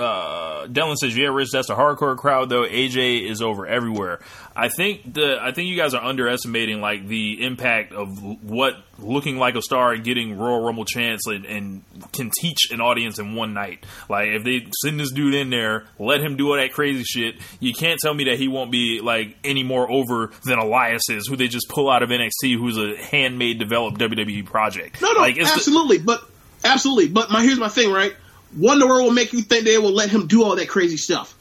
uh, 0.00 0.66
Dylan 0.66 0.96
says, 0.96 1.16
"Yeah, 1.16 1.28
Rich, 1.28 1.50
that's 1.52 1.70
a 1.70 1.74
hardcore 1.74 2.16
crowd, 2.16 2.48
though. 2.48 2.62
AJ 2.64 3.28
is 3.30 3.42
over 3.42 3.66
everywhere. 3.66 4.20
I 4.56 4.68
think 4.68 5.14
the 5.14 5.38
I 5.40 5.52
think 5.52 5.68
you 5.68 5.76
guys 5.76 5.94
are 5.94 6.02
underestimating 6.02 6.80
like 6.80 7.06
the 7.06 7.44
impact 7.44 7.92
of 7.92 8.08
what 8.42 8.74
looking 8.98 9.38
like 9.38 9.54
a 9.54 9.62
star 9.62 9.92
and 9.92 10.04
getting 10.04 10.36
Royal 10.36 10.62
Rumble 10.62 10.84
chance 10.84 11.26
and, 11.26 11.44
and 11.46 11.82
can 12.12 12.30
teach 12.40 12.70
an 12.70 12.80
audience 12.80 13.18
in 13.18 13.34
one 13.34 13.54
night. 13.54 13.84
Like 14.08 14.28
if 14.28 14.44
they 14.44 14.66
send 14.82 14.98
this 15.00 15.12
dude 15.12 15.34
in 15.34 15.50
there, 15.50 15.84
let 15.98 16.20
him 16.20 16.36
do 16.36 16.48
all 16.50 16.56
that 16.56 16.72
crazy 16.72 17.04
shit, 17.04 17.36
you 17.60 17.72
can't 17.72 17.98
tell 18.00 18.12
me 18.12 18.24
that 18.24 18.38
he 18.38 18.48
won't 18.48 18.70
be 18.70 19.00
like 19.02 19.36
any 19.44 19.62
more 19.62 19.90
over 19.90 20.30
than 20.44 20.58
Elias 20.58 21.08
is, 21.08 21.26
who 21.28 21.36
they 21.36 21.48
just 21.48 21.68
pull 21.68 21.88
out 21.90 22.02
of 22.02 22.10
NXT, 22.10 22.58
who's 22.58 22.76
a 22.76 22.96
handmade 22.96 23.58
developed 23.58 23.98
WWE 23.98 24.44
project. 24.44 25.00
No, 25.00 25.12
no, 25.12 25.20
like, 25.20 25.36
it's 25.36 25.48
the- 25.50 25.54
absolutely, 25.56 25.98
but 25.98 26.22
absolutely. 26.64 27.08
But 27.08 27.30
my 27.30 27.42
here's 27.42 27.58
my 27.58 27.68
thing, 27.68 27.92
right? 27.92 28.14
Wonder 28.56 28.86
World 28.86 29.04
will 29.06 29.12
make 29.12 29.32
you 29.32 29.42
think 29.42 29.64
they 29.64 29.78
will 29.78 29.92
let 29.92 30.10
him 30.10 30.26
do 30.26 30.42
all 30.44 30.56
that 30.56 30.68
crazy 30.68 30.96
stuff. 30.96 31.36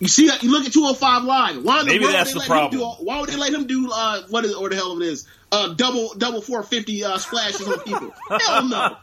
You 0.00 0.06
see 0.06 0.28
that? 0.28 0.44
You 0.44 0.52
look 0.52 0.64
at 0.64 0.72
205 0.72 1.24
Live. 1.24 1.64
Why 1.64 1.80
in 1.80 1.86
the 1.86 1.92
Maybe 1.92 2.04
world 2.04 2.14
that's 2.14 2.30
they 2.32 2.34
the 2.34 2.38
let 2.40 2.46
him 2.46 2.52
problem. 2.52 2.78
do 2.78 2.84
all- 2.84 2.98
why 3.00 3.18
would 3.20 3.28
they 3.28 3.36
let 3.36 3.52
him 3.52 3.66
do 3.66 3.90
uh, 3.92 4.22
what 4.28 4.44
is 4.44 4.54
or 4.54 4.68
the 4.68 4.76
hell 4.76 5.00
it 5.00 5.04
is? 5.04 5.26
Uh, 5.50 5.72
double 5.74 6.12
double 6.16 6.40
450 6.40 7.04
uh, 7.04 7.18
splashes 7.18 7.66
on 7.66 7.80
people? 7.80 8.14
hell 8.46 8.68
no. 8.68 8.96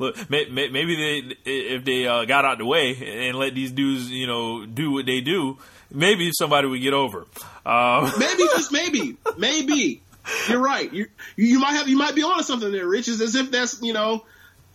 Look, 0.00 0.30
may, 0.30 0.46
may, 0.46 0.68
maybe 0.68 0.96
they 0.96 1.36
if 1.50 1.84
they 1.84 2.06
uh, 2.08 2.24
got 2.24 2.44
out 2.44 2.58
the 2.58 2.64
way 2.66 3.28
and 3.28 3.38
let 3.38 3.54
these 3.54 3.70
dudes, 3.70 4.10
you 4.10 4.26
know, 4.26 4.64
do 4.66 4.90
what 4.90 5.06
they 5.06 5.20
do, 5.20 5.58
maybe 5.92 6.30
somebody 6.32 6.66
would 6.66 6.80
get 6.80 6.94
over. 6.94 7.26
Um, 7.66 8.10
Maybe 8.18 8.42
just 8.54 8.72
maybe, 8.72 9.16
maybe. 9.38 10.02
You're 10.48 10.60
right. 10.60 10.92
You 10.92 11.06
you 11.36 11.58
might 11.60 11.72
have 11.74 11.88
you 11.88 11.96
might 11.96 12.14
be 12.14 12.22
onto 12.22 12.42
something 12.42 12.72
there, 12.72 12.86
Rich. 12.86 13.08
It's 13.08 13.20
as 13.20 13.34
if 13.36 13.50
that's 13.50 13.80
you 13.80 13.92
know 13.92 14.24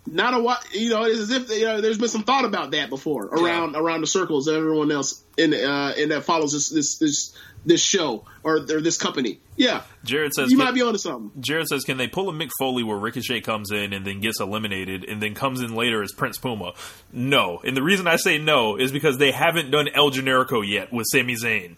not 0.07 0.33
a 0.33 0.39
what 0.39 0.63
you 0.73 0.89
know. 0.89 1.03
It's 1.03 1.19
as 1.19 1.31
if 1.31 1.49
you 1.49 1.65
know 1.65 1.81
there's 1.81 1.97
been 1.97 2.09
some 2.09 2.23
thought 2.23 2.45
about 2.45 2.71
that 2.71 2.89
before 2.89 3.25
around 3.25 3.75
around 3.75 4.01
the 4.01 4.07
circles 4.07 4.47
of 4.47 4.55
everyone 4.55 4.91
else 4.91 5.23
in 5.37 5.53
uh 5.53 5.93
in 5.97 6.09
that 6.09 6.23
follows 6.23 6.53
this 6.53 6.69
this 6.69 6.97
this 6.97 7.35
this 7.65 7.81
show 7.81 8.25
or, 8.43 8.57
or 8.57 8.81
this 8.81 8.97
company. 8.97 9.39
Yeah, 9.57 9.83
Jared 10.03 10.33
says, 10.33 10.49
you 10.49 10.57
might 10.57 10.73
be 10.73 10.81
onto 10.81 10.97
something. 10.97 11.31
Jared 11.41 11.67
says, 11.67 11.83
can 11.83 11.97
they 11.97 12.07
pull 12.07 12.29
a 12.29 12.33
Mick 12.33 12.49
Foley 12.57 12.83
where 12.83 12.97
Ricochet 12.97 13.41
comes 13.41 13.71
in 13.71 13.91
and 13.91 14.05
then 14.05 14.21
gets 14.21 14.39
eliminated 14.39 15.03
and 15.03 15.21
then 15.21 15.35
comes 15.35 15.61
in 15.61 15.75
later 15.75 16.01
as 16.01 16.13
Prince 16.13 16.37
Puma? 16.37 16.73
No. 17.11 17.59
And 17.65 17.75
the 17.75 17.83
reason 17.83 18.07
I 18.07 18.15
say 18.15 18.37
no 18.37 18.77
is 18.77 18.91
because 18.91 19.17
they 19.17 19.31
haven't 19.31 19.71
done 19.71 19.89
El 19.93 20.11
Generico 20.11 20.65
yet 20.65 20.93
with 20.93 21.05
Sami 21.11 21.35
Zayn. 21.35 21.75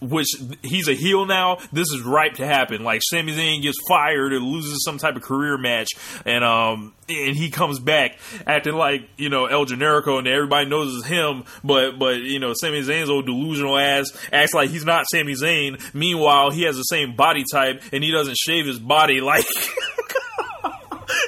Which 0.00 0.28
he's 0.62 0.88
a 0.88 0.94
heel 0.94 1.26
now. 1.26 1.58
This 1.72 1.88
is 1.90 2.02
ripe 2.02 2.34
to 2.34 2.46
happen. 2.46 2.84
Like 2.84 3.00
Sami 3.02 3.32
Zayn 3.34 3.62
gets 3.62 3.76
fired 3.88 4.32
or 4.32 4.38
loses 4.38 4.84
some 4.84 4.96
type 4.96 5.16
of 5.16 5.22
career 5.22 5.58
match, 5.58 5.88
and 6.24 6.44
um, 6.44 6.94
and 7.08 7.36
he 7.36 7.50
comes 7.50 7.80
back 7.80 8.16
acting 8.46 8.74
like 8.74 9.08
you 9.16 9.28
know 9.28 9.46
El 9.46 9.66
Generico, 9.66 10.18
and 10.18 10.28
everybody 10.28 10.68
knows 10.68 10.96
it's 10.96 11.06
him. 11.06 11.42
But 11.64 11.98
but 11.98 12.18
you 12.18 12.38
know 12.38 12.52
Sami 12.54 12.82
Zayn's 12.82 13.10
old 13.10 13.26
delusional 13.26 13.76
ass 13.76 14.12
acts 14.32 14.54
like 14.54 14.70
he's 14.70 14.84
not 14.84 15.04
Sami 15.10 15.34
Zayn. 15.34 15.82
Meanwhile, 15.92 16.50
he 16.52 16.62
has 16.62 16.76
the 16.76 16.82
same 16.82 17.16
body 17.16 17.44
type, 17.50 17.82
and 17.92 18.04
he 18.04 18.12
doesn't 18.12 18.36
shave 18.36 18.66
his 18.66 18.78
body 18.78 19.20
like. 19.20 19.46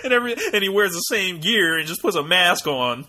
and 0.05 0.13
every 0.13 0.35
and 0.53 0.63
he 0.63 0.69
wears 0.69 0.93
the 0.93 1.01
same 1.01 1.41
gear 1.41 1.77
and 1.77 1.89
just 1.89 2.03
puts 2.03 2.17
a 2.17 2.23
mask 2.23 2.67
on. 2.67 3.05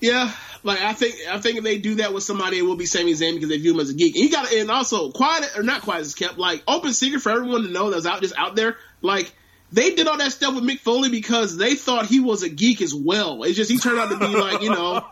Yeah, 0.00 0.32
like 0.64 0.80
I 0.80 0.94
think 0.94 1.14
I 1.30 1.38
think 1.38 1.58
if 1.58 1.64
they 1.64 1.78
do 1.78 1.96
that 1.96 2.12
with 2.12 2.24
somebody, 2.24 2.58
it 2.58 2.62
will 2.62 2.76
be 2.76 2.86
Sami 2.86 3.12
Zayn 3.12 3.34
because 3.34 3.50
they 3.50 3.58
view 3.58 3.74
him 3.74 3.80
as 3.80 3.90
a 3.90 3.94
geek. 3.94 4.16
And 4.16 4.24
you 4.24 4.30
got 4.30 4.48
to 4.48 4.60
and 4.60 4.70
also 4.70 5.10
quiet 5.10 5.56
or 5.56 5.62
not 5.62 5.82
quiet 5.82 6.00
as 6.00 6.14
kept. 6.14 6.38
Like 6.38 6.62
open 6.66 6.92
secret 6.94 7.20
for 7.20 7.30
everyone 7.30 7.62
to 7.62 7.68
know 7.68 7.90
that's 7.90 8.06
out 8.06 8.22
just 8.22 8.36
out 8.36 8.56
there. 8.56 8.78
Like 9.02 9.32
they 9.70 9.94
did 9.94 10.06
all 10.06 10.16
that 10.16 10.32
stuff 10.32 10.54
with 10.54 10.64
Mick 10.64 10.80
Foley 10.80 11.10
because 11.10 11.56
they 11.56 11.74
thought 11.74 12.06
he 12.06 12.20
was 12.20 12.42
a 12.42 12.48
geek 12.48 12.80
as 12.80 12.94
well. 12.94 13.42
It's 13.42 13.56
just 13.56 13.70
he 13.70 13.78
turned 13.78 13.98
out 13.98 14.10
to 14.10 14.18
be 14.18 14.26
like 14.26 14.62
you 14.62 14.70
know 14.70 15.06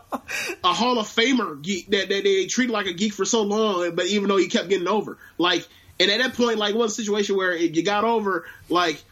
a 0.63 0.73
Hall 0.73 0.97
of 0.97 1.07
Famer 1.07 1.61
geek 1.61 1.87
that, 1.91 2.09
that 2.09 2.23
they 2.23 2.47
treated 2.47 2.73
like 2.73 2.87
a 2.87 2.93
geek 2.93 3.13
for 3.13 3.23
so 3.23 3.43
long. 3.43 3.93
But 3.95 4.07
even 4.07 4.29
though 4.29 4.37
he 4.37 4.47
kept 4.47 4.69
getting 4.69 4.87
over, 4.87 5.19
like 5.37 5.67
and 5.99 6.09
at 6.09 6.19
that 6.19 6.33
point, 6.33 6.57
like 6.57 6.73
a 6.73 6.89
situation 6.89 7.37
where 7.37 7.51
if 7.53 7.75
you 7.75 7.83
got 7.83 8.03
over, 8.03 8.45
like 8.69 9.03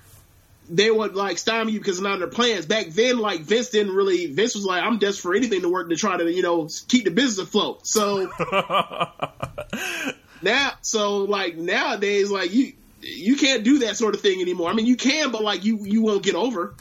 they 0.72 0.90
would 0.90 1.16
like 1.16 1.38
stymie 1.38 1.74
you 1.74 1.80
because 1.80 1.98
of 1.98 2.04
none 2.04 2.14
of 2.14 2.20
their 2.20 2.30
plans. 2.30 2.66
Back 2.66 2.88
then, 2.88 3.20
like 3.20 3.42
Vince 3.42 3.70
didn't 3.70 3.94
really. 3.94 4.28
Vince 4.28 4.56
was 4.56 4.66
like, 4.66 4.84
"I'm 4.84 4.98
desperate 4.98 5.22
for 5.22 5.36
anything 5.36 5.62
to 5.62 5.70
work 5.70 5.90
to 5.90 5.96
try 5.96 6.18
to 6.18 6.32
you 6.32 6.42
know 6.42 6.70
keep 6.88 7.04
the 7.04 7.12
business 7.12 7.48
afloat." 7.48 7.86
So 7.86 8.32
now, 10.42 10.72
so 10.82 11.26
like 11.26 11.58
nowadays, 11.58 12.32
like 12.32 12.54
you 12.54 12.74
you 13.02 13.36
can't 13.36 13.64
do 13.64 13.80
that 13.80 13.98
sort 13.98 14.16
of 14.16 14.22
thing 14.22 14.42
anymore. 14.42 14.70
I 14.70 14.74
mean, 14.74 14.86
you 14.86 14.96
can, 14.96 15.32
but 15.32 15.44
like 15.44 15.66
you 15.66 15.80
you 15.84 16.02
won't 16.02 16.24
get 16.24 16.36
over. 16.36 16.74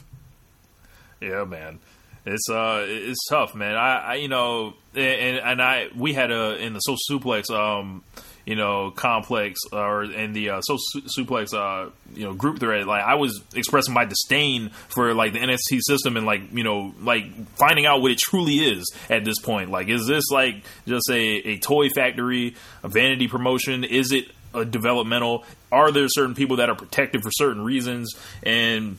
Yeah, 1.19 1.43
man. 1.43 1.79
It's 2.25 2.49
uh, 2.49 2.85
it's 2.87 3.27
tough, 3.29 3.55
man. 3.55 3.75
I, 3.75 3.97
I 3.97 4.15
you 4.15 4.27
know, 4.29 4.73
and 4.95 5.37
and 5.37 5.61
I 5.61 5.89
we 5.95 6.13
had 6.13 6.31
a 6.31 6.55
in 6.57 6.73
the 6.73 6.79
social 6.79 7.19
suplex, 7.19 7.49
um, 7.49 8.03
you 8.45 8.55
know, 8.55 8.91
complex 8.91 9.59
or 9.71 10.03
in 10.03 10.33
the 10.33 10.51
uh, 10.51 10.61
su- 10.61 11.01
suplex, 11.17 11.53
uh, 11.53 11.89
you 12.13 12.25
know, 12.25 12.33
group 12.33 12.59
thread. 12.59 12.85
Like 12.85 13.03
I 13.03 13.15
was 13.15 13.41
expressing 13.55 13.93
my 13.93 14.05
disdain 14.05 14.69
for 14.89 15.13
like 15.13 15.33
the 15.33 15.39
NXT 15.39 15.79
system 15.81 16.17
and 16.17 16.25
like 16.25 16.41
you 16.53 16.63
know, 16.63 16.93
like 17.01 17.25
finding 17.57 17.85
out 17.85 18.01
what 18.01 18.11
it 18.11 18.17
truly 18.17 18.55
is 18.55 18.91
at 19.09 19.25
this 19.25 19.39
point. 19.39 19.71
Like, 19.71 19.89
is 19.89 20.07
this 20.07 20.29
like 20.31 20.63
just 20.87 21.09
a 21.09 21.19
a 21.19 21.57
toy 21.57 21.89
factory, 21.89 22.55
a 22.83 22.89
vanity 22.89 23.27
promotion? 23.27 23.83
Is 23.83 24.11
it 24.11 24.25
a 24.53 24.65
developmental? 24.65 25.45
Are 25.71 25.91
there 25.91 26.07
certain 26.09 26.35
people 26.35 26.57
that 26.57 26.69
are 26.69 26.75
protected 26.75 27.21
for 27.23 27.31
certain 27.31 27.63
reasons 27.63 28.15
and 28.43 28.97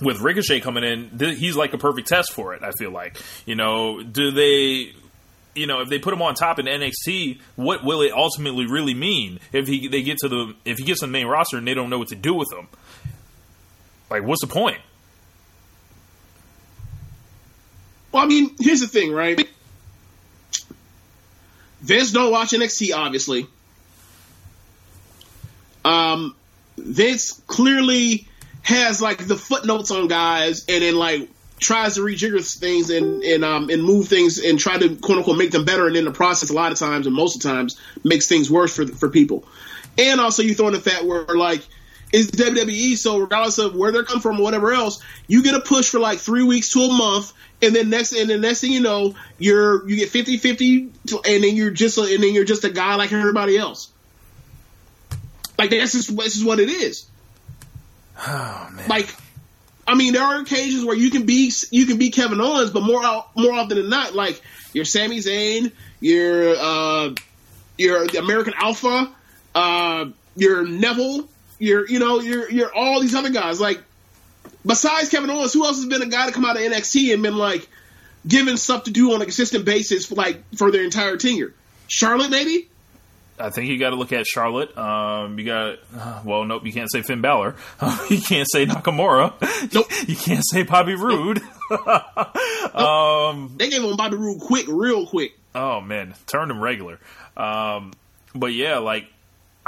with 0.00 0.20
Ricochet 0.20 0.60
coming 0.60 0.84
in, 0.84 1.18
th- 1.18 1.38
he's 1.38 1.56
like 1.56 1.72
a 1.72 1.78
perfect 1.78 2.08
test 2.08 2.32
for 2.32 2.54
it. 2.54 2.62
I 2.62 2.70
feel 2.78 2.90
like, 2.90 3.20
you 3.46 3.54
know, 3.54 4.02
do 4.02 4.30
they, 4.30 4.92
you 5.56 5.66
know, 5.66 5.80
if 5.80 5.88
they 5.88 5.98
put 5.98 6.12
him 6.12 6.22
on 6.22 6.34
top 6.34 6.58
in 6.58 6.66
NXT, 6.66 7.40
what 7.56 7.84
will 7.84 8.02
it 8.02 8.12
ultimately 8.12 8.66
really 8.66 8.94
mean 8.94 9.40
if 9.52 9.66
he 9.66 9.88
they 9.88 10.02
get 10.02 10.18
to 10.18 10.28
the 10.28 10.54
if 10.64 10.78
he 10.78 10.84
gets 10.84 11.00
to 11.00 11.06
the 11.06 11.12
main 11.12 11.26
roster 11.26 11.56
and 11.56 11.66
they 11.66 11.74
don't 11.74 11.90
know 11.90 11.98
what 11.98 12.08
to 12.08 12.16
do 12.16 12.34
with 12.34 12.52
him? 12.52 12.68
Like, 14.10 14.22
what's 14.22 14.40
the 14.40 14.46
point? 14.46 14.78
Well, 18.12 18.22
I 18.22 18.26
mean, 18.26 18.54
here's 18.58 18.80
the 18.80 18.86
thing, 18.86 19.12
right? 19.12 19.48
Vince 21.80 22.12
don't 22.12 22.32
watch 22.32 22.50
NXT, 22.50 22.94
obviously. 22.94 23.46
Um, 25.84 26.34
Vince 26.78 27.40
clearly 27.46 28.26
has 28.62 29.00
like 29.00 29.26
the 29.26 29.36
footnotes 29.36 29.90
on 29.90 30.08
guys, 30.08 30.64
and 30.68 30.82
then 30.82 30.96
like 30.96 31.28
tries 31.58 31.94
to 31.94 32.00
rejigger 32.02 32.40
things 32.58 32.90
and 32.90 33.22
and 33.22 33.44
um 33.44 33.70
and 33.70 33.82
move 33.82 34.08
things 34.08 34.38
and 34.38 34.58
try 34.58 34.76
to 34.76 34.96
quote 34.96 35.18
unquote 35.18 35.38
make 35.38 35.50
them 35.50 35.64
better, 35.64 35.86
and 35.86 35.96
in 35.96 36.04
the 36.04 36.12
process, 36.12 36.50
a 36.50 36.54
lot 36.54 36.72
of 36.72 36.78
times 36.78 37.06
and 37.06 37.14
most 37.14 37.36
of 37.36 37.42
the 37.42 37.48
times 37.48 37.80
makes 38.04 38.26
things 38.26 38.50
worse 38.50 38.74
for 38.74 38.86
for 38.86 39.08
people. 39.08 39.46
And 39.98 40.20
also, 40.20 40.42
you 40.42 40.54
throw 40.54 40.68
in 40.68 40.74
the 40.74 40.80
fact 40.80 41.04
where 41.04 41.24
like 41.24 41.62
it's 42.12 42.30
WWE, 42.30 42.96
so 42.96 43.18
regardless 43.18 43.58
of 43.58 43.74
where 43.74 43.90
they're 43.90 44.04
coming 44.04 44.22
from 44.22 44.38
or 44.38 44.42
whatever 44.42 44.72
else, 44.72 45.02
you 45.26 45.42
get 45.42 45.54
a 45.54 45.60
push 45.60 45.88
for 45.88 45.98
like 45.98 46.18
three 46.18 46.44
weeks 46.44 46.70
to 46.72 46.80
a 46.80 46.92
month, 46.92 47.32
and 47.60 47.74
then 47.74 47.90
next 47.90 48.12
and 48.12 48.30
the 48.30 48.38
next 48.38 48.60
thing 48.60 48.72
you 48.72 48.80
know, 48.80 49.14
you're 49.38 49.88
you 49.88 49.96
get 49.96 50.10
50-50, 50.10 51.24
and 51.26 51.44
then 51.44 51.56
you're 51.56 51.70
just 51.70 51.98
a, 51.98 52.02
and 52.02 52.22
then 52.22 52.32
you're 52.32 52.44
just 52.44 52.64
a 52.64 52.70
guy 52.70 52.94
like 52.94 53.12
everybody 53.12 53.58
else. 53.58 53.90
Like 55.58 55.70
that's 55.70 55.92
just 55.92 56.16
this 56.16 56.36
is 56.36 56.44
what 56.44 56.60
it 56.60 56.68
is. 56.68 57.06
Oh 58.18 58.68
man, 58.72 58.88
Like, 58.88 59.14
I 59.86 59.94
mean, 59.94 60.14
there 60.14 60.22
are 60.22 60.40
occasions 60.40 60.84
where 60.84 60.96
you 60.96 61.10
can 61.10 61.26
be 61.26 61.52
you 61.70 61.86
can 61.86 61.98
be 61.98 62.10
Kevin 62.10 62.40
Owens, 62.40 62.70
but 62.70 62.82
more 62.82 63.02
more 63.02 63.52
often 63.52 63.76
than 63.76 63.88
not, 63.88 64.14
like 64.14 64.40
you're 64.72 64.84
Sami 64.84 65.18
Zayn, 65.18 65.72
you're 66.00 66.54
uh, 66.56 67.14
you're 67.78 68.06
the 68.06 68.18
American 68.18 68.54
Alpha, 68.56 69.12
uh, 69.54 70.06
you're 70.34 70.66
Neville, 70.66 71.28
you're 71.58 71.86
you 71.88 71.98
know 71.98 72.20
you're 72.20 72.50
you're 72.50 72.74
all 72.74 73.00
these 73.00 73.14
other 73.14 73.30
guys. 73.30 73.60
Like, 73.60 73.80
besides 74.64 75.08
Kevin 75.08 75.30
Owens, 75.30 75.52
who 75.52 75.64
else 75.64 75.76
has 75.76 75.86
been 75.86 76.02
a 76.02 76.06
guy 76.06 76.26
to 76.26 76.32
come 76.32 76.44
out 76.44 76.56
of 76.56 76.62
NXT 76.62 77.14
and 77.14 77.22
been 77.22 77.36
like 77.36 77.68
given 78.26 78.56
stuff 78.56 78.84
to 78.84 78.90
do 78.90 79.14
on 79.14 79.22
a 79.22 79.24
consistent 79.24 79.64
basis 79.64 80.06
for 80.06 80.16
like 80.16 80.42
for 80.56 80.72
their 80.72 80.82
entire 80.82 81.16
tenure? 81.16 81.54
Charlotte, 81.86 82.30
maybe. 82.30 82.68
I 83.38 83.50
think 83.50 83.68
you 83.68 83.78
got 83.78 83.90
to 83.90 83.96
look 83.96 84.12
at 84.12 84.26
Charlotte. 84.26 84.76
Um, 84.78 85.38
you 85.38 85.44
got 85.44 85.78
uh, 85.96 86.20
well, 86.24 86.44
nope, 86.44 86.64
you 86.64 86.72
can't 86.72 86.90
say 86.90 87.02
Finn 87.02 87.20
Balor. 87.20 87.54
you 88.10 88.20
can't 88.20 88.48
say 88.50 88.66
Nakamura. 88.66 89.32
Nope. 89.72 89.86
you 90.08 90.16
can't 90.16 90.44
say 90.50 90.62
Bobby 90.62 90.94
Roode. 90.94 91.38
um, 92.74 93.54
They 93.56 93.68
gave 93.70 93.82
him 93.82 93.96
Bobby 93.96 94.16
Roode 94.16 94.40
quick, 94.40 94.66
real 94.68 95.06
quick. 95.06 95.38
oh 95.54 95.80
man, 95.80 96.14
turned 96.26 96.50
him 96.50 96.60
regular. 96.60 96.98
Um, 97.36 97.92
but 98.34 98.52
yeah, 98.52 98.78
like 98.78 99.06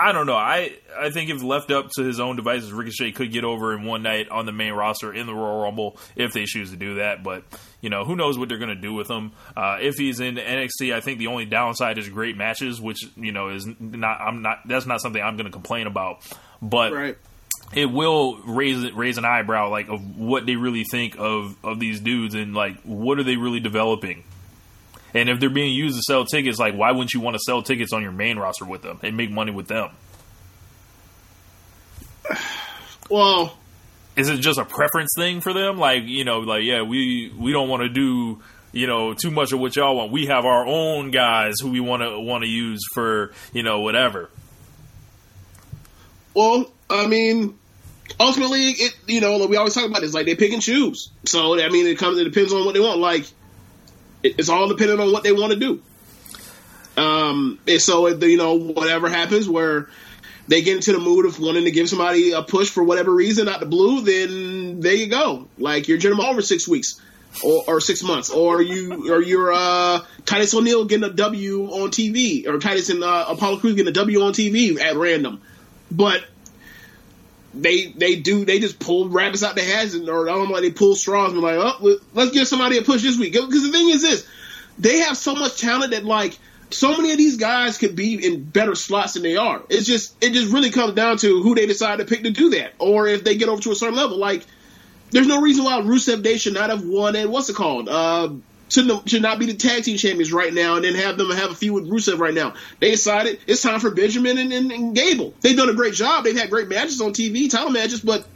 I 0.01 0.13
don't 0.13 0.27
know. 0.27 0.37
I 0.37 0.73
I 0.97 1.11
think 1.11 1.29
if 1.29 1.43
left 1.43 1.73
up 1.73 1.91
to 1.97 2.05
his 2.05 2.21
own 2.21 2.37
devices, 2.37 2.73
Ricochet 2.73 3.13
could 3.13 3.33
get 3.33 3.43
over 3.43 3.75
in 3.75 3.83
one 3.85 4.03
night 4.05 4.29
on 4.29 4.47
the 4.47 4.53
main 4.53 4.73
roster 4.73 5.13
in 5.13 5.27
the 5.27 5.35
Royal 5.35 5.61
Rumble 5.63 5.99
if 6.15 6.33
they 6.33 6.45
choose 6.45 6.71
to 6.71 6.77
do 6.77 6.95
that. 6.97 7.25
But 7.25 7.43
you 7.81 7.91
know, 7.91 8.05
who 8.05 8.15
knows 8.15 8.39
what 8.39 8.49
they're 8.49 8.59
going 8.59 8.69
to 8.75 8.81
do 8.81 8.95
with 8.95 9.11
him? 9.11 9.33
Uh, 9.57 9.79
if 9.81 9.97
he's 9.97 10.21
in 10.21 10.37
NXT, 10.37 10.95
I 10.95 11.01
think 11.01 11.19
the 11.19 11.27
only 11.27 11.47
downside 11.47 11.99
is 11.99 12.09
great 12.09 12.37
matches, 12.37 12.81
which 12.81 12.99
you 13.17 13.33
know 13.33 13.49
is 13.49 13.67
not. 13.81 14.21
I'm 14.21 14.41
not. 14.43 14.61
That's 14.67 14.87
not 14.87 15.01
something 15.01 15.21
I'm 15.21 15.37
going 15.37 15.47
to 15.47 15.53
complain 15.53 15.89
about. 15.89 16.21
But 16.63 16.93
Right. 16.93 17.19
it 17.75 17.87
will 17.87 18.39
raise 18.43 18.93
raise 18.93 19.19
an 19.19 19.25
eyebrow 19.25 19.69
like 19.71 19.89
of 19.89 20.17
what 20.17 20.47
they 20.47 20.55
really 20.55 20.85
think 20.85 21.17
of 21.19 21.57
of 21.65 21.81
these 21.81 21.99
dudes 21.99 22.37
and 22.37 22.55
like 22.55 22.81
what 22.83 23.19
are 23.19 23.25
they 23.25 23.37
really 23.37 23.61
developing 23.61 24.23
and 25.15 25.29
if 25.29 25.41
they're 25.41 25.51
being 25.51 25.73
used 25.75 25.97
to 25.97 26.03
sell 26.03 26.25
tickets 26.25 26.59
like 26.59 26.75
why 26.75 26.91
wouldn't 26.93 27.13
you 27.15 27.21
want 27.21 27.35
to 27.35 27.41
sell 27.41 27.63
tickets 27.63 27.93
on 27.93 28.03
your 28.03 28.13
main 28.13 28.39
roster 28.39 28.65
with 28.65 28.83
them 28.83 28.99
and 29.03 29.17
make 29.17 29.31
money 29.31 29.53
with 29.53 29.69
them 29.69 29.91
Well, 33.11 33.57
is 34.17 34.29
it 34.29 34.41
just 34.41 34.59
a 34.59 34.67
preference 34.67 35.13
thing 35.17 35.41
for 35.41 35.55
them 35.55 35.79
like 35.79 36.03
you 36.05 36.25
know 36.25 36.41
like 36.41 36.63
yeah 36.63 36.83
we 36.83 37.33
we 37.39 37.53
don't 37.53 37.71
want 37.71 37.83
to 37.83 37.89
do 37.89 38.43
you 38.71 38.87
know 38.87 39.15
too 39.15 39.31
much 39.31 39.53
of 39.53 39.61
what 39.61 39.75
y'all 39.77 39.97
want 39.97 40.13
we 40.13 40.27
have 40.27 40.45
our 40.45 40.67
own 40.67 41.11
guys 41.11 41.55
who 41.63 41.71
we 41.71 41.81
want 41.81 42.03
to 42.03 42.21
want 42.21 42.45
to 42.45 42.51
use 42.51 42.81
for 42.93 43.33
you 43.55 43.63
know 43.63 43.81
whatever 43.81 44.29
well, 46.39 46.71
I 46.89 47.09
mean, 47.09 47.59
ultimately, 48.21 48.69
it 48.69 48.97
you 49.09 49.21
know 49.21 49.45
we 49.47 49.57
always 49.57 49.75
talk 49.75 49.89
about 49.89 50.03
this 50.03 50.15
like 50.15 50.27
they 50.27 50.37
pick 50.37 50.53
and 50.53 50.63
choose. 50.63 51.11
So 51.27 51.59
I 51.61 51.69
mean, 51.69 51.85
it 51.85 51.99
comes 51.99 52.17
it 52.17 52.23
depends 52.23 52.53
on 52.53 52.65
what 52.65 52.75
they 52.75 52.81
want. 52.81 53.01
Like 53.01 53.25
it's 54.23 54.49
all 54.49 54.69
dependent 54.69 55.01
on 55.01 55.13
what 55.13 55.23
they 55.23 55.33
want 55.33 55.53
to 55.53 55.59
do. 55.59 55.83
Um, 56.97 57.59
and 57.67 57.81
so 57.81 58.09
you 58.09 58.37
know 58.37 58.59
whatever 58.59 59.09
happens 59.09 59.49
where 59.49 59.89
they 60.49 60.63
get 60.63 60.77
into 60.77 60.93
the 60.93 60.99
mood 60.99 61.27
of 61.27 61.39
wanting 61.39 61.65
to 61.65 61.71
give 61.71 61.89
somebody 61.89 62.33
a 62.33 62.43
push 62.43 62.71
for 62.71 62.83
whatever 62.83 63.13
reason 63.15 63.49
out 63.49 63.61
the 63.61 63.67
blue, 63.67 64.01
then 64.01 64.81
there 64.81 64.95
you 64.95 65.07
go. 65.07 65.49
Like 65.59 65.89
you're 65.89 65.99
Jinder 65.99 66.19
over 66.25 66.43
six 66.43 66.67
weeks. 66.67 67.01
Or, 67.45 67.63
or 67.69 67.81
six 67.81 68.03
months, 68.03 68.31
or 68.31 68.63
you, 68.63 69.13
or 69.13 69.23
you're 69.23 69.53
uh, 69.53 70.01
Titus 70.25 70.55
O'Neil 70.55 70.87
getting 70.87 71.05
a 71.05 71.13
W 71.13 71.67
on 71.67 71.91
TV, 71.91 72.49
or 72.49 72.59
Titus 72.59 72.89
and 72.89 73.05
uh, 73.05 73.27
Apollo 73.29 73.59
Crews 73.59 73.75
getting 73.75 73.91
a 73.91 73.93
W 73.93 74.23
on 74.23 74.33
TV 74.33 74.81
at 74.81 74.97
random 74.97 75.41
but 75.91 76.25
they 77.55 77.87
they 77.87 78.17
do 78.17 78.45
they 78.45 78.59
just 78.61 78.79
pull 78.79 79.09
rabbits 79.09 79.43
out 79.43 79.55
their 79.57 79.65
hats 79.65 79.95
and 79.95 80.09
or 80.09 80.25
like 80.47 80.63
they 80.63 80.71
pull 80.71 80.95
straws 80.95 81.33
and 81.33 81.41
like 81.41 81.57
oh 81.57 81.77
let- 81.81 81.99
let's 82.15 82.31
give 82.33 82.47
somebody 82.47 82.79
a 82.79 82.83
push 82.83 83.03
this 83.03 83.19
week. 83.19 83.33
Because 83.33 83.63
the 83.63 83.73
thing 83.73 83.89
is 83.89 84.03
this 84.03 84.27
they 84.79 84.99
have 84.99 85.17
so 85.17 85.35
much 85.35 85.59
talent 85.61 85.93
that 85.93 86.05
like 86.05 86.39
so 86.71 86.97
many 86.97 87.11
of 87.13 87.19
these 87.19 87.39
guys 87.39 87.79
could 87.79 87.97
be 87.97 88.25
in 88.27 88.45
better 88.45 88.75
slots 88.75 89.15
than 89.15 89.23
they 89.23 89.37
are. 89.37 89.63
It's 89.71 89.87
just 89.87 90.15
it 90.23 90.33
just 90.33 90.53
really 90.53 90.71
comes 90.71 90.95
down 90.95 91.17
to 91.19 91.43
who 91.43 91.55
they 91.55 91.67
decide 91.67 91.99
to 91.99 92.05
pick 92.05 92.23
to 92.25 92.31
do 92.31 92.51
that. 92.51 92.75
Or 92.79 93.09
if 93.09 93.25
they 93.25 93.37
get 93.37 93.49
over 93.49 93.63
to 93.63 93.73
a 93.73 93.75
certain 93.75 93.97
level 93.97 94.19
like 94.19 94.45
there's 95.11 95.27
no 95.27 95.41
reason 95.41 95.65
why 95.65 95.81
Rusev 95.81 96.23
Day 96.23 96.37
should 96.37 96.53
not 96.53 96.69
have 96.69 96.85
won 96.85 97.17
and 97.17 97.31
what's 97.31 97.49
it 97.49 97.57
called? 97.57 97.89
Uh 97.89 98.35
should, 98.69 99.09
should 99.09 99.23
not 99.23 99.39
be 99.39 99.47
the 99.47 99.55
tag 99.55 99.85
team 99.85 99.97
champions 99.97 100.33
right 100.33 100.53
now 100.53 100.77
and 100.77 100.85
then 100.85 100.95
have 100.95 101.17
them 101.17 101.31
have 101.31 101.51
a 101.51 101.55
feud 101.55 101.75
with 101.75 101.91
Rusev 101.91 102.19
right 102.19 102.35
now. 102.35 102.55
They 102.81 102.91
decided 102.91 103.41
it's 103.47 103.63
time 103.63 103.81
for 103.81 103.91
Benjamin 103.91 104.39
and, 104.39 104.53
and, 104.53 104.73
and 104.73 104.95
Gable. 104.95 105.35
They've 105.41 105.57
done 105.57 105.69
a 105.69 105.75
great 105.75 105.95
job. 105.95 106.25
They've 106.25 106.37
had 106.37 106.51
great 106.51 106.69
matches 106.69 107.01
on 107.01 107.13
TV, 107.13 107.51
title 107.51 107.71
matches, 107.71 108.01
but 108.01 108.27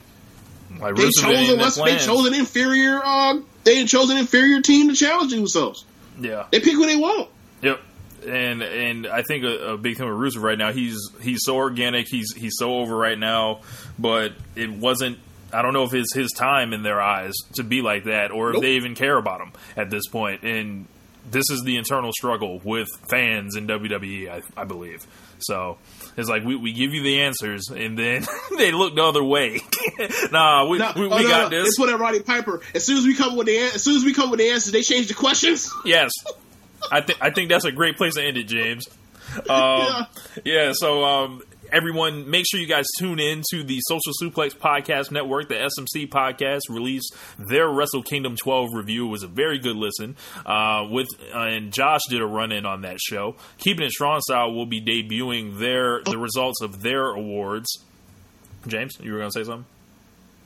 like 0.78 0.96
they 0.96 1.02
Rusev 1.02 1.20
chose 1.20 1.48
a 1.48 1.56
less, 1.56 1.76
they 1.76 1.98
chose 1.98 2.26
an 2.26 2.34
inferior 2.34 3.00
uh, 3.04 3.40
they 3.64 3.84
chose 3.84 4.10
an 4.10 4.16
inferior 4.16 4.60
team 4.60 4.88
to 4.88 4.94
challenge 4.94 5.32
themselves. 5.32 5.84
yeah 6.20 6.46
They 6.50 6.60
pick 6.60 6.72
who 6.72 6.86
they 6.86 6.96
want. 6.96 7.28
Yep. 7.62 7.80
And 8.26 8.62
and 8.62 9.06
I 9.06 9.22
think 9.22 9.44
a, 9.44 9.72
a 9.72 9.78
big 9.78 9.96
thing 9.96 10.06
with 10.06 10.16
Rusev 10.16 10.42
right 10.42 10.58
now, 10.58 10.72
he's 10.72 10.96
he's 11.20 11.40
so 11.42 11.56
organic, 11.56 12.06
he's 12.08 12.32
he's 12.34 12.54
so 12.56 12.76
over 12.76 12.96
right 12.96 13.18
now, 13.18 13.60
but 13.98 14.32
it 14.54 14.70
wasn't. 14.70 15.18
I 15.52 15.62
don't 15.62 15.72
know 15.72 15.84
if 15.84 15.94
it's 15.94 16.14
his 16.14 16.30
time 16.32 16.72
in 16.72 16.82
their 16.82 17.00
eyes 17.00 17.34
to 17.54 17.62
be 17.62 17.82
like 17.82 18.04
that, 18.04 18.30
or 18.30 18.54
if 18.54 18.60
they 18.60 18.72
even 18.72 18.94
care 18.94 19.16
about 19.16 19.40
him 19.40 19.52
at 19.76 19.90
this 19.90 20.06
point. 20.08 20.42
And 20.42 20.86
this 21.30 21.50
is 21.50 21.62
the 21.64 21.76
internal 21.76 22.10
struggle 22.12 22.60
with 22.64 22.88
fans 23.10 23.56
in 23.56 23.66
WWE, 23.66 24.28
I, 24.30 24.42
I 24.60 24.64
believe. 24.64 25.06
So 25.38 25.78
it's 26.16 26.28
like 26.28 26.44
we, 26.44 26.56
we 26.56 26.72
give 26.72 26.92
you 26.94 27.02
the 27.02 27.22
answers, 27.22 27.68
and 27.68 27.98
then 27.98 28.24
they 28.58 28.70
look 28.72 28.94
the 28.94 29.02
other 29.02 29.22
way. 29.24 29.60
nah, 30.32 30.68
we, 30.68 30.78
No, 30.78 30.92
we, 30.96 31.06
oh, 31.06 31.16
we 31.16 31.24
got 31.24 31.50
no. 31.50 31.62
this. 31.62 31.76
They 31.76 31.84
put 31.84 31.92
at 31.92 31.98
Roddy 32.00 32.20
Piper. 32.20 32.60
As 32.74 32.84
soon 32.84 32.98
as 32.98 33.04
we 33.04 33.14
come 33.14 33.36
with 33.36 33.46
the 33.46 33.58
as 33.58 33.82
soon 33.82 33.96
as 33.96 34.04
we 34.04 34.14
come 34.14 34.30
with 34.30 34.38
the 34.38 34.50
answers, 34.50 34.72
they 34.72 34.82
change 34.82 35.08
the 35.08 35.14
questions. 35.14 35.72
Yes, 35.84 36.10
I 36.90 37.00
think 37.00 37.18
I 37.20 37.30
think 37.30 37.48
that's 37.48 37.64
a 37.64 37.72
great 37.72 37.96
place 37.96 38.14
to 38.14 38.22
end 38.22 38.36
it, 38.36 38.44
James. 38.44 38.86
Um, 39.36 39.42
Yeah. 39.48 40.04
yeah. 40.44 40.72
So 40.74 41.04
um, 41.04 41.42
everyone, 41.72 42.28
make 42.28 42.44
sure 42.48 42.60
you 42.60 42.66
guys 42.66 42.84
tune 42.98 43.18
in 43.18 43.42
to 43.50 43.64
the 43.64 43.80
Social 43.88 44.12
Suplex 44.22 44.54
Podcast 44.54 45.10
Network. 45.10 45.48
The 45.48 45.54
SMC 45.54 46.08
podcast 46.08 46.60
released 46.68 47.14
their 47.38 47.68
Wrestle 47.68 48.02
Kingdom 48.02 48.36
12 48.36 48.74
review. 48.74 49.06
It 49.06 49.10
was 49.10 49.22
a 49.22 49.28
very 49.28 49.58
good 49.58 49.76
listen. 49.76 50.16
Uh, 50.44 50.86
with 50.90 51.08
uh, 51.34 51.38
and 51.38 51.72
Josh 51.72 52.02
did 52.08 52.20
a 52.20 52.26
run 52.26 52.52
in 52.52 52.66
on 52.66 52.82
that 52.82 53.00
show. 53.00 53.36
Keeping 53.58 53.84
It 53.84 53.92
Strong 53.92 54.20
Style 54.20 54.52
will 54.52 54.66
be 54.66 54.80
debuting 54.80 55.58
their 55.58 56.02
the 56.04 56.18
results 56.18 56.60
of 56.60 56.82
their 56.82 57.06
awards. 57.06 57.68
James, 58.66 58.92
you 59.00 59.12
were 59.12 59.18
going 59.18 59.30
to 59.30 59.40
say 59.40 59.44
something? 59.44 59.66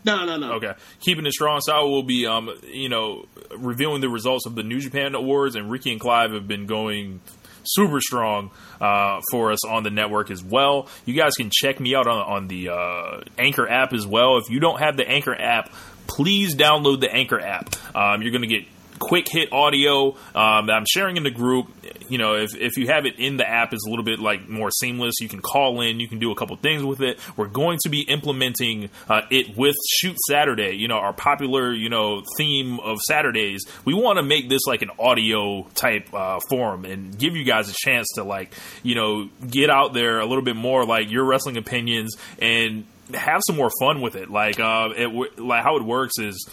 No, 0.06 0.24
no, 0.24 0.36
no. 0.36 0.52
Okay. 0.54 0.72
Keeping 1.00 1.26
it 1.26 1.32
strong 1.32 1.60
style 1.60 1.90
will 1.90 2.04
be, 2.04 2.26
um, 2.26 2.48
you 2.72 2.88
know, 2.88 3.26
reviewing 3.56 4.00
the 4.00 4.08
results 4.08 4.46
of 4.46 4.54
the 4.54 4.62
New 4.62 4.78
Japan 4.78 5.16
Awards, 5.16 5.56
and 5.56 5.68
Ricky 5.68 5.90
and 5.90 6.00
Clive 6.00 6.32
have 6.32 6.46
been 6.46 6.66
going 6.66 7.20
super 7.66 8.00
strong 8.00 8.50
uh, 8.80 9.20
for 9.30 9.52
us 9.52 9.64
on 9.66 9.82
the 9.82 9.90
network 9.90 10.30
as 10.30 10.42
well. 10.42 10.88
You 11.04 11.14
guys 11.14 11.34
can 11.34 11.50
check 11.52 11.80
me 11.80 11.94
out 11.94 12.06
on 12.06 12.18
on 12.18 12.48
the 12.48 12.70
uh, 12.70 13.20
Anchor 13.38 13.68
app 13.68 13.92
as 13.92 14.06
well. 14.06 14.38
If 14.38 14.50
you 14.50 14.60
don't 14.60 14.78
have 14.80 14.96
the 14.96 15.08
Anchor 15.08 15.34
app, 15.34 15.72
please 16.06 16.54
download 16.54 17.00
the 17.00 17.12
Anchor 17.12 17.40
app. 17.40 17.74
Um, 17.94 18.22
you're 18.22 18.32
going 18.32 18.42
to 18.42 18.48
get 18.48 18.66
quick 18.98 19.26
hit 19.30 19.52
audio 19.52 20.16
um, 20.34 20.66
that 20.66 20.72
I'm 20.72 20.84
sharing 20.88 21.16
in 21.16 21.22
the 21.22 21.30
group. 21.30 21.68
You 22.08 22.18
know, 22.18 22.34
if, 22.34 22.54
if 22.54 22.76
you 22.76 22.86
have 22.88 23.06
it 23.06 23.18
in 23.18 23.36
the 23.36 23.48
app, 23.48 23.72
it's 23.72 23.86
a 23.86 23.90
little 23.90 24.04
bit 24.04 24.18
like 24.18 24.48
more 24.48 24.70
seamless. 24.70 25.14
You 25.20 25.28
can 25.28 25.40
call 25.40 25.80
in, 25.80 26.00
you 26.00 26.08
can 26.08 26.18
do 26.18 26.30
a 26.30 26.34
couple 26.34 26.56
things 26.56 26.84
with 26.84 27.00
it. 27.00 27.18
We're 27.36 27.48
going 27.48 27.78
to 27.82 27.88
be 27.88 28.02
implementing 28.02 28.90
uh, 29.08 29.22
it 29.30 29.56
with 29.56 29.74
Shoot 29.98 30.16
Saturday. 30.28 30.76
You 30.76 30.88
know, 30.88 30.96
our 30.96 31.12
popular 31.12 31.72
you 31.72 31.88
know 31.88 32.22
theme 32.38 32.80
of 32.80 32.98
Saturdays. 33.00 33.64
We 33.84 33.94
want 33.94 34.18
to 34.18 34.22
make 34.22 34.48
this 34.48 34.62
like 34.66 34.82
an 34.82 34.90
audio 34.98 35.64
type 35.74 36.12
uh, 36.14 36.40
forum 36.48 36.84
and 36.84 37.18
give 37.18 37.36
you 37.36 37.44
guys 37.44 37.68
a 37.68 37.74
chance 37.74 38.06
to 38.14 38.24
like 38.24 38.54
you 38.82 38.94
know 38.94 39.28
get 39.48 39.70
out 39.70 39.92
there 39.92 40.20
a 40.20 40.26
little 40.26 40.44
bit 40.44 40.56
more, 40.56 40.84
like 40.84 41.10
your 41.10 41.24
wrestling 41.24 41.56
opinions 41.56 42.14
and 42.40 42.86
have 43.14 43.40
some 43.46 43.56
more 43.56 43.70
fun 43.80 44.00
with 44.00 44.16
it. 44.16 44.30
Like 44.30 44.58
uh, 44.58 44.90
it 44.96 45.38
like 45.38 45.62
how 45.62 45.76
it 45.76 45.82
works 45.82 46.18
is 46.18 46.48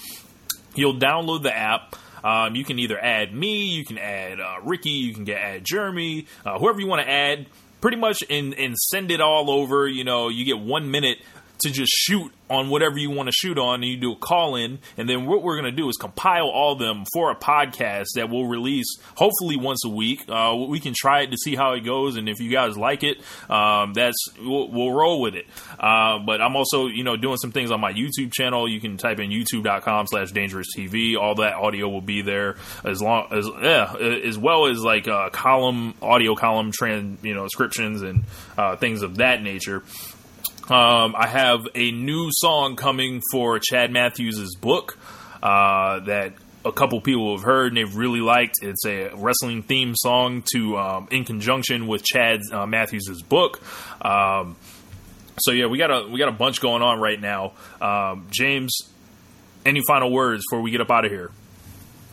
you'll 0.76 1.00
download 1.00 1.44
the 1.44 1.56
app. 1.56 1.96
Um, 2.24 2.56
you 2.56 2.64
can 2.64 2.80
either 2.80 2.98
add 2.98 3.34
me, 3.34 3.66
you 3.66 3.86
can 3.86 3.98
add 3.98 4.40
uh, 4.40 4.56
Ricky, 4.64 4.92
you 4.92 5.14
can 5.14 5.24
get 5.24 5.38
add 5.38 5.66
Jeremy, 5.66 6.28
uh, 6.46 6.58
whoever 6.58 6.80
you 6.80 6.88
want 6.88 7.02
to 7.02 7.10
add. 7.10 7.48
Pretty 7.82 7.98
much, 7.98 8.24
and 8.30 8.54
and 8.54 8.78
send 8.78 9.12
it 9.12 9.20
all 9.20 9.52
over. 9.52 9.86
You 9.90 10.06
know, 10.06 10.30
you 10.30 10.46
get 10.46 10.58
one 10.58 10.90
minute 10.90 11.18
to 11.64 11.72
just 11.72 11.91
shoot 11.91 12.32
on 12.49 12.70
whatever 12.70 12.97
you 12.97 13.09
want 13.09 13.28
to 13.28 13.34
shoot 13.34 13.57
on, 13.57 13.76
and 13.76 13.86
you 13.86 13.97
do 13.97 14.11
a 14.11 14.16
call 14.16 14.55
in, 14.55 14.80
and 14.97 15.09
then 15.09 15.26
what 15.26 15.41
we're 15.41 15.59
going 15.59 15.72
to 15.72 15.76
do 15.76 15.89
is 15.89 15.97
compile 15.97 16.47
all 16.47 16.76
them 16.76 17.03
for 17.14 17.32
a 17.32 17.36
podcast 17.36 18.07
that 18.16 18.30
we'll 18.30 18.45
release 18.45 18.97
hopefully 19.16 19.57
once 19.57 19.84
a 19.86 19.89
week. 19.89 20.24
Uh, 20.30 20.55
we 20.68 20.80
can 20.80 20.93
try 20.95 21.22
it 21.22 21.32
to 21.32 21.38
see 21.38 21.55
how 21.55 21.74
it 21.74 21.82
goes, 21.82 22.16
and 22.16 22.30
if 22.30 22.39
you 22.39 22.51
guys 22.51 22.78
like 22.78 23.03
it, 23.03 23.18
um, 23.49 23.93
that's 23.93 24.18
we'll, 24.39 24.70
we'll 24.70 24.91
roll 24.91 25.22
with 25.22 25.36
it. 25.36 25.45
Uh, 25.80 26.20
but 26.20 26.41
I'm 26.41 26.55
also 26.55 26.88
you 26.88 27.03
know 27.03 27.18
doing 27.18 27.38
some 27.38 27.51
things 27.51 27.72
on 27.72 27.80
my 27.80 27.93
YouTube 27.93 28.32
channel. 28.32 28.70
You 28.70 28.80
can 28.80 28.97
type 28.97 29.20
in 29.20 29.32
YouTube.com/slash 29.32 30.32
Dangerous 30.32 30.68
TV. 30.78 31.18
All 31.18 31.36
that 31.36 31.55
audio 31.55 31.89
will 31.89 32.01
be 32.01 32.22
there 32.22 32.57
as 32.84 33.01
long 33.01 33.28
as 33.32 33.47
yeah, 33.61 33.95
as 33.95 34.38
well 34.38 34.68
as 34.68 34.80
like 34.80 35.07
uh, 35.07 35.30
column 35.30 35.95
audio 36.01 36.36
column 36.36 36.72
trans 36.72 37.23
you 37.23 37.34
know 37.34 37.44
descriptions 37.44 38.02
and 38.02 38.23
uh, 38.57 38.76
things 38.76 39.02
of 39.02 39.18
that 39.18 39.41
nature. 39.41 39.84
Um, 40.69 41.14
I 41.18 41.27
have 41.27 41.68
a 41.76 41.91
new 41.91 42.30
song 42.31 42.77
coming 42.77 43.22
for 43.31 43.60
Chad 43.60 43.91
Matthews' 43.91 44.56
book 44.56 44.98
uh, 45.41 45.99
that 46.02 46.34
a 46.64 46.72
couple 46.72 47.02
people 47.02 47.35
have 47.35 47.44
heard 47.44 47.68
and 47.73 47.77
they've 47.77 47.95
really 47.95 48.22
liked. 48.22 48.56
It's 48.61 48.85
a 48.85 49.10
wrestling 49.14 49.64
theme 49.64 49.94
song 49.94 50.41
to 50.53 50.77
um, 50.77 51.07
in 51.11 51.26
conjunction 51.26 51.85
with 51.88 52.06
Chad 52.06 52.40
uh, 52.52 52.65
Matthews' 52.65 53.22
book. 53.22 53.61
Um, 54.02 54.56
so 55.40 55.52
yeah, 55.52 55.65
we 55.65 55.77
got 55.77 55.91
a 55.91 56.07
we 56.07 56.18
got 56.18 56.30
a 56.30 56.34
bunch 56.34 56.61
going 56.61 56.81
on 56.81 56.98
right 56.99 57.19
now. 57.19 57.53
Um, 57.81 58.27
James, 58.31 58.77
any 59.65 59.81
final 59.85 60.11
words 60.11 60.44
before 60.49 60.61
we 60.61 60.72
get 60.72 60.80
up 60.80 60.91
out 60.91 61.03
of 61.03 61.11
here? 61.11 61.31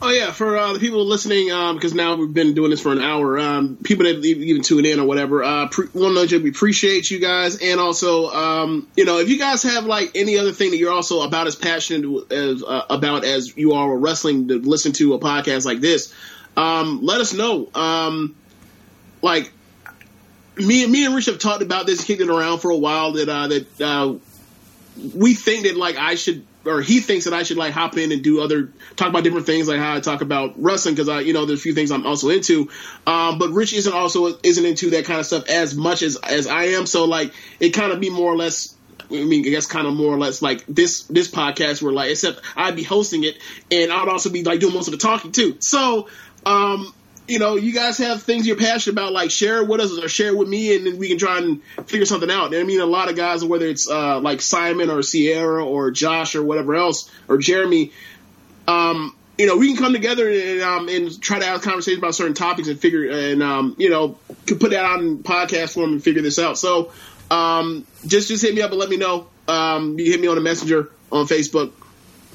Oh 0.03 0.09
yeah, 0.09 0.31
for 0.31 0.57
uh, 0.57 0.73
the 0.73 0.79
people 0.79 1.05
listening, 1.05 1.51
um, 1.51 1.75
because 1.75 1.93
now 1.93 2.15
we've 2.15 2.33
been 2.33 2.55
doing 2.55 2.71
this 2.71 2.81
for 2.81 2.91
an 2.91 3.01
hour. 3.01 3.37
Um, 3.37 3.77
people 3.83 4.05
that 4.05 4.25
even 4.25 4.63
tune 4.63 4.83
in 4.83 4.99
or 4.99 5.05
whatever, 5.05 5.43
uh, 5.43 5.67
pre- 5.67 5.89
want 5.93 6.17
to 6.17 6.37
know 6.37 6.43
we 6.43 6.49
appreciate 6.49 7.11
you 7.11 7.19
guys, 7.19 7.61
and 7.61 7.79
also, 7.79 8.29
um, 8.31 8.87
you 8.97 9.05
know, 9.05 9.19
if 9.19 9.29
you 9.29 9.37
guys 9.37 9.61
have 9.61 9.85
like 9.85 10.13
any 10.15 10.39
other 10.39 10.53
thing 10.53 10.71
that 10.71 10.77
you're 10.77 10.91
also 10.91 11.21
about 11.21 11.45
as 11.45 11.55
passionate 11.55 12.31
as 12.31 12.63
uh, 12.63 12.85
about 12.89 13.25
as 13.25 13.55
you 13.55 13.73
are 13.73 13.93
with 13.93 14.01
wrestling 14.01 14.47
to 14.47 14.57
listen 14.57 14.91
to 14.93 15.13
a 15.13 15.19
podcast 15.19 15.65
like 15.65 15.81
this, 15.81 16.11
um, 16.57 17.01
let 17.03 17.21
us 17.21 17.35
know. 17.35 17.69
Um, 17.75 18.35
like 19.21 19.53
me, 20.55 20.87
me 20.87 21.05
and 21.05 21.13
Rich 21.13 21.27
have 21.27 21.37
talked 21.37 21.61
about 21.61 21.85
this, 21.85 22.03
kicked 22.03 22.21
it 22.21 22.29
around 22.29 22.57
for 22.57 22.71
a 22.71 22.77
while. 22.77 23.11
That 23.11 23.29
uh, 23.29 23.47
that 23.49 23.81
uh, 23.81 24.15
we 25.15 25.35
think 25.35 25.65
that 25.67 25.77
like 25.77 25.97
I 25.97 26.15
should 26.15 26.43
or 26.65 26.81
he 26.81 26.99
thinks 26.99 27.25
that 27.25 27.33
I 27.33 27.43
should 27.43 27.57
like 27.57 27.73
hop 27.73 27.97
in 27.97 28.11
and 28.11 28.23
do 28.23 28.41
other 28.41 28.71
talk 28.95 29.09
about 29.09 29.23
different 29.23 29.45
things 29.45 29.67
like 29.67 29.79
how 29.79 29.95
I 29.95 29.99
talk 29.99 30.21
about 30.21 30.53
wrestling 30.61 30.95
because 30.95 31.09
I 31.09 31.21
you 31.21 31.33
know 31.33 31.45
there's 31.45 31.59
a 31.59 31.63
few 31.63 31.73
things 31.73 31.91
I'm 31.91 32.05
also 32.05 32.29
into, 32.29 32.69
um, 33.07 33.39
but 33.39 33.49
Rich 33.49 33.73
isn't 33.73 33.93
also 33.93 34.37
isn't 34.43 34.65
into 34.65 34.91
that 34.91 35.05
kind 35.05 35.19
of 35.19 35.25
stuff 35.25 35.49
as 35.49 35.75
much 35.75 36.01
as 36.01 36.17
as 36.17 36.47
I 36.47 36.65
am. 36.65 36.85
So 36.85 37.05
like 37.05 37.33
it 37.59 37.71
kind 37.71 37.91
of 37.91 37.99
be 37.99 38.09
more 38.09 38.31
or 38.31 38.37
less. 38.37 38.75
I 39.09 39.25
mean, 39.25 39.45
I 39.45 39.49
guess 39.49 39.65
kind 39.65 39.87
of 39.87 39.93
more 39.93 40.13
or 40.13 40.17
less 40.17 40.41
like 40.41 40.65
this 40.67 41.03
this 41.03 41.29
podcast 41.29 41.81
where 41.81 41.91
like 41.91 42.11
except 42.11 42.39
I'd 42.55 42.77
be 42.77 42.83
hosting 42.83 43.25
it 43.25 43.37
and 43.69 43.91
I'd 43.91 44.07
also 44.07 44.29
be 44.29 44.43
like 44.43 44.61
doing 44.61 44.73
most 44.73 44.87
of 44.87 44.93
the 44.93 44.99
talking 44.99 45.33
too. 45.33 45.57
So 45.59 46.07
um, 46.45 46.93
you 47.27 47.39
know, 47.39 47.55
you 47.55 47.73
guys 47.73 47.97
have 47.99 48.23
things 48.23 48.45
you're 48.45 48.57
passionate 48.57 48.93
about, 48.93 49.13
like 49.13 49.31
share 49.31 49.61
it 49.61 49.67
with 49.67 49.79
us 49.79 49.97
or 49.97 50.09
share 50.09 50.29
it 50.29 50.37
with 50.37 50.47
me, 50.47 50.75
and 50.75 50.85
then 50.85 50.97
we 50.97 51.07
can 51.07 51.17
try 51.17 51.37
and 51.37 51.63
figure 51.85 52.05
something 52.05 52.31
out. 52.31 52.55
I 52.55 52.63
mean, 52.63 52.81
a 52.81 52.85
lot 52.85 53.09
of 53.09 53.15
guys, 53.15 53.43
whether 53.43 53.65
it's 53.65 53.89
uh, 53.89 54.19
like 54.19 54.41
Simon 54.41 54.89
or 54.89 55.01
Sierra 55.01 55.65
or 55.65 55.91
Josh 55.91 56.35
or 56.35 56.43
whatever 56.43 56.75
else 56.75 57.09
or 57.27 57.37
Jeremy, 57.37 57.91
um, 58.67 59.15
you 59.37 59.47
know, 59.47 59.57
we 59.57 59.67
can 59.67 59.77
come 59.77 59.93
together 59.93 60.29
and, 60.29 60.61
um, 60.61 60.89
and 60.89 61.21
try 61.21 61.39
to 61.39 61.45
have 61.45 61.61
conversations 61.61 61.99
about 61.99 62.15
certain 62.15 62.33
topics 62.33 62.67
and 62.67 62.79
figure 62.79 63.09
and 63.09 63.41
um, 63.41 63.75
you 63.77 63.89
know, 63.89 64.17
could 64.45 64.59
put 64.59 64.71
that 64.71 64.85
out 64.85 64.99
in 64.99 65.19
podcast 65.19 65.73
form 65.73 65.93
and 65.93 66.03
figure 66.03 66.21
this 66.21 66.37
out. 66.37 66.57
So 66.57 66.91
um, 67.29 67.85
just 68.05 68.27
just 68.27 68.43
hit 68.43 68.53
me 68.53 68.61
up 68.61 68.71
and 68.71 68.79
let 68.79 68.89
me 68.89 68.97
know. 68.97 69.27
Um, 69.47 69.97
you 69.97 70.11
hit 70.11 70.19
me 70.21 70.27
on 70.27 70.35
the 70.35 70.41
messenger 70.41 70.91
on 71.11 71.25
Facebook. 71.25 71.71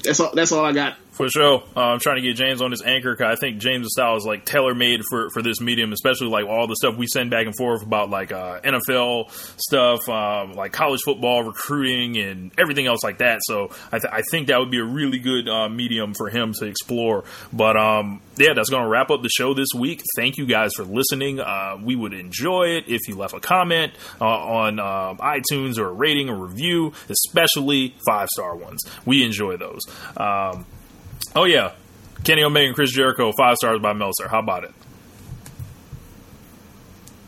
That's 0.03 0.19
all. 0.19 0.31
That's 0.33 0.51
all 0.51 0.65
I 0.65 0.71
got. 0.73 0.97
For 1.17 1.27
sure. 1.29 1.63
Uh, 1.75 1.79
I'm 1.79 1.99
trying 1.99 2.17
to 2.17 2.21
get 2.21 2.35
James 2.35 2.61
on 2.61 2.69
this 2.69 2.83
anchor 2.83 3.17
I 3.25 3.35
think 3.35 3.57
James' 3.57 3.87
style 3.89 4.17
is 4.17 4.25
like 4.25 4.45
tailor 4.45 4.75
made 4.75 5.01
for, 5.09 5.31
for 5.31 5.41
this 5.41 5.59
medium, 5.59 5.91
especially 5.91 6.27
like 6.27 6.45
all 6.45 6.67
the 6.67 6.75
stuff 6.75 6.95
we 6.95 7.07
send 7.07 7.31
back 7.31 7.47
and 7.47 7.55
forth 7.55 7.81
about 7.81 8.11
like 8.11 8.31
uh, 8.31 8.61
NFL 8.61 9.31
stuff, 9.59 10.07
um, 10.07 10.53
like 10.53 10.73
college 10.73 11.01
football, 11.03 11.43
recruiting, 11.43 12.17
and 12.17 12.51
everything 12.59 12.85
else 12.85 13.03
like 13.03 13.17
that. 13.17 13.39
So 13.41 13.71
I, 13.91 13.97
th- 13.97 14.13
I 14.13 14.21
think 14.29 14.47
that 14.49 14.59
would 14.59 14.69
be 14.69 14.77
a 14.77 14.85
really 14.85 15.17
good 15.17 15.49
uh, 15.49 15.67
medium 15.69 16.13
for 16.13 16.29
him 16.29 16.53
to 16.59 16.65
explore. 16.65 17.23
But 17.51 17.77
um, 17.77 18.21
yeah, 18.37 18.53
that's 18.53 18.69
going 18.69 18.83
to 18.83 18.89
wrap 18.89 19.09
up 19.09 19.23
the 19.23 19.29
show 19.29 19.55
this 19.55 19.69
week. 19.75 20.03
Thank 20.15 20.37
you 20.37 20.45
guys 20.45 20.73
for 20.75 20.83
listening. 20.83 21.39
Uh, 21.39 21.79
we 21.81 21.95
would 21.95 22.13
enjoy 22.13 22.75
it 22.77 22.83
if 22.87 23.07
you 23.07 23.15
left 23.15 23.33
a 23.33 23.39
comment 23.39 23.91
uh, 24.21 24.25
on 24.25 24.79
um, 24.79 25.17
iTunes 25.17 25.79
or 25.79 25.87
a 25.87 25.93
rating 25.93 26.29
or 26.29 26.35
review, 26.35 26.93
especially 27.09 27.95
five 28.05 28.27
star 28.29 28.55
ones. 28.55 28.83
We 29.03 29.23
enjoy 29.23 29.57
those. 29.57 29.81
Um, 30.15 30.67
Oh 31.35 31.45
yeah, 31.45 31.73
Kenny 32.23 32.43
Omega 32.43 32.67
and 32.67 32.75
Chris 32.75 32.91
Jericho, 32.91 33.31
five 33.37 33.55
stars 33.57 33.79
by 33.79 33.93
Meltzer. 33.93 34.27
How 34.27 34.39
about 34.39 34.63
it? 34.63 34.73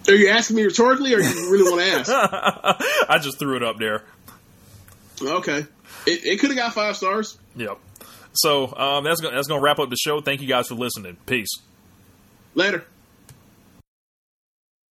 Are 0.08 0.16
you 0.16 0.30
asking 0.30 0.56
me 0.56 0.64
rhetorically, 0.64 1.14
or 1.14 1.20
you 1.20 1.52
really 1.52 1.70
want 1.70 2.06
to 2.06 2.14
ask? 2.14 3.06
I 3.10 3.20
just 3.20 3.38
threw 3.38 3.56
it 3.56 3.64
up 3.64 3.78
there. 3.78 4.04
Okay, 5.22 5.60
it, 6.08 6.26
it 6.26 6.40
could 6.40 6.50
have 6.50 6.58
got 6.58 6.74
five 6.74 6.98
stars. 6.98 7.38
Yep. 7.56 7.78
So 8.34 8.76
um, 8.76 9.04
that's 9.04 9.22
gonna, 9.22 9.36
that's 9.36 9.48
gonna 9.48 9.62
wrap 9.62 9.80
up 9.80 9.90
the 9.90 9.98
show. 9.98 10.22
Thank 10.22 10.42
you 10.42 10.48
guys 10.48 10.68
for 10.68 10.76
listening. 10.76 11.18
Peace. 11.26 11.50
Later. 12.56 12.86